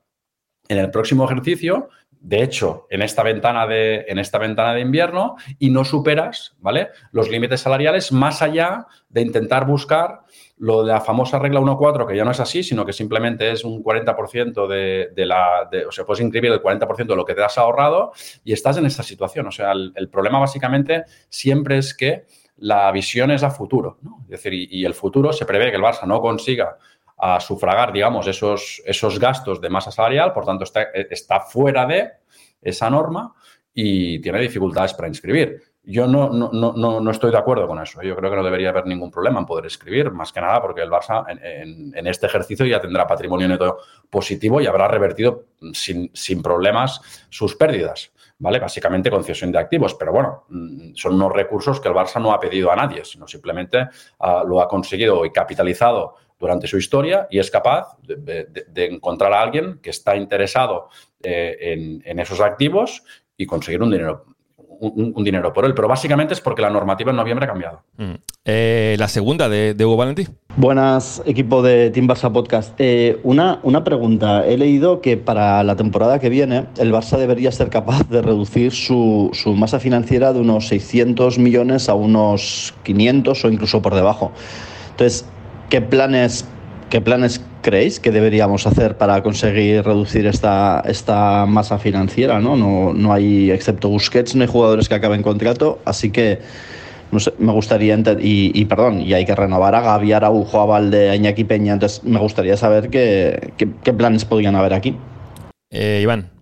en 0.68 0.78
el 0.78 0.90
próximo 0.90 1.24
ejercicio, 1.24 1.88
de 2.26 2.42
hecho, 2.42 2.88
en 2.90 3.02
esta 3.02 3.22
ventana 3.22 3.68
de, 3.68 4.04
en 4.08 4.18
esta 4.18 4.38
ventana 4.38 4.74
de 4.74 4.80
invierno, 4.80 5.36
y 5.60 5.70
no 5.70 5.84
superas 5.84 6.56
¿vale? 6.58 6.88
los 7.12 7.30
límites 7.30 7.60
salariales 7.60 8.10
más 8.10 8.42
allá 8.42 8.88
de 9.08 9.20
intentar 9.20 9.64
buscar 9.64 10.22
lo 10.58 10.82
de 10.82 10.92
la 10.92 11.00
famosa 11.00 11.38
regla 11.38 11.60
1.4, 11.60 12.04
que 12.04 12.16
ya 12.16 12.24
no 12.24 12.32
es 12.32 12.40
así, 12.40 12.64
sino 12.64 12.84
que 12.84 12.92
simplemente 12.92 13.52
es 13.52 13.62
un 13.62 13.80
40% 13.80 14.66
de, 14.66 15.10
de 15.14 15.24
la. 15.24 15.70
o 15.86 15.92
sea, 15.92 16.04
puedes 16.04 16.20
inscribir 16.20 16.50
el 16.50 16.60
40% 16.60 17.06
de 17.06 17.14
lo 17.14 17.24
que 17.24 17.34
te 17.34 17.44
has 17.44 17.58
ahorrado 17.58 18.10
y 18.42 18.52
estás 18.52 18.76
en 18.76 18.86
esta 18.86 19.04
situación. 19.04 19.46
O 19.46 19.52
sea, 19.52 19.70
el, 19.70 20.08
problema 20.10 20.40
básicamente 20.40 21.04
siempre 21.28 21.78
es 21.78 21.94
que 21.94 22.24
la 22.56 22.90
visión 22.90 23.30
es 23.30 23.44
a 23.44 23.50
futuro. 23.50 23.98
Es 24.24 24.42
decir, 24.42 24.52
y, 24.52 24.66
y, 24.68 24.84
el 24.84 24.94
futuro 24.94 25.32
se 25.32 25.46
prevé 25.46 25.70
que 25.70 25.76
el 25.76 25.82
Barça 25.82 26.08
no 26.08 26.20
consiga 26.20 26.76
a 27.16 27.40
sufragar, 27.40 27.92
digamos, 27.92 28.26
esos, 28.26 28.82
esos 28.84 29.18
gastos 29.18 29.60
de 29.60 29.70
masa 29.70 29.90
salarial, 29.90 30.32
por 30.32 30.44
tanto, 30.44 30.64
está, 30.64 30.82
está 31.10 31.40
fuera 31.40 31.86
de 31.86 32.10
esa 32.60 32.90
norma 32.90 33.34
y 33.72 34.20
tiene 34.20 34.40
dificultades 34.40 34.94
para 34.94 35.08
inscribir. 35.08 35.62
Yo 35.88 36.08
no, 36.08 36.30
no, 36.30 36.50
no, 36.52 37.00
no, 37.00 37.10
estoy 37.12 37.30
de 37.30 37.38
acuerdo 37.38 37.68
con 37.68 37.80
eso. 37.80 38.02
Yo 38.02 38.16
creo 38.16 38.28
que 38.28 38.36
no 38.36 38.42
debería 38.42 38.70
haber 38.70 38.86
ningún 38.86 39.08
problema 39.08 39.38
en 39.38 39.46
poder 39.46 39.66
escribir, 39.66 40.10
más 40.10 40.32
que 40.32 40.40
nada 40.40 40.60
porque 40.60 40.80
el 40.80 40.90
Barça 40.90 41.24
en, 41.28 42.06
este 42.08 42.26
ejercicio 42.26 42.66
ya 42.66 42.80
tendrá 42.80 43.06
patrimonio 43.06 43.46
neto 43.46 43.78
positivo 44.10 44.60
y 44.60 44.66
habrá 44.66 44.88
revertido 44.88 45.44
sin, 45.72 46.10
sin 46.12 46.42
problemas 46.42 47.00
sus 47.30 47.54
pérdidas. 47.54 48.10
¿vale? 48.38 48.58
Básicamente 48.58 49.10
concesión 49.10 49.52
de 49.52 49.58
activos, 49.58 49.94
pero 49.94 50.12
bueno, 50.12 50.44
mm, 50.48 50.94
son 50.94 51.14
unos 51.14 51.32
recursos 51.32 51.80
que 51.80 51.88
el 51.88 51.94
Barça 51.94 52.20
no 52.20 52.32
ha 52.32 52.40
pedido 52.40 52.70
a 52.70 52.76
nadie, 52.76 53.04
sino 53.04 53.26
simplemente 53.26 53.86
ah, 54.18 54.42
lo 54.46 54.60
ha 54.60 54.68
conseguido 54.68 55.24
y 55.24 55.30
capitalizado 55.30 56.16
durante 56.38 56.66
su 56.66 56.78
historia 56.78 57.26
y 57.30 57.38
es 57.38 57.50
capaz 57.50 57.96
de, 58.02 58.46
encontrar 58.86 59.32
a 59.32 59.40
alguien 59.40 59.78
que 59.82 59.90
está 59.90 60.16
interesado 60.16 60.88
eh, 61.22 61.56
en, 61.60 62.02
en, 62.04 62.18
esos 62.18 62.40
activos 62.40 63.02
y 63.36 63.46
conseguir 63.46 63.82
un 63.82 63.90
dinero 63.90 64.36
un, 64.80 65.24
dinero 65.24 65.52
por 65.52 65.64
él, 65.64 65.74
pero 65.74 65.88
básicamente 65.88 66.34
es 66.34 66.40
porque 66.40 66.62
la 66.62 66.70
normativa 66.70 67.10
en 67.10 67.16
noviembre 67.16 67.44
ha 67.44 67.48
cambiado. 67.48 67.82
Mm. 67.96 68.14
Eh, 68.44 68.96
la 68.98 69.08
segunda 69.08 69.48
de, 69.48 69.74
Hugo 69.84 69.96
Valentí. 69.96 70.26
Buenas, 70.56 71.22
equipo 71.26 71.62
de 71.62 71.90
Team 71.90 72.06
Barça 72.06 72.32
Podcast. 72.32 72.74
Eh, 72.78 73.18
una, 73.22 73.60
una 73.62 73.84
pregunta. 73.84 74.46
He 74.46 74.56
leído 74.56 75.00
que 75.00 75.16
para 75.16 75.62
la 75.64 75.76
temporada 75.76 76.18
que 76.18 76.28
viene 76.28 76.66
el 76.78 76.92
Barça 76.92 77.18
debería 77.18 77.52
ser 77.52 77.70
capaz 77.70 78.08
de 78.08 78.22
reducir 78.22 78.72
su, 78.72 79.30
su 79.32 79.54
masa 79.54 79.80
financiera 79.80 80.32
de 80.32 80.40
unos 80.40 80.68
600 80.68 81.38
millones 81.38 81.88
a 81.88 81.94
unos 81.94 82.74
500 82.84 83.44
o 83.44 83.50
incluso 83.50 83.82
por 83.82 83.94
debajo. 83.94 84.32
Entonces, 84.90 85.26
¿qué 85.68 85.80
planes 85.80 86.46
¿Qué 86.90 87.00
planes 87.00 87.44
creéis 87.62 87.98
que 87.98 88.12
deberíamos 88.12 88.64
hacer 88.64 88.96
para 88.96 89.20
conseguir 89.24 89.82
reducir 89.84 90.26
esta, 90.26 90.84
esta 90.86 91.44
masa 91.44 91.78
financiera? 91.78 92.38
¿no? 92.38 92.56
No, 92.56 92.92
no 92.92 93.12
hay, 93.12 93.50
excepto 93.50 93.88
Busquets, 93.88 94.36
no 94.36 94.42
hay 94.42 94.48
jugadores 94.48 94.88
que 94.88 94.94
acaben 94.94 95.22
contrato, 95.22 95.80
así 95.84 96.10
que 96.10 96.38
no 97.10 97.18
sé, 97.18 97.32
me 97.38 97.52
gustaría, 97.52 97.94
y, 98.20 98.52
y, 98.54 98.64
perdón, 98.66 99.00
y 99.00 99.14
hay 99.14 99.24
que 99.24 99.34
renovar 99.34 99.74
a 99.74 99.80
Gavi, 99.80 100.12
Araujo, 100.12 100.60
a 100.60 100.66
Valde, 100.66 101.10
a 101.10 101.16
Iñaki 101.16 101.44
Peña, 101.44 101.72
entonces 101.72 102.04
me 102.04 102.20
gustaría 102.20 102.56
saber 102.56 102.88
qué, 102.88 103.52
qué, 103.56 103.92
planes 103.92 104.24
podrían 104.24 104.54
haber 104.54 104.74
aquí. 104.74 104.96
Eh, 105.70 106.00
Iván. 106.02 106.35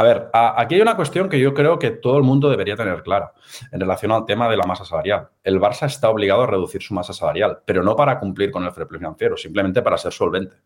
A 0.00 0.02
ver, 0.02 0.30
aquí 0.32 0.76
hay 0.76 0.80
una 0.80 0.96
cuestión 0.96 1.28
que 1.28 1.38
yo 1.38 1.52
creo 1.52 1.78
que 1.78 1.90
todo 1.90 2.16
el 2.16 2.22
mundo 2.22 2.48
debería 2.48 2.74
tener 2.74 3.02
clara 3.02 3.34
en 3.70 3.80
relación 3.80 4.10
al 4.12 4.24
tema 4.24 4.48
de 4.48 4.56
la 4.56 4.64
masa 4.64 4.86
salarial. 4.86 5.28
El 5.44 5.60
Barça 5.60 5.84
está 5.84 6.08
obligado 6.08 6.40
a 6.40 6.46
reducir 6.46 6.80
su 6.80 6.94
masa 6.94 7.12
salarial, 7.12 7.58
pero 7.66 7.82
no 7.82 7.94
para 7.94 8.18
cumplir 8.18 8.50
con 8.50 8.64
el 8.64 8.72
fair 8.72 8.86
financiero, 8.88 9.36
simplemente 9.36 9.82
para 9.82 9.98
ser 9.98 10.10
solvente. 10.10 10.56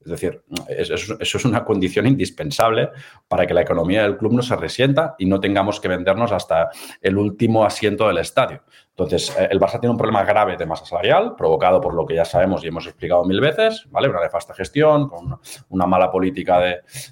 Es 0.00 0.10
decir, 0.10 0.42
eso, 0.68 1.16
es 1.20 1.44
una 1.44 1.64
condición 1.64 2.08
indispensable 2.08 2.90
para 3.28 3.46
que 3.46 3.54
la 3.54 3.62
economía 3.62 4.02
del 4.02 4.16
club 4.16 4.32
no 4.32 4.42
se 4.42 4.56
resienta 4.56 5.14
y 5.16 5.26
no 5.26 5.38
tengamos 5.38 5.78
que 5.78 5.86
vendernos 5.86 6.32
hasta 6.32 6.70
el 7.00 7.16
último 7.18 7.64
asiento 7.64 8.08
del 8.08 8.18
estadio. 8.18 8.64
Entonces, 8.92 9.34
eh, 9.38 9.48
el 9.50 9.58
Barça 9.58 9.80
tiene 9.80 9.90
un 9.90 9.96
problema 9.96 10.22
grave 10.22 10.56
de 10.56 10.66
masa 10.66 10.84
salarial, 10.84 11.34
provocado 11.34 11.80
por 11.80 11.94
lo 11.94 12.04
que 12.04 12.14
ya 12.14 12.24
sabemos 12.24 12.62
y 12.62 12.68
hemos 12.68 12.86
explicado 12.86 13.24
mil 13.24 13.40
veces, 13.40 13.86
¿vale? 13.90 14.08
Una 14.08 14.20
nefasta 14.20 14.52
gestión, 14.54 15.08
con 15.08 15.38
una 15.70 15.86
mala 15.86 16.10
política 16.10 16.60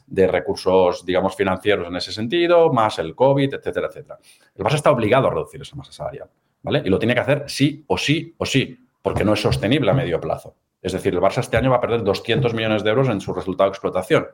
de, 0.07 0.27
recursos, 0.27 1.05
digamos, 1.07 1.35
financieros 1.35 1.89
en 1.89 1.97
ese 1.97 2.13
sentido, 2.13 2.71
más 2.73 2.99
el 2.99 3.15
COVID, 3.15 3.55
etcétera, 3.55 3.89
etcétera. 3.89 4.19
El 4.55 4.65
Barça 4.65 4.75
está 4.75 4.91
obligado 4.91 5.29
a 5.29 5.31
reducir 5.31 5.63
esa 5.63 5.75
masa 5.77 5.93
salarial, 5.93 6.29
¿vale? 6.63 6.83
Y 6.85 6.91
lo 6.91 6.99
tiene 6.99 7.15
que 7.15 7.21
hacer 7.21 7.45
sí 7.47 7.83
o 7.87 7.97
sí 7.97 8.35
o 8.37 8.45
sí, 8.45 8.87
porque 9.01 9.25
no 9.25 9.33
es 9.33 9.41
sostenible 9.41 9.91
a 9.91 9.95
medio 9.95 10.21
plazo. 10.21 10.57
Es 10.83 10.93
decir, 10.93 11.15
el 11.15 11.21
Barça 11.21 11.39
este 11.39 11.57
año 11.57 11.71
va 11.71 11.77
a 11.77 11.81
perder 11.81 12.03
200 12.05 12.53
millones 12.53 12.85
de 12.85 12.91
euros 12.91 13.09
en 13.09 13.23
su 13.23 13.33
resultado 13.33 13.71
de 13.71 13.75
explotación 13.75 14.27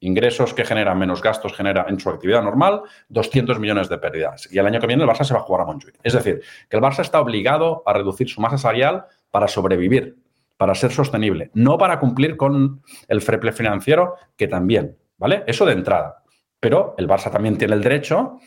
ingresos 0.00 0.54
que 0.54 0.64
generan 0.64 0.98
menos 0.98 1.22
gastos 1.22 1.54
genera 1.54 1.86
en 1.88 1.98
su 1.98 2.10
actividad 2.10 2.42
normal 2.42 2.82
200 3.08 3.58
millones 3.58 3.88
de 3.88 3.98
pérdidas. 3.98 4.48
Y 4.50 4.58
el 4.58 4.66
año 4.66 4.80
que 4.80 4.86
viene 4.86 5.02
el 5.02 5.08
Barça 5.08 5.24
se 5.24 5.34
va 5.34 5.40
a 5.40 5.42
jugar 5.42 5.62
a 5.62 5.64
Montjuic. 5.66 5.98
Es 6.02 6.12
decir, 6.12 6.42
que 6.68 6.76
el 6.76 6.82
Barça 6.82 7.00
está 7.00 7.20
obligado 7.20 7.82
a 7.86 7.92
reducir 7.92 8.28
su 8.28 8.40
masa 8.40 8.58
salarial 8.58 9.06
para 9.30 9.48
sobrevivir, 9.48 10.16
para 10.56 10.74
ser 10.74 10.92
sostenible, 10.92 11.50
no 11.54 11.78
para 11.78 11.98
cumplir 11.98 12.36
con 12.36 12.82
el 13.08 13.20
freple 13.20 13.52
financiero, 13.52 14.14
que 14.36 14.48
también, 14.48 14.96
¿vale? 15.18 15.44
Eso 15.46 15.66
de 15.66 15.72
entrada. 15.72 16.22
Pero 16.60 16.94
el 16.98 17.08
Barça 17.08 17.30
también 17.30 17.58
tiene 17.58 17.74
el 17.74 17.82
derecho 17.82 18.38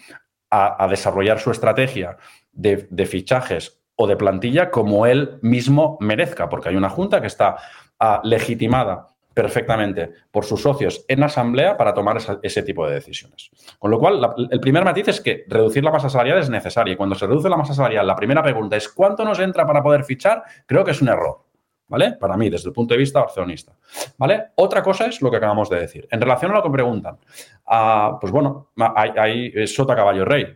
a, 0.50 0.88
desarrollar 0.90 1.40
su 1.40 1.52
estrategia 1.52 2.18
de, 2.52 2.88
de 2.90 3.06
fichajes 3.06 3.80
o 3.96 4.08
de 4.08 4.16
plantilla 4.16 4.72
como 4.72 5.06
él 5.06 5.38
mismo 5.42 5.98
merezca, 6.00 6.50
porque 6.50 6.70
hay 6.70 6.76
una 6.78 6.90
junta 6.90 7.20
que 7.20 7.28
está 7.28 7.58
ah, 8.00 8.22
legitimada 8.24 9.09
perfectamente 9.34 10.12
por 10.32 10.46
sus 10.46 10.62
socios 10.62 11.06
en 11.08 11.24
asamblea 11.24 11.78
para 11.78 11.94
tomar 11.94 12.18
ese 12.42 12.64
tipo 12.64 12.88
de 12.88 12.96
decisiones. 12.96 13.52
Con 13.78 13.92
lo 13.92 14.00
cual, 14.00 14.20
el 14.50 14.60
primer 14.60 14.84
matiz 14.84 15.08
es 15.08 15.22
que 15.22 15.46
reducir 15.48 15.84
la 15.84 15.92
masa 15.92 16.10
salarial 16.10 16.40
es 16.40 16.50
necesaria. 16.50 16.94
Y 16.94 16.98
cuando 16.98 17.16
se 17.16 17.28
reduce 17.28 17.50
la 17.50 17.58
masa 17.58 17.74
salarial, 17.74 18.06
la 18.06 18.16
primera 18.16 18.44
pregunta 18.44 18.76
es 18.76 18.90
¿cuánto 18.90 19.24
nos 19.24 19.40
entra 19.40 19.66
para 19.66 19.84
poder 19.84 20.04
fichar? 20.04 20.44
Creo 20.66 20.84
que 20.84 20.92
es 20.92 21.02
un 21.02 21.10
error. 21.10 21.46
¿Vale? 21.88 22.12
Para 22.20 22.38
mí, 22.38 22.52
desde 22.52 22.70
el 22.70 22.74
punto 22.74 22.94
de 22.94 23.00
vista 23.00 23.20
barcelonista. 23.20 23.76
¿Vale? 24.18 24.50
Otra 24.56 24.84
cosa 24.84 25.08
es 25.08 25.24
lo 25.24 25.32
que 25.32 25.38
acabamos 25.38 25.72
de 25.72 25.80
decir. 25.80 26.08
En 26.12 26.22
relación 26.22 26.52
a 26.52 26.56
lo 26.56 26.64
que 26.64 26.70
preguntan, 26.70 27.18
ah, 27.66 28.16
pues 28.22 28.32
bueno, 28.32 28.70
hay, 28.96 29.66
sota 29.66 29.96
caballo 29.96 30.24
rey 30.24 30.56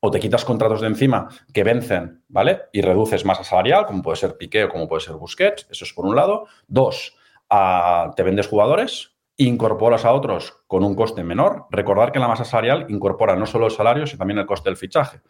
o 0.00 0.10
te 0.10 0.18
quitas 0.18 0.44
contratos 0.44 0.80
de 0.80 0.88
encima 0.88 1.28
que 1.52 1.62
vencen, 1.62 2.24
¿vale? 2.28 2.62
Y 2.72 2.82
reduces 2.82 3.24
masa 3.24 3.44
salarial, 3.44 3.86
como 3.86 4.02
puede 4.02 4.16
ser 4.16 4.36
Piqué 4.36 4.64
o 4.64 4.68
como 4.68 4.88
puede 4.88 5.02
ser 5.02 5.14
Busquets, 5.14 5.68
eso 5.70 5.84
es 5.84 5.92
por 5.92 6.04
un 6.04 6.16
lado. 6.16 6.46
Dos, 6.66 7.16
te 7.48 8.22
vendes 8.22 8.48
jugadores, 8.48 9.14
incorporas 9.36 10.04
a 10.04 10.12
otros 10.12 10.64
con 10.66 10.84
un 10.84 10.94
coste 10.94 11.24
menor. 11.24 11.66
Recordar 11.70 12.12
que 12.12 12.18
la 12.18 12.28
masa 12.28 12.44
salarial 12.44 12.86
incorpora 12.88 13.36
no 13.36 13.46
solo 13.46 13.66
el 13.66 13.72
salario, 13.72 14.06
sino 14.06 14.18
también 14.18 14.38
el 14.38 14.46
coste 14.46 14.70
del 14.70 14.76
fichaje. 14.76 15.20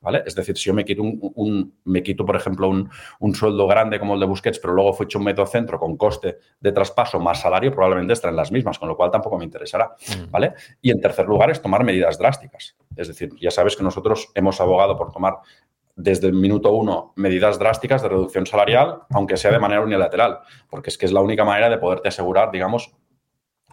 ¿Vale? 0.00 0.24
Es 0.26 0.34
decir, 0.34 0.56
si 0.56 0.64
yo 0.64 0.74
me 0.74 0.84
quito, 0.84 1.00
un, 1.00 1.78
me 1.84 2.02
quito 2.02 2.26
por 2.26 2.34
ejemplo, 2.34 2.68
un, 2.68 3.34
sueldo 3.36 3.68
grande 3.68 4.00
como 4.00 4.14
el 4.14 4.20
de 4.20 4.26
Busquets, 4.26 4.58
pero 4.58 4.74
luego 4.74 4.92
fue 4.92 5.06
hecho 5.06 5.20
un 5.20 5.46
centro 5.46 5.78
con 5.78 5.96
coste 5.96 6.38
de 6.58 6.72
traspaso 6.72 7.20
más 7.20 7.40
salario, 7.40 7.70
probablemente 7.70 8.12
estarán 8.12 8.34
las 8.34 8.50
mismas, 8.50 8.80
con 8.80 8.88
lo 8.88 8.96
cual 8.96 9.12
tampoco 9.12 9.38
me 9.38 9.44
interesará. 9.44 9.94
Mm. 10.08 10.30
¿vale? 10.32 10.54
Y 10.80 10.90
en 10.90 11.00
tercer 11.00 11.26
lugar 11.26 11.52
es 11.52 11.62
tomar 11.62 11.84
medidas 11.84 12.18
drásticas. 12.18 12.76
Es 12.96 13.06
decir, 13.06 13.30
ya 13.40 13.52
sabes 13.52 13.76
que 13.76 13.84
nosotros 13.84 14.28
hemos 14.34 14.60
abogado 14.60 14.96
por 14.98 15.12
tomar 15.12 15.36
desde 15.94 16.26
el 16.28 16.34
minuto 16.34 16.72
uno 16.72 17.12
medidas 17.16 17.58
drásticas 17.58 18.02
de 18.02 18.08
reducción 18.08 18.46
salarial, 18.46 19.02
aunque 19.10 19.36
sea 19.36 19.52
de 19.52 19.58
manera 19.58 19.82
unilateral, 19.82 20.38
porque 20.68 20.90
es 20.90 20.98
que 20.98 21.06
es 21.06 21.12
la 21.12 21.20
única 21.20 21.44
manera 21.44 21.68
de 21.68 21.78
poderte 21.78 22.08
asegurar, 22.08 22.50
digamos, 22.50 22.94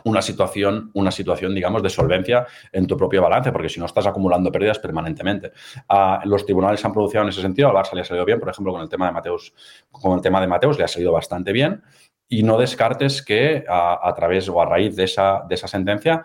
una 0.03 0.21
situación, 0.21 0.91
una 0.93 1.11
situación, 1.11 1.53
digamos, 1.53 1.83
de 1.83 1.89
solvencia 1.89 2.47
en 2.71 2.87
tu 2.87 2.95
propio 2.97 3.21
balance, 3.21 3.51
porque 3.51 3.69
si 3.69 3.79
no 3.79 3.85
estás 3.85 4.07
acumulando 4.07 4.51
pérdidas 4.51 4.79
permanentemente. 4.79 5.51
Ah, 5.87 6.21
los 6.25 6.45
tribunales 6.45 6.83
han 6.85 6.93
producido 6.93 7.23
en 7.23 7.29
ese 7.29 7.41
sentido, 7.41 7.69
al 7.69 7.75
Barça 7.75 7.93
le 7.93 8.01
ha 8.01 8.05
salido 8.05 8.25
bien, 8.25 8.39
por 8.39 8.49
ejemplo, 8.49 8.71
con 8.71 8.81
el 8.81 8.89
tema 8.89 9.07
de 9.07 9.11
Mateus, 9.11 9.53
con 9.91 10.13
el 10.13 10.21
tema 10.21 10.39
de 10.41 10.47
Mateus 10.47 10.77
le 10.77 10.83
ha 10.83 10.87
salido 10.87 11.11
bastante 11.11 11.51
bien, 11.51 11.83
y 12.27 12.43
no 12.43 12.57
descartes 12.57 13.21
que 13.23 13.65
a, 13.67 14.13
través 14.15 14.47
o 14.49 14.61
a 14.61 14.65
raíz 14.65 14.95
de 14.95 15.05
esa, 15.05 15.43
de 15.49 15.55
esa 15.55 15.67
sentencia 15.67 16.23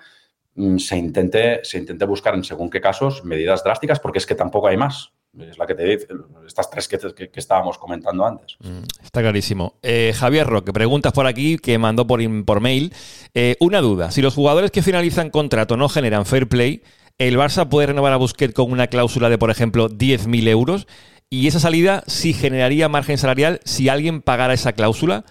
mm, 0.54 0.76
se 0.76 0.96
intente, 0.98 1.60
se 1.64 1.78
intente 1.78 2.04
buscar 2.04 2.34
en 2.34 2.44
según 2.44 2.68
qué 2.68 2.80
casos 2.80 3.24
medidas 3.24 3.64
drásticas, 3.64 4.00
porque 4.00 4.18
es 4.18 4.26
que 4.26 4.34
tampoco 4.34 4.68
hay 4.68 4.76
más. 4.76 5.14
Es 5.38 5.58
la 5.58 5.66
que 5.66 5.74
te 5.74 5.84
dice, 5.84 6.06
estas 6.46 6.70
tres 6.70 6.86
que, 6.86 7.30
estábamos 7.34 7.78
comentando 7.78 8.24
antes. 8.24 8.56
Mm, 8.60 8.84
está 9.02 9.20
clarísimo. 9.20 9.74
Eh, 9.82 10.12
Javier 10.16 10.46
Roque, 10.46 10.72
preguntas 10.72 11.12
por 11.12 11.26
aquí 11.26 11.58
que 11.58 11.76
mandó 11.78 12.06
por, 12.06 12.20
por 12.44 12.60
mail. 12.60 12.92
Eh, 13.34 13.56
una 13.60 13.80
duda, 13.80 14.10
si 14.10 14.22
los 14.22 14.34
jugadores 14.34 14.70
que 14.70 14.82
finalizan 14.82 15.30
contrato 15.30 15.76
no 15.76 15.88
generan 15.88 16.24
fair 16.24 16.48
play, 16.48 16.82
¿el 17.18 17.36
Barça 17.36 17.68
puede 17.68 17.88
renovar 17.88 18.12
a 18.12 18.16
Busquets 18.16 18.54
con 18.54 18.70
una 18.70 18.86
cláusula 18.86 19.28
de, 19.28 19.38
por 19.38 19.50
ejemplo, 19.50 19.88
10.000 19.88 20.48
euros? 20.48 20.86
Y 21.30 21.48
esa 21.48 21.58
salida 21.58 22.04
sí 22.06 22.32
generaría 22.32 22.88
margen 22.88 23.18
salarial 23.18 23.60
si 23.64 23.88
alguien 23.88 24.22
pagara 24.22 24.54
esa 24.54 24.72
cláusula. 24.72 25.24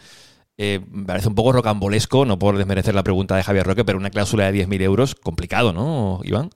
Eh, 0.57 0.81
parece 1.07 1.29
un 1.29 1.35
poco 1.35 1.53
rocambolesco, 1.53 2.25
no 2.25 2.37
por 2.37 2.57
desmerecer 2.57 2.93
la 2.93 3.03
pregunta 3.03 3.35
de 3.35 3.43
Javier 3.43 3.65
Roque, 3.65 3.85
pero 3.85 3.97
una 3.97 4.09
cláusula 4.09 4.51
de 4.51 4.67
10.000 4.67 4.81
euros, 4.81 5.15
complicado, 5.15 5.71
¿no, 5.71 6.19
Iván? 6.23 6.49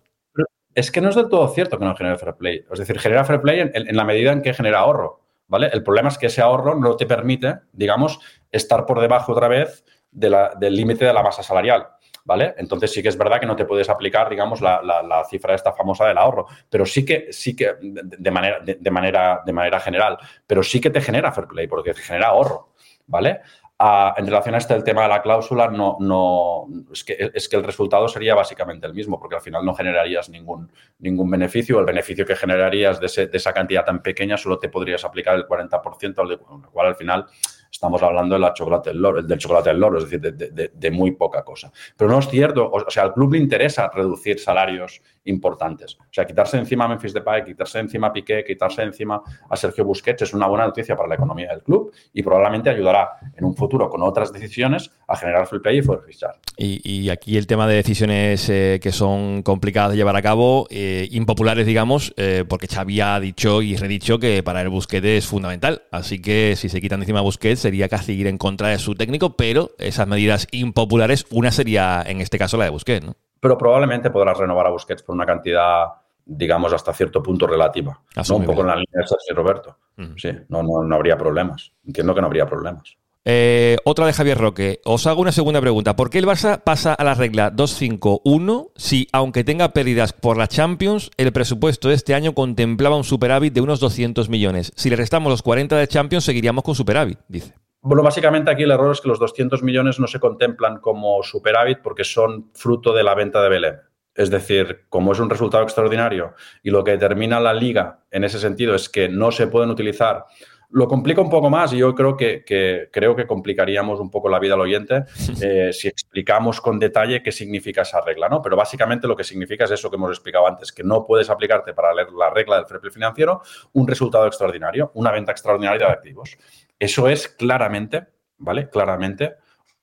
Es 0.77 0.91
que 0.91 1.01
no 1.01 1.09
es 1.09 1.15
del 1.15 1.27
todo 1.27 1.47
cierto 1.47 1.79
que 1.79 1.85
no 1.85 1.95
genere 1.95 2.19
fair 2.19 2.35
play. 2.35 2.63
Es 2.71 2.77
decir, 2.77 2.99
genera 2.99 3.25
fair 3.25 3.41
play 3.41 3.61
en, 3.73 3.97
la 3.97 4.03
medida 4.03 4.31
en 4.31 4.43
que 4.43 4.53
genera 4.53 4.81
ahorro. 4.81 5.21
¿vale? 5.47 5.71
El 5.73 5.81
problema 5.81 6.09
es 6.09 6.19
que 6.19 6.27
ese 6.27 6.39
ahorro 6.39 6.75
no 6.75 6.95
te 6.95 7.07
permite, 7.07 7.55
digamos, 7.73 8.19
estar 8.51 8.85
por 8.85 9.01
debajo 9.01 9.31
otra 9.31 9.47
vez 9.47 9.83
del 10.11 10.75
límite 10.75 11.03
de 11.03 11.13
la 11.13 11.23
masa 11.23 11.41
salarial. 11.41 11.87
¿Vale? 12.25 12.53
Entonces 12.57 12.91
sí 12.91 13.01
que 13.01 13.09
es 13.09 13.17
verdad 13.17 13.39
que 13.39 13.47
no 13.47 13.55
te 13.55 13.65
puedes 13.65 13.89
aplicar, 13.89 14.29
digamos, 14.29 14.61
la, 14.61 14.81
la, 14.83 15.23
cifra 15.25 15.55
esta 15.55 15.71
famosa 15.71 16.05
del 16.05 16.17
ahorro, 16.17 16.45
pero 16.69 16.85
sí 16.85 17.05
que, 17.05 17.31
sí 17.31 17.55
que 17.55 17.73
de, 17.79 18.31
manera, 18.31 18.59
de, 18.59 18.91
manera, 18.91 19.41
de 19.45 19.53
manera 19.53 19.79
general, 19.79 20.17
pero 20.45 20.61
sí 20.61 20.81
que 20.81 20.89
te 20.89 20.99
genera 20.99 21.31
fair 21.31 21.47
play, 21.47 21.67
porque 21.67 21.93
te 21.93 22.01
genera 22.01 22.27
ahorro, 22.27 22.73
¿vale? 23.05 23.39
En 23.79 24.25
relación 24.25 24.55
a 24.55 24.57
este 24.57 24.73
el 24.73 24.83
tema 24.83 25.03
de 25.03 25.09
la 25.09 25.21
cláusula, 25.21 25.67
no, 25.67 25.97
no, 25.99 26.65
es, 26.91 27.03
que, 27.03 27.31
es 27.33 27.47
que 27.47 27.57
el 27.57 27.63
resultado 27.63 28.07
sería 28.07 28.33
básicamente 28.33 28.87
el 28.87 28.93
mismo, 28.93 29.19
porque 29.19 29.35
al 29.35 29.41
final 29.41 29.63
no 29.63 29.75
generarías 29.75 30.29
ningún, 30.29 30.71
ningún 30.99 31.29
beneficio. 31.29 31.79
El 31.79 31.85
beneficio 31.85 32.25
que 32.25 32.35
generarías 32.35 32.99
de, 32.99 33.29
esa 33.31 33.53
cantidad 33.53 33.85
tan 33.85 34.01
pequeña 34.01 34.35
solo 34.35 34.57
te 34.57 34.69
podrías 34.69 35.05
aplicar 35.05 35.35
el 35.35 35.45
40%, 35.45 36.19
al 36.19 36.29
lo 36.29 36.71
cual 36.71 36.87
al 36.87 36.95
final 36.95 37.25
estamos 37.71 38.01
hablando 38.01 38.33
de 38.35 38.39
la 38.39 38.53
chocolate 38.53 38.91
del 38.91 39.27
del 39.27 39.37
chocolate 39.37 39.69
del 39.69 39.79
loro, 39.79 39.99
es 39.99 40.09
decir, 40.09 40.21
de, 40.21 40.91
muy 40.91 41.11
poca 41.11 41.43
cosa. 41.43 41.71
Pero 41.95 42.09
no 42.09 42.19
es 42.19 42.27
cierto, 42.27 42.71
o 42.71 42.89
sea, 42.89 43.03
al 43.03 43.13
club 43.13 43.33
le 43.33 43.39
interesa 43.39 43.91
reducir 43.93 44.39
salarios 44.39 45.01
importantes. 45.27 45.97
O 45.99 46.05
sea, 46.11 46.25
quitarse 46.25 46.57
encima 46.57 46.85
a 46.85 46.87
Memphis 46.87 47.13
Depay, 47.13 47.43
quitarse 47.43 47.79
encima 47.79 48.07
a 48.07 48.13
Piqué, 48.13 48.43
quitarse 48.45 48.83
encima 48.83 49.21
a 49.49 49.55
Sergio 49.55 49.85
Busquets 49.85 50.23
es 50.23 50.33
una 50.33 50.47
buena 50.47 50.65
noticia 50.65 50.95
para 50.95 51.09
la 51.09 51.15
economía 51.15 51.49
del 51.49 51.63
club 51.63 51.91
y 52.13 52.23
probablemente 52.23 52.69
ayudará 52.69 53.11
en 53.35 53.45
un 53.45 53.55
futuro 53.55 53.89
con 53.89 54.01
otras 54.01 54.31
decisiones 54.33 54.91
a 55.07 55.15
generar 55.15 55.47
free 55.47 55.59
play 55.59 55.79
y 55.79 55.81
poder 55.81 56.01
fichar. 56.03 56.35
Y, 56.57 57.09
aquí 57.09 57.37
el 57.37 57.47
tema 57.47 57.67
de 57.67 57.75
decisiones 57.75 58.49
eh, 58.49 58.79
que 58.81 58.91
son 58.91 59.43
complicadas 59.43 59.91
de 59.91 59.97
llevar 59.97 60.15
a 60.15 60.21
cabo, 60.21 60.67
eh, 60.69 61.07
impopulares, 61.11 61.65
digamos, 61.65 62.13
eh, 62.17 62.43
porque 62.47 62.67
Xavi 62.67 63.01
ha 63.01 63.19
dicho 63.19 63.61
y 63.61 63.75
redicho 63.75 64.19
que 64.19 64.43
para 64.43 64.61
el 64.61 64.69
Busquets 64.69 65.05
es 65.05 65.27
fundamental. 65.27 65.83
Así 65.91 66.19
que 66.19 66.55
si 66.57 66.69
se 66.69 66.81
quitan 66.81 67.01
encima 67.01 67.19
a 67.19 67.23
Busquets 67.23 67.61
sería 67.61 67.87
casi 67.87 68.13
ir 68.13 68.27
en 68.27 68.37
contra 68.37 68.69
de 68.69 68.79
su 68.79 68.95
técnico, 68.95 69.35
pero 69.35 69.71
esas 69.77 70.07
medidas 70.07 70.47
impopulares, 70.51 71.25
una 71.29 71.51
sería 71.51 72.03
en 72.05 72.21
este 72.21 72.37
caso 72.37 72.57
la 72.57 72.65
de 72.65 72.71
Busquets, 72.71 73.05
¿no? 73.05 73.15
Pero 73.39 73.57
probablemente 73.57 74.09
podrás 74.09 74.37
renovar 74.37 74.67
a 74.67 74.71
Busquets 74.71 75.03
por 75.03 75.15
una 75.15 75.25
cantidad, 75.25 75.85
digamos, 76.25 76.73
hasta 76.73 76.93
cierto 76.93 77.21
punto 77.21 77.47
relativa. 77.47 77.99
¿no? 78.15 78.35
Un 78.35 78.45
poco 78.45 78.61
en 78.61 78.67
la 78.67 78.75
línea 78.75 79.01
de 79.01 79.07
Sergio 79.07 79.35
Roberto. 79.35 79.77
Sí, 80.15 80.29
no, 80.49 80.63
no, 80.63 80.83
no 80.83 80.95
habría 80.95 81.17
problemas. 81.17 81.71
Entiendo 81.85 82.13
que 82.13 82.21
no 82.21 82.27
habría 82.27 82.45
problemas. 82.45 82.97
Eh, 83.29 83.75
otra 83.83 84.05
de 84.05 84.13
Javier 84.13 84.37
Roque. 84.37 84.79
Os 84.85 85.05
hago 85.05 85.19
una 85.19 85.33
segunda 85.33 85.59
pregunta. 85.59 85.97
¿Por 85.97 86.09
qué 86.09 86.19
el 86.19 86.25
Barça 86.25 86.61
pasa 86.63 86.93
a 86.93 87.03
la 87.03 87.13
regla 87.13 87.51
2-5-1 87.51 88.71
si, 88.77 89.09
aunque 89.11 89.43
tenga 89.43 89.73
pérdidas 89.73 90.13
por 90.13 90.37
la 90.37 90.47
Champions, 90.47 91.11
el 91.17 91.33
presupuesto 91.33 91.89
de 91.89 91.95
este 91.95 92.13
año 92.13 92.33
contemplaba 92.33 92.95
un 92.95 93.03
superávit 93.03 93.53
de 93.53 93.59
unos 93.59 93.81
200 93.81 94.29
millones? 94.29 94.71
Si 94.77 94.89
le 94.89 94.95
restamos 94.95 95.29
los 95.29 95.41
40 95.41 95.75
de 95.75 95.89
Champions, 95.89 96.23
seguiríamos 96.23 96.63
con 96.63 96.73
superávit, 96.73 97.19
dice. 97.27 97.53
Bueno, 97.87 98.03
básicamente 98.03 98.51
aquí 98.51 98.63
el 98.63 98.71
error 98.71 98.91
es 98.91 98.99
que 98.99 99.07
los 99.07 99.17
200 99.17 99.63
millones 99.63 99.97
no 99.97 100.07
se 100.07 100.19
contemplan 100.19 100.81
como 100.81 101.23
superávit 101.23 101.79
porque 101.81 102.03
son 102.03 102.51
fruto 102.53 102.91
de 102.91 103.01
la 103.01 103.15
venta 103.15 103.41
de 103.41 103.47
Belén. 103.47 103.75
Es 104.13 104.29
decir, 104.29 104.87
como 104.89 105.13
es 105.13 105.21
un 105.21 105.29
resultado 105.29 105.63
extraordinario 105.63 106.33
y 106.63 106.69
lo 106.69 106.83
que 106.83 106.91
determina 106.91 107.39
la 107.39 107.53
liga 107.53 108.03
en 108.11 108.25
ese 108.25 108.39
sentido 108.39 108.75
es 108.75 108.89
que 108.89 109.07
no 109.07 109.31
se 109.31 109.47
pueden 109.47 109.69
utilizar 109.69 110.25
lo 110.69 110.87
complica 110.87 111.21
un 111.21 111.29
poco 111.29 111.49
más 111.49 111.71
y 111.73 111.77
yo 111.77 111.95
creo 111.95 112.17
que, 112.17 112.43
creo 112.91 113.15
que 113.15 113.25
complicaríamos 113.25 113.99
un 113.99 114.11
poco 114.11 114.27
la 114.27 114.39
vida 114.39 114.55
al 114.55 114.61
oyente 114.61 115.05
eh, 115.41 115.71
si 115.71 115.87
explicamos 115.87 116.59
con 116.59 116.77
detalle 116.77 117.23
qué 117.23 117.31
significa 117.31 117.83
esa 117.83 118.01
regla, 118.01 118.27
¿no? 118.27 118.41
Pero 118.41 118.57
básicamente 118.57 119.07
lo 119.07 119.15
que 119.15 119.23
significa 119.23 119.63
es 119.63 119.71
eso 119.71 119.89
que 119.89 119.95
hemos 119.95 120.11
explicado 120.11 120.47
antes, 120.47 120.71
que 120.71 120.83
no 120.83 121.05
puedes 121.05 121.29
aplicarte 121.29 121.73
para 121.73 121.93
leer 121.93 122.11
la 122.11 122.29
regla 122.29 122.57
del 122.57 122.65
fair 122.65 122.91
financiero 122.91 123.41
un 123.73 123.87
resultado 123.87 124.27
extraordinario, 124.27 124.91
una 124.95 125.11
venta 125.11 125.31
extraordinaria 125.31 125.87
de 125.87 125.93
activos. 125.93 126.37
Eso 126.79 127.07
es 127.07 127.27
claramente, 127.27 128.07
¿vale? 128.37 128.69
Claramente 128.69 129.35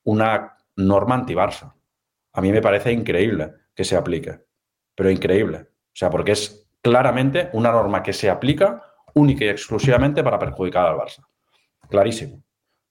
una 0.03 0.57
norma 0.75 1.15
anti-Barça. 1.15 1.73
A 2.33 2.41
mí 2.41 2.51
me 2.51 2.61
parece 2.61 2.91
increíble 2.91 3.53
que 3.73 3.83
se 3.83 3.95
aplique, 3.95 4.39
pero 4.93 5.09
increíble. 5.09 5.57
O 5.57 5.97
sea, 5.97 6.09
porque 6.09 6.33
es 6.33 6.67
claramente 6.81 7.49
una 7.53 7.71
norma 7.71 8.03
que 8.03 8.13
se 8.13 8.29
aplica 8.29 8.83
única 9.13 9.45
y 9.45 9.49
exclusivamente 9.49 10.23
para 10.23 10.39
perjudicar 10.39 10.87
al 10.87 10.97
Barça. 10.97 11.25
Clarísimo. 11.89 12.43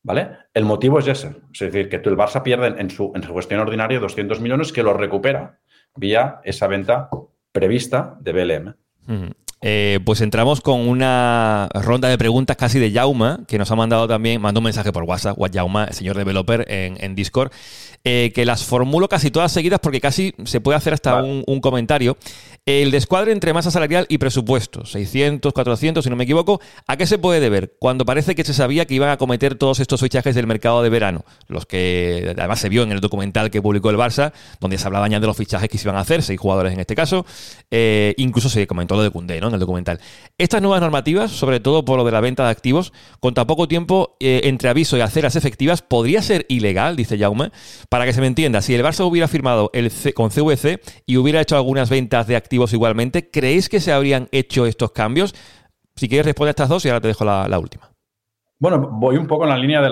¿Vale? 0.02 0.36
El 0.52 0.64
motivo 0.64 0.98
es 0.98 1.06
ese. 1.06 1.34
Es 1.52 1.60
decir, 1.60 1.88
que 1.88 1.96
el 1.96 2.16
Barça 2.16 2.42
pierde 2.42 2.78
en 2.78 2.90
su, 2.90 3.12
en 3.14 3.22
su 3.22 3.34
ordinaria 3.34 3.98
200 3.98 4.40
millones 4.40 4.72
que 4.72 4.82
lo 4.82 4.92
recupera 4.92 5.60
vía 5.96 6.40
esa 6.44 6.66
venta 6.66 7.08
prevista 7.52 8.16
de 8.20 8.32
BLM. 8.32 9.34
Eh, 9.66 9.98
pues 10.04 10.20
entramos 10.20 10.60
con 10.60 10.86
una 10.86 11.70
ronda 11.72 12.10
de 12.10 12.18
preguntas 12.18 12.54
casi 12.54 12.78
de 12.78 12.92
Jauma, 12.92 13.40
que 13.48 13.56
nos 13.56 13.70
ha 13.70 13.74
mandado 13.74 14.06
también, 14.06 14.38
mandó 14.38 14.60
un 14.60 14.64
mensaje 14.64 14.92
por 14.92 15.04
WhatsApp, 15.04 15.38
Jauma, 15.54 15.90
señor 15.90 16.18
developer, 16.18 16.66
en, 16.68 17.02
en 17.02 17.14
Discord, 17.14 17.50
eh, 18.04 18.30
que 18.34 18.44
las 18.44 18.62
formulo 18.62 19.08
casi 19.08 19.30
todas 19.30 19.50
seguidas 19.50 19.80
porque 19.80 20.02
casi 20.02 20.34
se 20.44 20.60
puede 20.60 20.76
hacer 20.76 20.92
hasta 20.92 21.22
un, 21.22 21.42
un, 21.46 21.62
comentario. 21.62 22.18
El 22.66 22.90
descuadre 22.90 23.32
entre 23.32 23.54
masa 23.54 23.70
salarial 23.70 24.04
y 24.10 24.18
presupuesto, 24.18 24.84
600, 24.84 25.54
400, 25.54 26.04
si 26.04 26.10
no 26.10 26.16
me 26.16 26.24
equivoco, 26.24 26.60
¿a 26.86 26.98
qué 26.98 27.06
se 27.06 27.16
puede 27.16 27.40
deber? 27.40 27.72
Cuando 27.78 28.04
parece 28.04 28.34
que 28.34 28.44
se 28.44 28.52
sabía 28.52 28.84
que 28.84 28.92
iban 28.92 29.08
a 29.08 29.16
cometer 29.16 29.54
todos 29.54 29.80
estos 29.80 30.02
fichajes 30.02 30.34
del 30.34 30.46
mercado 30.46 30.82
de 30.82 30.90
verano, 30.90 31.24
los 31.48 31.64
que 31.64 32.34
además 32.36 32.60
se 32.60 32.68
vio 32.68 32.82
en 32.82 32.92
el 32.92 33.00
documental 33.00 33.50
que 33.50 33.62
publicó 33.62 33.88
el 33.88 33.96
Barça, 33.96 34.32
donde 34.60 34.76
se 34.76 34.86
hablaba 34.86 35.08
ya 35.08 35.20
de 35.20 35.26
los 35.26 35.36
fichajes 35.38 35.70
que 35.70 35.78
se 35.78 35.88
iban 35.88 35.96
a 35.96 36.00
hacer, 36.00 36.22
seis 36.22 36.38
jugadores 36.38 36.74
en 36.74 36.80
este 36.80 36.94
caso, 36.94 37.24
eh, 37.70 38.12
incluso 38.18 38.50
se 38.50 38.66
comentó 38.66 38.96
lo 38.96 39.02
de 39.02 39.08
Cundé 39.08 39.40
¿no? 39.40 39.53
El 39.54 39.60
documental. 39.60 40.00
Estas 40.38 40.62
nuevas 40.62 40.80
normativas, 40.80 41.30
sobre 41.30 41.60
todo 41.60 41.84
por 41.84 41.96
lo 41.96 42.04
de 42.04 42.12
la 42.12 42.20
venta 42.20 42.44
de 42.44 42.50
activos, 42.50 42.92
con 43.20 43.34
tan 43.34 43.46
poco 43.46 43.68
tiempo 43.68 44.16
eh, 44.20 44.42
entre 44.44 44.68
aviso 44.68 44.96
y 44.96 45.00
aceras 45.00 45.36
efectivas, 45.36 45.82
podría 45.82 46.22
ser 46.22 46.46
ilegal, 46.48 46.96
dice 46.96 47.18
Jaume, 47.18 47.50
para 47.88 48.04
que 48.04 48.12
se 48.12 48.20
me 48.20 48.26
entienda, 48.26 48.60
si 48.60 48.74
el 48.74 48.84
Barça 48.84 49.04
hubiera 49.04 49.28
firmado 49.28 49.70
el 49.72 49.90
con 50.14 50.30
CVC 50.30 50.80
y 51.06 51.16
hubiera 51.16 51.40
hecho 51.40 51.56
algunas 51.56 51.90
ventas 51.90 52.26
de 52.26 52.36
activos, 52.36 52.72
igualmente. 52.72 53.30
¿Creéis 53.30 53.68
que 53.68 53.80
se 53.80 53.92
habrían 53.92 54.28
hecho 54.32 54.66
estos 54.66 54.92
cambios? 54.92 55.34
Si 55.96 56.08
quieres 56.08 56.26
responder 56.26 56.50
estas 56.50 56.68
dos 56.68 56.84
y 56.84 56.88
ahora 56.88 57.00
te 57.00 57.08
dejo 57.08 57.24
la, 57.24 57.58
última. 57.58 57.90
Bueno, 58.58 58.88
voy 58.92 59.16
un 59.16 59.26
poco 59.26 59.44
en 59.44 59.50
la 59.50 59.56
línea 59.56 59.80
de 59.80 59.90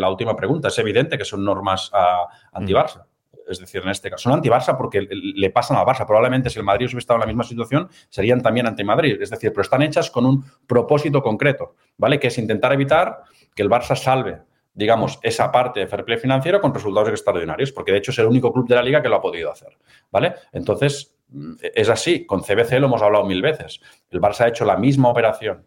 la, 0.00 0.10
última 0.10 0.34
pregunta. 0.34 0.68
Es 0.68 0.78
evidente 0.78 1.18
que 1.18 1.24
son 1.24 1.44
normas 1.44 1.90
uh, 1.92 2.26
anti-Barça. 2.52 3.04
Es 3.52 3.60
decir, 3.60 3.82
en 3.82 3.90
este 3.90 4.10
caso, 4.10 4.24
son 4.24 4.32
anti-Barça 4.32 4.76
porque 4.76 5.06
le 5.10 5.50
pasan 5.50 5.76
a 5.76 5.84
Barça. 5.84 6.06
Probablemente 6.06 6.50
si 6.50 6.58
el 6.58 6.64
Madrid 6.64 6.86
hubiera 6.86 6.98
estado 6.98 7.18
en 7.18 7.20
la 7.20 7.26
misma 7.26 7.44
situación, 7.44 7.88
serían 8.08 8.42
también 8.42 8.66
anti-Madrid. 8.66 9.20
Es 9.20 9.30
decir, 9.30 9.50
pero 9.50 9.62
están 9.62 9.82
hechas 9.82 10.10
con 10.10 10.26
un 10.26 10.44
propósito 10.66 11.22
concreto, 11.22 11.76
¿vale? 11.96 12.18
Que 12.18 12.28
es 12.28 12.38
intentar 12.38 12.72
evitar 12.72 13.22
que 13.54 13.62
el 13.62 13.70
Barça 13.70 13.96
salve 13.96 14.40
digamos, 14.74 15.18
esa 15.22 15.52
parte 15.52 15.80
de 15.80 15.86
fair 15.86 16.04
play 16.04 16.18
financiero 16.18 16.60
con 16.60 16.72
resultados 16.72 17.10
extraordinarios, 17.10 17.72
porque 17.72 17.92
de 17.92 17.98
hecho 17.98 18.10
es 18.10 18.18
el 18.18 18.26
único 18.26 18.52
club 18.52 18.66
de 18.66 18.74
la 18.74 18.82
liga 18.82 19.02
que 19.02 19.08
lo 19.08 19.16
ha 19.16 19.20
podido 19.20 19.50
hacer, 19.52 19.76
¿vale? 20.10 20.34
Entonces, 20.50 21.14
es 21.60 21.88
así, 21.88 22.24
con 22.24 22.40
CBC 22.40 22.78
lo 22.80 22.86
hemos 22.86 23.02
hablado 23.02 23.24
mil 23.24 23.42
veces. 23.42 23.80
El 24.10 24.20
Barça 24.20 24.42
ha 24.42 24.48
hecho 24.48 24.64
la 24.64 24.76
misma 24.76 25.10
operación 25.10 25.66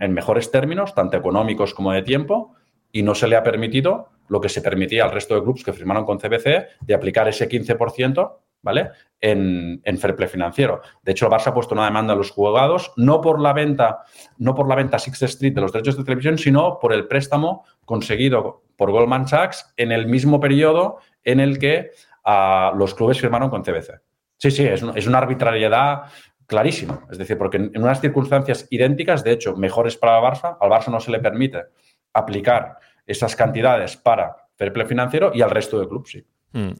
en 0.00 0.12
mejores 0.12 0.50
términos, 0.50 0.94
tanto 0.94 1.16
económicos 1.16 1.74
como 1.74 1.92
de 1.92 2.02
tiempo, 2.02 2.54
y 2.92 3.02
no 3.02 3.14
se 3.14 3.28
le 3.28 3.36
ha 3.36 3.42
permitido 3.42 4.08
lo 4.28 4.40
que 4.40 4.48
se 4.48 4.60
permitía 4.60 5.04
al 5.04 5.12
resto 5.12 5.34
de 5.34 5.42
clubes 5.42 5.64
que 5.64 5.72
firmaron 5.72 6.04
con 6.04 6.18
CBC 6.18 6.80
de 6.80 6.94
aplicar 6.94 7.28
ese 7.28 7.48
15%, 7.48 8.36
¿vale? 8.62 8.90
En, 9.20 9.80
en, 9.84 9.98
fair 9.98 10.14
play 10.14 10.28
financiero. 10.28 10.82
De 11.02 11.12
hecho, 11.12 11.26
el 11.26 11.32
Barça 11.32 11.48
ha 11.48 11.54
puesto 11.54 11.74
una 11.74 11.86
demanda 11.86 12.12
a 12.12 12.16
los 12.16 12.30
jugados, 12.30 12.92
no 12.96 13.20
por 13.20 13.40
la 13.40 13.52
venta, 13.52 14.00
no 14.38 14.54
por 14.54 14.68
la 14.68 14.74
venta 14.74 14.98
Sixth 14.98 15.22
Street 15.22 15.54
de 15.54 15.60
los 15.60 15.72
derechos 15.72 15.96
de 15.96 16.04
televisión, 16.04 16.38
sino 16.38 16.78
por 16.78 16.92
el 16.92 17.06
préstamo 17.06 17.64
conseguido 17.84 18.64
por 18.76 18.90
Goldman 18.90 19.26
Sachs 19.26 19.72
en 19.76 19.92
el 19.92 20.06
mismo 20.06 20.40
periodo 20.40 20.98
en 21.24 21.40
el 21.40 21.58
que 21.58 21.90
ah, 22.24 22.72
los 22.76 22.94
clubes 22.94 23.20
firmaron 23.20 23.50
con 23.50 23.62
CBC. 23.62 24.00
Sí, 24.36 24.50
sí, 24.50 24.64
es, 24.64 24.84
es 24.94 25.06
una 25.06 25.18
arbitrariedad 25.18 26.02
clarísima. 26.46 27.06
Es 27.10 27.18
decir, 27.18 27.36
porque 27.36 27.58
en, 27.58 27.72
unas 27.76 28.00
circunstancias 28.00 28.66
idénticas, 28.70 29.24
de 29.24 29.32
hecho, 29.32 29.56
mejores 29.56 29.96
para 29.96 30.18
el 30.18 30.24
Barça, 30.24 30.56
al 30.60 30.70
Barça 30.70 30.90
no 30.90 31.00
se 31.00 31.10
le 31.10 31.20
permite 31.20 31.64
aplicar 32.12 32.78
esas 33.06 33.34
cantidades 33.36 33.96
para 33.96 34.36
fair 34.56 34.72
play 34.72 34.86
financiero 34.86 35.30
y 35.34 35.42
al 35.42 35.50
resto 35.50 35.78
del 35.78 35.88
club 35.88 36.06
sí. 36.06 36.24
Mm. 36.52 36.70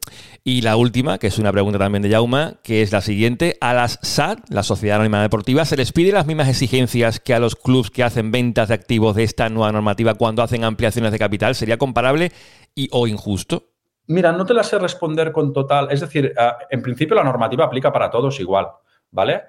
Y 0.43 0.61
la 0.61 0.75
última, 0.75 1.19
que 1.19 1.27
es 1.27 1.37
una 1.37 1.51
pregunta 1.51 1.77
también 1.77 2.01
de 2.01 2.09
Jauma, 2.09 2.55
que 2.63 2.81
es 2.81 2.91
la 2.91 3.01
siguiente. 3.01 3.57
A 3.61 3.73
las 3.73 3.99
SAD, 4.01 4.39
la 4.49 4.63
Sociedad 4.63 4.95
Anónima 4.95 5.21
Deportiva, 5.21 5.65
¿se 5.65 5.77
les 5.77 5.91
pide 5.91 6.11
las 6.11 6.25
mismas 6.25 6.49
exigencias 6.49 7.19
que 7.19 7.33
a 7.33 7.39
los 7.39 7.55
clubes 7.55 7.91
que 7.91 8.03
hacen 8.03 8.31
ventas 8.31 8.69
de 8.69 8.73
activos 8.73 9.15
de 9.15 9.23
esta 9.23 9.49
nueva 9.49 9.71
normativa 9.71 10.15
cuando 10.15 10.41
hacen 10.41 10.63
ampliaciones 10.63 11.11
de 11.11 11.19
capital? 11.19 11.55
¿Sería 11.55 11.77
comparable 11.77 12.31
y 12.73 12.89
o 12.91 13.07
injusto? 13.07 13.69
Mira, 14.07 14.31
no 14.31 14.45
te 14.45 14.55
la 14.55 14.63
sé 14.63 14.79
responder 14.79 15.31
con 15.31 15.53
total. 15.53 15.89
Es 15.91 16.01
decir, 16.01 16.33
ah, 16.37 16.57
en 16.71 16.81
principio 16.81 17.15
la 17.15 17.23
normativa 17.23 17.65
aplica 17.65 17.93
para 17.93 18.09
todos 18.09 18.39
igual. 18.39 18.67
¿Vale? 19.11 19.45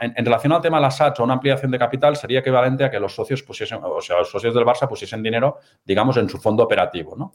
En, 0.00 0.24
relación 0.24 0.52
al 0.52 0.60
tema 0.60 0.76
de 0.76 0.82
la 0.82 0.90
SAT 0.90 1.18
o 1.18 1.24
una 1.24 1.34
ampliación 1.34 1.72
de 1.72 1.78
capital, 1.78 2.14
sería 2.14 2.38
equivalente 2.38 2.84
a 2.84 2.90
que 2.90 3.00
los 3.00 3.14
socios 3.14 3.42
pusiesen, 3.42 3.80
o 3.82 4.00
sea, 4.00 4.18
los 4.18 4.30
socios 4.30 4.54
del 4.54 4.64
Barça 4.64 4.86
pusiesen 4.86 5.22
dinero, 5.22 5.58
digamos, 5.84 6.16
en 6.18 6.28
su 6.28 6.38
fondo 6.38 6.62
operativo. 6.62 7.16
¿no? 7.16 7.32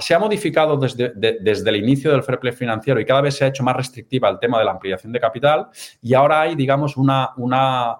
Se 0.00 0.14
ha 0.14 0.18
modificado 0.18 0.76
desde, 0.76 1.12
desde, 1.14 1.68
el 1.68 1.76
inicio 1.76 2.10
del 2.12 2.22
fair 2.22 2.38
play 2.38 2.52
financiero 2.52 2.98
y 2.98 3.04
cada 3.04 3.20
vez 3.20 3.36
se 3.36 3.44
ha 3.44 3.48
hecho 3.48 3.62
más 3.62 3.76
restrictiva 3.76 4.28
el 4.30 4.38
tema 4.38 4.58
de 4.58 4.64
la 4.64 4.70
ampliación 4.70 5.12
de 5.12 5.20
capital 5.20 5.68
y 6.00 6.14
ahora 6.14 6.40
hay, 6.40 6.54
digamos, 6.54 6.96
una, 6.96 7.30
una, 7.36 7.98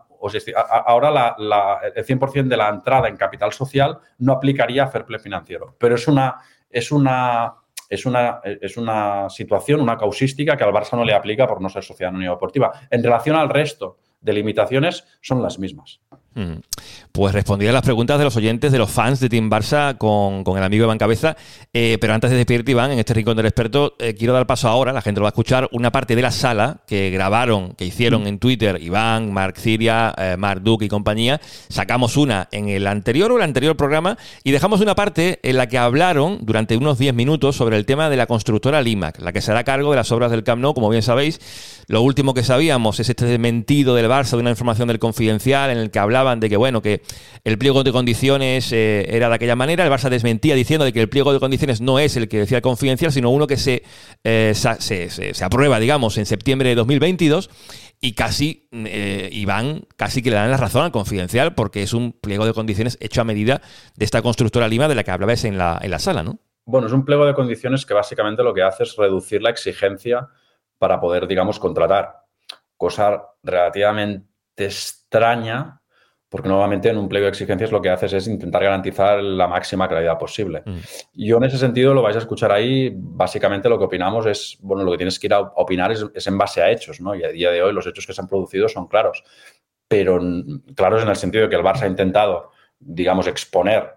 ahora 0.87 1.37
el 1.95 2.07
100% 2.07 2.49
de 2.49 2.57
la 2.57 2.69
entrada 2.69 3.09
en 3.09 3.17
capital 3.17 3.53
social 3.53 3.99
no 4.19 4.33
aplicaría 4.33 4.85
a 4.85 4.87
fair 4.87 5.05
play 5.05 5.21
financiero, 5.21 5.75
pero 5.79 5.97
es 5.97 6.07
una, 6.09 6.37
es 6.71 6.91
una, 6.93 7.55
es 7.93 8.07
una, 8.07 8.41
es 8.43 8.79
una 8.79 9.29
situación, 9.29 9.83
una 9.83 9.99
causística 9.99 10.57
que 10.57 10.65
al 10.65 10.73
Barça 10.73 10.97
no 10.97 11.05
le 11.05 11.13
aplica 11.13 11.47
por 11.47 11.61
no 11.61 11.69
ser 11.69 11.85
sociedad 11.85 12.09
anónima 12.09 12.33
deportiva. 12.33 12.73
En 12.91 13.05
relación 13.05 13.37
al 13.37 13.51
resto 13.51 13.99
de 14.19 14.33
limitaciones, 14.33 15.05
son 15.21 15.43
las 15.43 15.59
mismas. 15.59 16.01
Mm. 16.35 16.61
Pues 17.13 17.35
respondí 17.35 17.67
a 17.67 17.73
las 17.73 17.83
preguntas 17.83 18.19
de 18.19 18.25
los 18.25 18.37
oyentes, 18.37 18.73
de 18.73 18.79
los 18.79 18.91
fans 18.91 19.21
de 19.21 19.29
Team 19.29 19.51
Barça 19.51 19.99
con, 19.99 20.45
con 20.45 20.57
el 20.57 20.65
amigo 20.65 20.85
Iván 20.85 20.99
Cabeza. 20.99 21.37
Eh, 21.73 21.99
pero 22.01 22.15
antes 22.15 22.31
de 22.31 22.37
despedirte, 22.37 22.73
Iván, 22.73 22.91
en 22.91 22.99
este 22.99 23.13
rincón 23.13 23.37
del 23.37 23.47
experto, 23.47 23.95
eh, 23.99 24.15
quiero 24.15 24.33
dar 24.33 24.47
paso 24.47 24.69
ahora, 24.69 24.93
la 24.93 25.03
gente 25.03 25.21
lo 25.21 25.25
va 25.25 25.29
a 25.29 25.33
escuchar, 25.33 25.69
una 25.73 25.93
parte 25.93 26.17
de 26.17 26.23
la 26.23 26.31
sala 26.31 26.81
que 26.87 27.11
grabaron, 27.11 27.73
que 27.75 27.85
hicieron 27.85 28.27
en 28.27 28.39
Twitter 28.39 28.81
Iván, 28.81 29.33
Marc 29.33 29.59
Ciria, 29.59 30.15
eh, 30.17 30.37
Marc 30.39 30.63
Duque 30.63 30.87
y 30.87 30.89
compañía. 30.89 31.41
Sacamos 31.69 32.17
una 32.17 32.49
en 32.51 32.69
el 32.69 32.87
anterior 32.87 33.31
o 33.33 33.37
el 33.37 33.43
anterior 33.43 33.77
programa 33.77 34.17
y 34.43 34.53
dejamos 34.53 34.81
una 34.81 34.95
parte 34.95 35.39
en 35.43 35.57
la 35.57 35.69
que 35.69 35.79
hablaron 35.79 36.39
durante 36.43 36.77
unos 36.77 36.99
10 36.99 37.15
minutos 37.15 37.57
sobre 37.57 37.77
el 37.77 37.85
tema 37.85 38.09
de 38.09 38.17
la 38.17 38.27
constructora 38.27 38.81
Limac, 38.81 39.21
la 39.21 39.33
que 39.33 39.41
se 39.41 39.51
hará 39.51 39.65
cargo 39.65 39.91
de 39.91 39.97
las 39.97 40.13
obras 40.13 40.31
del 40.31 40.45
Camp 40.45 40.63
Nou, 40.63 40.75
como 40.75 40.89
bien 40.89 41.03
sabéis. 41.03 41.41
Lo 41.89 42.03
último 42.03 42.33
que 42.33 42.43
sabíamos 42.43 43.01
es 43.01 43.09
este 43.09 43.27
desmentido 43.27 43.95
del 43.95 44.07
Barça 44.09 44.31
de 44.31 44.39
una 44.39 44.51
información 44.51 44.89
del 44.89 44.99
confidencial 44.99 45.71
en 45.71 45.79
el 45.79 45.91
que 45.91 45.99
de 46.23 46.49
que, 46.49 46.57
bueno, 46.57 46.81
que 46.81 47.03
el 47.45 47.59
pliego 47.59 47.83
de 47.83 47.93
condiciones 47.93 48.73
eh, 48.73 49.07
era 49.09 49.29
de 49.29 49.35
aquella 49.35 49.57
manera. 49.57 49.85
El 49.85 49.91
Barça 49.91 50.09
desmentía 50.09 50.55
diciendo 50.55 50.85
de 50.85 50.93
que 50.93 51.01
el 51.01 51.09
pliego 51.09 51.33
de 51.33 51.41
condiciones 51.41 51.81
no 51.81 51.99
es 51.99 52.17
el 52.17 52.29
que 52.29 52.39
decía 52.39 52.59
el 52.59 52.63
confidencial, 52.63 53.13
sino 53.13 53.31
uno 53.31 53.47
que 53.47 53.57
se, 53.57 53.83
eh, 54.25 54.53
se, 54.55 55.11
se, 55.11 55.45
aprueba, 55.45 55.79
digamos, 55.81 56.17
en 56.19 56.27
septiembre 56.27 56.69
de 56.69 56.75
2022. 56.77 57.51
Y 58.01 58.15
casi, 58.15 58.69
eh, 58.73 59.29
Iván, 59.33 59.83
casi 59.97 60.23
que 60.23 60.31
le 60.31 60.37
dan 60.37 60.51
la 60.51 60.57
razón 60.57 60.83
al 60.85 60.93
confidencial 60.93 61.55
porque 61.55 61.83
es 61.83 61.93
un 61.93 62.13
pliego 62.13 62.47
de 62.47 62.53
condiciones 62.53 62.99
hecho 63.01 63.21
a 63.21 63.25
medida 63.25 63.61
de 63.97 64.05
esta 64.05 64.23
constructora 64.23 64.67
Lima 64.67 64.89
de 64.89 64.95
la 64.95 65.05
que 65.05 65.11
hablabas 65.13 65.45
en 65.45 65.59
la, 65.59 65.79
en 65.81 65.91
la 65.91 65.99
sala, 65.99 66.23
¿no? 66.23 66.39
Bueno, 66.65 66.87
es 66.87 66.93
un 66.93 67.05
pliego 67.05 67.27
de 67.27 67.35
condiciones 67.35 67.85
que 67.85 67.95
básicamente 67.95 68.43
lo 68.43 68.55
que 68.55 68.63
hace 68.63 68.85
es 68.85 68.97
reducir 68.97 69.43
la 69.43 69.51
exigencia 69.51 70.29
para 70.79 71.01
poder, 71.01 71.27
digamos, 71.27 71.59
contratar. 71.59 72.25
Cosa 72.77 73.23
relativamente 73.43 74.27
extraña 74.57 75.82
porque 76.33 76.49
nuevamente 76.49 76.89
en 76.89 76.97
un 76.97 77.11
pliego 77.11 77.27
de 77.27 77.29
exigencias 77.29 77.71
lo 77.71 77.83
que 77.83 77.91
haces 77.91 78.11
es 78.15 78.27
intentar 78.27 78.63
garantizar 78.63 79.23
la 79.23 79.47
máxima 79.47 79.87
calidad 79.87 80.17
posible. 80.17 80.63
Mm. 80.65 80.79
Yo 81.13 81.37
en 81.37 81.45
ese 81.45 81.59
sentido 81.59 81.93
lo 81.93 82.01
vais 82.01 82.17
a 82.17 82.21
escuchar 82.21 82.51
ahí, 82.51 82.91
básicamente 82.97 83.69
lo 83.69 83.79
que 83.79 83.85
opinamos 83.85 84.25
es, 84.25 84.57
bueno, 84.63 84.83
lo 84.83 84.93
que 84.93 84.97
tienes 84.97 85.19
que 85.19 85.27
ir 85.27 85.35
a 85.35 85.41
opinar 85.41 85.93
es, 85.93 86.27
en 86.27 86.39
base 86.39 86.63
a 86.63 86.71
hechos, 86.71 87.03
¿no? 87.03 87.15
Y 87.15 87.23
a 87.23 87.29
día 87.29 87.51
de 87.51 87.63
hoy 87.63 87.75
los 87.75 87.87
hechos 87.87 88.07
que 88.07 88.15
se 88.15 88.21
han 88.23 88.29
producido 88.29 88.67
son 88.67 88.89
claros, 88.89 89.23
pero 89.87 90.19
claros 90.75 91.03
en 91.03 91.11
el 91.11 91.17
sentido 91.17 91.45
de 91.45 91.51
que 91.51 91.57
el 91.57 91.63
Barça 91.63 91.83
ha 91.83 91.87
intentado, 91.87 92.51
digamos, 92.81 93.27
exponer 93.27 93.91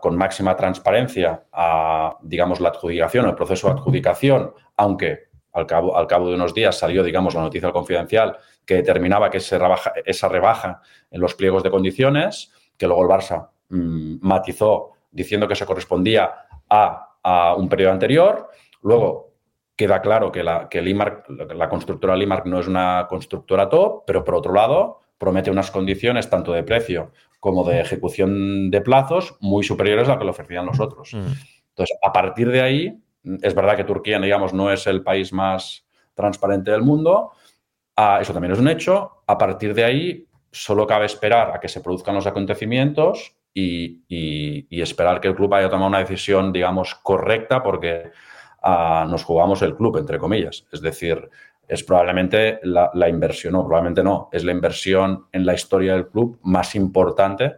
con 0.00 0.16
máxima 0.16 0.56
transparencia 0.56 1.44
a, 1.52 2.16
digamos, 2.22 2.60
la 2.60 2.70
adjudicación, 2.70 3.26
el 3.26 3.34
proceso 3.34 3.66
de 3.66 3.74
adjudicación, 3.74 4.54
aunque 4.78 5.26
al 5.52 5.66
cabo, 5.66 5.98
al 5.98 6.06
cabo 6.06 6.30
de 6.30 6.36
unos 6.36 6.54
días 6.54 6.78
salió, 6.78 7.02
digamos, 7.02 7.34
la 7.34 7.42
noticia 7.42 7.70
confidencial 7.72 8.38
que 8.66 8.74
determinaba 8.74 9.30
que 9.30 9.40
se 9.40 9.58
rebaja, 9.58 9.92
esa 10.04 10.28
rebaja 10.28 10.82
en 11.10 11.20
los 11.20 11.34
pliegos 11.34 11.62
de 11.62 11.70
condiciones, 11.70 12.52
que 12.76 12.86
luego 12.86 13.02
el 13.02 13.08
Barça 13.08 13.48
mm, 13.68 14.16
matizó 14.20 14.90
diciendo 15.10 15.48
que 15.48 15.54
se 15.54 15.64
correspondía 15.64 16.32
a, 16.68 17.02
un 17.56 17.68
periodo 17.68 17.92
anterior. 17.92 18.50
Luego 18.82 19.32
queda 19.74 20.00
claro 20.00 20.30
que, 20.30 20.44
la, 20.44 20.68
que 20.68 20.80
la 20.80 21.68
constructora 21.68 22.14
Limark 22.14 22.46
no 22.46 22.60
es 22.60 22.68
una 22.68 23.06
constructora 23.08 23.68
top, 23.68 24.04
pero 24.06 24.22
por 24.22 24.36
otro 24.36 24.52
lado 24.52 25.00
promete 25.18 25.50
unas 25.50 25.70
condiciones 25.70 26.30
tanto 26.30 26.52
de 26.52 26.62
precio 26.62 27.12
como 27.40 27.64
de 27.64 27.80
ejecución 27.80 28.70
de 28.70 28.80
plazos 28.80 29.36
muy 29.40 29.64
superiores 29.64 30.08
a 30.08 30.12
lo 30.12 30.18
que 30.18 30.24
le 30.24 30.30
ofrecían 30.30 30.66
los 30.66 30.80
otros. 30.80 31.14
Mm. 31.14 31.32
Entonces, 31.70 31.98
a 32.02 32.12
partir 32.12 32.50
de 32.50 32.60
ahí, 32.60 33.02
es 33.42 33.54
verdad 33.54 33.76
que 33.76 33.84
Turquía, 33.84 34.18
digamos, 34.18 34.54
no 34.54 34.70
es 34.70 34.86
el 34.86 35.02
país 35.02 35.32
más 35.32 35.86
transparente 36.14 36.70
del 36.70 36.82
mundo, 36.82 37.32
Ah, 37.96 38.18
eso 38.20 38.32
también 38.32 38.52
es 38.52 38.58
un 38.58 38.68
hecho. 38.68 39.22
A 39.26 39.38
partir 39.38 39.74
de 39.74 39.84
ahí, 39.84 40.28
solo 40.50 40.86
cabe 40.86 41.06
esperar 41.06 41.50
a 41.54 41.60
que 41.60 41.68
se 41.68 41.80
produzcan 41.80 42.14
los 42.14 42.26
acontecimientos 42.26 43.34
y, 43.52 44.66
esperar 44.70 45.20
que 45.20 45.28
el 45.28 45.34
club 45.34 45.54
haya 45.54 45.70
tomado 45.70 45.88
una 45.88 45.98
decisión, 46.00 46.52
digamos, 46.52 46.94
correcta, 46.94 47.62
porque 47.62 48.10
ah, 48.62 49.06
nos 49.08 49.24
jugamos 49.24 49.62
el 49.62 49.74
club, 49.74 49.96
entre 49.96 50.18
comillas. 50.18 50.66
Es 50.70 50.82
decir, 50.82 51.30
es 51.66 51.82
probablemente 51.82 52.60
la, 52.62 53.08
inversión, 53.08 53.54
no, 53.54 53.64
probablemente 53.64 54.04
no, 54.04 54.28
es 54.30 54.44
la 54.44 54.52
inversión 54.52 55.26
en 55.32 55.46
la 55.46 55.54
historia 55.54 55.94
del 55.94 56.08
club 56.08 56.38
más 56.42 56.74
importante. 56.74 57.56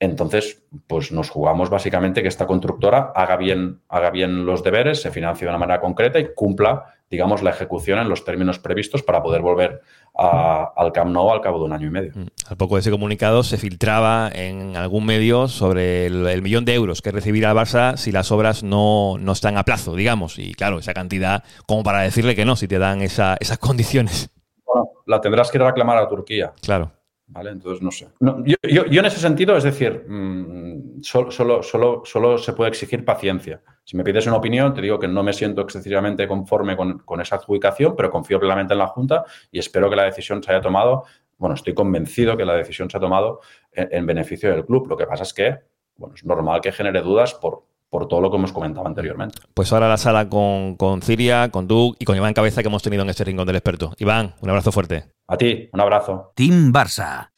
Entonces, 0.00 0.64
pues 0.86 1.10
nos 1.10 1.30
jugamos 1.30 1.70
básicamente 1.70 2.22
que 2.22 2.28
esta 2.28 2.46
constructora 2.46 3.12
haga 3.14 3.36
bien, 3.36 3.80
haga 3.88 4.10
bien 4.10 4.44
los 4.46 4.62
deberes, 4.62 5.00
se 5.00 5.10
financie 5.10 5.44
de 5.44 5.50
una 5.50 5.58
manera 5.58 5.80
concreta 5.80 6.18
y 6.18 6.34
cumpla 6.34 6.97
digamos, 7.10 7.42
la 7.42 7.50
ejecución 7.50 7.98
en 7.98 8.08
los 8.08 8.24
términos 8.24 8.58
previstos 8.58 9.02
para 9.02 9.22
poder 9.22 9.40
volver 9.40 9.80
al 10.14 10.92
Camp 10.92 11.10
Nou 11.12 11.30
al 11.30 11.40
cabo 11.40 11.58
de 11.58 11.64
un 11.64 11.72
año 11.72 11.86
y 11.86 11.90
medio. 11.90 12.12
Mm. 12.14 12.26
Al 12.48 12.56
poco 12.56 12.74
de 12.74 12.80
ese 12.80 12.90
comunicado 12.90 13.42
se 13.42 13.56
filtraba 13.56 14.30
en 14.32 14.76
algún 14.76 15.06
medio 15.06 15.48
sobre 15.48 16.06
el, 16.06 16.42
millón 16.42 16.64
de 16.64 16.74
euros 16.74 17.02
que 17.02 17.12
recibirá 17.12 17.50
el 17.50 17.56
Barça 17.56 17.96
si 17.96 18.12
las 18.12 18.32
obras 18.32 18.62
no, 18.62 19.16
están 19.32 19.56
a 19.56 19.64
plazo, 19.64 19.94
digamos. 19.94 20.38
Y 20.38 20.54
claro, 20.54 20.78
esa 20.78 20.92
cantidad 20.92 21.44
como 21.66 21.82
para 21.82 22.02
decirle 22.02 22.34
que 22.34 22.44
no, 22.44 22.56
si 22.56 22.68
te 22.68 22.78
dan 22.78 23.00
esas 23.00 23.38
condiciones. 23.60 24.30
Bueno, 24.66 24.90
la 25.06 25.20
tendrás 25.20 25.50
que 25.50 25.58
reclamar 25.58 25.98
a 25.98 26.08
Turquía. 26.08 26.52
Claro. 26.60 26.92
¿Vale? 27.28 27.50
Entonces, 27.50 27.82
no 27.82 27.90
sé. 27.90 28.08
yo, 28.20 28.84
en 28.86 29.04
ese 29.04 29.20
sentido, 29.20 29.54
es 29.54 29.62
decir, 29.62 30.06
mm, 30.08 31.02
solo, 31.02 31.30
solo, 31.30 31.62
solo, 31.62 32.02
solo, 32.04 32.38
se 32.38 32.54
puede 32.54 32.70
exigir 32.70 33.04
paciencia. 33.04 33.60
Si 33.88 33.96
me 33.96 34.04
pides 34.04 34.26
una 34.26 34.36
opinión, 34.36 34.74
te 34.74 34.82
digo 34.82 34.98
que 34.98 35.08
no 35.08 35.22
me 35.22 35.32
siento 35.32 35.62
excesivamente 35.62 36.28
conforme 36.28 36.76
con, 36.76 36.98
con, 36.98 37.22
esa 37.22 37.36
adjudicación, 37.36 37.96
pero 37.96 38.10
confío 38.10 38.38
plenamente 38.38 38.74
en 38.74 38.80
la 38.80 38.88
Junta 38.88 39.24
y 39.50 39.58
espero 39.58 39.88
que 39.88 39.96
la 39.96 40.02
decisión 40.02 40.42
se 40.42 40.52
haya 40.52 40.60
tomado, 40.60 41.04
bueno, 41.38 41.54
estoy 41.54 41.72
convencido 41.72 42.36
que 42.36 42.44
la 42.44 42.52
decisión 42.52 42.90
se 42.90 42.98
ha 42.98 43.00
tomado 43.00 43.40
en, 43.72 43.88
en 43.90 44.04
beneficio 44.04 44.50
del 44.50 44.66
club. 44.66 44.88
Lo 44.88 44.96
que 44.98 45.06
pasa 45.06 45.22
es 45.22 45.32
que, 45.32 45.56
bueno, 45.96 46.14
es 46.14 46.22
normal 46.22 46.60
que 46.60 46.70
genere 46.70 47.00
dudas 47.00 47.32
por, 47.32 47.62
por 47.88 48.08
todo 48.08 48.20
lo 48.20 48.30
que 48.30 48.36
hemos 48.36 48.52
comentado 48.52 48.86
anteriormente. 48.86 49.38
Pues 49.54 49.72
ahora 49.72 49.88
la 49.88 49.96
sala 49.96 50.28
con, 50.28 50.76
con 50.76 51.00
Ciria, 51.00 51.48
con 51.50 51.66
Doug 51.66 51.96
y 51.98 52.04
con 52.04 52.14
Iván 52.14 52.34
Cabeza 52.34 52.60
que 52.60 52.68
hemos 52.68 52.82
tenido 52.82 53.04
en 53.04 53.08
este 53.08 53.24
rincón 53.24 53.46
del 53.46 53.56
experto. 53.56 53.94
Iván, 53.96 54.34
un 54.42 54.50
abrazo 54.50 54.70
fuerte. 54.70 55.04
A 55.28 55.38
ti, 55.38 55.70
un 55.72 55.80
abrazo. 55.80 56.32
Team 56.34 56.74
Barça. 56.74 57.30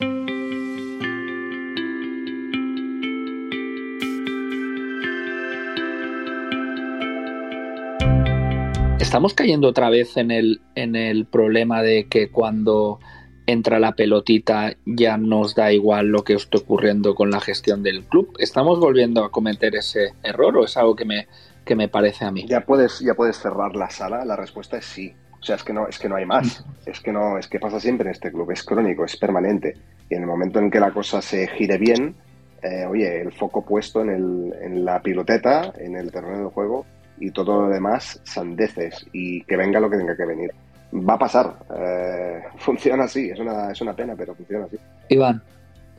Estamos 9.11 9.35
cayendo 9.35 9.67
otra 9.67 9.91
vez 9.91 10.17
en 10.17 10.31
el, 10.31 10.61
en 10.77 10.95
el 10.95 11.27
problema 11.27 11.83
de 11.83 12.07
que 12.07 12.31
cuando 12.31 13.01
entra 13.45 13.81
la 13.81 13.97
pelotita, 13.97 14.77
ya 14.87 15.17
nos 15.17 15.57
da 15.57 15.73
igual 15.73 16.07
lo 16.07 16.23
que 16.23 16.35
esté 16.35 16.59
ocurriendo 16.59 17.17
con 17.17 17.29
la 17.33 17.41
gestión 17.41 17.83
del 17.83 18.05
club. 18.05 18.33
¿Estamos 18.39 18.79
volviendo 18.79 19.25
a 19.25 19.33
cometer 19.33 19.75
ese 19.75 20.13
error 20.23 20.57
o 20.57 20.65
es 20.65 20.77
algo 20.77 20.95
que 20.95 21.05
me, 21.05 21.27
que 21.65 21.75
me 21.75 21.89
parece 21.89 22.25
a 22.25 22.31
mí? 22.31 22.47
Ya 22.47 22.61
puedes, 22.61 23.01
ya 23.01 23.15
puedes 23.15 23.37
cerrar 23.37 23.75
la 23.75 23.91
sala, 23.91 24.25
la 24.25 24.37
respuesta 24.37 24.77
es 24.77 24.85
sí. 24.85 25.13
O 25.41 25.43
sea, 25.43 25.57
es 25.57 25.65
que 25.65 25.73
no, 25.73 25.89
es 25.89 25.99
que 25.99 26.09
no 26.09 26.15
hay 26.15 26.25
más. 26.25 26.65
Es 26.87 27.01
que 27.01 27.11
no, 27.11 27.37
es 27.37 27.49
que 27.49 27.59
pasa 27.59 27.81
siempre 27.81 28.07
en 28.07 28.13
este 28.13 28.31
club, 28.31 28.53
es 28.53 28.63
crónico, 28.63 29.05
es 29.05 29.17
permanente. 29.17 29.75
Y 30.09 30.15
en 30.15 30.21
el 30.21 30.29
momento 30.29 30.61
en 30.61 30.71
que 30.71 30.79
la 30.79 30.93
cosa 30.93 31.21
se 31.21 31.49
gire 31.49 31.79
bien, 31.79 32.15
eh, 32.63 32.87
oye, 32.89 33.23
el 33.23 33.33
foco 33.33 33.65
puesto 33.65 34.03
en, 34.03 34.11
el, 34.11 34.55
en 34.63 34.85
la 34.85 35.03
piloteta, 35.03 35.73
en 35.79 35.97
el 35.97 36.13
terreno 36.13 36.39
del 36.39 36.49
juego, 36.51 36.87
y 37.21 37.31
todo 37.31 37.63
lo 37.63 37.69
demás 37.69 38.21
sandeces. 38.25 39.07
Y 39.13 39.43
que 39.45 39.57
venga 39.57 39.79
lo 39.79 39.91
que 39.91 39.99
tenga 39.99 40.17
que 40.17 40.27
venir 40.27 40.51
va 40.93 41.15
a 41.15 41.19
pasar. 41.19 41.55
Eh, 41.77 42.43
funciona 42.59 43.05
así, 43.05 43.31
es 43.31 43.39
una, 43.39 43.71
es 43.71 43.81
una 43.81 43.95
pena, 43.95 44.15
pero 44.17 44.35
funciona 44.35 44.65
así. 44.65 44.77
Iván. 45.09 45.43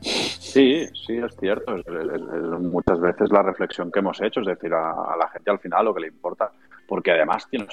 Sí, 0.00 0.86
sí, 1.06 1.16
es 1.16 1.36
cierto. 1.38 1.76
muchas 2.60 3.00
veces 3.00 3.30
la 3.30 3.42
reflexión 3.42 3.90
que 3.92 4.00
hemos 4.00 4.20
hecho, 4.20 4.40
es 4.40 4.46
decir, 4.46 4.74
a, 4.74 5.16
la 5.16 5.28
gente 5.28 5.50
al 5.50 5.60
final 5.60 5.84
lo 5.84 5.94
que 5.94 6.00
le 6.00 6.08
importa, 6.08 6.50
porque 6.92 7.10
además 7.10 7.48
tiene, 7.48 7.66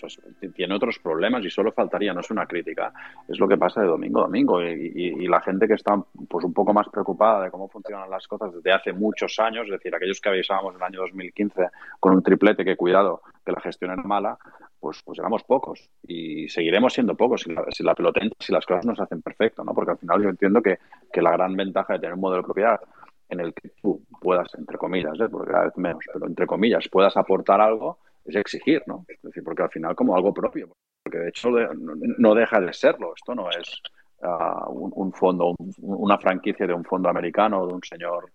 tiene 0.55 0.73
otros 0.73 0.97
problemas 0.97 1.43
y 1.43 1.49
solo 1.49 1.73
faltaría, 1.73 2.13
no 2.13 2.21
es 2.21 2.31
una 2.31 2.45
crítica, 2.45 2.93
es 3.27 3.37
lo 3.37 3.49
que 3.49 3.57
pasa 3.57 3.81
de 3.81 3.87
domingo 3.87 4.21
a 4.21 4.27
domingo. 4.27 4.63
Y, 4.63 5.27
la 5.27 5.41
gente 5.41 5.67
que 5.67 5.73
está 5.73 6.01
pues 6.29 6.45
un 6.45 6.53
poco 6.53 6.73
más 6.73 6.87
preocupada 6.87 7.43
de 7.43 7.51
cómo 7.51 7.67
funcionan 7.67 8.09
las 8.09 8.25
cosas 8.29 8.53
desde 8.53 8.71
hace 8.71 8.93
muchos 8.93 9.37
años, 9.39 9.65
es 9.65 9.71
decir, 9.71 9.93
aquellos 9.93 10.21
que 10.21 10.29
avisábamos 10.29 10.73
en 10.73 10.77
el 10.77 10.83
año 10.83 11.01
2015 11.01 11.67
con 11.99 12.13
un 12.13 12.23
triplete 12.23 12.63
que 12.63 12.77
cuidado, 12.77 13.21
que 13.45 13.51
la 13.51 13.59
gestión 13.59 13.91
era 13.91 14.01
mala, 14.03 14.37
pues, 14.79 15.03
pues 15.03 15.19
éramos 15.19 15.43
pocos 15.43 15.89
y 16.07 16.47
seguiremos 16.47 16.93
siendo 16.93 17.13
pocos 17.15 17.41
si 17.41 17.51
la, 17.51 17.65
si 17.71 17.83
la 17.83 17.93
si 18.39 18.53
las 18.53 18.65
cosas 18.65 18.85
no 18.85 18.95
se 18.95 19.03
hacen 19.03 19.21
perfecto, 19.21 19.65
¿no? 19.65 19.73
Porque 19.73 19.91
al 19.91 19.97
final 19.97 20.23
yo 20.23 20.29
entiendo 20.29 20.61
que, 20.61 20.79
que, 21.11 21.21
la 21.21 21.31
gran 21.31 21.57
ventaja 21.57 21.91
de 21.91 21.99
tener 21.99 22.13
un 22.13 22.21
modelo 22.21 22.43
de 22.43 22.45
propiedad 22.45 22.79
en 23.27 23.41
el 23.41 23.53
que 23.53 23.67
tú 23.81 24.01
puedas, 24.21 24.47
entre 24.55 24.77
comillas, 24.77 25.19
¿eh? 25.19 25.27
porque 25.29 25.51
cada 25.51 25.65
vez 25.65 25.77
menos, 25.77 26.05
pero 26.13 26.25
entre 26.25 26.47
comillas, 26.47 26.87
puedas 26.87 27.17
aportar 27.17 27.59
algo, 27.59 27.99
es 28.29 28.35
exigir, 28.35 28.83
¿no? 28.87 29.05
Es 29.07 29.21
decir, 29.21 29.43
porque 29.43 29.63
al 29.63 29.69
final 29.69 29.95
como 29.95 30.15
algo 30.15 30.33
propio, 30.33 30.69
porque 31.03 31.19
de 31.19 31.29
hecho 31.29 31.49
no, 31.49 32.35
deja 32.35 32.59
de 32.59 32.73
serlo, 32.73 33.13
esto 33.15 33.35
no 33.35 33.49
es 33.49 33.81
uh, 34.21 34.71
un, 34.71 34.91
un, 34.95 35.13
fondo, 35.13 35.55
una 35.81 36.17
franquicia 36.17 36.67
de 36.67 36.73
un 36.73 36.83
fondo 36.83 37.09
americano 37.09 37.61
o 37.61 37.67
de 37.67 37.73
un 37.73 37.83
señor 37.83 38.31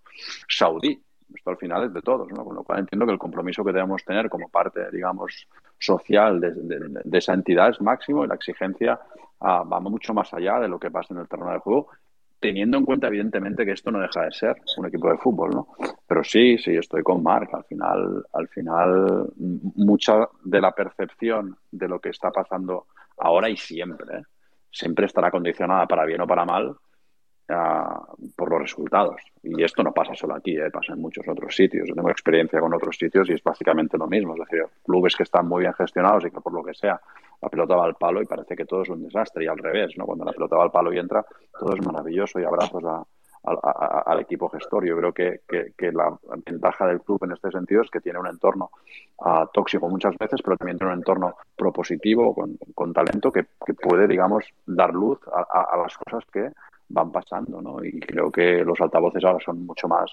saudí, 0.49 1.01
esto 1.35 1.51
al 1.51 1.57
final 1.57 1.85
es 1.85 1.93
de 1.93 2.03
todos, 2.03 2.29
¿no? 2.31 2.45
Con 2.45 2.55
lo 2.55 2.62
cual 2.62 2.81
entiendo 2.81 3.07
que 3.07 3.12
el 3.12 3.19
compromiso 3.19 3.65
que 3.65 3.73
debemos 3.73 4.05
tener 4.05 4.29
como 4.29 4.49
parte, 4.49 4.91
digamos, 4.91 5.49
social 5.79 6.41
de, 6.41 7.19
esa 7.19 7.35
entidad 7.35 7.71
es 7.71 7.81
máximo 7.81 8.25
y 8.25 8.29
la 8.29 8.35
exigencia 8.35 9.01
ah, 9.41 9.65
va 9.65 9.81
mucho 9.81 10.15
más 10.15 10.33
allá 10.35 10.61
de 10.61 10.69
lo 10.69 10.79
que 10.79 10.91
pasa 10.91 11.15
en 11.15 11.21
el 11.21 11.29
terreno 11.29 11.53
de 11.53 11.59
juego 11.59 11.89
teniendo 12.45 12.77
en 12.77 12.85
cuenta, 12.85 13.07
evidentemente, 13.07 13.65
que 13.65 13.73
esto 13.73 13.91
no 13.91 14.01
deja 14.01 14.27
de 14.27 14.33
ser 14.33 14.57
un 14.77 14.85
equipo 14.85 15.09
de 15.09 15.16
fútbol, 15.16 15.51
¿no? 15.51 15.69
Pero 16.15 16.23
sí, 16.23 16.59
sí, 16.59 16.77
estoy 16.77 17.03
con 17.03 17.24
Marc. 17.24 17.53
Al 17.55 17.65
final, 17.65 18.24
al 18.35 18.47
final, 18.47 19.32
mucha 19.36 20.28
de 20.45 20.61
la 20.61 20.70
percepción 20.70 21.57
de 21.73 21.89
lo 21.89 21.99
que 21.99 22.11
está 22.11 22.31
pasando 22.31 22.86
ahora 23.19 23.51
y 23.51 23.57
siempre, 23.57 24.19
¿eh? 24.19 24.23
siempre 24.70 25.07
estará 25.07 25.32
condicionada 25.32 25.89
para 25.89 26.05
bien 26.05 26.20
o 26.20 26.27
para 26.28 26.45
mal 26.45 26.77
por 28.36 28.49
los 28.49 28.61
resultados. 28.61 29.20
Y 29.43 29.61
esto 29.65 29.82
no 29.82 29.93
pasa 29.93 30.15
solo 30.15 30.36
aquí, 30.36 30.57
¿eh? 30.57 30.70
pasa 30.70 30.93
en 30.93 31.01
muchos 31.01 31.27
otros 31.27 31.53
sitios. 31.53 31.89
Yo 31.89 31.97
tengo 31.97 32.11
experiencia 32.11 32.61
con 32.61 32.73
otros 32.73 32.97
sitios 32.97 33.28
y 33.28 33.32
es 33.32 33.43
básicamente 33.43 33.99
lo 33.99 34.07
mismo. 34.07 34.35
Es 34.35 34.49
decir, 34.49 34.65
clubes 34.85 35.16
que 35.16 35.24
están 35.24 35.49
muy 35.49 35.62
bien 35.62 35.74
gestionados 35.74 36.24
y 36.27 36.31
que 36.31 36.41
por 36.41 36.53
lo 36.53 36.62
que 36.62 36.74
sea 36.74 37.01
la 37.43 37.49
pelota 37.49 37.74
va 37.74 37.86
al 37.86 37.97
palo 37.97 38.23
y 38.23 38.27
parece 38.27 38.55
que 38.55 38.66
todo 38.66 38.82
es 38.82 38.89
un 38.89 39.03
desastre. 39.03 39.43
Y 39.43 39.49
al 39.49 39.59
revés, 39.59 39.99
¿no? 39.99 40.07
cuando 40.07 40.24
la 40.24 40.32
pelota 40.32 40.55
va 40.55 40.62
al 40.62 40.70
palo 40.70 40.93
y 40.93 40.99
entra, 41.01 41.27
todo 41.59 41.74
es 41.74 41.85
maravilloso 41.85 42.39
y 42.39 42.45
abrazos 42.45 42.85
al 43.45 44.21
equipo 44.21 44.49
gestor. 44.49 44.87
Yo 44.87 44.97
creo 44.97 45.12
que, 45.12 45.93
la 45.93 46.16
ventaja 46.47 46.87
del 46.87 47.03
club 47.03 47.25
en 47.25 47.33
este 47.33 47.51
sentido 47.51 47.83
es 47.83 47.91
que 47.91 48.01
tiene 48.01 48.19
un 48.19 48.27
entorno 48.27 48.71
uh, 49.19 49.47
tóxico 49.53 49.89
muchas 49.89 50.16
veces, 50.19 50.41
pero 50.43 50.57
también 50.57 50.79
tiene 50.79 50.93
un 50.93 50.99
entorno 50.99 51.37
propositivo, 51.57 52.35
con, 52.75 52.93
talento, 52.93 53.31
que, 53.31 53.45
puede, 53.75 54.09
digamos, 54.09 54.45
dar 54.66 54.93
luz 54.95 55.19
a 55.33 55.77
las 55.77 55.97
cosas 55.99 56.25
que 56.33 56.51
van 56.89 57.11
pasando, 57.11 57.61
¿no? 57.61 57.85
Y 57.85 58.01
creo 58.01 58.31
que 58.31 58.65
los 58.65 58.81
altavoces 58.81 59.25
ahora 59.25 59.45
son 59.45 59.66
mucho 59.66 59.89
más, 59.89 60.11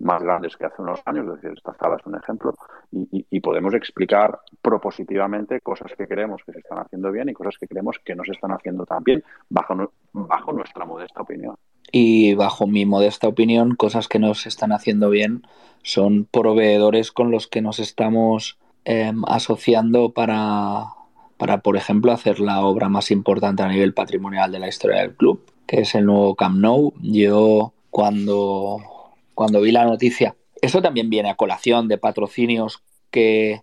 más 0.00 0.22
grandes 0.22 0.56
que 0.56 0.66
hace 0.66 0.82
unos 0.82 1.00
años, 1.04 1.26
es 1.26 1.34
decir, 1.34 1.52
esta 1.56 1.74
sala 1.74 1.96
es 1.96 2.06
un 2.06 2.16
ejemplo, 2.16 2.54
y, 2.92 3.40
podemos 3.40 3.74
explicar 3.74 4.40
propositivamente 4.62 5.60
cosas 5.60 5.92
que 5.96 6.06
creemos 6.06 6.42
que 6.44 6.52
se 6.52 6.58
están 6.60 6.78
haciendo 6.78 7.10
bien 7.12 7.28
y 7.28 7.34
cosas 7.34 7.56
que 7.58 7.66
creemos 7.66 7.98
que 8.04 8.14
no 8.14 8.24
se 8.24 8.32
están 8.32 8.52
haciendo 8.52 8.86
tan 8.86 9.02
bien, 9.02 9.22
bajo, 9.48 9.92
bajo 10.12 10.52
nuestra 10.52 10.84
modesta 10.84 11.20
opinión. 11.22 11.56
Y 11.96 12.34
bajo 12.34 12.66
mi 12.66 12.86
modesta 12.86 13.28
opinión, 13.28 13.76
cosas 13.76 14.08
que 14.08 14.18
no 14.18 14.34
se 14.34 14.48
están 14.48 14.72
haciendo 14.72 15.10
bien 15.10 15.46
son 15.82 16.26
proveedores 16.28 17.12
con 17.12 17.30
los 17.30 17.46
que 17.46 17.62
nos 17.62 17.78
estamos 17.78 18.58
em, 18.84 19.22
asociando 19.28 20.10
para, 20.10 20.86
para, 21.36 21.60
por 21.60 21.76
ejemplo, 21.76 22.10
hacer 22.10 22.40
la 22.40 22.64
obra 22.64 22.88
más 22.88 23.12
importante 23.12 23.62
a 23.62 23.68
nivel 23.68 23.94
patrimonial 23.94 24.50
de 24.50 24.58
la 24.58 24.68
historia 24.68 25.02
del 25.02 25.14
club 25.14 25.44
que 25.66 25.80
es 25.80 25.94
el 25.94 26.06
nuevo 26.06 26.34
Camp 26.34 26.58
Nou. 26.58 26.92
Yo 27.00 27.72
cuando, 27.90 28.78
cuando 29.34 29.60
vi 29.60 29.72
la 29.72 29.84
noticia, 29.84 30.36
eso 30.60 30.82
también 30.82 31.10
viene 31.10 31.30
a 31.30 31.36
colación 31.36 31.88
de 31.88 31.98
patrocinios 31.98 32.82
que, 33.10 33.62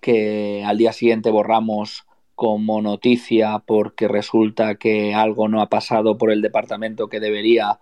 que 0.00 0.64
al 0.64 0.78
día 0.78 0.92
siguiente 0.92 1.30
borramos 1.30 2.06
como 2.40 2.80
noticia 2.80 3.58
porque 3.66 4.08
resulta 4.08 4.76
que 4.76 5.12
algo 5.12 5.46
no 5.46 5.60
ha 5.60 5.68
pasado 5.68 6.16
por 6.16 6.32
el 6.32 6.40
departamento 6.40 7.08
que 7.08 7.20
debería 7.20 7.80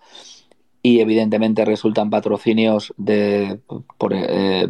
y 0.83 0.99
evidentemente 0.99 1.65
resultan 1.65 2.11
patrocinios 2.11 2.93
de 2.97 3.61
por, 3.99 4.15
eh, 4.17 4.67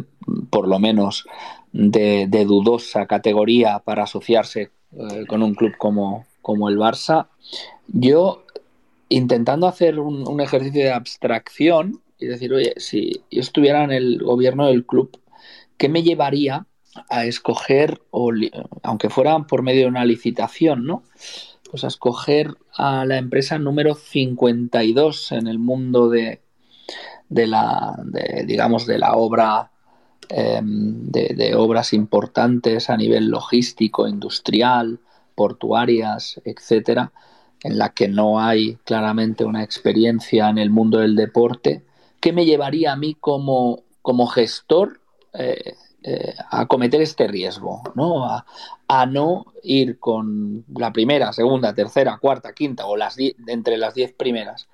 lo 0.51 0.77
menos 0.77 1.25
de, 1.71 2.27
dudosa 2.27 3.07
categoría 3.07 3.79
para 3.79 4.03
asociarse 4.03 4.69
eh, 4.91 5.25
con 5.27 5.41
un 5.41 5.55
club 5.55 5.71
como, 5.79 6.27
como 6.43 6.69
el 6.69 6.77
Barça. 6.77 7.29
Yo 7.87 8.43
intentando 9.09 9.65
hacer 9.65 9.99
un, 9.99 10.39
ejercicio 10.39 10.83
de 10.83 10.91
abstracción 10.91 12.03
y 12.19 12.27
decir, 12.27 12.53
oye, 12.53 12.75
si 12.77 13.23
yo 13.31 13.41
estuviera 13.41 13.83
en 13.85 13.91
el 13.91 14.19
gobierno 14.19 14.67
del 14.67 14.85
club, 14.85 15.19
¿qué 15.77 15.89
me 15.89 16.03
llevaría 16.03 16.67
a 17.09 17.25
escoger, 17.25 18.01
o, 18.11 18.31
aunque 18.83 19.09
fuera 19.09 19.37
por 19.39 19.61
medio 19.61 19.81
de 19.81 19.87
una 19.87 20.05
licitación, 20.05 20.85
¿no? 20.85 21.03
Pues 21.69 21.83
a 21.83 21.87
escoger 21.87 22.55
a 22.75 23.05
la 23.05 23.17
empresa 23.17 23.59
número 23.59 23.95
52 23.95 25.31
en 25.33 25.47
el 25.47 25.59
mundo 25.59 26.09
de, 26.09 26.41
de 27.29 27.47
la, 27.47 27.95
digamos, 28.45 28.85
de 28.85 28.97
la 28.97 29.13
obra, 29.13 29.71
em, 30.29 31.11
de, 31.11 31.33
de 31.35 31.55
obras 31.55 31.93
importantes 31.93 32.89
a 32.89 32.97
nivel 32.97 33.27
logístico, 33.29 34.07
industrial, 34.07 34.99
portuarias, 35.35 36.41
etcétera, 36.43 37.13
en 37.63 37.77
la 37.77 37.93
que 37.93 38.07
no 38.07 38.39
hay 38.39 38.75
claramente 38.83 39.45
una 39.45 39.63
experiencia 39.63 40.49
en 40.49 40.57
el 40.57 40.69
mundo 40.69 40.99
del 40.99 41.15
deporte, 41.15 41.83
¿qué 42.19 42.33
me 42.33 42.45
llevaría 42.45 42.93
a 42.93 42.95
mí 42.95 43.15
como, 43.19 43.83
como 44.01 44.27
gestor 44.27 45.01
eh, 45.33 45.75
eh, 46.03 46.33
a 46.49 46.65
cometer 46.65 47.01
este 47.01 47.27
riesgo? 47.27 47.81
¿no? 47.95 48.25
A, 48.25 48.45
no 49.05 49.45
ir 49.63 49.99
con 49.99 50.65
la 50.75 50.91
primera, 50.91 51.31
segunda, 51.33 51.73
tercera, 51.73 52.17
cuarta, 52.19 52.53
quinta 52.53 52.87
o 52.87 52.97
las 52.97 53.17
entre 53.47 53.77
las 53.77 53.93
diez 53.93 54.13
primeras 54.13 54.67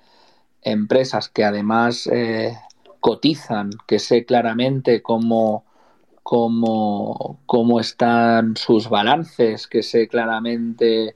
empresas 0.62 1.28
que 1.28 1.44
además 1.44 2.08
eh, 2.10 2.56
cotizan, 3.00 3.70
que 3.86 3.98
sé 3.98 4.24
claramente 4.24 5.02
cómo, 5.02 5.64
cómo, 6.22 7.38
cómo 7.46 7.78
están 7.78 8.56
sus 8.56 8.88
balances, 8.88 9.66
que 9.66 9.82
sé 9.82 10.08
claramente 10.08 11.14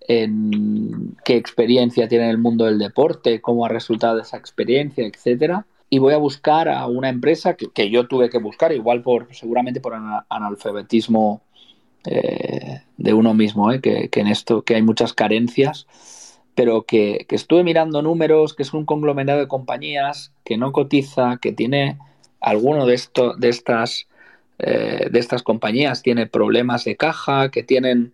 en 0.00 1.16
qué 1.24 1.36
experiencia 1.36 2.08
tiene 2.08 2.24
en 2.24 2.30
el 2.30 2.38
mundo 2.38 2.64
del 2.64 2.78
deporte, 2.78 3.40
cómo 3.40 3.66
ha 3.66 3.68
resultado 3.68 4.20
esa 4.20 4.36
experiencia, 4.36 5.06
etcétera. 5.06 5.66
Y 5.90 5.98
voy 5.98 6.12
a 6.12 6.18
buscar 6.18 6.68
a 6.68 6.86
una 6.86 7.08
empresa 7.08 7.54
que, 7.54 7.90
yo 7.90 8.06
tuve 8.06 8.28
que 8.28 8.38
buscar, 8.38 8.72
igual 8.72 9.02
por 9.02 9.34
seguramente 9.34 9.80
por 9.80 9.94
analfabetismo 10.28 11.42
eh, 12.04 12.82
de 12.96 13.14
uno 13.14 13.34
mismo, 13.34 13.72
eh, 13.72 13.80
que, 13.80 14.08
en 14.12 14.26
esto 14.26 14.62
que 14.62 14.74
hay 14.74 14.82
muchas 14.82 15.14
carencias, 15.14 15.86
pero 16.54 16.82
que, 16.82 17.26
estuve 17.30 17.64
mirando 17.64 18.02
números, 18.02 18.54
que 18.54 18.62
es 18.62 18.74
un 18.74 18.84
conglomerado 18.84 19.40
de 19.40 19.48
compañías 19.48 20.32
que 20.44 20.58
no 20.58 20.72
cotiza, 20.72 21.38
que 21.40 21.52
tiene 21.52 21.98
alguno 22.40 22.86
de 22.86 22.94
esto, 22.94 23.34
de 23.34 23.48
estas 23.48 24.08
eh, 24.58 25.08
de 25.10 25.20
estas 25.20 25.44
compañías 25.44 26.02
tiene 26.02 26.26
problemas 26.26 26.84
de 26.84 26.96
caja, 26.96 27.50
que 27.50 27.62
tienen 27.62 28.12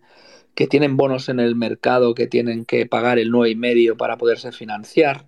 que 0.53 0.67
tienen 0.67 0.95
bonos 0.95 1.27
en 1.29 1.39
el 1.39 1.55
mercado 1.55 2.15
que 2.15 2.27
tienen 2.27 2.65
que 2.65 2.85
pagar 2.85 3.19
el 3.19 3.31
y 3.47 3.55
medio 3.55 3.97
para 3.97 4.17
poderse 4.17 4.51
financiar. 4.51 5.25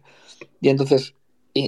Y 0.62 0.70
entonces, 0.70 1.16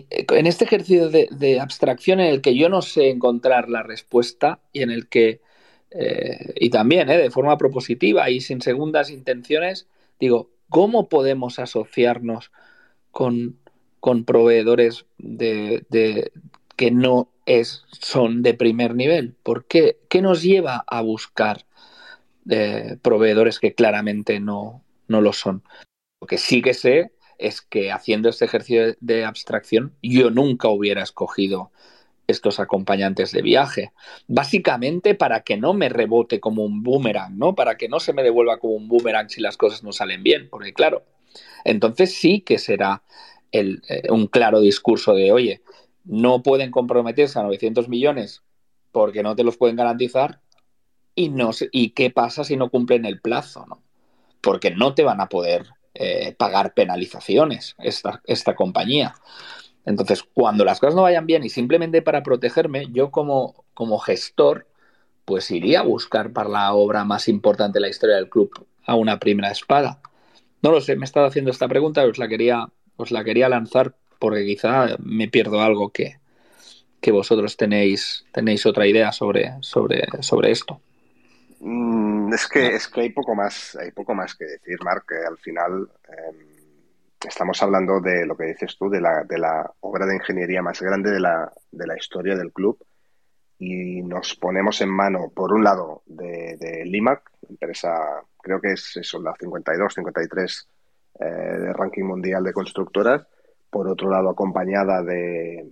en 0.09 0.47
este 0.47 0.65
ejercicio 0.65 1.09
de, 1.09 1.59
abstracción 1.59 2.19
en 2.19 2.27
el 2.27 2.41
que 2.41 2.55
yo 2.55 2.69
no 2.69 2.81
sé 2.81 3.09
encontrar 3.09 3.69
la 3.69 3.83
respuesta 3.83 4.59
y 4.73 4.81
en 4.81 4.91
el 4.91 5.07
que, 5.07 5.41
eh, 5.91 6.53
y 6.55 6.69
también 6.69 7.09
eh, 7.09 7.17
de 7.17 7.31
forma 7.31 7.57
propositiva 7.57 8.29
y 8.29 8.41
sin 8.41 8.61
segundas 8.61 9.09
intenciones, 9.09 9.87
digo, 10.19 10.49
¿cómo 10.69 11.09
podemos 11.09 11.59
asociarnos 11.59 12.51
con, 13.11 13.57
proveedores 14.25 15.05
de, 15.17 16.31
que 16.75 16.91
no 16.91 17.29
son 17.91 18.41
de 18.43 18.53
primer 18.53 18.95
nivel? 18.95 19.35
¿Por 19.43 19.65
qué? 19.65 19.97
¿Qué 20.09 20.21
nos 20.21 20.41
lleva 20.41 20.83
a 20.87 21.01
buscar 21.01 21.65
proveedores 23.03 23.59
que 23.59 23.75
claramente 23.75 24.39
no, 24.39 24.83
no 25.09 25.21
lo 25.21 25.33
son. 25.33 25.63
Lo 26.21 26.27
que 26.27 26.37
sí 26.37 26.61
que 26.61 26.73
sé 26.73 27.11
es 27.39 27.61
que 27.61 27.91
haciendo 27.91 28.29
este 28.29 28.45
ejercicio 28.45 28.95
de 28.99 29.25
abstracción 29.25 29.95
yo 30.03 30.29
nunca 30.29 30.67
hubiera 30.67 31.01
escogido 31.01 31.71
estos 32.27 32.59
acompañantes 32.59 33.31
de 33.31 33.41
viaje. 33.41 33.91
Básicamente 34.27 35.15
para 35.15 35.41
que 35.41 35.57
no 35.57 35.73
me 35.73 35.89
rebote 35.89 36.39
como 36.39 36.63
un 36.63 36.83
boomerang, 36.83 37.37
¿no? 37.37 37.55
Para 37.55 37.75
que 37.75 37.89
no 37.89 37.99
se 37.99 38.13
me 38.13 38.21
devuelva 38.21 38.59
como 38.59 38.75
un 38.75 38.87
boomerang 38.87 39.29
si 39.29 39.41
las 39.41 39.57
cosas 39.57 39.83
no 39.83 39.91
salen 39.91 40.21
bien, 40.21 40.47
porque 40.49 40.73
claro, 40.73 41.05
entonces 41.63 42.13
sí 42.13 42.41
que 42.41 42.59
será 42.59 43.01
el, 43.51 43.81
eh, 43.89 44.11
un 44.11 44.27
claro 44.27 44.59
discurso 44.59 45.15
de, 45.15 45.31
oye, 45.31 45.61
no 46.03 46.43
pueden 46.43 46.69
comprometerse 46.69 47.39
a 47.39 47.43
900 47.43 47.89
millones 47.89 48.43
porque 48.91 49.23
no 49.23 49.35
te 49.35 49.43
los 49.43 49.57
pueden 49.57 49.75
garantizar, 49.75 50.41
y, 51.15 51.29
no, 51.29 51.51
y 51.71 51.89
qué 51.89 52.11
pasa 52.11 52.43
si 52.43 52.55
no 52.55 52.69
cumplen 52.69 53.05
el 53.05 53.19
plazo, 53.19 53.65
¿no? 53.67 53.83
Porque 54.41 54.71
no 54.71 54.93
te 54.93 55.03
van 55.03 55.19
a 55.19 55.27
poder 55.27 55.67
eh, 55.93 56.35
pagar 56.37 56.73
penalizaciones 56.73 57.75
esta, 57.79 58.21
esta 58.25 58.55
compañía. 58.55 59.15
Entonces, 59.85 60.23
cuando 60.23 60.65
las 60.65 60.79
cosas 60.79 60.95
no 60.95 61.03
vayan 61.03 61.25
bien 61.25 61.43
y 61.43 61.49
simplemente 61.49 62.01
para 62.01 62.23
protegerme, 62.23 62.87
yo 62.91 63.11
como, 63.11 63.65
como 63.73 63.99
gestor, 63.99 64.67
pues 65.25 65.49
iría 65.51 65.79
a 65.79 65.83
buscar 65.83 66.31
para 66.31 66.49
la 66.49 66.73
obra 66.73 67.05
más 67.05 67.27
importante 67.27 67.77
de 67.77 67.81
la 67.81 67.89
historia 67.89 68.15
del 68.15 68.29
club 68.29 68.67
a 68.85 68.95
una 68.95 69.19
primera 69.19 69.51
espada. 69.51 70.01
No 70.61 70.71
lo 70.71 70.81
sé, 70.81 70.95
me 70.95 71.03
he 71.03 71.05
estado 71.05 71.27
haciendo 71.27 71.51
esta 71.51 71.67
pregunta, 71.67 72.03
os 72.03 72.17
la 72.17 72.27
quería, 72.27 72.67
os 72.97 73.11
la 73.11 73.23
quería 73.23 73.49
lanzar 73.49 73.95
porque 74.19 74.45
quizá 74.45 74.97
me 74.99 75.27
pierdo 75.27 75.61
algo 75.61 75.89
que, 75.89 76.19
que 77.01 77.11
vosotros 77.11 77.57
tenéis, 77.57 78.25
tenéis 78.33 78.65
otra 78.65 78.87
idea 78.87 79.11
sobre, 79.11 79.53
sobre, 79.61 80.07
sobre 80.21 80.51
esto. 80.51 80.81
Mm, 81.59 82.33
es 82.33 82.47
que, 82.47 82.67
es 82.75 82.87
que 82.87 83.01
hay 83.01 83.09
poco 83.11 83.35
más, 83.35 83.75
hay 83.75 83.91
poco 83.91 84.13
más 84.13 84.35
que 84.35 84.45
decir, 84.45 84.77
Marc, 84.83 85.07
que 85.09 85.17
al 85.25 85.37
final 85.37 85.89
em, 86.07 86.37
estamos 87.27 87.61
hablando 87.61 87.99
de 87.99 88.25
lo 88.25 88.37
que 88.37 88.45
dices 88.45 88.77
tú, 88.77 88.89
de 88.89 89.01
la, 89.01 89.23
de 89.23 89.37
la 89.37 89.71
obra 89.81 90.05
de 90.05 90.15
ingeniería 90.15 90.61
más 90.61 90.81
grande 90.81 91.11
de 91.11 91.19
la, 91.19 91.51
de 91.71 91.87
la 91.87 91.97
historia 91.97 92.35
del 92.35 92.53
club. 92.53 92.77
Y 93.57 94.01
nos 94.03 94.35
ponemos 94.35 94.79
en 94.81 94.89
mano, 94.89 95.31
por 95.35 95.51
un 95.51 95.63
lado, 95.63 96.03
de, 96.05 96.55
de 96.57 96.85
Limac, 96.85 97.29
empresa, 97.49 98.23
creo 98.41 98.61
que 98.61 98.71
es 98.73 98.95
eso, 98.95 99.21
la 99.21 99.33
52, 99.37 99.93
53 99.95 100.67
eh, 101.19 101.25
de 101.25 101.73
ranking 101.73 102.03
mundial 102.03 102.43
de 102.43 102.53
constructoras, 102.53 103.27
por 103.69 103.89
otro 103.89 104.09
lado 104.09 104.29
acompañada 104.29 105.03
de, 105.03 105.67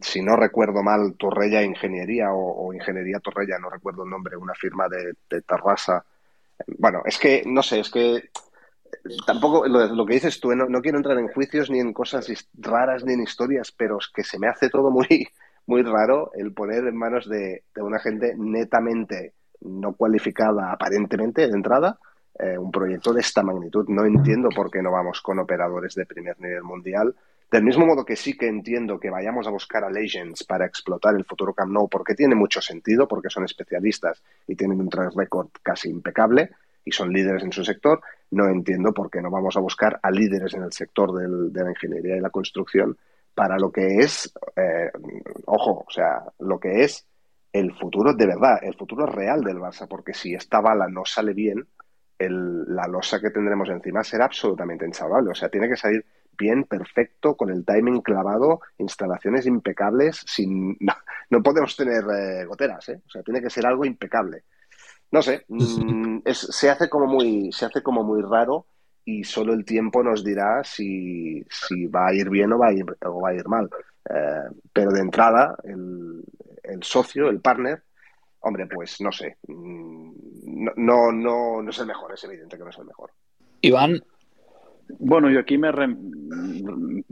si 0.00 0.22
no 0.22 0.36
recuerdo 0.36 0.82
mal, 0.82 1.14
Torrella 1.18 1.62
Ingeniería 1.62 2.32
o, 2.32 2.72
Ingeniería 2.72 3.20
Torrella, 3.20 3.58
no 3.58 3.70
recuerdo 3.70 4.04
el 4.04 4.10
nombre, 4.10 4.36
una 4.36 4.54
firma 4.54 4.88
de, 4.88 5.14
de 5.28 5.42
Tarrasa. 5.42 6.04
Bueno, 6.78 7.02
es 7.04 7.18
que, 7.18 7.42
no 7.46 7.62
sé, 7.62 7.80
es 7.80 7.90
que 7.90 8.30
tampoco 9.26 9.66
lo, 9.66 10.06
que 10.06 10.14
dices 10.14 10.40
tú, 10.40 10.52
¿eh? 10.52 10.56
no, 10.56 10.80
quiero 10.80 10.98
entrar 10.98 11.18
en 11.18 11.28
juicios 11.28 11.70
ni 11.70 11.80
en 11.80 11.92
cosas 11.92 12.28
raras 12.54 13.04
ni 13.04 13.14
en 13.14 13.22
historias, 13.22 13.72
pero 13.72 13.98
es 13.98 14.08
que 14.14 14.24
se 14.24 14.38
me 14.38 14.48
hace 14.48 14.70
todo 14.70 14.90
muy, 14.90 15.28
muy 15.66 15.82
raro 15.82 16.30
el 16.34 16.52
poner 16.52 16.86
en 16.86 16.96
manos 16.96 17.28
de, 17.28 17.64
una 17.76 17.98
gente 17.98 18.34
netamente 18.36 19.34
no 19.60 19.94
cualificada 19.94 20.72
aparentemente 20.72 21.46
de 21.46 21.52
entrada 21.54 21.98
eh, 22.38 22.58
un 22.58 22.70
proyecto 22.70 23.12
de 23.12 23.20
esta 23.20 23.42
magnitud. 23.42 23.86
No 23.88 24.04
entiendo 24.04 24.48
por 24.54 24.70
qué 24.70 24.82
no 24.82 24.90
vamos 24.90 25.22
con 25.22 25.38
operadores 25.38 25.94
de 25.94 26.04
primer 26.04 26.38
nivel 26.40 26.62
mundial 26.62 27.14
del 27.54 27.62
mismo 27.62 27.86
modo 27.86 28.04
que 28.04 28.16
sí 28.16 28.36
que 28.36 28.48
entiendo 28.48 28.98
que 28.98 29.10
vayamos 29.10 29.46
a 29.46 29.50
buscar 29.50 29.84
a 29.84 29.88
Legends 29.88 30.42
para 30.42 30.66
explotar 30.66 31.14
el 31.14 31.24
futuro 31.24 31.54
Camp 31.54 31.70
Nou, 31.70 31.88
porque 31.88 32.16
tiene 32.16 32.34
mucho 32.34 32.60
sentido, 32.60 33.06
porque 33.06 33.30
son 33.30 33.44
especialistas 33.44 34.24
y 34.48 34.56
tienen 34.56 34.80
un 34.80 34.88
track 34.88 35.14
record 35.14 35.50
casi 35.62 35.88
impecable 35.88 36.50
y 36.84 36.90
son 36.90 37.12
líderes 37.12 37.44
en 37.44 37.52
su 37.52 37.62
sector, 37.62 38.00
no 38.32 38.48
entiendo 38.48 38.92
por 38.92 39.08
qué 39.08 39.22
no 39.22 39.30
vamos 39.30 39.56
a 39.56 39.60
buscar 39.60 40.00
a 40.02 40.10
líderes 40.10 40.52
en 40.54 40.64
el 40.64 40.72
sector 40.72 41.12
de 41.12 41.62
la 41.62 41.70
ingeniería 41.70 42.16
y 42.16 42.20
la 42.20 42.30
construcción 42.30 42.98
para 43.36 43.56
lo 43.56 43.70
que 43.70 43.98
es, 44.00 44.34
eh, 44.56 44.90
ojo, 45.46 45.84
o 45.86 45.90
sea, 45.92 46.24
lo 46.40 46.58
que 46.58 46.82
es 46.82 47.06
el 47.52 47.72
futuro 47.76 48.14
de 48.14 48.26
verdad, 48.26 48.58
el 48.62 48.74
futuro 48.74 49.06
real 49.06 49.44
del 49.44 49.58
Barça, 49.58 49.86
porque 49.86 50.12
si 50.12 50.34
esta 50.34 50.60
bala 50.60 50.88
no 50.88 51.04
sale 51.04 51.32
bien, 51.32 51.68
la 52.18 52.88
losa 52.88 53.20
que 53.20 53.30
tendremos 53.30 53.68
encima 53.68 54.02
será 54.02 54.24
absolutamente 54.24 54.86
insalvable. 54.86 55.30
O 55.30 55.34
sea, 55.34 55.48
tiene 55.48 55.68
que 55.68 55.76
salir 55.76 56.04
bien, 56.36 56.64
perfecto, 56.64 57.36
con 57.36 57.50
el 57.50 57.64
timing 57.64 58.00
clavado, 58.00 58.60
instalaciones 58.78 59.46
impecables, 59.46 60.22
sin 60.26 60.76
no, 61.30 61.42
podemos 61.42 61.76
tener 61.76 62.04
eh, 62.04 62.44
goteras, 62.44 62.88
¿eh? 62.88 63.00
O 63.06 63.10
sea, 63.10 63.22
tiene 63.22 63.40
que 63.40 63.50
ser 63.50 63.66
algo 63.66 63.84
impecable. 63.84 64.44
No 65.10 65.22
sé, 65.22 65.44
mm, 65.48 66.20
se 66.30 66.70
hace 66.70 66.88
como 66.88 67.06
muy, 67.06 67.52
se 67.52 67.66
hace 67.66 67.82
como 67.82 68.02
muy 68.02 68.22
raro 68.22 68.66
y 69.04 69.22
solo 69.22 69.52
el 69.52 69.64
tiempo 69.64 70.02
nos 70.02 70.24
dirá 70.24 70.64
si, 70.64 71.44
si 71.50 71.86
va 71.86 72.08
a 72.08 72.14
ir 72.14 72.30
bien 72.30 72.52
o 72.52 72.58
va 72.58 72.68
a 72.68 72.72
ir, 72.72 72.84
o 73.04 73.20
va 73.20 73.30
a 73.30 73.34
ir 73.34 73.46
mal. 73.46 73.68
Eh, 74.08 74.48
pero 74.72 74.90
de 74.90 75.00
entrada, 75.00 75.56
el, 75.64 76.24
el, 76.62 76.82
socio, 76.82 77.28
el 77.28 77.40
partner, 77.40 77.82
hombre, 78.40 78.66
pues 78.66 79.00
no 79.00 79.12
sé, 79.12 79.38
mm, 79.46 80.12
no, 80.44 80.72
no, 80.76 81.12
no, 81.12 81.62
no 81.62 81.70
es 81.70 81.78
el 81.78 81.86
mejor, 81.86 82.12
es 82.12 82.24
evidente 82.24 82.56
que 82.56 82.64
no 82.64 82.70
es 82.70 82.78
el 82.78 82.86
mejor. 82.86 83.10
Iván, 83.60 84.02
bueno, 84.98 85.30
yo 85.30 85.40
aquí 85.40 85.58
me 85.58 85.70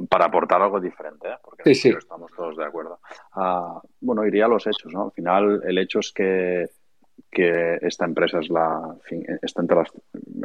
para 0.09 0.27
aportar 0.27 0.63
algo 0.63 0.81
diferente, 0.81 1.29
¿eh? 1.29 1.37
porque 1.43 1.71
estamos 1.71 2.31
todos 2.37 2.57
de 2.57 2.65
acuerdo. 2.65 3.01
Ah, 3.33 3.81
bueno, 4.01 4.27
iría 4.27 4.47
a 4.47 4.49
los 4.49 4.67
hechos, 4.67 4.93
¿no? 4.93 5.05
Al 5.05 5.13
final, 5.13 5.63
el 5.65 5.79
hecho 5.79 6.01
es 6.01 6.13
que, 6.13 6.67
que 7.31 7.79
esta 7.83 8.05
empresa 8.05 8.41
es 8.41 8.51
la 8.51 8.97
está 9.43 9.63
entre 9.63 9.77
las, 9.77 9.93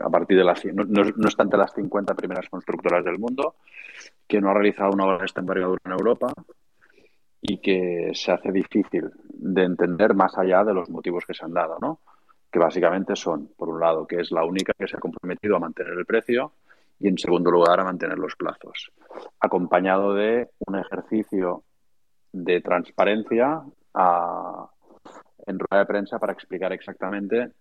a 0.03 0.09
partir 0.09 0.37
de 0.37 0.43
las 0.43 0.63
no, 0.65 0.83
no, 0.85 1.27
está 1.27 1.43
entre 1.43 1.59
las 1.59 1.73
50 1.73 2.13
primeras 2.15 2.49
constructoras 2.49 3.03
del 3.03 3.19
mundo, 3.19 3.55
que 4.27 4.41
no 4.41 4.49
ha 4.49 4.53
realizado 4.53 4.91
una 4.91 5.05
obra 5.05 5.19
de 5.19 5.25
esta 5.25 5.41
envergadura 5.41 5.81
en 5.85 5.91
Europa 5.91 6.33
y 7.41 7.59
que 7.59 8.11
se 8.13 8.31
hace 8.31 8.51
difícil 8.51 9.11
de 9.29 9.63
entender 9.63 10.13
más 10.13 10.37
allá 10.37 10.63
de 10.63 10.73
los 10.73 10.89
motivos 10.89 11.25
que 11.25 11.33
se 11.33 11.45
han 11.45 11.53
dado, 11.53 11.77
¿no? 11.81 11.99
Que 12.51 12.59
básicamente 12.59 13.15
son, 13.15 13.49
por 13.57 13.69
un 13.69 13.79
lado, 13.79 14.07
que 14.07 14.19
es 14.21 14.31
la 14.31 14.43
única 14.43 14.73
que 14.77 14.87
se 14.87 14.97
ha 14.97 14.99
comprometido 14.99 15.55
a 15.55 15.59
mantener 15.59 15.93
el 15.93 16.05
precio 16.05 16.53
y 16.99 17.07
en 17.07 17.17
segundo 17.17 17.51
lugar 17.51 17.79
a 17.79 17.83
mantener 17.83 18.17
los 18.17 18.35
plazos, 18.35 18.91
acompañado 19.39 20.13
de 20.13 20.49
un 20.65 20.77
ejercicio 20.77 21.63
de 22.31 22.61
transparencia 22.61 23.61
en 25.45 25.59
rueda 25.59 25.79
de 25.79 25.85
prensa 25.85 26.19
para 26.19 26.33
explicar 26.33 26.73
exactamente, 26.73 27.51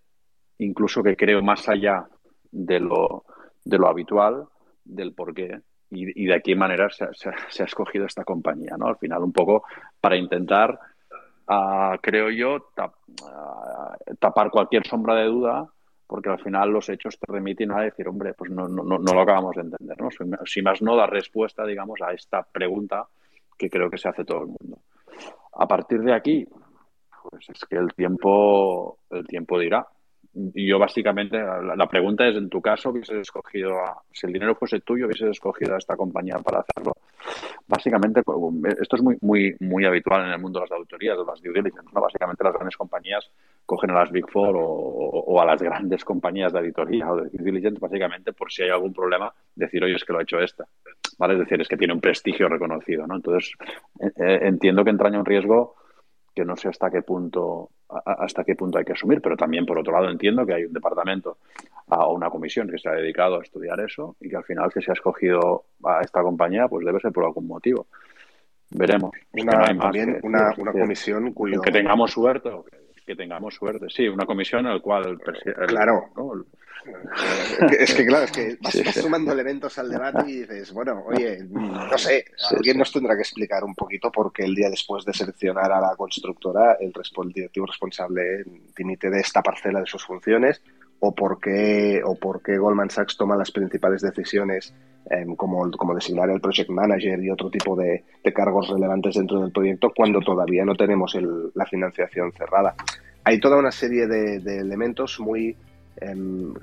incluso 0.59 1.03
que 1.03 1.17
creo 1.17 1.43
más 1.43 1.69
allá 1.69 2.07
de 2.51 2.81
lo, 2.81 3.25
de 3.65 3.79
lo 3.79 3.89
habitual, 3.89 4.47
del 4.85 5.15
por 5.15 5.35
qué 5.35 5.61
y, 5.91 6.27
de 6.27 6.43
qué 6.43 6.57
manera 6.57 6.89
se, 6.91 7.05
ha 7.05 7.65
escogido 7.65 8.07
esta 8.07 8.25
compañía. 8.25 8.77
¿no? 8.77 8.87
Al 8.87 8.99
final, 8.99 9.23
un 9.23 9.33
poco 9.33 9.65
para 10.01 10.17
intentar, 10.17 10.79
ah, 11.49 11.97
creo 12.03 12.31
yo, 12.31 12.71
ah, 12.79 13.97
tapar 14.19 14.51
cualquier 14.51 14.87
sombra 14.87 15.15
de 15.15 15.27
duda 15.27 15.71
porque 16.07 16.31
al 16.31 16.41
final 16.41 16.71
los 16.71 16.89
hechos 16.89 17.19
te 17.19 17.31
remiten 17.31 17.73
a 17.73 17.81
decir, 17.81 18.07
hombre, 18.09 18.35
pues 18.35 18.51
no, 18.51 18.69
no, 18.69 18.83
no, 18.85 18.99
lo 18.99 19.21
acabamos 19.21 19.57
de 19.57 19.63
entender, 19.63 20.01
¿no? 20.01 20.09
Si 20.45 20.63
más 20.63 20.81
no 20.83 20.97
da 20.97 21.07
respuesta, 21.07 21.65
digamos, 21.67 22.01
a 22.01 22.13
esta 22.13 22.43
pregunta 22.43 23.07
que 23.59 23.69
creo 23.69 23.91
que 23.91 23.99
se 23.99 24.09
hace 24.09 24.25
todo 24.25 24.43
el 24.43 24.47
mundo. 24.47 24.79
A 25.55 25.67
partir 25.67 26.01
de 26.01 26.13
aquí, 26.13 26.47
pues 27.31 27.49
es 27.49 27.65
que 27.65 27.77
el 27.77 27.93
tiempo, 27.95 28.99
el 29.11 29.27
tiempo 29.27 29.59
dirá. 29.59 29.87
Yo 30.55 30.79
básicamente, 30.79 31.39
la, 31.39 31.89
pregunta 31.89 32.29
es, 32.29 32.37
en 32.37 32.51
tu 32.51 32.61
caso, 32.61 32.91
hubieses 32.91 33.17
escogido, 33.17 33.79
a, 33.79 34.03
si 34.13 34.27
el 34.27 34.35
dinero 34.35 34.55
fuese 34.55 34.81
tuyo, 34.81 35.07
hubieses 35.07 35.31
escogido 35.31 35.75
a 35.75 35.79
esta 35.79 35.97
compañía 35.97 36.37
para 36.45 36.61
hacerlo. 36.61 36.93
Básicamente, 37.67 38.23
pues, 38.23 38.39
esto 38.79 38.97
es 38.97 39.03
muy, 39.03 39.17
muy, 39.23 39.57
muy 39.61 39.87
habitual 39.87 40.27
en 40.27 40.33
el 40.33 40.39
mundo 40.39 40.61
de 40.61 40.67
las 40.67 40.73
auditorías, 40.73 41.17
de 41.17 41.25
las 41.25 41.41
due 41.41 41.55
diligence, 41.55 41.89
¿no? 41.91 42.03
Básicamente 42.03 42.45
las 42.45 42.53
grandes 42.53 42.77
compañías 42.77 43.31
cogen 43.65 43.93
a 43.93 43.95
las 43.95 44.11
Big 44.13 44.29
Four 44.31 44.57
o, 44.59 45.41
a 45.41 45.47
las 45.47 45.63
grandes 45.63 46.05
compañías 46.05 46.53
de 46.53 46.59
auditoría 46.59 47.11
o 47.11 47.17
de 47.17 47.31
due 47.31 47.43
diligence, 47.43 47.81
básicamente 47.81 48.35
por 48.35 48.53
si 48.53 48.63
hay 48.63 48.69
algún 48.69 48.93
problema, 48.93 49.33
decir, 49.55 49.83
oye, 49.83 49.95
es 49.95 50.05
que 50.05 50.13
lo 50.13 50.19
ha 50.19 50.23
hecho 50.23 50.39
esta. 50.39 50.67
¿Vale? 51.19 51.33
Es 51.33 51.41
decir, 51.41 51.59
es 51.63 51.69
que 51.69 51.79
tiene 51.79 51.95
un 51.95 52.01
prestigio 52.01 52.47
reconocido, 52.47 53.07
¿no? 53.07 53.17
Entonces, 53.17 53.53
eh, 54.01 54.13
eh, 54.17 54.39
entiendo 54.43 54.85
que 54.85 54.91
entraña 54.91 55.19
un 55.19 55.25
riesgo 55.25 55.77
que 56.37 56.45
no 56.45 56.55
sé 56.55 56.69
hasta 56.69 56.91
qué 56.91 57.01
punto 57.01 57.71
hasta 57.89 58.45
qué 58.45 58.55
punto 58.55 58.79
hay 58.79 58.85
que 58.85 58.93
asumir, 58.93 59.23
pero 59.23 59.37
también 59.37 59.65
por 59.65 59.79
otro 59.79 59.95
lado 59.95 60.11
entiendo 60.11 60.45
que 60.45 60.53
hay 60.53 60.65
un 60.65 60.73
departamento 60.73 61.39
o 61.87 62.13
una 62.13 62.29
comisión 62.29 62.69
que 62.69 62.79
se 62.79 62.89
ha 62.89 62.93
dedicado 62.93 63.39
a 63.39 63.43
estudiar 63.43 63.81
eso 63.81 64.17
y 64.21 64.29
que 64.29 64.37
al 64.37 64.45
final 64.45 64.71
que 64.73 64.83
se 64.83 64.91
ha 64.91 64.95
escogido 64.95 65.65
a 65.83 66.03
esta 66.03 66.23
compañía 66.23 66.69
pues 66.69 66.85
debe 66.85 67.01
ser 67.01 67.13
por 67.13 67.25
algún 67.25 67.47
motivo. 67.47 67.87
Veremos. 68.71 69.13
Una, 69.33 69.79
también 69.79 70.19
una, 70.25 70.53
una 70.59 70.73
comisión 70.73 71.33
cuyo... 71.33 71.63
Que 71.63 71.71
tengamos 71.71 72.11
suerte 72.11 72.51
que, 73.07 73.15
tengamos 73.15 73.55
suerte. 73.55 73.87
Sí, 73.89 74.09
una 74.09 74.27
comisión 74.27 74.67
en 74.67 74.75
la 74.75 74.81
cual... 74.81 75.17
El, 75.45 75.67
claro. 75.69 76.11
Es 77.79 77.95
que, 77.95 78.07
claro, 78.07 78.25
es 78.25 78.33
que 78.33 78.59
vas, 78.61 78.95
sumando 78.95 79.33
elementos 79.33 79.79
al 79.79 79.91
debate 79.91 80.31
y 80.31 80.41
dices, 80.41 80.73
bueno, 80.73 81.05
oye, 81.07 81.39
no 81.49 81.99
sé, 81.99 82.25
alguien 82.51 82.79
nos 82.79 82.93
tendrá 82.93 83.15
que 83.15 83.23
explicar 83.23 83.65
un 83.65 83.75
poquito 83.75 84.11
por 84.11 84.33
qué 84.33 84.45
el 84.45 84.55
día 84.55 84.71
después 84.71 85.05
de 85.05 85.13
seleccionar 85.13 85.73
a 85.73 85.81
la 85.81 85.97
constructora, 85.97 86.77
el, 86.81 86.93
directivo 87.33 87.67
responsable 87.67 88.45
dimite 88.77 89.11
de 89.11 89.21
esta 89.21 89.43
parcela 89.43 89.81
de 89.81 89.87
sus 89.87 90.05
funciones, 90.05 90.63
o 91.01 91.15
por 91.15 91.41
qué, 91.41 92.01
o 92.05 92.15
por 92.15 92.43
qué 92.43 92.57
Goldman 92.57 92.91
Sachs 92.91 93.17
toma 93.17 93.37
las 93.37 93.51
principales 93.51 94.01
decisiones 94.01 94.73
em, 95.11 95.37
como, 95.37 95.71
como 95.73 95.95
designar 95.95 96.31
el 96.31 96.41
project 96.41 96.71
manager 96.71 97.23
y 97.23 97.31
otro 97.31 97.51
tipo 97.51 97.77
de, 97.77 98.05
cargos 98.35 98.69
relevantes 98.69 99.15
dentro 99.15 99.41
del 99.41 99.53
proyecto 99.53 99.93
cuando 99.95 100.21
todavía 100.21 100.65
no 100.65 100.75
tenemos 100.75 101.17
la 101.55 101.67
financiación 101.67 102.33
cerrada. 102.33 102.75
Hay 103.25 103.41
toda 103.41 103.57
una 103.57 103.73
serie 103.73 104.07
de 104.07 104.59
elementos 104.59 105.19
muy 105.21 105.57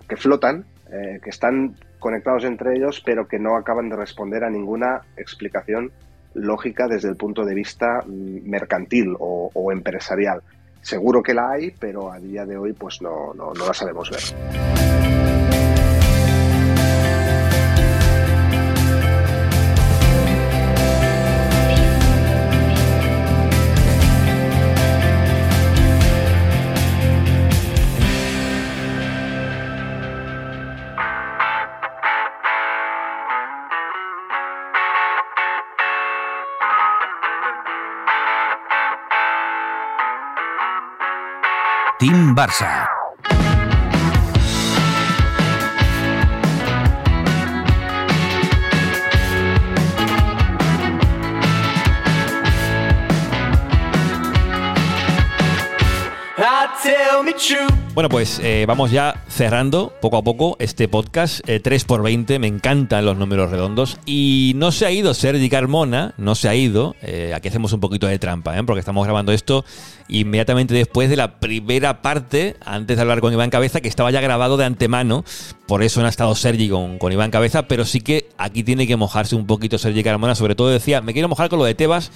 que 0.07 0.15
flotan, 0.15 0.65
eh, 0.91 1.19
que 1.23 1.29
están 1.29 1.75
conectados 1.99 2.43
entre 2.43 2.75
ellos, 2.75 3.01
pero 3.05 3.27
que 3.27 3.39
no 3.39 3.55
acaban 3.55 3.89
de 3.89 3.95
responder 3.95 4.43
a 4.43 4.49
ninguna 4.49 5.01
explicación 5.17 5.91
lógica 6.33 6.87
desde 6.87 7.09
el 7.09 7.15
punto 7.15 7.45
de 7.45 7.55
vista 7.55 8.03
mm, 8.05 8.49
mercantil 8.49 9.15
o, 9.19 9.71
empresarial. 9.71 10.41
Seguro 10.81 11.23
que 11.23 11.33
la 11.33 11.51
hay, 11.51 11.71
pero 11.79 12.11
a 12.11 12.19
día 12.19 12.45
de 12.45 12.57
hoy 12.57 12.73
pues 12.73 13.01
no, 13.01 13.33
no 13.33 13.53
la 13.53 13.73
sabemos 13.73 14.11
ver. 14.11 15.22
Team 42.03 42.33
Barça. 42.35 43.02
Bueno, 57.93 58.09
pues 58.09 58.39
eh, 58.41 58.65
vamos 58.67 58.89
ya 58.89 59.23
cerrando 59.27 59.93
poco 60.01 60.17
a 60.17 60.23
poco 60.23 60.55
este 60.57 60.87
podcast. 60.87 61.47
Eh, 61.47 61.59
3 61.59 61.85
por 61.85 62.01
20 62.01 62.39
me 62.39 62.47
encantan 62.47 63.05
los 63.05 63.17
números 63.17 63.51
redondos. 63.51 63.99
Y 64.07 64.53
no 64.55 64.71
se 64.71 64.87
ha 64.87 64.91
ido 64.91 65.13
Sergi 65.13 65.47
Carmona, 65.47 66.15
no 66.17 66.33
se 66.33 66.49
ha 66.49 66.55
ido. 66.55 66.95
Eh, 67.03 67.31
aquí 67.35 67.49
hacemos 67.49 67.71
un 67.71 67.81
poquito 67.81 68.07
de 68.07 68.17
trampa, 68.17 68.57
¿eh? 68.57 68.63
porque 68.63 68.79
estamos 68.79 69.03
grabando 69.05 69.31
esto 69.31 69.63
inmediatamente 70.07 70.73
después 70.73 71.07
de 71.07 71.15
la 71.15 71.39
primera 71.39 72.01
parte, 72.01 72.55
antes 72.65 72.97
de 72.97 73.01
hablar 73.01 73.21
con 73.21 73.31
Iván 73.31 73.51
Cabeza, 73.51 73.79
que 73.79 73.89
estaba 73.89 74.09
ya 74.09 74.19
grabado 74.19 74.57
de 74.57 74.65
antemano. 74.65 75.23
Por 75.67 75.83
eso 75.83 75.99
no 75.99 76.07
ha 76.07 76.09
estado 76.09 76.33
Sergi 76.33 76.67
con, 76.67 76.97
con 76.97 77.13
Iván 77.13 77.29
Cabeza, 77.29 77.67
pero 77.67 77.85
sí 77.85 78.01
que 78.01 78.29
aquí 78.39 78.63
tiene 78.63 78.87
que 78.87 78.95
mojarse 78.95 79.35
un 79.35 79.45
poquito 79.45 79.77
Sergi 79.77 80.01
Carmona. 80.01 80.33
Sobre 80.33 80.55
todo 80.55 80.69
decía, 80.69 81.01
me 81.01 81.13
quiero 81.13 81.29
mojar 81.29 81.49
con 81.49 81.59
lo 81.59 81.65
de 81.65 81.75
Tebas. 81.75 82.11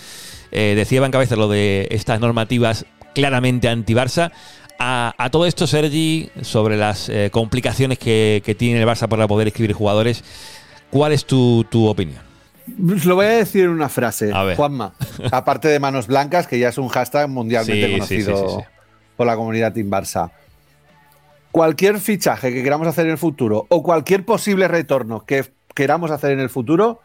Decía 0.50 0.98
Iván 0.98 1.12
Cabeza 1.12 1.36
lo 1.36 1.50
de 1.50 1.88
estas 1.92 2.20
normativas 2.20 2.86
claramente 3.14 3.68
anti-Barça. 3.68 4.32
A, 4.80 5.14
a, 5.18 5.30
todo 5.30 5.46
esto, 5.46 5.66
Sergi, 5.68 6.30
sobre 6.42 6.78
las 6.78 7.10
eh, 7.10 7.30
complicaciones 7.32 7.98
que, 7.98 8.42
que, 8.46 8.56
tiene 8.56 8.80
el 8.80 8.88
Barça 8.88 9.08
para 9.08 9.28
poder 9.28 9.48
escribir 9.48 9.74
jugadores, 9.74 10.24
¿cuál 10.92 11.14
es 11.14 11.26
tu, 11.26 11.66
tu 11.70 11.88
opinión? 11.88 12.28
Lo 12.78 13.16
voy 13.16 13.26
a 13.26 13.30
decir 13.30 13.64
en 13.64 13.70
una 13.70 13.90
frase, 13.90 14.32
Juanma. 14.56 14.94
Aparte 15.32 15.68
de 15.68 15.80
manos 15.80 16.08
blancas, 16.08 16.48
que 16.48 16.60
ya 16.60 16.70
es 16.70 16.78
un 16.78 16.90
hashtag 16.90 17.30
mundialmente 17.30 17.88
Sí, 17.88 17.92
conocido 17.94 18.38
sí, 18.38 18.56
sí, 18.58 18.64
por 19.16 19.26
la 19.26 19.36
comunidad 19.36 19.74
Team 19.74 19.90
Barça. 19.90 20.32
Cualquier 21.52 22.00
fichaje 22.00 22.54
que 22.54 22.62
queramos 22.62 22.88
hacer 22.88 23.06
en 23.06 23.14
el 23.14 23.18
futuro 23.18 23.66
o 23.70 23.82
cualquier 23.82 24.26
posible 24.26 24.68
retorno 24.68 25.26
que 25.26 25.46
queramos 25.74 26.12
hacer 26.12 26.32
en 26.32 26.40
el 26.40 26.50
futuro 26.50 27.02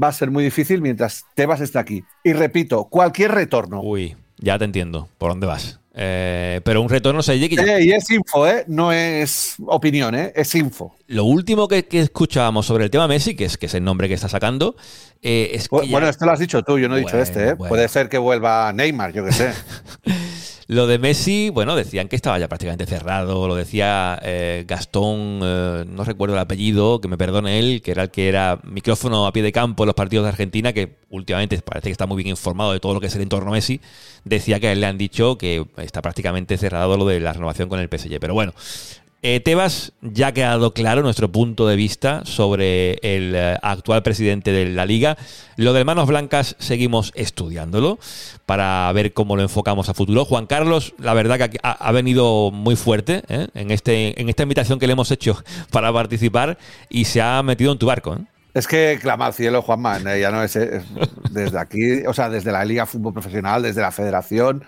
va 0.00 0.08
a 0.08 0.12
ser 0.12 0.30
muy 0.30 0.44
difícil 0.44 0.82
mientras 0.82 1.24
Tebas 1.34 1.60
esté 1.60 1.78
aquí. 1.78 2.04
Y 2.22 2.32
repito, 2.32 2.84
cualquier 2.84 3.32
retorno. 3.32 3.80
Uy, 3.80 4.16
ya 4.38 4.58
te 4.58 4.66
entiendo. 4.66 5.08
¿Por 5.18 5.30
dónde 5.30 5.46
vas? 5.46 5.81
Eh, 5.94 6.60
pero 6.64 6.80
un 6.80 6.88
retorno 6.88 7.22
se 7.22 7.38
que 7.38 7.54
ya... 7.56 7.76
Eh, 7.78 7.84
y 7.84 7.92
es 7.92 8.10
info, 8.10 8.46
¿eh? 8.46 8.64
No 8.66 8.92
es 8.92 9.56
opinión, 9.66 10.14
¿eh? 10.14 10.32
Es 10.34 10.54
info. 10.54 10.94
Lo 11.06 11.24
último 11.24 11.68
que, 11.68 11.84
que 11.86 12.00
escuchábamos 12.00 12.64
sobre 12.64 12.84
el 12.84 12.90
tema 12.90 13.06
Messi, 13.08 13.34
que 13.36 13.44
es, 13.44 13.58
que 13.58 13.66
es 13.66 13.74
el 13.74 13.84
nombre 13.84 14.08
que 14.08 14.14
está 14.14 14.28
sacando, 14.28 14.74
eh, 15.20 15.50
es 15.52 15.68
que 15.68 15.76
Bueno, 15.76 16.00
ya- 16.00 16.08
esto 16.08 16.24
lo 16.24 16.32
has 16.32 16.38
dicho 16.38 16.62
tú, 16.62 16.78
yo 16.78 16.88
no 16.88 16.96
he 16.96 17.02
Bueno, 17.02 17.18
dicho 17.18 17.22
este, 17.22 17.48
¿eh? 17.50 17.54
bueno. 17.54 17.68
Puede 17.68 17.88
ser 17.88 18.08
que 18.08 18.16
vuelva 18.16 18.72
Neymar, 18.72 19.12
yo 19.12 19.24
qué 19.24 19.32
sé. 19.32 19.50
Lo 20.72 20.86
de 20.86 20.98
Messi, 20.98 21.50
bueno, 21.50 21.76
decían 21.76 22.08
que 22.08 22.16
estaba 22.16 22.38
ya 22.38 22.48
prácticamente 22.48 22.86
cerrado, 22.86 23.46
lo 23.46 23.54
decía 23.54 24.18
eh, 24.22 24.64
Gastón, 24.66 25.40
eh, 25.42 25.84
no 25.86 26.02
recuerdo 26.02 26.34
el 26.34 26.40
apellido, 26.40 26.98
que 26.98 27.08
me 27.08 27.18
perdone 27.18 27.58
él, 27.58 27.82
que 27.82 27.90
era 27.90 28.04
el 28.04 28.10
que 28.10 28.26
era 28.26 28.58
micrófono 28.64 29.26
a 29.26 29.34
pie 29.34 29.42
de 29.42 29.52
campo 29.52 29.82
en 29.82 29.88
los 29.88 29.94
partidos 29.94 30.24
de 30.24 30.30
Argentina, 30.30 30.72
que 30.72 30.96
últimamente 31.10 31.60
parece 31.60 31.88
que 31.88 31.92
está 31.92 32.06
muy 32.06 32.16
bien 32.16 32.28
informado 32.28 32.72
de 32.72 32.80
todo 32.80 32.94
lo 32.94 33.00
que 33.00 33.08
es 33.08 33.14
el 33.14 33.20
entorno 33.20 33.50
Messi, 33.50 33.82
decía 34.24 34.60
que 34.60 34.68
a 34.68 34.72
él 34.72 34.80
le 34.80 34.86
han 34.86 34.96
dicho 34.96 35.36
que 35.36 35.62
está 35.76 36.00
prácticamente 36.00 36.56
cerrado 36.56 36.96
lo 36.96 37.04
de 37.04 37.20
la 37.20 37.34
renovación 37.34 37.68
con 37.68 37.78
el 37.78 37.90
PSG. 37.90 38.18
Pero 38.18 38.32
bueno, 38.32 38.54
eh, 39.24 39.38
Tebas 39.38 39.92
ya 40.00 40.28
ha 40.28 40.32
quedado 40.32 40.74
claro 40.74 41.02
nuestro 41.02 41.30
punto 41.30 41.68
de 41.68 41.76
vista 41.76 42.22
sobre 42.24 42.94
el 43.02 43.34
eh, 43.36 43.56
actual 43.62 44.02
presidente 44.02 44.50
de 44.50 44.66
la 44.66 44.84
liga. 44.84 45.16
Lo 45.56 45.72
de 45.72 45.84
manos 45.84 46.08
blancas 46.08 46.56
seguimos 46.58 47.12
estudiándolo 47.14 48.00
para 48.46 48.90
ver 48.92 49.12
cómo 49.12 49.36
lo 49.36 49.42
enfocamos 49.42 49.88
a 49.88 49.94
futuro. 49.94 50.24
Juan 50.24 50.46
Carlos, 50.46 50.94
la 50.98 51.14
verdad 51.14 51.38
que 51.48 51.60
ha, 51.62 51.92
venido 51.92 52.50
muy 52.50 52.74
fuerte 52.74 53.22
¿eh? 53.28 53.46
en, 53.54 53.70
este, 53.70 54.20
en 54.20 54.28
esta 54.28 54.42
invitación 54.42 54.80
que 54.80 54.88
le 54.88 54.94
hemos 54.94 55.12
hecho 55.12 55.40
para 55.70 55.92
participar 55.92 56.58
y 56.88 57.04
se 57.04 57.22
ha 57.22 57.40
metido 57.44 57.70
en 57.70 57.78
tu 57.78 57.86
barco. 57.86 58.16
¿eh? 58.16 58.24
Es 58.54 58.66
que 58.66 58.98
clama 59.00 59.26
al 59.26 59.34
cielo, 59.34 59.62
Juanma, 59.62 60.00
ya 60.18 60.32
no 60.32 60.42
es, 60.42 60.56
es 60.56 60.82
desde 61.30 61.58
aquí, 61.60 62.04
o 62.06 62.12
sea, 62.12 62.28
desde 62.28 62.50
la 62.50 62.64
Liga 62.64 62.86
Fútbol 62.86 63.12
Profesional, 63.12 63.62
desde 63.62 63.82
la 63.82 63.92
Federación. 63.92 64.64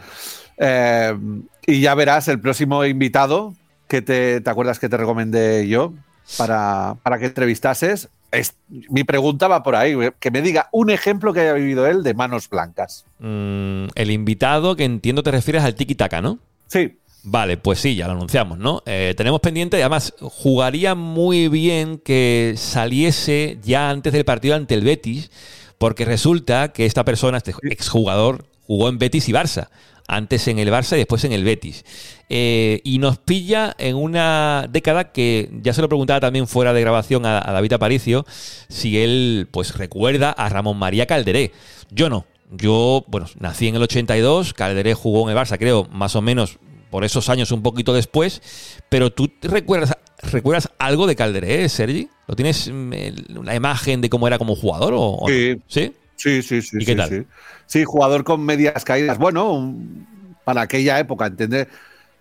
y 1.67 1.81
ya 1.81 1.95
verás 1.97 2.29
el 2.29 2.41
próximo 2.41 2.85
invitado 2.85 3.55
que 3.89 4.03
te, 4.03 4.41
te 4.41 4.51
acuerdas 4.51 4.79
que 4.79 4.89
te 4.89 4.97
recomendé 4.97 5.69
yo 5.69 5.93
para, 6.39 6.97
para 7.03 7.19
que 7.19 7.27
entrevistases. 7.27 8.09
Es, 8.31 8.55
mi 8.69 9.05
pregunta 9.05 9.47
va 9.47 9.63
por 9.63 9.77
ahí, 9.77 9.95
que 10.19 10.31
me 10.31 10.43
diga 10.43 10.69
un 10.73 10.91
ejemplo 10.91 11.33
que 11.33 11.41
haya 11.41 11.53
vivido 11.53 11.87
él 11.87 12.03
de 12.03 12.15
manos 12.15 12.49
blancas. 12.49 13.05
Mm, 13.21 13.87
el 13.95 14.11
invitado 14.11 14.75
que 14.75 14.85
entiendo 14.85 15.23
te 15.23 15.31
refieres 15.31 15.63
al 15.63 15.77
Tiki 15.77 15.95
Taka, 15.95 16.21
¿no? 16.21 16.41
Sí. 16.67 16.99
Vale, 17.27 17.57
pues 17.57 17.79
sí, 17.79 17.95
ya 17.95 18.07
lo 18.07 18.13
anunciamos, 18.13 18.59
¿no? 18.59 18.83
Eh, 18.85 19.15
tenemos 19.17 19.41
pendiente, 19.41 19.79
y 19.79 19.81
además, 19.81 20.15
jugaría 20.21 20.95
muy 20.95 21.49
bien 21.49 21.99
que 21.99 22.55
saliese 22.59 23.59
ya 23.63 23.89
antes 23.89 24.13
del 24.13 24.27
partido 24.27 24.57
ante 24.57 24.75
el 24.75 24.83
Betis, 24.83 25.31
porque 25.79 26.05
resulta 26.05 26.73
que 26.73 26.85
esta 26.85 27.05
persona, 27.05 27.39
este 27.39 27.55
exjugador, 27.63 28.45
jugó 28.67 28.91
en 28.91 28.99
Betis 28.99 29.29
y 29.29 29.33
Barça. 29.33 29.69
Antes 30.07 30.49
en 30.49 30.59
el 30.59 30.69
Barça 30.69 30.95
y 30.95 30.99
después 30.99 31.25
en 31.25 31.33
el 31.33 31.45
Betis. 31.45 31.85
Eh, 32.29 32.81
y 32.85 32.99
nos 32.99 33.19
pilla 33.19 33.75
en 33.79 33.97
una 33.97 34.67
década 34.71 35.13
que 35.13 35.51
ya 35.63 35.73
se 35.73 35.81
lo 35.81 35.89
preguntaba 35.89 36.21
también 36.21 36.47
fuera 36.47 36.73
de 36.73 36.81
grabación 36.81 37.25
a, 37.27 37.39
a 37.39 37.53
David 37.53 37.73
Aparicio, 37.73 38.27
si 38.69 38.99
él 38.99 39.49
pues 39.51 39.77
recuerda 39.77 40.31
a 40.31 40.49
Ramón 40.49 40.79
María 40.79 41.07
Calderé. 41.07 41.53
Yo 41.91 42.09
no. 42.09 42.27
Yo, 42.51 43.05
bueno, 43.09 43.27
nací 43.41 43.69
en 43.69 43.77
el 43.77 43.83
82, 43.83 44.55
Calderé 44.55 44.95
jugó 44.95 45.29
en 45.29 45.37
el 45.37 45.43
Barça, 45.43 45.59
creo, 45.59 45.89
más 45.91 46.15
o 46.15 46.23
menos 46.23 46.59
por 46.91 47.05
esos 47.05 47.29
años 47.29 47.51
un 47.51 47.63
poquito 47.63 47.93
después, 47.93 48.41
pero 48.89 49.11
tú 49.11 49.29
recuerdas, 49.43 49.97
recuerdas 50.23 50.71
algo 50.79 51.07
de 51.07 51.17
Calderé, 51.17 51.69
Sergi? 51.69 52.09
¿Lo 52.29 52.37
tienes 52.37 52.71
mm, 52.73 52.93
una 53.39 53.55
imagen 53.55 54.01
de 54.01 54.09
cómo 54.09 54.29
era 54.29 54.39
como 54.39 54.55
jugador 54.55 54.95
o? 54.97 55.25
Sí. 55.27 55.57
¿Sí? 55.67 55.93
Sí, 56.17 56.43
sí, 56.43 56.63
sí. 56.63 56.77
¿Y 56.81 56.85
qué 56.85 56.93
sí, 56.93 56.97
tal? 56.97 57.09
Sí. 57.09 57.27
Sí, 57.67 57.85
jugador 57.85 58.25
con 58.25 58.45
medias 58.45 58.85
caídas. 58.85 59.19
Bueno, 59.19 59.53
un- 59.53 60.07
para 60.45 60.63
aquella 60.63 60.99
época, 60.99 61.27
entender 61.27 61.69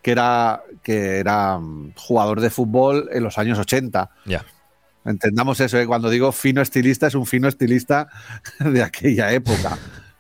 que 0.02 0.12
era, 0.12 0.64
que 0.82 1.20
era 1.20 1.58
mm, 1.60 1.94
jugador 1.96 2.42
de 2.42 2.50
fútbol 2.50 3.10
en 3.12 3.24
los 3.24 3.38
años 3.38 3.60
80. 3.60 4.10
Ya. 4.26 4.46
Entendamos 5.06 5.60
eso, 5.60 5.78
¿eh? 5.78 5.86
cuando 5.86 6.10
digo 6.10 6.32
fino 6.32 6.62
estilista, 6.62 7.08
es 7.08 7.16
un 7.16 7.26
fino 7.26 7.48
estilista 7.48 8.08
de 8.60 8.82
aquella 8.84 9.32
época. 9.34 9.78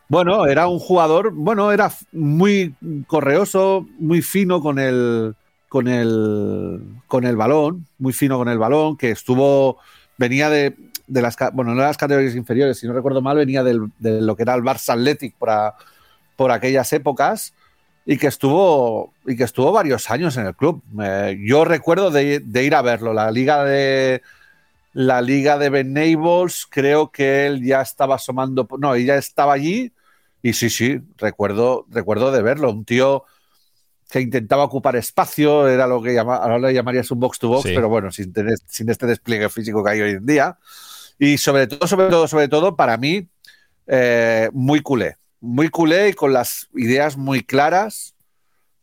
Bueno, 0.10 0.46
era 0.46 0.68
un 0.68 0.80
jugador, 0.80 1.32
bueno, 1.34 1.72
era 1.72 1.92
muy 2.12 2.76
correoso, 3.08 3.88
muy 3.98 4.22
fino 4.22 4.62
con 4.62 4.78
el, 4.78 5.36
con 5.70 5.88
el, 5.88 6.82
con 7.08 7.26
el 7.26 7.36
balón, 7.36 7.88
muy 7.98 8.14
fino 8.14 8.38
con 8.38 8.50
el 8.50 8.60
balón, 8.60 8.98
que 8.98 9.12
estuvo, 9.12 9.80
venía 10.18 10.50
de, 10.50 10.76
de 11.14 11.22
las, 11.22 11.38
bueno, 11.54 11.74
no 11.76 11.82
de 11.82 11.88
las 11.88 11.98
categorías 11.98 12.36
inferiores, 12.36 12.80
si 12.80 12.88
no 12.88 12.94
recuerdo 12.94 13.22
mal, 13.22 13.38
venía 13.38 13.64
del- 13.64 13.92
de 14.00 14.22
lo 14.22 14.36
que 14.36 14.44
era 14.44 14.56
el 14.56 14.62
Barça 14.64 14.94
Athletic 14.94 15.36
por, 15.38 15.50
a- 15.50 15.76
por 16.36 16.52
aquellas 16.52 16.92
épocas 16.94 17.54
y 18.06 18.18
que 18.18 18.28
estuvo 18.28 19.14
y 19.26 19.36
que 19.38 19.44
estuvo 19.44 19.72
varios 19.72 20.10
años 20.12 20.36
en 20.38 20.48
el 20.48 20.56
club. 20.56 20.82
Eh, 21.02 21.38
yo 21.46 21.64
recuerdo 21.66 22.12
de, 22.12 22.40
de 22.40 22.64
ir 22.64 22.76
a 22.76 22.82
verlo, 22.82 23.14
la 23.14 23.32
liga 23.32 23.64
de 23.64 24.22
la 24.94 25.22
liga 25.22 25.58
de 25.58 25.70
Ben 25.70 25.94
Nables, 25.94 26.68
creo 26.70 27.10
que 27.12 27.48
él 27.48 27.64
ya 27.64 27.82
estaba 27.82 28.16
asomando, 28.16 28.68
no, 28.78 28.94
él 28.96 29.06
ya 29.06 29.16
estaba 29.16 29.54
allí 29.54 29.92
y 30.42 30.54
sí, 30.54 30.70
sí, 30.70 31.00
recuerdo, 31.18 31.86
recuerdo 31.90 32.32
de 32.32 32.42
verlo, 32.44 32.70
un 32.72 32.86
tío 32.86 33.24
que 34.10 34.20
intentaba 34.22 34.64
ocupar 34.66 34.96
espacio, 34.96 35.68
era 35.68 35.88
lo 35.88 36.00
que 36.04 36.14
llama, 36.14 36.36
ahora 36.36 36.60
le 36.60 36.74
llamarías 36.74 37.10
un 37.10 37.20
box 37.20 37.40
to 37.40 37.48
box, 37.50 37.64
Sí. 37.70 37.74
pero 37.74 37.90
bueno, 37.90 38.12
sin, 38.12 38.32
tener- 38.32 38.60
sin 38.68 38.88
este 38.90 39.08
despliegue 39.08 39.50
físico 39.50 39.84
que 39.84 39.90
hay 39.92 40.02
hoy 40.02 40.12
en 40.12 40.26
día. 40.28 40.58
Y 41.20 41.38
sobre 41.38 41.68
todo, 41.68 41.88
sobre 41.88 42.10
todo, 42.10 42.28
sobre 42.28 42.48
todo, 42.48 42.76
para 42.76 42.98
mí, 42.98 43.28
eh, 43.88 44.50
muy 44.54 44.82
culé. 44.82 45.18
Muy 45.40 45.70
culé 45.70 46.10
y 46.10 46.14
con 46.14 46.34
las 46.34 46.70
ideas 46.74 47.18
muy 47.18 47.44
claras 47.44 48.16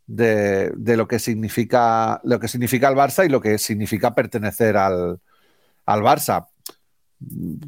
de, 0.06 0.70
de 0.76 0.96
lo 0.96 1.06
que 1.06 1.18
significa 1.18 2.20
lo 2.24 2.40
que 2.40 2.48
significa 2.48 2.88
el 2.88 2.96
Barça 2.96 3.24
y 3.24 3.28
lo 3.28 3.40
que 3.40 3.58
significa 3.58 4.14
pertenecer 4.14 4.76
al, 4.76 5.20
al 5.86 6.00
Barça. 6.00 6.48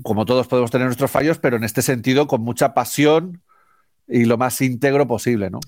Como 0.02 0.24
todos 0.24 0.46
podemos 0.48 0.70
tener 0.70 0.86
nuestros 0.86 1.10
fallos, 1.10 1.38
pero 1.38 1.56
en 1.56 1.64
este 1.64 1.82
sentido 1.82 2.26
con 2.26 2.42
mucha 2.42 2.74
pasión 2.74 3.42
y 4.08 4.24
lo 4.24 4.38
más 4.38 4.60
íntegro 4.60 5.06
posible, 5.06 5.50
¿no? 5.50 5.60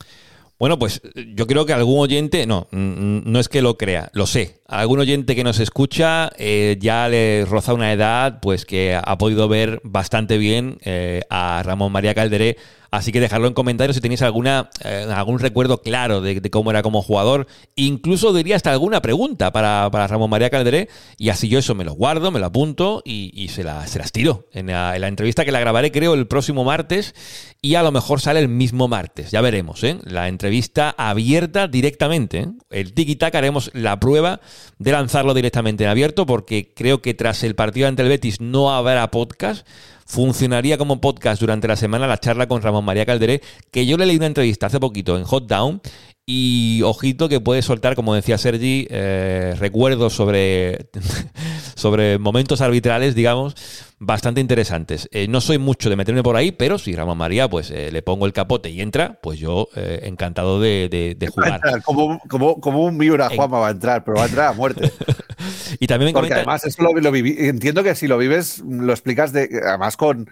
Bueno, 0.59 0.79
pues 0.79 1.03
yo 1.35 1.47
creo 1.49 1.67
que 1.67 1.73
algún 1.73 1.99
oyente, 1.99 2.47
no, 2.47 2.69
no 2.71 3.41
es 3.41 3.49
que 3.49 3.61
lo 3.61 3.77
crea, 3.77 4.11
lo 4.13 4.27
sé. 4.27 4.63
Algún 4.69 5.01
oyente 5.01 5.35
que 5.35 5.43
nos 5.43 5.59
escucha 5.59 6.31
eh, 6.39 6.77
ya 6.81 7.09
le 7.09 7.45
roza 7.45 7.75
una 7.75 7.93
edad, 7.93 8.39
pues 8.41 8.65
que 8.65 8.95
ha 8.95 9.19
podido 9.19 9.49
ver 9.49 9.81
bastante 9.83 10.39
bien 10.39 10.79
eh, 10.85 11.23
a 11.29 11.63
Ramón 11.65 11.91
María 11.91 12.15
Calderé. 12.15 12.57
Así 12.97 13.13
que 13.13 13.21
dejadlo 13.21 13.49
en 13.49 13.55
comentarios 13.55 13.97
si 13.97 14.01
tenéis 14.01 14.23
alguna, 14.23 14.71
eh, 14.85 15.07
algún 15.15 15.39
recuerdo 15.39 15.83
claro 15.83 16.21
de, 16.21 16.41
cómo 16.51 16.71
era 16.71 16.83
como 16.83 17.03
jugador. 17.03 17.47
Incluso 17.77 18.33
diría 18.33 18.57
hasta 18.57 18.71
alguna 18.71 19.03
pregunta 19.03 19.53
para, 19.53 19.89
para 19.91 20.07
Ramón 20.07 20.31
María 20.31 20.51
Calderé. 20.51 20.89
Y 21.19 21.29
así 21.31 21.49
yo 21.49 21.59
eso 21.59 21.75
me 21.75 21.85
lo 21.85 21.93
guardo, 21.95 22.31
me 22.31 22.41
lo 22.41 22.47
apunto 22.47 23.03
y, 23.05 23.49
se, 23.49 23.65
la- 23.65 23.87
se 23.87 23.99
las 23.99 24.13
tiro 24.13 24.49
en 24.53 24.67
la, 24.69 24.95
en 24.95 25.01
la 25.01 25.09
entrevista 25.09 25.45
que 25.45 25.53
la 25.53 25.61
grabaré 25.61 25.91
creo 25.93 26.15
el 26.15 26.27
próximo 26.27 26.65
martes. 26.65 27.15
Y 27.61 27.77
a 27.77 27.83
lo 27.83 27.93
mejor 27.93 28.21
sale 28.21 28.41
el 28.41 28.49
mismo 28.49 28.89
martes. 28.89 29.31
Ya 29.31 29.41
veremos, 29.41 29.83
¿eh? 29.85 29.99
La 30.05 30.29
entrevista 30.29 30.95
abierta 30.99 31.67
directamente. 31.67 32.41
¿eh? 32.41 32.49
El 32.71 32.93
tiki-taka 32.95 33.39
haremos 33.39 33.71
la 33.73 33.99
prueba 33.99 34.41
de 34.79 34.93
lanzarlo 34.93 35.33
directamente 35.33 35.85
en 35.85 35.91
abierto 35.91 36.27
porque 36.27 36.75
creo 36.75 37.01
que 37.01 37.15
tras 37.15 37.43
el 37.43 37.55
partido 37.55 37.89
ante 37.89 38.03
el 38.03 38.09
Betis 38.09 38.41
no 38.41 38.75
habrá 38.75 39.11
podcast. 39.11 39.67
Funcionaría 40.07 40.79
como 40.79 41.01
podcast 41.01 41.41
durante 41.41 41.69
la 41.69 41.77
semana 41.77 42.07
la 42.07 42.19
charla 42.19 42.47
con 42.47 42.63
Ramón 42.63 42.85
María 42.85 43.07
Calderé, 43.07 43.41
que 43.71 43.87
yo 43.87 43.97
le 43.97 44.07
leí 44.07 44.17
una 44.17 44.27
entrevista 44.27 44.67
hace 44.67 44.81
poquito 44.81 45.17
en 45.17 45.25
Hot 45.25 45.47
Down 45.47 45.81
y 46.27 46.81
ojito 46.83 47.29
que 47.29 47.41
puede 47.41 47.61
soltar, 47.61 47.95
como 47.95 48.15
decía 48.15 48.39
Sergi, 48.39 48.87
eh, 48.89 49.55
recuerdos 49.59 50.15
sobre, 50.15 50.87
sobre 51.75 52.19
momentos 52.19 52.63
arbitrales, 52.63 53.15
digamos, 53.15 53.55
bastante 53.99 54.41
interesantes. 54.41 55.07
Eh, 55.13 55.29
no 55.29 55.43
soy 55.43 55.59
mucho 55.59 55.91
de 55.91 55.97
meterme 55.97 56.23
por 56.23 56.37
ahí, 56.37 56.51
pero 56.51 56.79
si 56.79 56.95
Ramón 56.95 57.19
María 57.19 57.49
pues 57.49 57.71
eh, 57.71 57.91
le 57.93 58.01
pongo 58.01 58.25
el 58.25 58.33
capote 58.33 58.71
y 58.71 58.81
entra, 58.81 59.19
pues 59.23 59.39
yo 59.39 59.69
encantado 59.75 60.61
de, 60.61 61.17
jugar. 61.31 61.61
Como, 61.83 62.19
como, 62.29 62.59
como, 62.59 62.85
un 62.85 62.97
Miura 62.97 63.29
Juanma 63.29 63.59
va 63.59 63.69
a 63.69 63.73
entrar, 63.73 64.03
pero 64.03 64.17
va 64.17 64.25
a 64.25 64.27
entrar 64.27 64.49
a 64.49 64.53
muerte. 64.55 64.93
y 65.79 65.87
también 65.87 66.15
Porque 66.15 66.33
además 66.33 66.65
eso 66.65 66.83
lo, 66.83 67.13
viví, 67.13 67.37
entiendo 67.39 67.83
que 67.83 67.95
si 67.95 68.07
lo 68.07 68.17
vives, 68.17 68.61
lo 68.67 68.93
explicas 68.93 69.35
de, 69.35 69.61
además 69.63 69.99
con, 69.99 70.31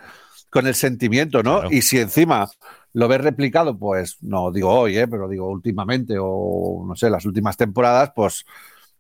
con 0.49 0.67
el 0.67 0.75
sentimiento, 0.75 1.43
¿no? 1.43 1.71
Y 1.71 1.83
si 1.83 1.99
encima 1.99 2.49
lo 2.93 3.09
ves 3.09 3.21
replicado, 3.21 3.79
pues 3.79 4.19
no 4.21 4.51
digo 4.51 4.71
hoy, 4.71 4.99
¿eh? 4.99 5.09
pero 5.09 5.29
digo 5.29 5.49
últimamente 5.49 6.17
o 6.19 6.85
no 6.87 6.95
sé, 6.95 7.11
las 7.11 7.25
últimas 7.25 7.57
temporadas, 7.57 8.13
pues 8.15 8.45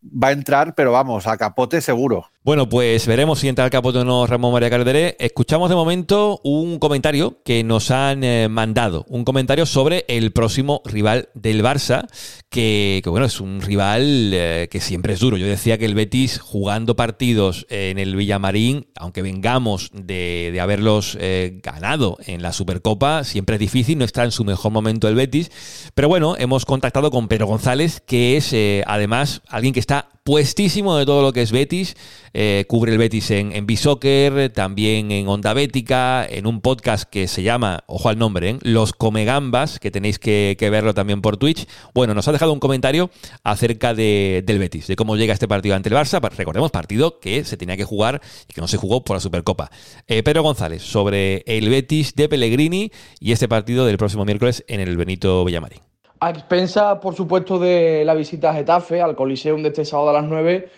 va 0.02 0.28
a 0.28 0.32
entrar, 0.32 0.74
pero 0.74 0.92
vamos, 0.92 1.26
a 1.26 1.36
capote 1.36 1.80
seguro. 1.80 2.26
Bueno, 2.44 2.68
pues 2.68 3.06
veremos 3.06 3.38
si 3.38 3.46
entra 3.46 3.64
al 3.64 3.70
capote 3.70 4.00
o 4.00 4.04
no 4.04 4.26
Ramón 4.26 4.52
María 4.52 4.68
Calderé. 4.68 5.16
Escuchamos 5.20 5.68
de 5.68 5.76
momento 5.76 6.40
un 6.42 6.80
comentario 6.80 7.40
que 7.44 7.62
nos 7.62 7.92
han 7.92 8.24
eh, 8.24 8.48
mandado, 8.48 9.04
un 9.08 9.24
comentario 9.24 9.64
sobre 9.64 10.04
el 10.08 10.32
próximo 10.32 10.82
rival 10.84 11.28
del 11.34 11.62
Barça, 11.62 12.08
que, 12.48 13.00
bueno, 13.06 13.26
es 13.26 13.38
un 13.38 13.60
rival 13.60 14.32
eh, 14.34 14.66
que 14.72 14.80
siempre 14.80 15.12
es 15.12 15.20
duro. 15.20 15.36
Yo 15.36 15.46
decía 15.46 15.78
que 15.78 15.84
el 15.84 15.94
Betis 15.94 16.40
jugando 16.40 16.96
partidos 16.96 17.64
en 17.70 18.00
el 18.00 18.16
Villamarín, 18.16 18.88
aunque 18.96 19.22
vengamos 19.22 19.92
de, 19.92 20.58
haberlos 20.60 21.16
eh, 21.20 21.60
ganado 21.62 22.18
en 22.26 22.42
la 22.42 22.52
Supercopa, 22.52 23.22
siempre 23.22 23.54
es 23.54 23.60
difícil, 23.60 23.98
no 23.98 24.04
está 24.04 24.24
en 24.24 24.32
su 24.32 24.44
mejor 24.44 24.72
momento 24.72 25.06
el 25.06 25.14
Betis. 25.14 25.52
Pero 25.94 26.08
bueno, 26.08 26.34
hemos 26.36 26.64
contactado 26.66 27.12
con 27.12 27.28
Pedro 27.28 27.46
González, 27.46 28.02
que 28.04 28.36
es 28.36 28.52
además 28.84 29.42
alguien 29.46 29.72
que 29.72 29.80
está 29.80 30.08
puestísimo 30.24 30.96
de 30.96 31.06
todo 31.06 31.22
lo 31.22 31.32
que 31.32 31.42
es 31.42 31.52
Betis. 31.52 31.96
Eh, 32.34 32.64
cubre 32.68 32.92
el 32.92 32.98
Betis 32.98 33.30
en, 33.30 33.52
en 33.52 33.66
B-Soccer, 33.66 34.50
también 34.50 35.10
en 35.10 35.28
Onda 35.28 35.52
Bética, 35.52 36.26
en 36.26 36.46
un 36.46 36.60
podcast 36.60 37.08
que 37.08 37.28
se 37.28 37.42
llama, 37.42 37.84
ojo 37.86 38.08
al 38.08 38.18
nombre, 38.18 38.50
¿eh? 38.50 38.58
Los 38.62 38.92
Comegambas, 38.92 39.78
que 39.78 39.90
tenéis 39.90 40.18
que, 40.18 40.56
verlo 40.60 40.94
también 40.94 41.20
por 41.20 41.36
Twitch. 41.36 41.66
Bueno, 41.92 42.14
nos 42.14 42.26
ha 42.28 42.32
dejado 42.32 42.52
un 42.52 42.60
comentario 42.60 43.10
acerca 43.42 43.94
de, 43.94 44.42
del 44.46 44.58
Betis, 44.58 44.86
de 44.86 44.96
cómo 44.96 45.16
llega 45.16 45.34
este 45.34 45.48
partido 45.48 45.74
ante 45.74 45.88
el 45.88 45.94
Barça. 45.94 46.20
Recordemos, 46.20 46.70
partido 46.70 47.20
que 47.20 47.44
se 47.44 47.56
tenía 47.56 47.76
que 47.76 47.84
jugar 47.84 48.22
y 48.48 48.54
que 48.54 48.60
no 48.60 48.68
se 48.68 48.78
jugó 48.78 49.04
por 49.04 49.16
la 49.16 49.20
Supercopa. 49.20 49.70
Eh, 50.06 50.22
Pedro 50.22 50.42
González, 50.42 50.82
sobre 50.82 51.42
el 51.46 51.68
Betis 51.68 52.14
de 52.14 52.28
Pellegrini 52.28 52.90
y 53.20 53.32
este 53.32 53.48
partido 53.48 53.84
del 53.84 53.98
próximo 53.98 54.24
miércoles 54.24 54.64
en 54.68 54.80
el 54.80 54.96
Benito 54.96 55.44
Villamarín. 55.44 55.91
A 56.22 56.30
expensa, 56.30 57.00
por 57.00 57.16
supuesto, 57.16 57.58
de 57.58 58.04
la 58.04 58.14
visita 58.14 58.50
a 58.50 58.54
Getafe, 58.54 59.02
al 59.02 59.16
Coliseum 59.16 59.60
de 59.60 59.70
este 59.70 59.84
sábado 59.84 60.10
a 60.10 60.12
las 60.12 60.24
9, 60.24 60.68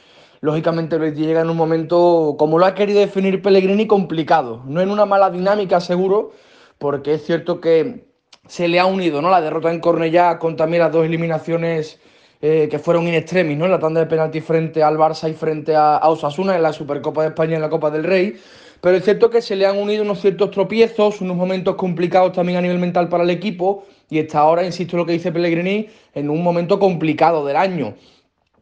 lógicamente 0.40 0.96
Betis 0.96 1.26
llega 1.26 1.42
en 1.42 1.50
un 1.50 1.56
momento, 1.58 2.36
como 2.38 2.58
lo 2.58 2.64
ha 2.64 2.74
querido 2.74 3.00
definir 3.00 3.42
Pellegrini, 3.42 3.86
complicado. 3.86 4.62
No 4.64 4.80
en 4.80 4.88
una 4.88 5.04
mala 5.04 5.28
dinámica, 5.28 5.80
seguro, 5.80 6.32
porque 6.78 7.12
es 7.12 7.26
cierto 7.26 7.60
que 7.60 8.06
se 8.48 8.68
le 8.68 8.80
ha 8.80 8.86
unido 8.86 9.20
¿no? 9.20 9.28
la 9.28 9.42
derrota 9.42 9.70
en 9.70 9.80
Cornellá 9.80 10.38
con 10.38 10.56
también 10.56 10.82
las 10.82 10.92
dos 10.92 11.04
eliminaciones 11.04 12.00
eh, 12.40 12.66
que 12.70 12.78
fueron 12.78 13.06
in 13.06 13.12
extremis, 13.12 13.58
¿no? 13.58 13.68
la 13.68 13.78
tanda 13.78 14.00
de 14.00 14.06
penalti 14.06 14.40
frente 14.40 14.82
al 14.82 14.96
Barça 14.96 15.28
y 15.28 15.34
frente 15.34 15.76
a, 15.76 15.98
a 15.98 16.08
Osasuna 16.08 16.56
en 16.56 16.62
la 16.62 16.72
Supercopa 16.72 17.20
de 17.20 17.28
España 17.28 17.52
y 17.52 17.56
en 17.56 17.60
la 17.60 17.68
Copa 17.68 17.90
del 17.90 18.04
Rey. 18.04 18.34
Pero 18.80 18.96
es 18.96 19.04
cierto 19.04 19.28
que 19.28 19.42
se 19.42 19.56
le 19.56 19.66
han 19.66 19.76
unido 19.76 20.04
unos 20.04 20.22
ciertos 20.22 20.50
tropiezos, 20.52 21.20
unos 21.20 21.36
momentos 21.36 21.74
complicados 21.74 22.32
también 22.32 22.56
a 22.56 22.62
nivel 22.62 22.78
mental 22.78 23.10
para 23.10 23.24
el 23.24 23.30
equipo 23.30 23.84
y 24.14 24.20
está 24.20 24.38
ahora, 24.38 24.64
insisto 24.64 24.94
en 24.94 24.98
lo 24.98 25.06
que 25.06 25.12
dice 25.12 25.32
Pellegrini, 25.32 25.88
en 26.14 26.30
un 26.30 26.40
momento 26.40 26.78
complicado 26.78 27.44
del 27.44 27.56
año. 27.56 27.94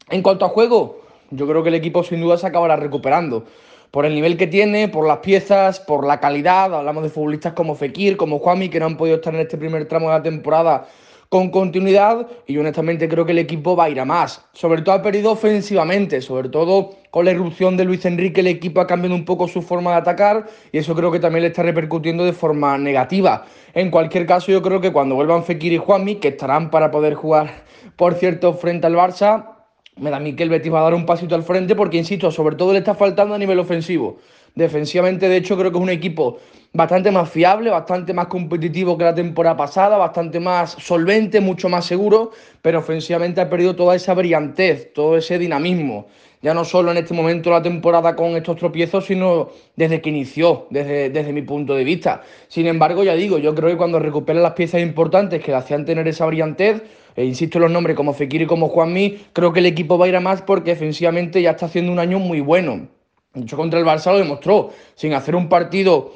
En 0.08 0.22
cuanto 0.22 0.46
a 0.46 0.48
juego, 0.48 1.02
yo 1.30 1.46
creo 1.46 1.62
que 1.62 1.68
el 1.68 1.74
equipo 1.74 2.02
sin 2.02 2.22
duda 2.22 2.38
se 2.38 2.46
acabará 2.46 2.76
recuperando. 2.76 3.44
Por 3.90 4.06
el 4.06 4.14
nivel 4.14 4.38
que 4.38 4.46
tiene, 4.46 4.88
por 4.88 5.06
las 5.06 5.18
piezas, 5.18 5.78
por 5.78 6.06
la 6.06 6.20
calidad. 6.20 6.74
Hablamos 6.74 7.02
de 7.02 7.10
futbolistas 7.10 7.52
como 7.52 7.74
Fekir, 7.74 8.16
como 8.16 8.38
Juanmi, 8.38 8.70
que 8.70 8.80
no 8.80 8.86
han 8.86 8.96
podido 8.96 9.16
estar 9.16 9.34
en 9.34 9.40
este 9.40 9.58
primer 9.58 9.86
tramo 9.86 10.08
de 10.08 10.14
la 10.14 10.22
temporada 10.22 10.88
con 11.32 11.48
continuidad 11.48 12.26
y 12.46 12.58
honestamente 12.58 13.08
creo 13.08 13.24
que 13.24 13.32
el 13.32 13.38
equipo 13.38 13.74
va 13.74 13.84
a 13.84 13.88
ir 13.88 13.98
a 13.98 14.04
más. 14.04 14.44
Sobre 14.52 14.82
todo 14.82 14.96
ha 14.96 15.00
perdido 15.00 15.30
ofensivamente, 15.30 16.20
sobre 16.20 16.50
todo 16.50 16.90
con 17.08 17.24
la 17.24 17.30
irrupción 17.30 17.74
de 17.78 17.86
Luis 17.86 18.04
Enrique 18.04 18.42
el 18.42 18.48
equipo 18.48 18.82
ha 18.82 18.86
cambiado 18.86 19.14
un 19.14 19.24
poco 19.24 19.48
su 19.48 19.62
forma 19.62 19.92
de 19.92 19.96
atacar 19.96 20.44
y 20.72 20.76
eso 20.76 20.94
creo 20.94 21.10
que 21.10 21.20
también 21.20 21.44
le 21.44 21.48
está 21.48 21.62
repercutiendo 21.62 22.26
de 22.26 22.34
forma 22.34 22.76
negativa. 22.76 23.46
En 23.72 23.90
cualquier 23.90 24.26
caso 24.26 24.52
yo 24.52 24.60
creo 24.60 24.82
que 24.82 24.92
cuando 24.92 25.14
vuelvan 25.14 25.42
Fekir 25.42 25.72
y 25.72 25.78
Juanmi, 25.78 26.16
que 26.16 26.28
estarán 26.28 26.70
para 26.70 26.90
poder 26.90 27.14
jugar 27.14 27.64
por 27.96 28.12
cierto 28.12 28.52
frente 28.52 28.86
al 28.86 28.94
Barça, 28.96 29.52
me 29.96 30.10
da 30.10 30.18
a 30.18 30.20
mí 30.20 30.34
que 30.34 30.42
el 30.42 30.50
Betis 30.50 30.70
va 30.70 30.80
a 30.80 30.84
dar 30.84 30.94
un 30.94 31.06
pasito 31.06 31.34
al 31.34 31.44
frente 31.44 31.74
porque, 31.74 31.96
insisto, 31.96 32.30
sobre 32.30 32.56
todo 32.56 32.74
le 32.74 32.80
está 32.80 32.94
faltando 32.94 33.34
a 33.34 33.38
nivel 33.38 33.58
ofensivo. 33.58 34.18
Defensivamente, 34.54 35.30
de 35.30 35.38
hecho, 35.38 35.56
creo 35.56 35.70
que 35.70 35.78
es 35.78 35.82
un 35.82 35.88
equipo 35.88 36.40
bastante 36.72 37.10
más 37.10 37.30
fiable, 37.30 37.70
bastante 37.70 38.14
más 38.14 38.26
competitivo 38.26 38.96
que 38.96 39.04
la 39.04 39.14
temporada 39.14 39.56
pasada, 39.56 39.98
bastante 39.98 40.40
más 40.40 40.72
solvente, 40.72 41.40
mucho 41.40 41.68
más 41.68 41.84
seguro, 41.84 42.30
pero 42.62 42.78
ofensivamente 42.78 43.40
ha 43.40 43.50
perdido 43.50 43.76
toda 43.76 43.94
esa 43.94 44.14
brillantez, 44.14 44.92
todo 44.92 45.16
ese 45.16 45.38
dinamismo. 45.38 46.06
Ya 46.40 46.54
no 46.54 46.64
solo 46.64 46.90
en 46.90 46.96
este 46.96 47.14
momento 47.14 47.50
la 47.50 47.62
temporada 47.62 48.16
con 48.16 48.34
estos 48.36 48.56
tropiezos, 48.56 49.06
sino 49.06 49.50
desde 49.76 50.00
que 50.00 50.10
inició, 50.10 50.66
desde, 50.70 51.08
desde 51.10 51.32
mi 51.32 51.42
punto 51.42 51.74
de 51.74 51.84
vista. 51.84 52.22
Sin 52.48 52.66
embargo, 52.66 53.04
ya 53.04 53.14
digo, 53.14 53.38
yo 53.38 53.54
creo 53.54 53.70
que 53.70 53.76
cuando 53.76 54.00
recupera 54.00 54.40
las 54.40 54.54
piezas 54.54 54.80
importantes 54.80 55.40
que 55.40 55.52
le 55.52 55.58
hacían 55.58 55.84
tener 55.84 56.08
esa 56.08 56.26
brillantez, 56.26 56.82
e 57.14 57.24
insisto 57.24 57.58
en 57.58 57.62
los 57.62 57.70
nombres 57.70 57.94
como 57.94 58.12
Fekir 58.12 58.42
y 58.42 58.46
como 58.46 58.68
Juanmi, 58.68 59.26
creo 59.32 59.52
que 59.52 59.60
el 59.60 59.66
equipo 59.66 59.98
va 59.98 60.06
a 60.06 60.08
ir 60.08 60.16
a 60.16 60.20
más 60.20 60.42
porque 60.42 60.72
defensivamente 60.72 61.40
ya 61.42 61.50
está 61.50 61.66
haciendo 61.66 61.92
un 61.92 62.00
año 62.00 62.18
muy 62.18 62.40
bueno. 62.40 62.88
De 63.34 63.42
hecho, 63.42 63.56
contra 63.56 63.78
el 63.78 63.86
Barça 63.86 64.10
lo 64.10 64.18
demostró, 64.18 64.70
sin 64.94 65.14
hacer 65.14 65.36
un 65.36 65.48
partido 65.48 66.12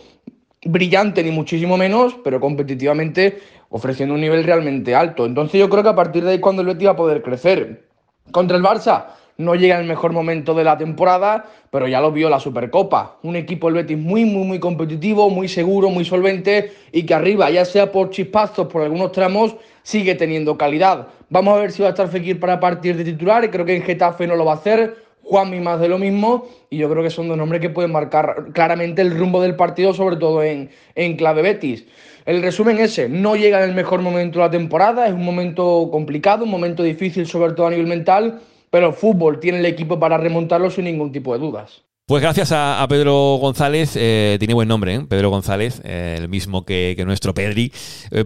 brillante 0.65 1.23
ni 1.23 1.31
muchísimo 1.31 1.77
menos, 1.77 2.17
pero 2.25 2.41
competitivamente 2.41 3.39
ofreciendo 3.69 4.15
un 4.15 4.21
nivel 4.21 4.45
realmente 4.45 4.95
alto. 4.95 5.27
Entonces 5.27 5.61
yo 5.61 5.69
creo 5.69 5.83
que 5.83 5.89
a 5.91 5.95
partir 5.95 6.25
de 6.25 6.33
ahí 6.33 6.39
cuando 6.41 6.63
el 6.63 6.69
Betis 6.69 6.89
va 6.89 6.93
a 6.93 6.97
poder 6.97 7.23
crecer. 7.23 7.87
Contra 8.33 8.57
el 8.57 8.63
Barça 8.63 9.07
no 9.39 9.55
llega 9.55 9.79
el 9.79 9.87
mejor 9.87 10.13
momento 10.13 10.55
de 10.55 10.65
la 10.65 10.79
temporada, 10.79 11.45
pero 11.71 11.87
ya 11.87 12.01
lo 12.01 12.11
vio 12.11 12.31
la 12.31 12.41
Supercopa. 12.41 13.19
Un 13.23 13.37
equipo 13.37 13.69
el 13.69 13.75
Betis 13.75 13.99
muy, 13.99 14.25
muy, 14.25 14.45
muy 14.45 14.59
competitivo, 14.59 15.29
muy 15.31 15.49
seguro, 15.49 15.91
muy 15.91 16.05
solvente 16.05 16.73
y 16.91 17.05
que 17.05 17.15
arriba, 17.15 17.51
ya 17.51 17.65
sea 17.65 17.93
por 17.93 18.11
chispazos, 18.11 18.67
por 18.69 18.83
algunos 18.83 19.13
tramos, 19.13 19.57
sigue 19.83 20.15
teniendo 20.15 20.57
calidad. 20.57 21.09
Vamos 21.29 21.57
a 21.57 21.61
ver 21.61 21.73
si 21.73 21.83
va 21.83 21.89
a 21.89 21.91
estar 21.91 22.09
Fekir 22.09 22.41
para 22.41 22.59
partir 22.59 22.97
de 22.97 23.05
titular 23.05 23.51
creo 23.51 23.65
que 23.65 23.77
en 23.77 23.83
Getafe 23.83 24.27
no 24.27 24.37
lo 24.37 24.45
va 24.45 24.53
a 24.53 24.57
hacer. 24.57 25.06
Juanmi 25.29 25.61
más 25.61 25.81
de 25.81 25.89
lo 25.89 25.99
mismo 25.99 26.47
y 26.71 26.79
yo 26.79 26.89
creo 26.89 27.03
que 27.03 27.11
son 27.11 27.29
dos 27.29 27.37
nombres 27.37 27.61
que 27.61 27.71
pueden 27.71 27.91
marcar 27.91 28.47
claramente 28.53 29.03
el 29.03 29.17
rumbo 29.17 29.43
del 29.43 29.57
partido, 29.57 29.93
sobre 29.93 30.17
todo 30.17 30.43
en, 30.43 30.71
en 30.95 31.17
clave 31.17 31.43
Betis. 31.43 31.85
El 32.27 32.43
resumen 32.43 32.79
ese, 32.79 33.09
no 33.09 33.37
llega 33.37 33.63
en 33.63 33.71
el 33.71 33.75
mejor 33.75 34.03
momento 34.03 34.39
de 34.39 34.45
la 34.45 34.51
temporada, 34.51 35.07
es 35.07 35.13
un 35.13 35.25
momento 35.25 35.89
complicado, 35.91 36.45
un 36.45 36.51
momento 36.51 36.83
difícil 36.83 37.27
sobre 37.27 37.55
todo 37.55 37.67
a 37.67 37.71
nivel 37.71 37.87
mental, 37.87 38.41
pero 38.71 38.89
el 38.89 38.95
fútbol 38.95 39.41
tiene 39.41 39.59
el 39.59 39.67
equipo 39.67 39.99
para 39.99 40.17
remontarlo 40.17 40.71
sin 40.71 40.85
ningún 40.85 41.13
tipo 41.13 41.33
de 41.33 41.41
dudas. 41.41 41.86
Pues 42.09 42.23
gracias 42.23 42.53
a, 42.53 42.87
Pedro 42.89 43.37
González, 43.41 43.95
eh, 43.97 44.37
tiene 44.39 44.55
buen 44.55 44.69
nombre, 44.69 44.95
¿eh? 44.95 45.01
Pedro 45.09 45.29
González, 45.29 45.81
eh, 45.83 46.15
el 46.17 46.29
mismo 46.29 46.65
que, 46.65 46.95
nuestro 47.05 47.35
Pedri, 47.35 47.73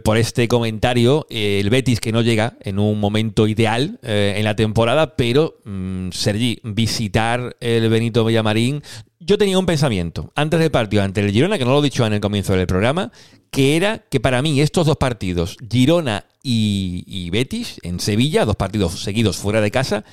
por 0.04 0.18
este 0.18 0.48
comentario. 0.48 1.26
el 1.30 1.70
Betis 1.70 1.98
que 1.98 2.12
no 2.12 2.20
llega 2.20 2.58
en 2.60 2.78
un 2.78 3.00
momento 3.00 3.48
ideal 3.48 3.98
en 4.02 4.44
la 4.44 4.54
temporada, 4.54 5.16
pero 5.16 5.60
mm, 5.64 6.10
Sergi, 6.10 6.60
visitar 6.62 7.56
el 7.60 7.88
Benito 7.88 8.22
Villamarín, 8.22 8.82
yo 9.18 9.38
tenía 9.38 9.58
un 9.58 9.64
pensamiento 9.64 10.30
antes 10.34 10.60
del 10.60 10.70
partido 10.70 11.02
ante 11.02 11.22
el 11.22 11.32
Girona, 11.32 11.56
que 11.56 11.64
no 11.64 11.70
lo 11.70 11.78
he 11.78 11.84
dicho 11.84 12.04
en 12.04 12.12
el 12.12 12.20
comienzo 12.20 12.52
del 12.52 12.66
programa, 12.66 13.10
que 13.50 13.76
era 13.76 14.04
que 14.10 14.20
para 14.20 14.42
mí 14.42 14.60
estos 14.60 14.88
dos 14.88 14.98
partidos, 14.98 15.56
Girona 15.70 16.26
y 16.42 17.30
Betis, 17.30 17.80
en 17.82 17.98
Sevilla, 17.98 18.44
dos 18.44 18.56
partidos 18.56 19.00
seguidos 19.00 19.38
fuera 19.38 19.62
de 19.62 19.70
casa, 19.70 20.04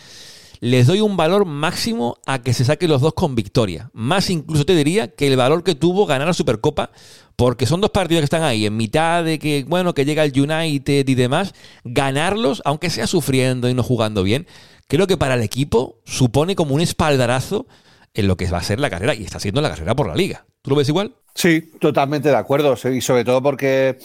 les 0.60 0.88
doy 0.88 1.02
un 1.02 1.18
valor 1.18 1.46
máximo 1.46 2.18
a 2.26 2.42
que 2.42 2.54
se 2.54 2.66
saquen 2.66 2.90
los 2.90 3.02
dos 3.02 3.14
con 3.14 3.36
victoria. 3.36 3.90
Más 3.94 4.30
incluso 4.30 4.66
te 4.66 4.76
diría 4.76 5.10
que 5.10 5.28
el 5.28 5.38
valor 5.38 5.64
que 5.64 5.76
tuvo 5.76 6.06
ganar 6.06 6.28
la 6.28 6.34
Supercopa, 6.34 6.92
porque 7.36 7.66
son 7.66 7.82
dos 7.82 7.92
partidos 7.92 8.22
que 8.22 8.26
están 8.26 8.44
ahí, 8.44 8.66
en 8.66 8.76
mitad 8.76 9.24
de 9.24 9.40
que, 9.40 9.66
bueno, 9.68 9.94
que 9.94 10.06
llega 10.06 10.24
el 10.24 10.40
United 10.40 11.08
y 11.08 11.16
demás, 11.16 11.54
ganarlos, 11.84 12.62
aunque 12.66 12.90
sea 12.90 13.08
sufriendo 13.08 13.70
y 13.70 13.74
no 13.74 13.84
jugando 13.84 14.24
bien, 14.24 14.48
creo 14.88 15.08
que 15.08 15.18
para 15.18 15.36
el 15.36 15.44
equipo 15.44 16.00
supone 16.06 16.56
como 16.56 16.74
un 16.76 16.82
espaldarazo 16.82 17.68
en 18.14 18.28
lo 18.28 18.38
que 18.38 18.50
va 18.50 18.58
a 18.58 18.64
ser 18.64 18.80
la 18.80 18.90
carrera, 18.90 19.14
y 19.14 19.24
está 19.24 19.40
siendo 19.40 19.62
la 19.62 19.70
carrera 19.70 19.96
por 19.96 20.08
la 20.08 20.16
liga. 20.16 20.46
¿Tú 20.64 20.72
lo 20.72 20.76
ves 20.76 20.90
igual? 20.90 21.16
Sí, 21.36 21.72
totalmente 21.80 22.30
de 22.30 22.36
acuerdo, 22.36 22.76
y 22.92 23.02
sobre 23.02 23.24
todo 23.24 23.42
porque... 23.42 23.98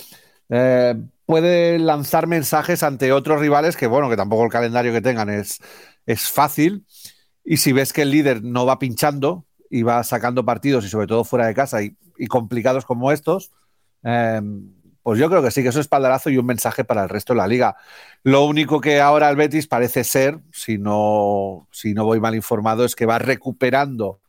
Eh, 0.55 0.95
puede 1.25 1.79
lanzar 1.79 2.27
mensajes 2.27 2.83
ante 2.83 3.11
otros 3.11 3.41
rivales 3.41 3.77
que, 3.77 3.87
bueno, 3.87 4.11
que 4.11 4.17
tampoco 4.17 4.45
el 4.45 4.51
calendario 4.51 4.93
que 4.93 5.01
tengan 5.01 5.31
es, 5.31 5.61
es 6.07 6.31
fácil. 6.31 6.87
Y 7.45 7.59
si 7.59 7.73
ves 7.73 7.93
que 7.93 8.03
el 8.03 8.11
líder 8.11 8.43
no 8.43 8.67
va 8.67 8.79
pinchando 8.79 9.47
y 9.71 9.83
va 9.83 10.03
sacando 10.05 10.45
partidos 10.45 10.85
y 10.85 10.89
sobre 10.89 11.07
todo 11.07 11.25
fuera 11.25 11.47
de 11.47 11.55
casa 11.55 11.83
y, 11.83 11.97
complicados 12.29 12.85
como 12.85 13.11
estos, 13.13 13.51
em, 14.05 14.73
Pues 15.03 15.19
yo 15.19 15.29
creo 15.29 15.43
que 15.43 15.51
sí, 15.51 15.63
que 15.63 15.71
es 15.71 15.77
espaldarazo 15.77 16.31
y 16.31 16.39
un 16.39 16.47
mensaje 16.47 16.85
para 16.85 17.03
el 17.03 17.09
resto 17.09 17.33
de 17.33 17.39
la 17.39 17.49
liga. 17.49 17.77
Lo 18.23 18.45
único 18.45 18.81
que 18.81 19.01
ahora 19.01 19.29
el 19.31 19.37
Betis 19.37 19.67
parece 19.67 20.05
ser, 20.05 20.39
si 20.53 20.79
no, 20.79 21.67
si 21.73 21.93
no 21.93 22.05
voy 22.05 22.21
mal 22.21 22.37
informado, 22.37 22.85
es 22.85 22.95
que 22.95 23.07
va 23.07 23.19
recuperando 23.19 24.21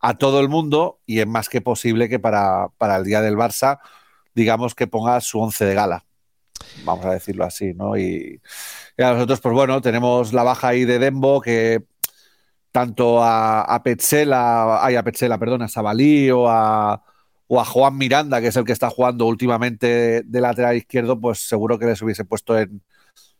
a 0.00 0.16
todo 0.18 0.40
el 0.40 0.48
mundo 0.48 1.00
y 1.06 1.20
es 1.20 1.26
más 1.26 1.48
que 1.48 1.60
posible 1.60 2.08
que 2.08 2.20
para, 2.20 2.68
para 2.78 2.96
el 2.96 3.04
día 3.04 3.22
del 3.22 3.36
Barça, 3.36 3.80
digamos 4.34 4.74
que 4.74 4.86
ponga 4.86 5.20
su 5.20 5.40
once 5.40 5.64
de 5.64 5.74
gala. 5.74 6.04
Vamos 6.84 7.04
a 7.06 7.12
decirlo 7.12 7.44
así, 7.44 7.74
¿no? 7.74 7.96
Y, 7.96 8.40
a 8.98 9.12
nosotros, 9.12 9.40
pues 9.40 9.54
bueno, 9.54 9.80
tenemos 9.80 10.32
la 10.32 10.42
baja 10.42 10.68
ahí 10.68 10.84
de 10.84 10.98
Dembo 10.98 11.40
que 11.40 11.84
tanto 12.72 13.22
a, 13.22 13.62
a 13.62 13.82
Petzela, 13.82 14.84
ay, 14.84 14.96
a 14.96 15.04
Petzela, 15.04 15.38
perdón, 15.38 15.62
a 15.62 15.68
Sabalí 15.68 16.30
o 16.30 16.48
a, 16.48 17.02
Juan 17.48 17.96
Miranda, 17.96 18.40
que 18.40 18.48
es 18.48 18.56
el 18.56 18.64
que 18.64 18.72
está 18.72 18.90
jugando 18.90 19.26
últimamente 19.26 20.22
de 20.24 20.40
lateral 20.40 20.76
izquierdo, 20.76 21.20
pues 21.20 21.46
seguro 21.46 21.78
que 21.78 21.86
les 21.86 22.02
hubiese 22.02 22.24
puesto 22.24 22.58
en, 22.58 22.82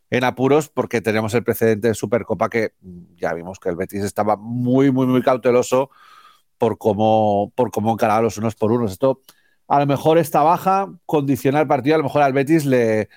en 0.09 0.23
apuros 0.23 0.69
porque 0.69 1.01
tenemos 1.01 1.33
el 1.33 1.43
precedente 1.43 1.89
de 1.89 1.95
Supercopa 1.95 2.49
que 2.49 2.73
ya 3.17 3.33
vimos 3.33 3.59
que 3.59 3.69
el 3.69 3.75
Betis 3.75 4.03
estaba 4.03 4.37
muy, 4.37 4.91
muy, 4.91 5.05
muy 5.07 5.21
cauteloso 5.21 5.89
por 6.57 6.77
cómo, 6.77 7.51
por 7.55 7.71
cómo 7.71 7.91
encaraba 7.91 8.21
los 8.21 8.37
unos 8.37 8.55
por 8.55 8.71
unos. 8.71 8.93
Esto, 8.93 9.21
a 9.67 9.79
lo 9.79 9.85
mejor 9.85 10.17
esta 10.17 10.43
baja 10.43 10.91
condiciona 11.05 11.61
el 11.61 11.67
partido, 11.67 11.95
a 11.95 11.97
lo 11.97 12.03
mejor 12.05 12.21
al 12.21 12.33
Betis 12.33 12.65
le, 12.65 13.09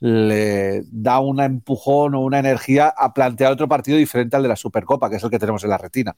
da 0.00 1.20
un 1.20 1.40
empujón 1.40 2.14
o 2.14 2.20
una 2.20 2.38
energía 2.40 2.88
a 2.88 3.12
plantear 3.14 3.52
otro 3.52 3.68
partido 3.68 3.98
diferente 3.98 4.36
al 4.36 4.42
de 4.42 4.48
la 4.48 4.56
Supercopa, 4.56 5.08
que 5.08 5.16
es 5.16 5.24
el 5.24 5.30
que 5.30 5.38
tenemos 5.38 5.62
en 5.64 5.70
la 5.70 5.78
retina. 5.78 6.16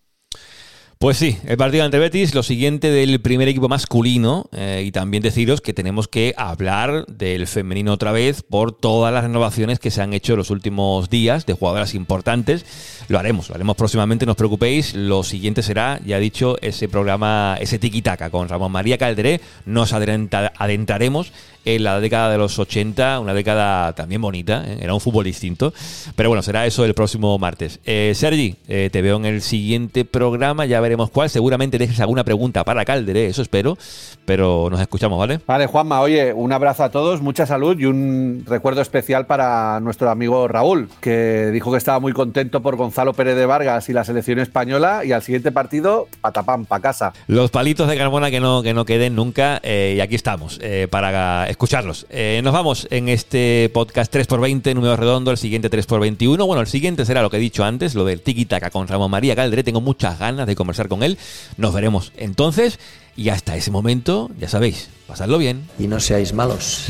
Pues 0.99 1.19
sí, 1.19 1.37
el 1.47 1.57
partido 1.57 1.85
ante 1.85 1.99
Betis, 1.99 2.35
lo 2.35 2.43
siguiente 2.43 2.91
del 2.91 3.21
primer 3.21 3.49
equipo 3.49 3.69
masculino 3.69 4.49
eh, 4.53 4.85
y 4.87 4.93
también 4.93 5.23
deciros 5.23 5.61
que 5.61 5.75
tenemos 5.75 6.09
que 6.09 6.35
hablar 6.37 7.05
del 7.07 7.47
femenino 7.47 7.93
otra 7.93 8.13
vez 8.13 8.43
por 8.43 8.73
todas 8.73 9.13
las 9.13 9.25
renovaciones 9.25 9.79
que 9.79 9.91
se 9.91 10.01
han 10.01 10.15
hecho 10.15 10.33
en 10.33 10.39
los 10.39 10.51
últimos 10.51 11.11
días 11.11 11.47
de 11.47 11.53
jugadoras 11.53 11.95
importantes. 11.95 12.65
Lo 13.09 13.19
haremos, 13.19 13.49
lo 13.49 13.57
haremos 13.57 13.77
próximamente, 13.77 14.25
no 14.25 14.33
os 14.33 14.39
preocupéis. 14.39 14.95
Lo 14.95 15.25
siguiente 15.25 15.63
será, 15.63 16.01
ya 16.07 16.17
he 16.17 16.21
dicho, 16.21 16.57
ese 16.63 16.89
programa, 16.89 17.57
ese 17.61 17.79
tiki-taka 17.79 18.31
con 18.31 18.49
Ramón 18.49 18.73
María 18.73 18.97
Calderé. 18.97 19.41
Nos 19.67 19.93
adentraremos 19.93 21.33
en 21.65 21.85
la 21.85 22.01
década 22.01 22.31
de 22.31 22.39
los 22.39 22.59
80, 22.59 23.21
una 23.21 23.35
década 23.35 23.93
también 23.95 24.21
bonita, 24.21 24.65
¿eh? 24.67 24.79
era 24.81 24.95
un 24.95 25.01
fútbol 25.01 25.25
distinto. 25.25 25.73
Pero 26.15 26.29
bueno, 26.29 26.43
será 26.43 26.67
eso 26.67 26.85
el 26.85 26.95
próximo 26.95 27.39
martes. 27.39 27.81
Eh, 27.85 28.13
Sergi, 28.15 28.57
eh, 28.69 28.91
te 28.93 29.03
veo 29.03 29.17
en 29.17 29.25
el 29.25 29.43
siguiente 29.43 30.05
programa, 30.05 30.67
ya 30.67 30.81
veremos 30.81 31.11
cuál. 31.11 31.31
Seguramente 31.31 31.79
dejes 31.79 32.01
alguna 32.01 32.25
pregunta 32.25 32.65
para 32.65 32.85
Calderé, 32.85 33.27
eso 33.27 33.43
espero. 33.43 33.79
Pero 34.25 34.69
nos 34.71 34.81
escuchamos, 34.81 35.19
¿vale? 35.19 35.41
Vale, 35.47 35.67
Juanma, 35.67 36.01
oye, 36.01 36.33
un 36.33 36.53
abrazo 36.53 36.85
a 36.85 36.91
todos, 36.91 37.21
mucha 37.21 37.45
salud 37.47 37.79
y 37.79 37.85
un 37.85 38.45
recuerdo 38.47 38.81
especial 38.81 39.27
para 39.27 39.81
nuestro 39.81 40.09
amigo 40.09 40.49
Raúl, 40.49 40.89
que 41.01 41.51
dijo 41.53 41.71
que 41.71 41.77
estaba 41.77 42.01
muy 42.01 42.13
contento 42.13 42.63
por 42.63 42.77
Gonzalo 42.77 43.13
Pérez 43.13 43.37
de 43.37 43.45
Vargas 43.45 43.89
y 43.91 43.93
la 43.93 44.05
selección 44.05 44.39
española. 44.39 45.05
Y 45.05 45.13
al 45.13 45.23
siguiente 45.23 45.53
partido, 45.53 46.09
patapam, 46.21 46.65
pa' 46.65 46.81
casa. 46.81 47.13
Los 47.27 47.51
palitos 47.51 47.89
de 47.89 47.97
Carmona 47.97 48.31
que 48.31 48.41
no, 48.41 48.63
que 48.63 48.73
no 48.73 48.85
queden 48.85 49.15
nunca. 49.15 49.61
y 49.65 50.01
aquí 50.01 50.15
estamos 50.15 50.59
para 50.91 51.49
escucharlos. 51.55 52.07
Eh, 52.11 52.41
nos 52.43 52.53
vamos 52.53 52.89
en 52.91 53.09
este 53.09 53.71
podcast 53.73 54.13
3x20, 54.13 54.75
número 54.75 54.97
redondo, 54.97 55.31
el 55.31 55.39
siguiente 55.39 55.71
3x21. 55.71 56.45
Bueno, 56.47 56.61
el 56.61 56.67
siguiente 56.67 57.05
será 57.05 57.23
lo 57.23 57.31
que 57.31 57.37
he 57.37 57.41
dicho 57.41 57.65
antes, 57.65 57.95
lo 57.95 58.05
del 58.05 58.21
tiki 58.21 58.45
taka 58.45 58.71
con 58.71 58.89
Ramón 58.89 59.13
María 59.13 59.37
Calderé. 59.37 59.63
Tengo 59.63 59.81
muchas 59.81 60.19
ganas 60.19 60.49
de 60.49 60.57
conversar 60.57 60.89
con 60.89 61.05
él. 61.05 61.17
Nos 61.57 61.73
veremos 61.73 62.13
entonces 62.17 62.81
y 63.17 63.29
hasta 63.29 63.57
ese 63.57 63.71
momento, 63.71 64.31
ya 64.37 64.49
sabéis, 64.49 64.89
pasadlo 65.07 65.39
bien. 65.39 65.69
Y 65.79 65.87
no 65.87 66.01
seáis 66.01 66.33
malos. 66.33 66.89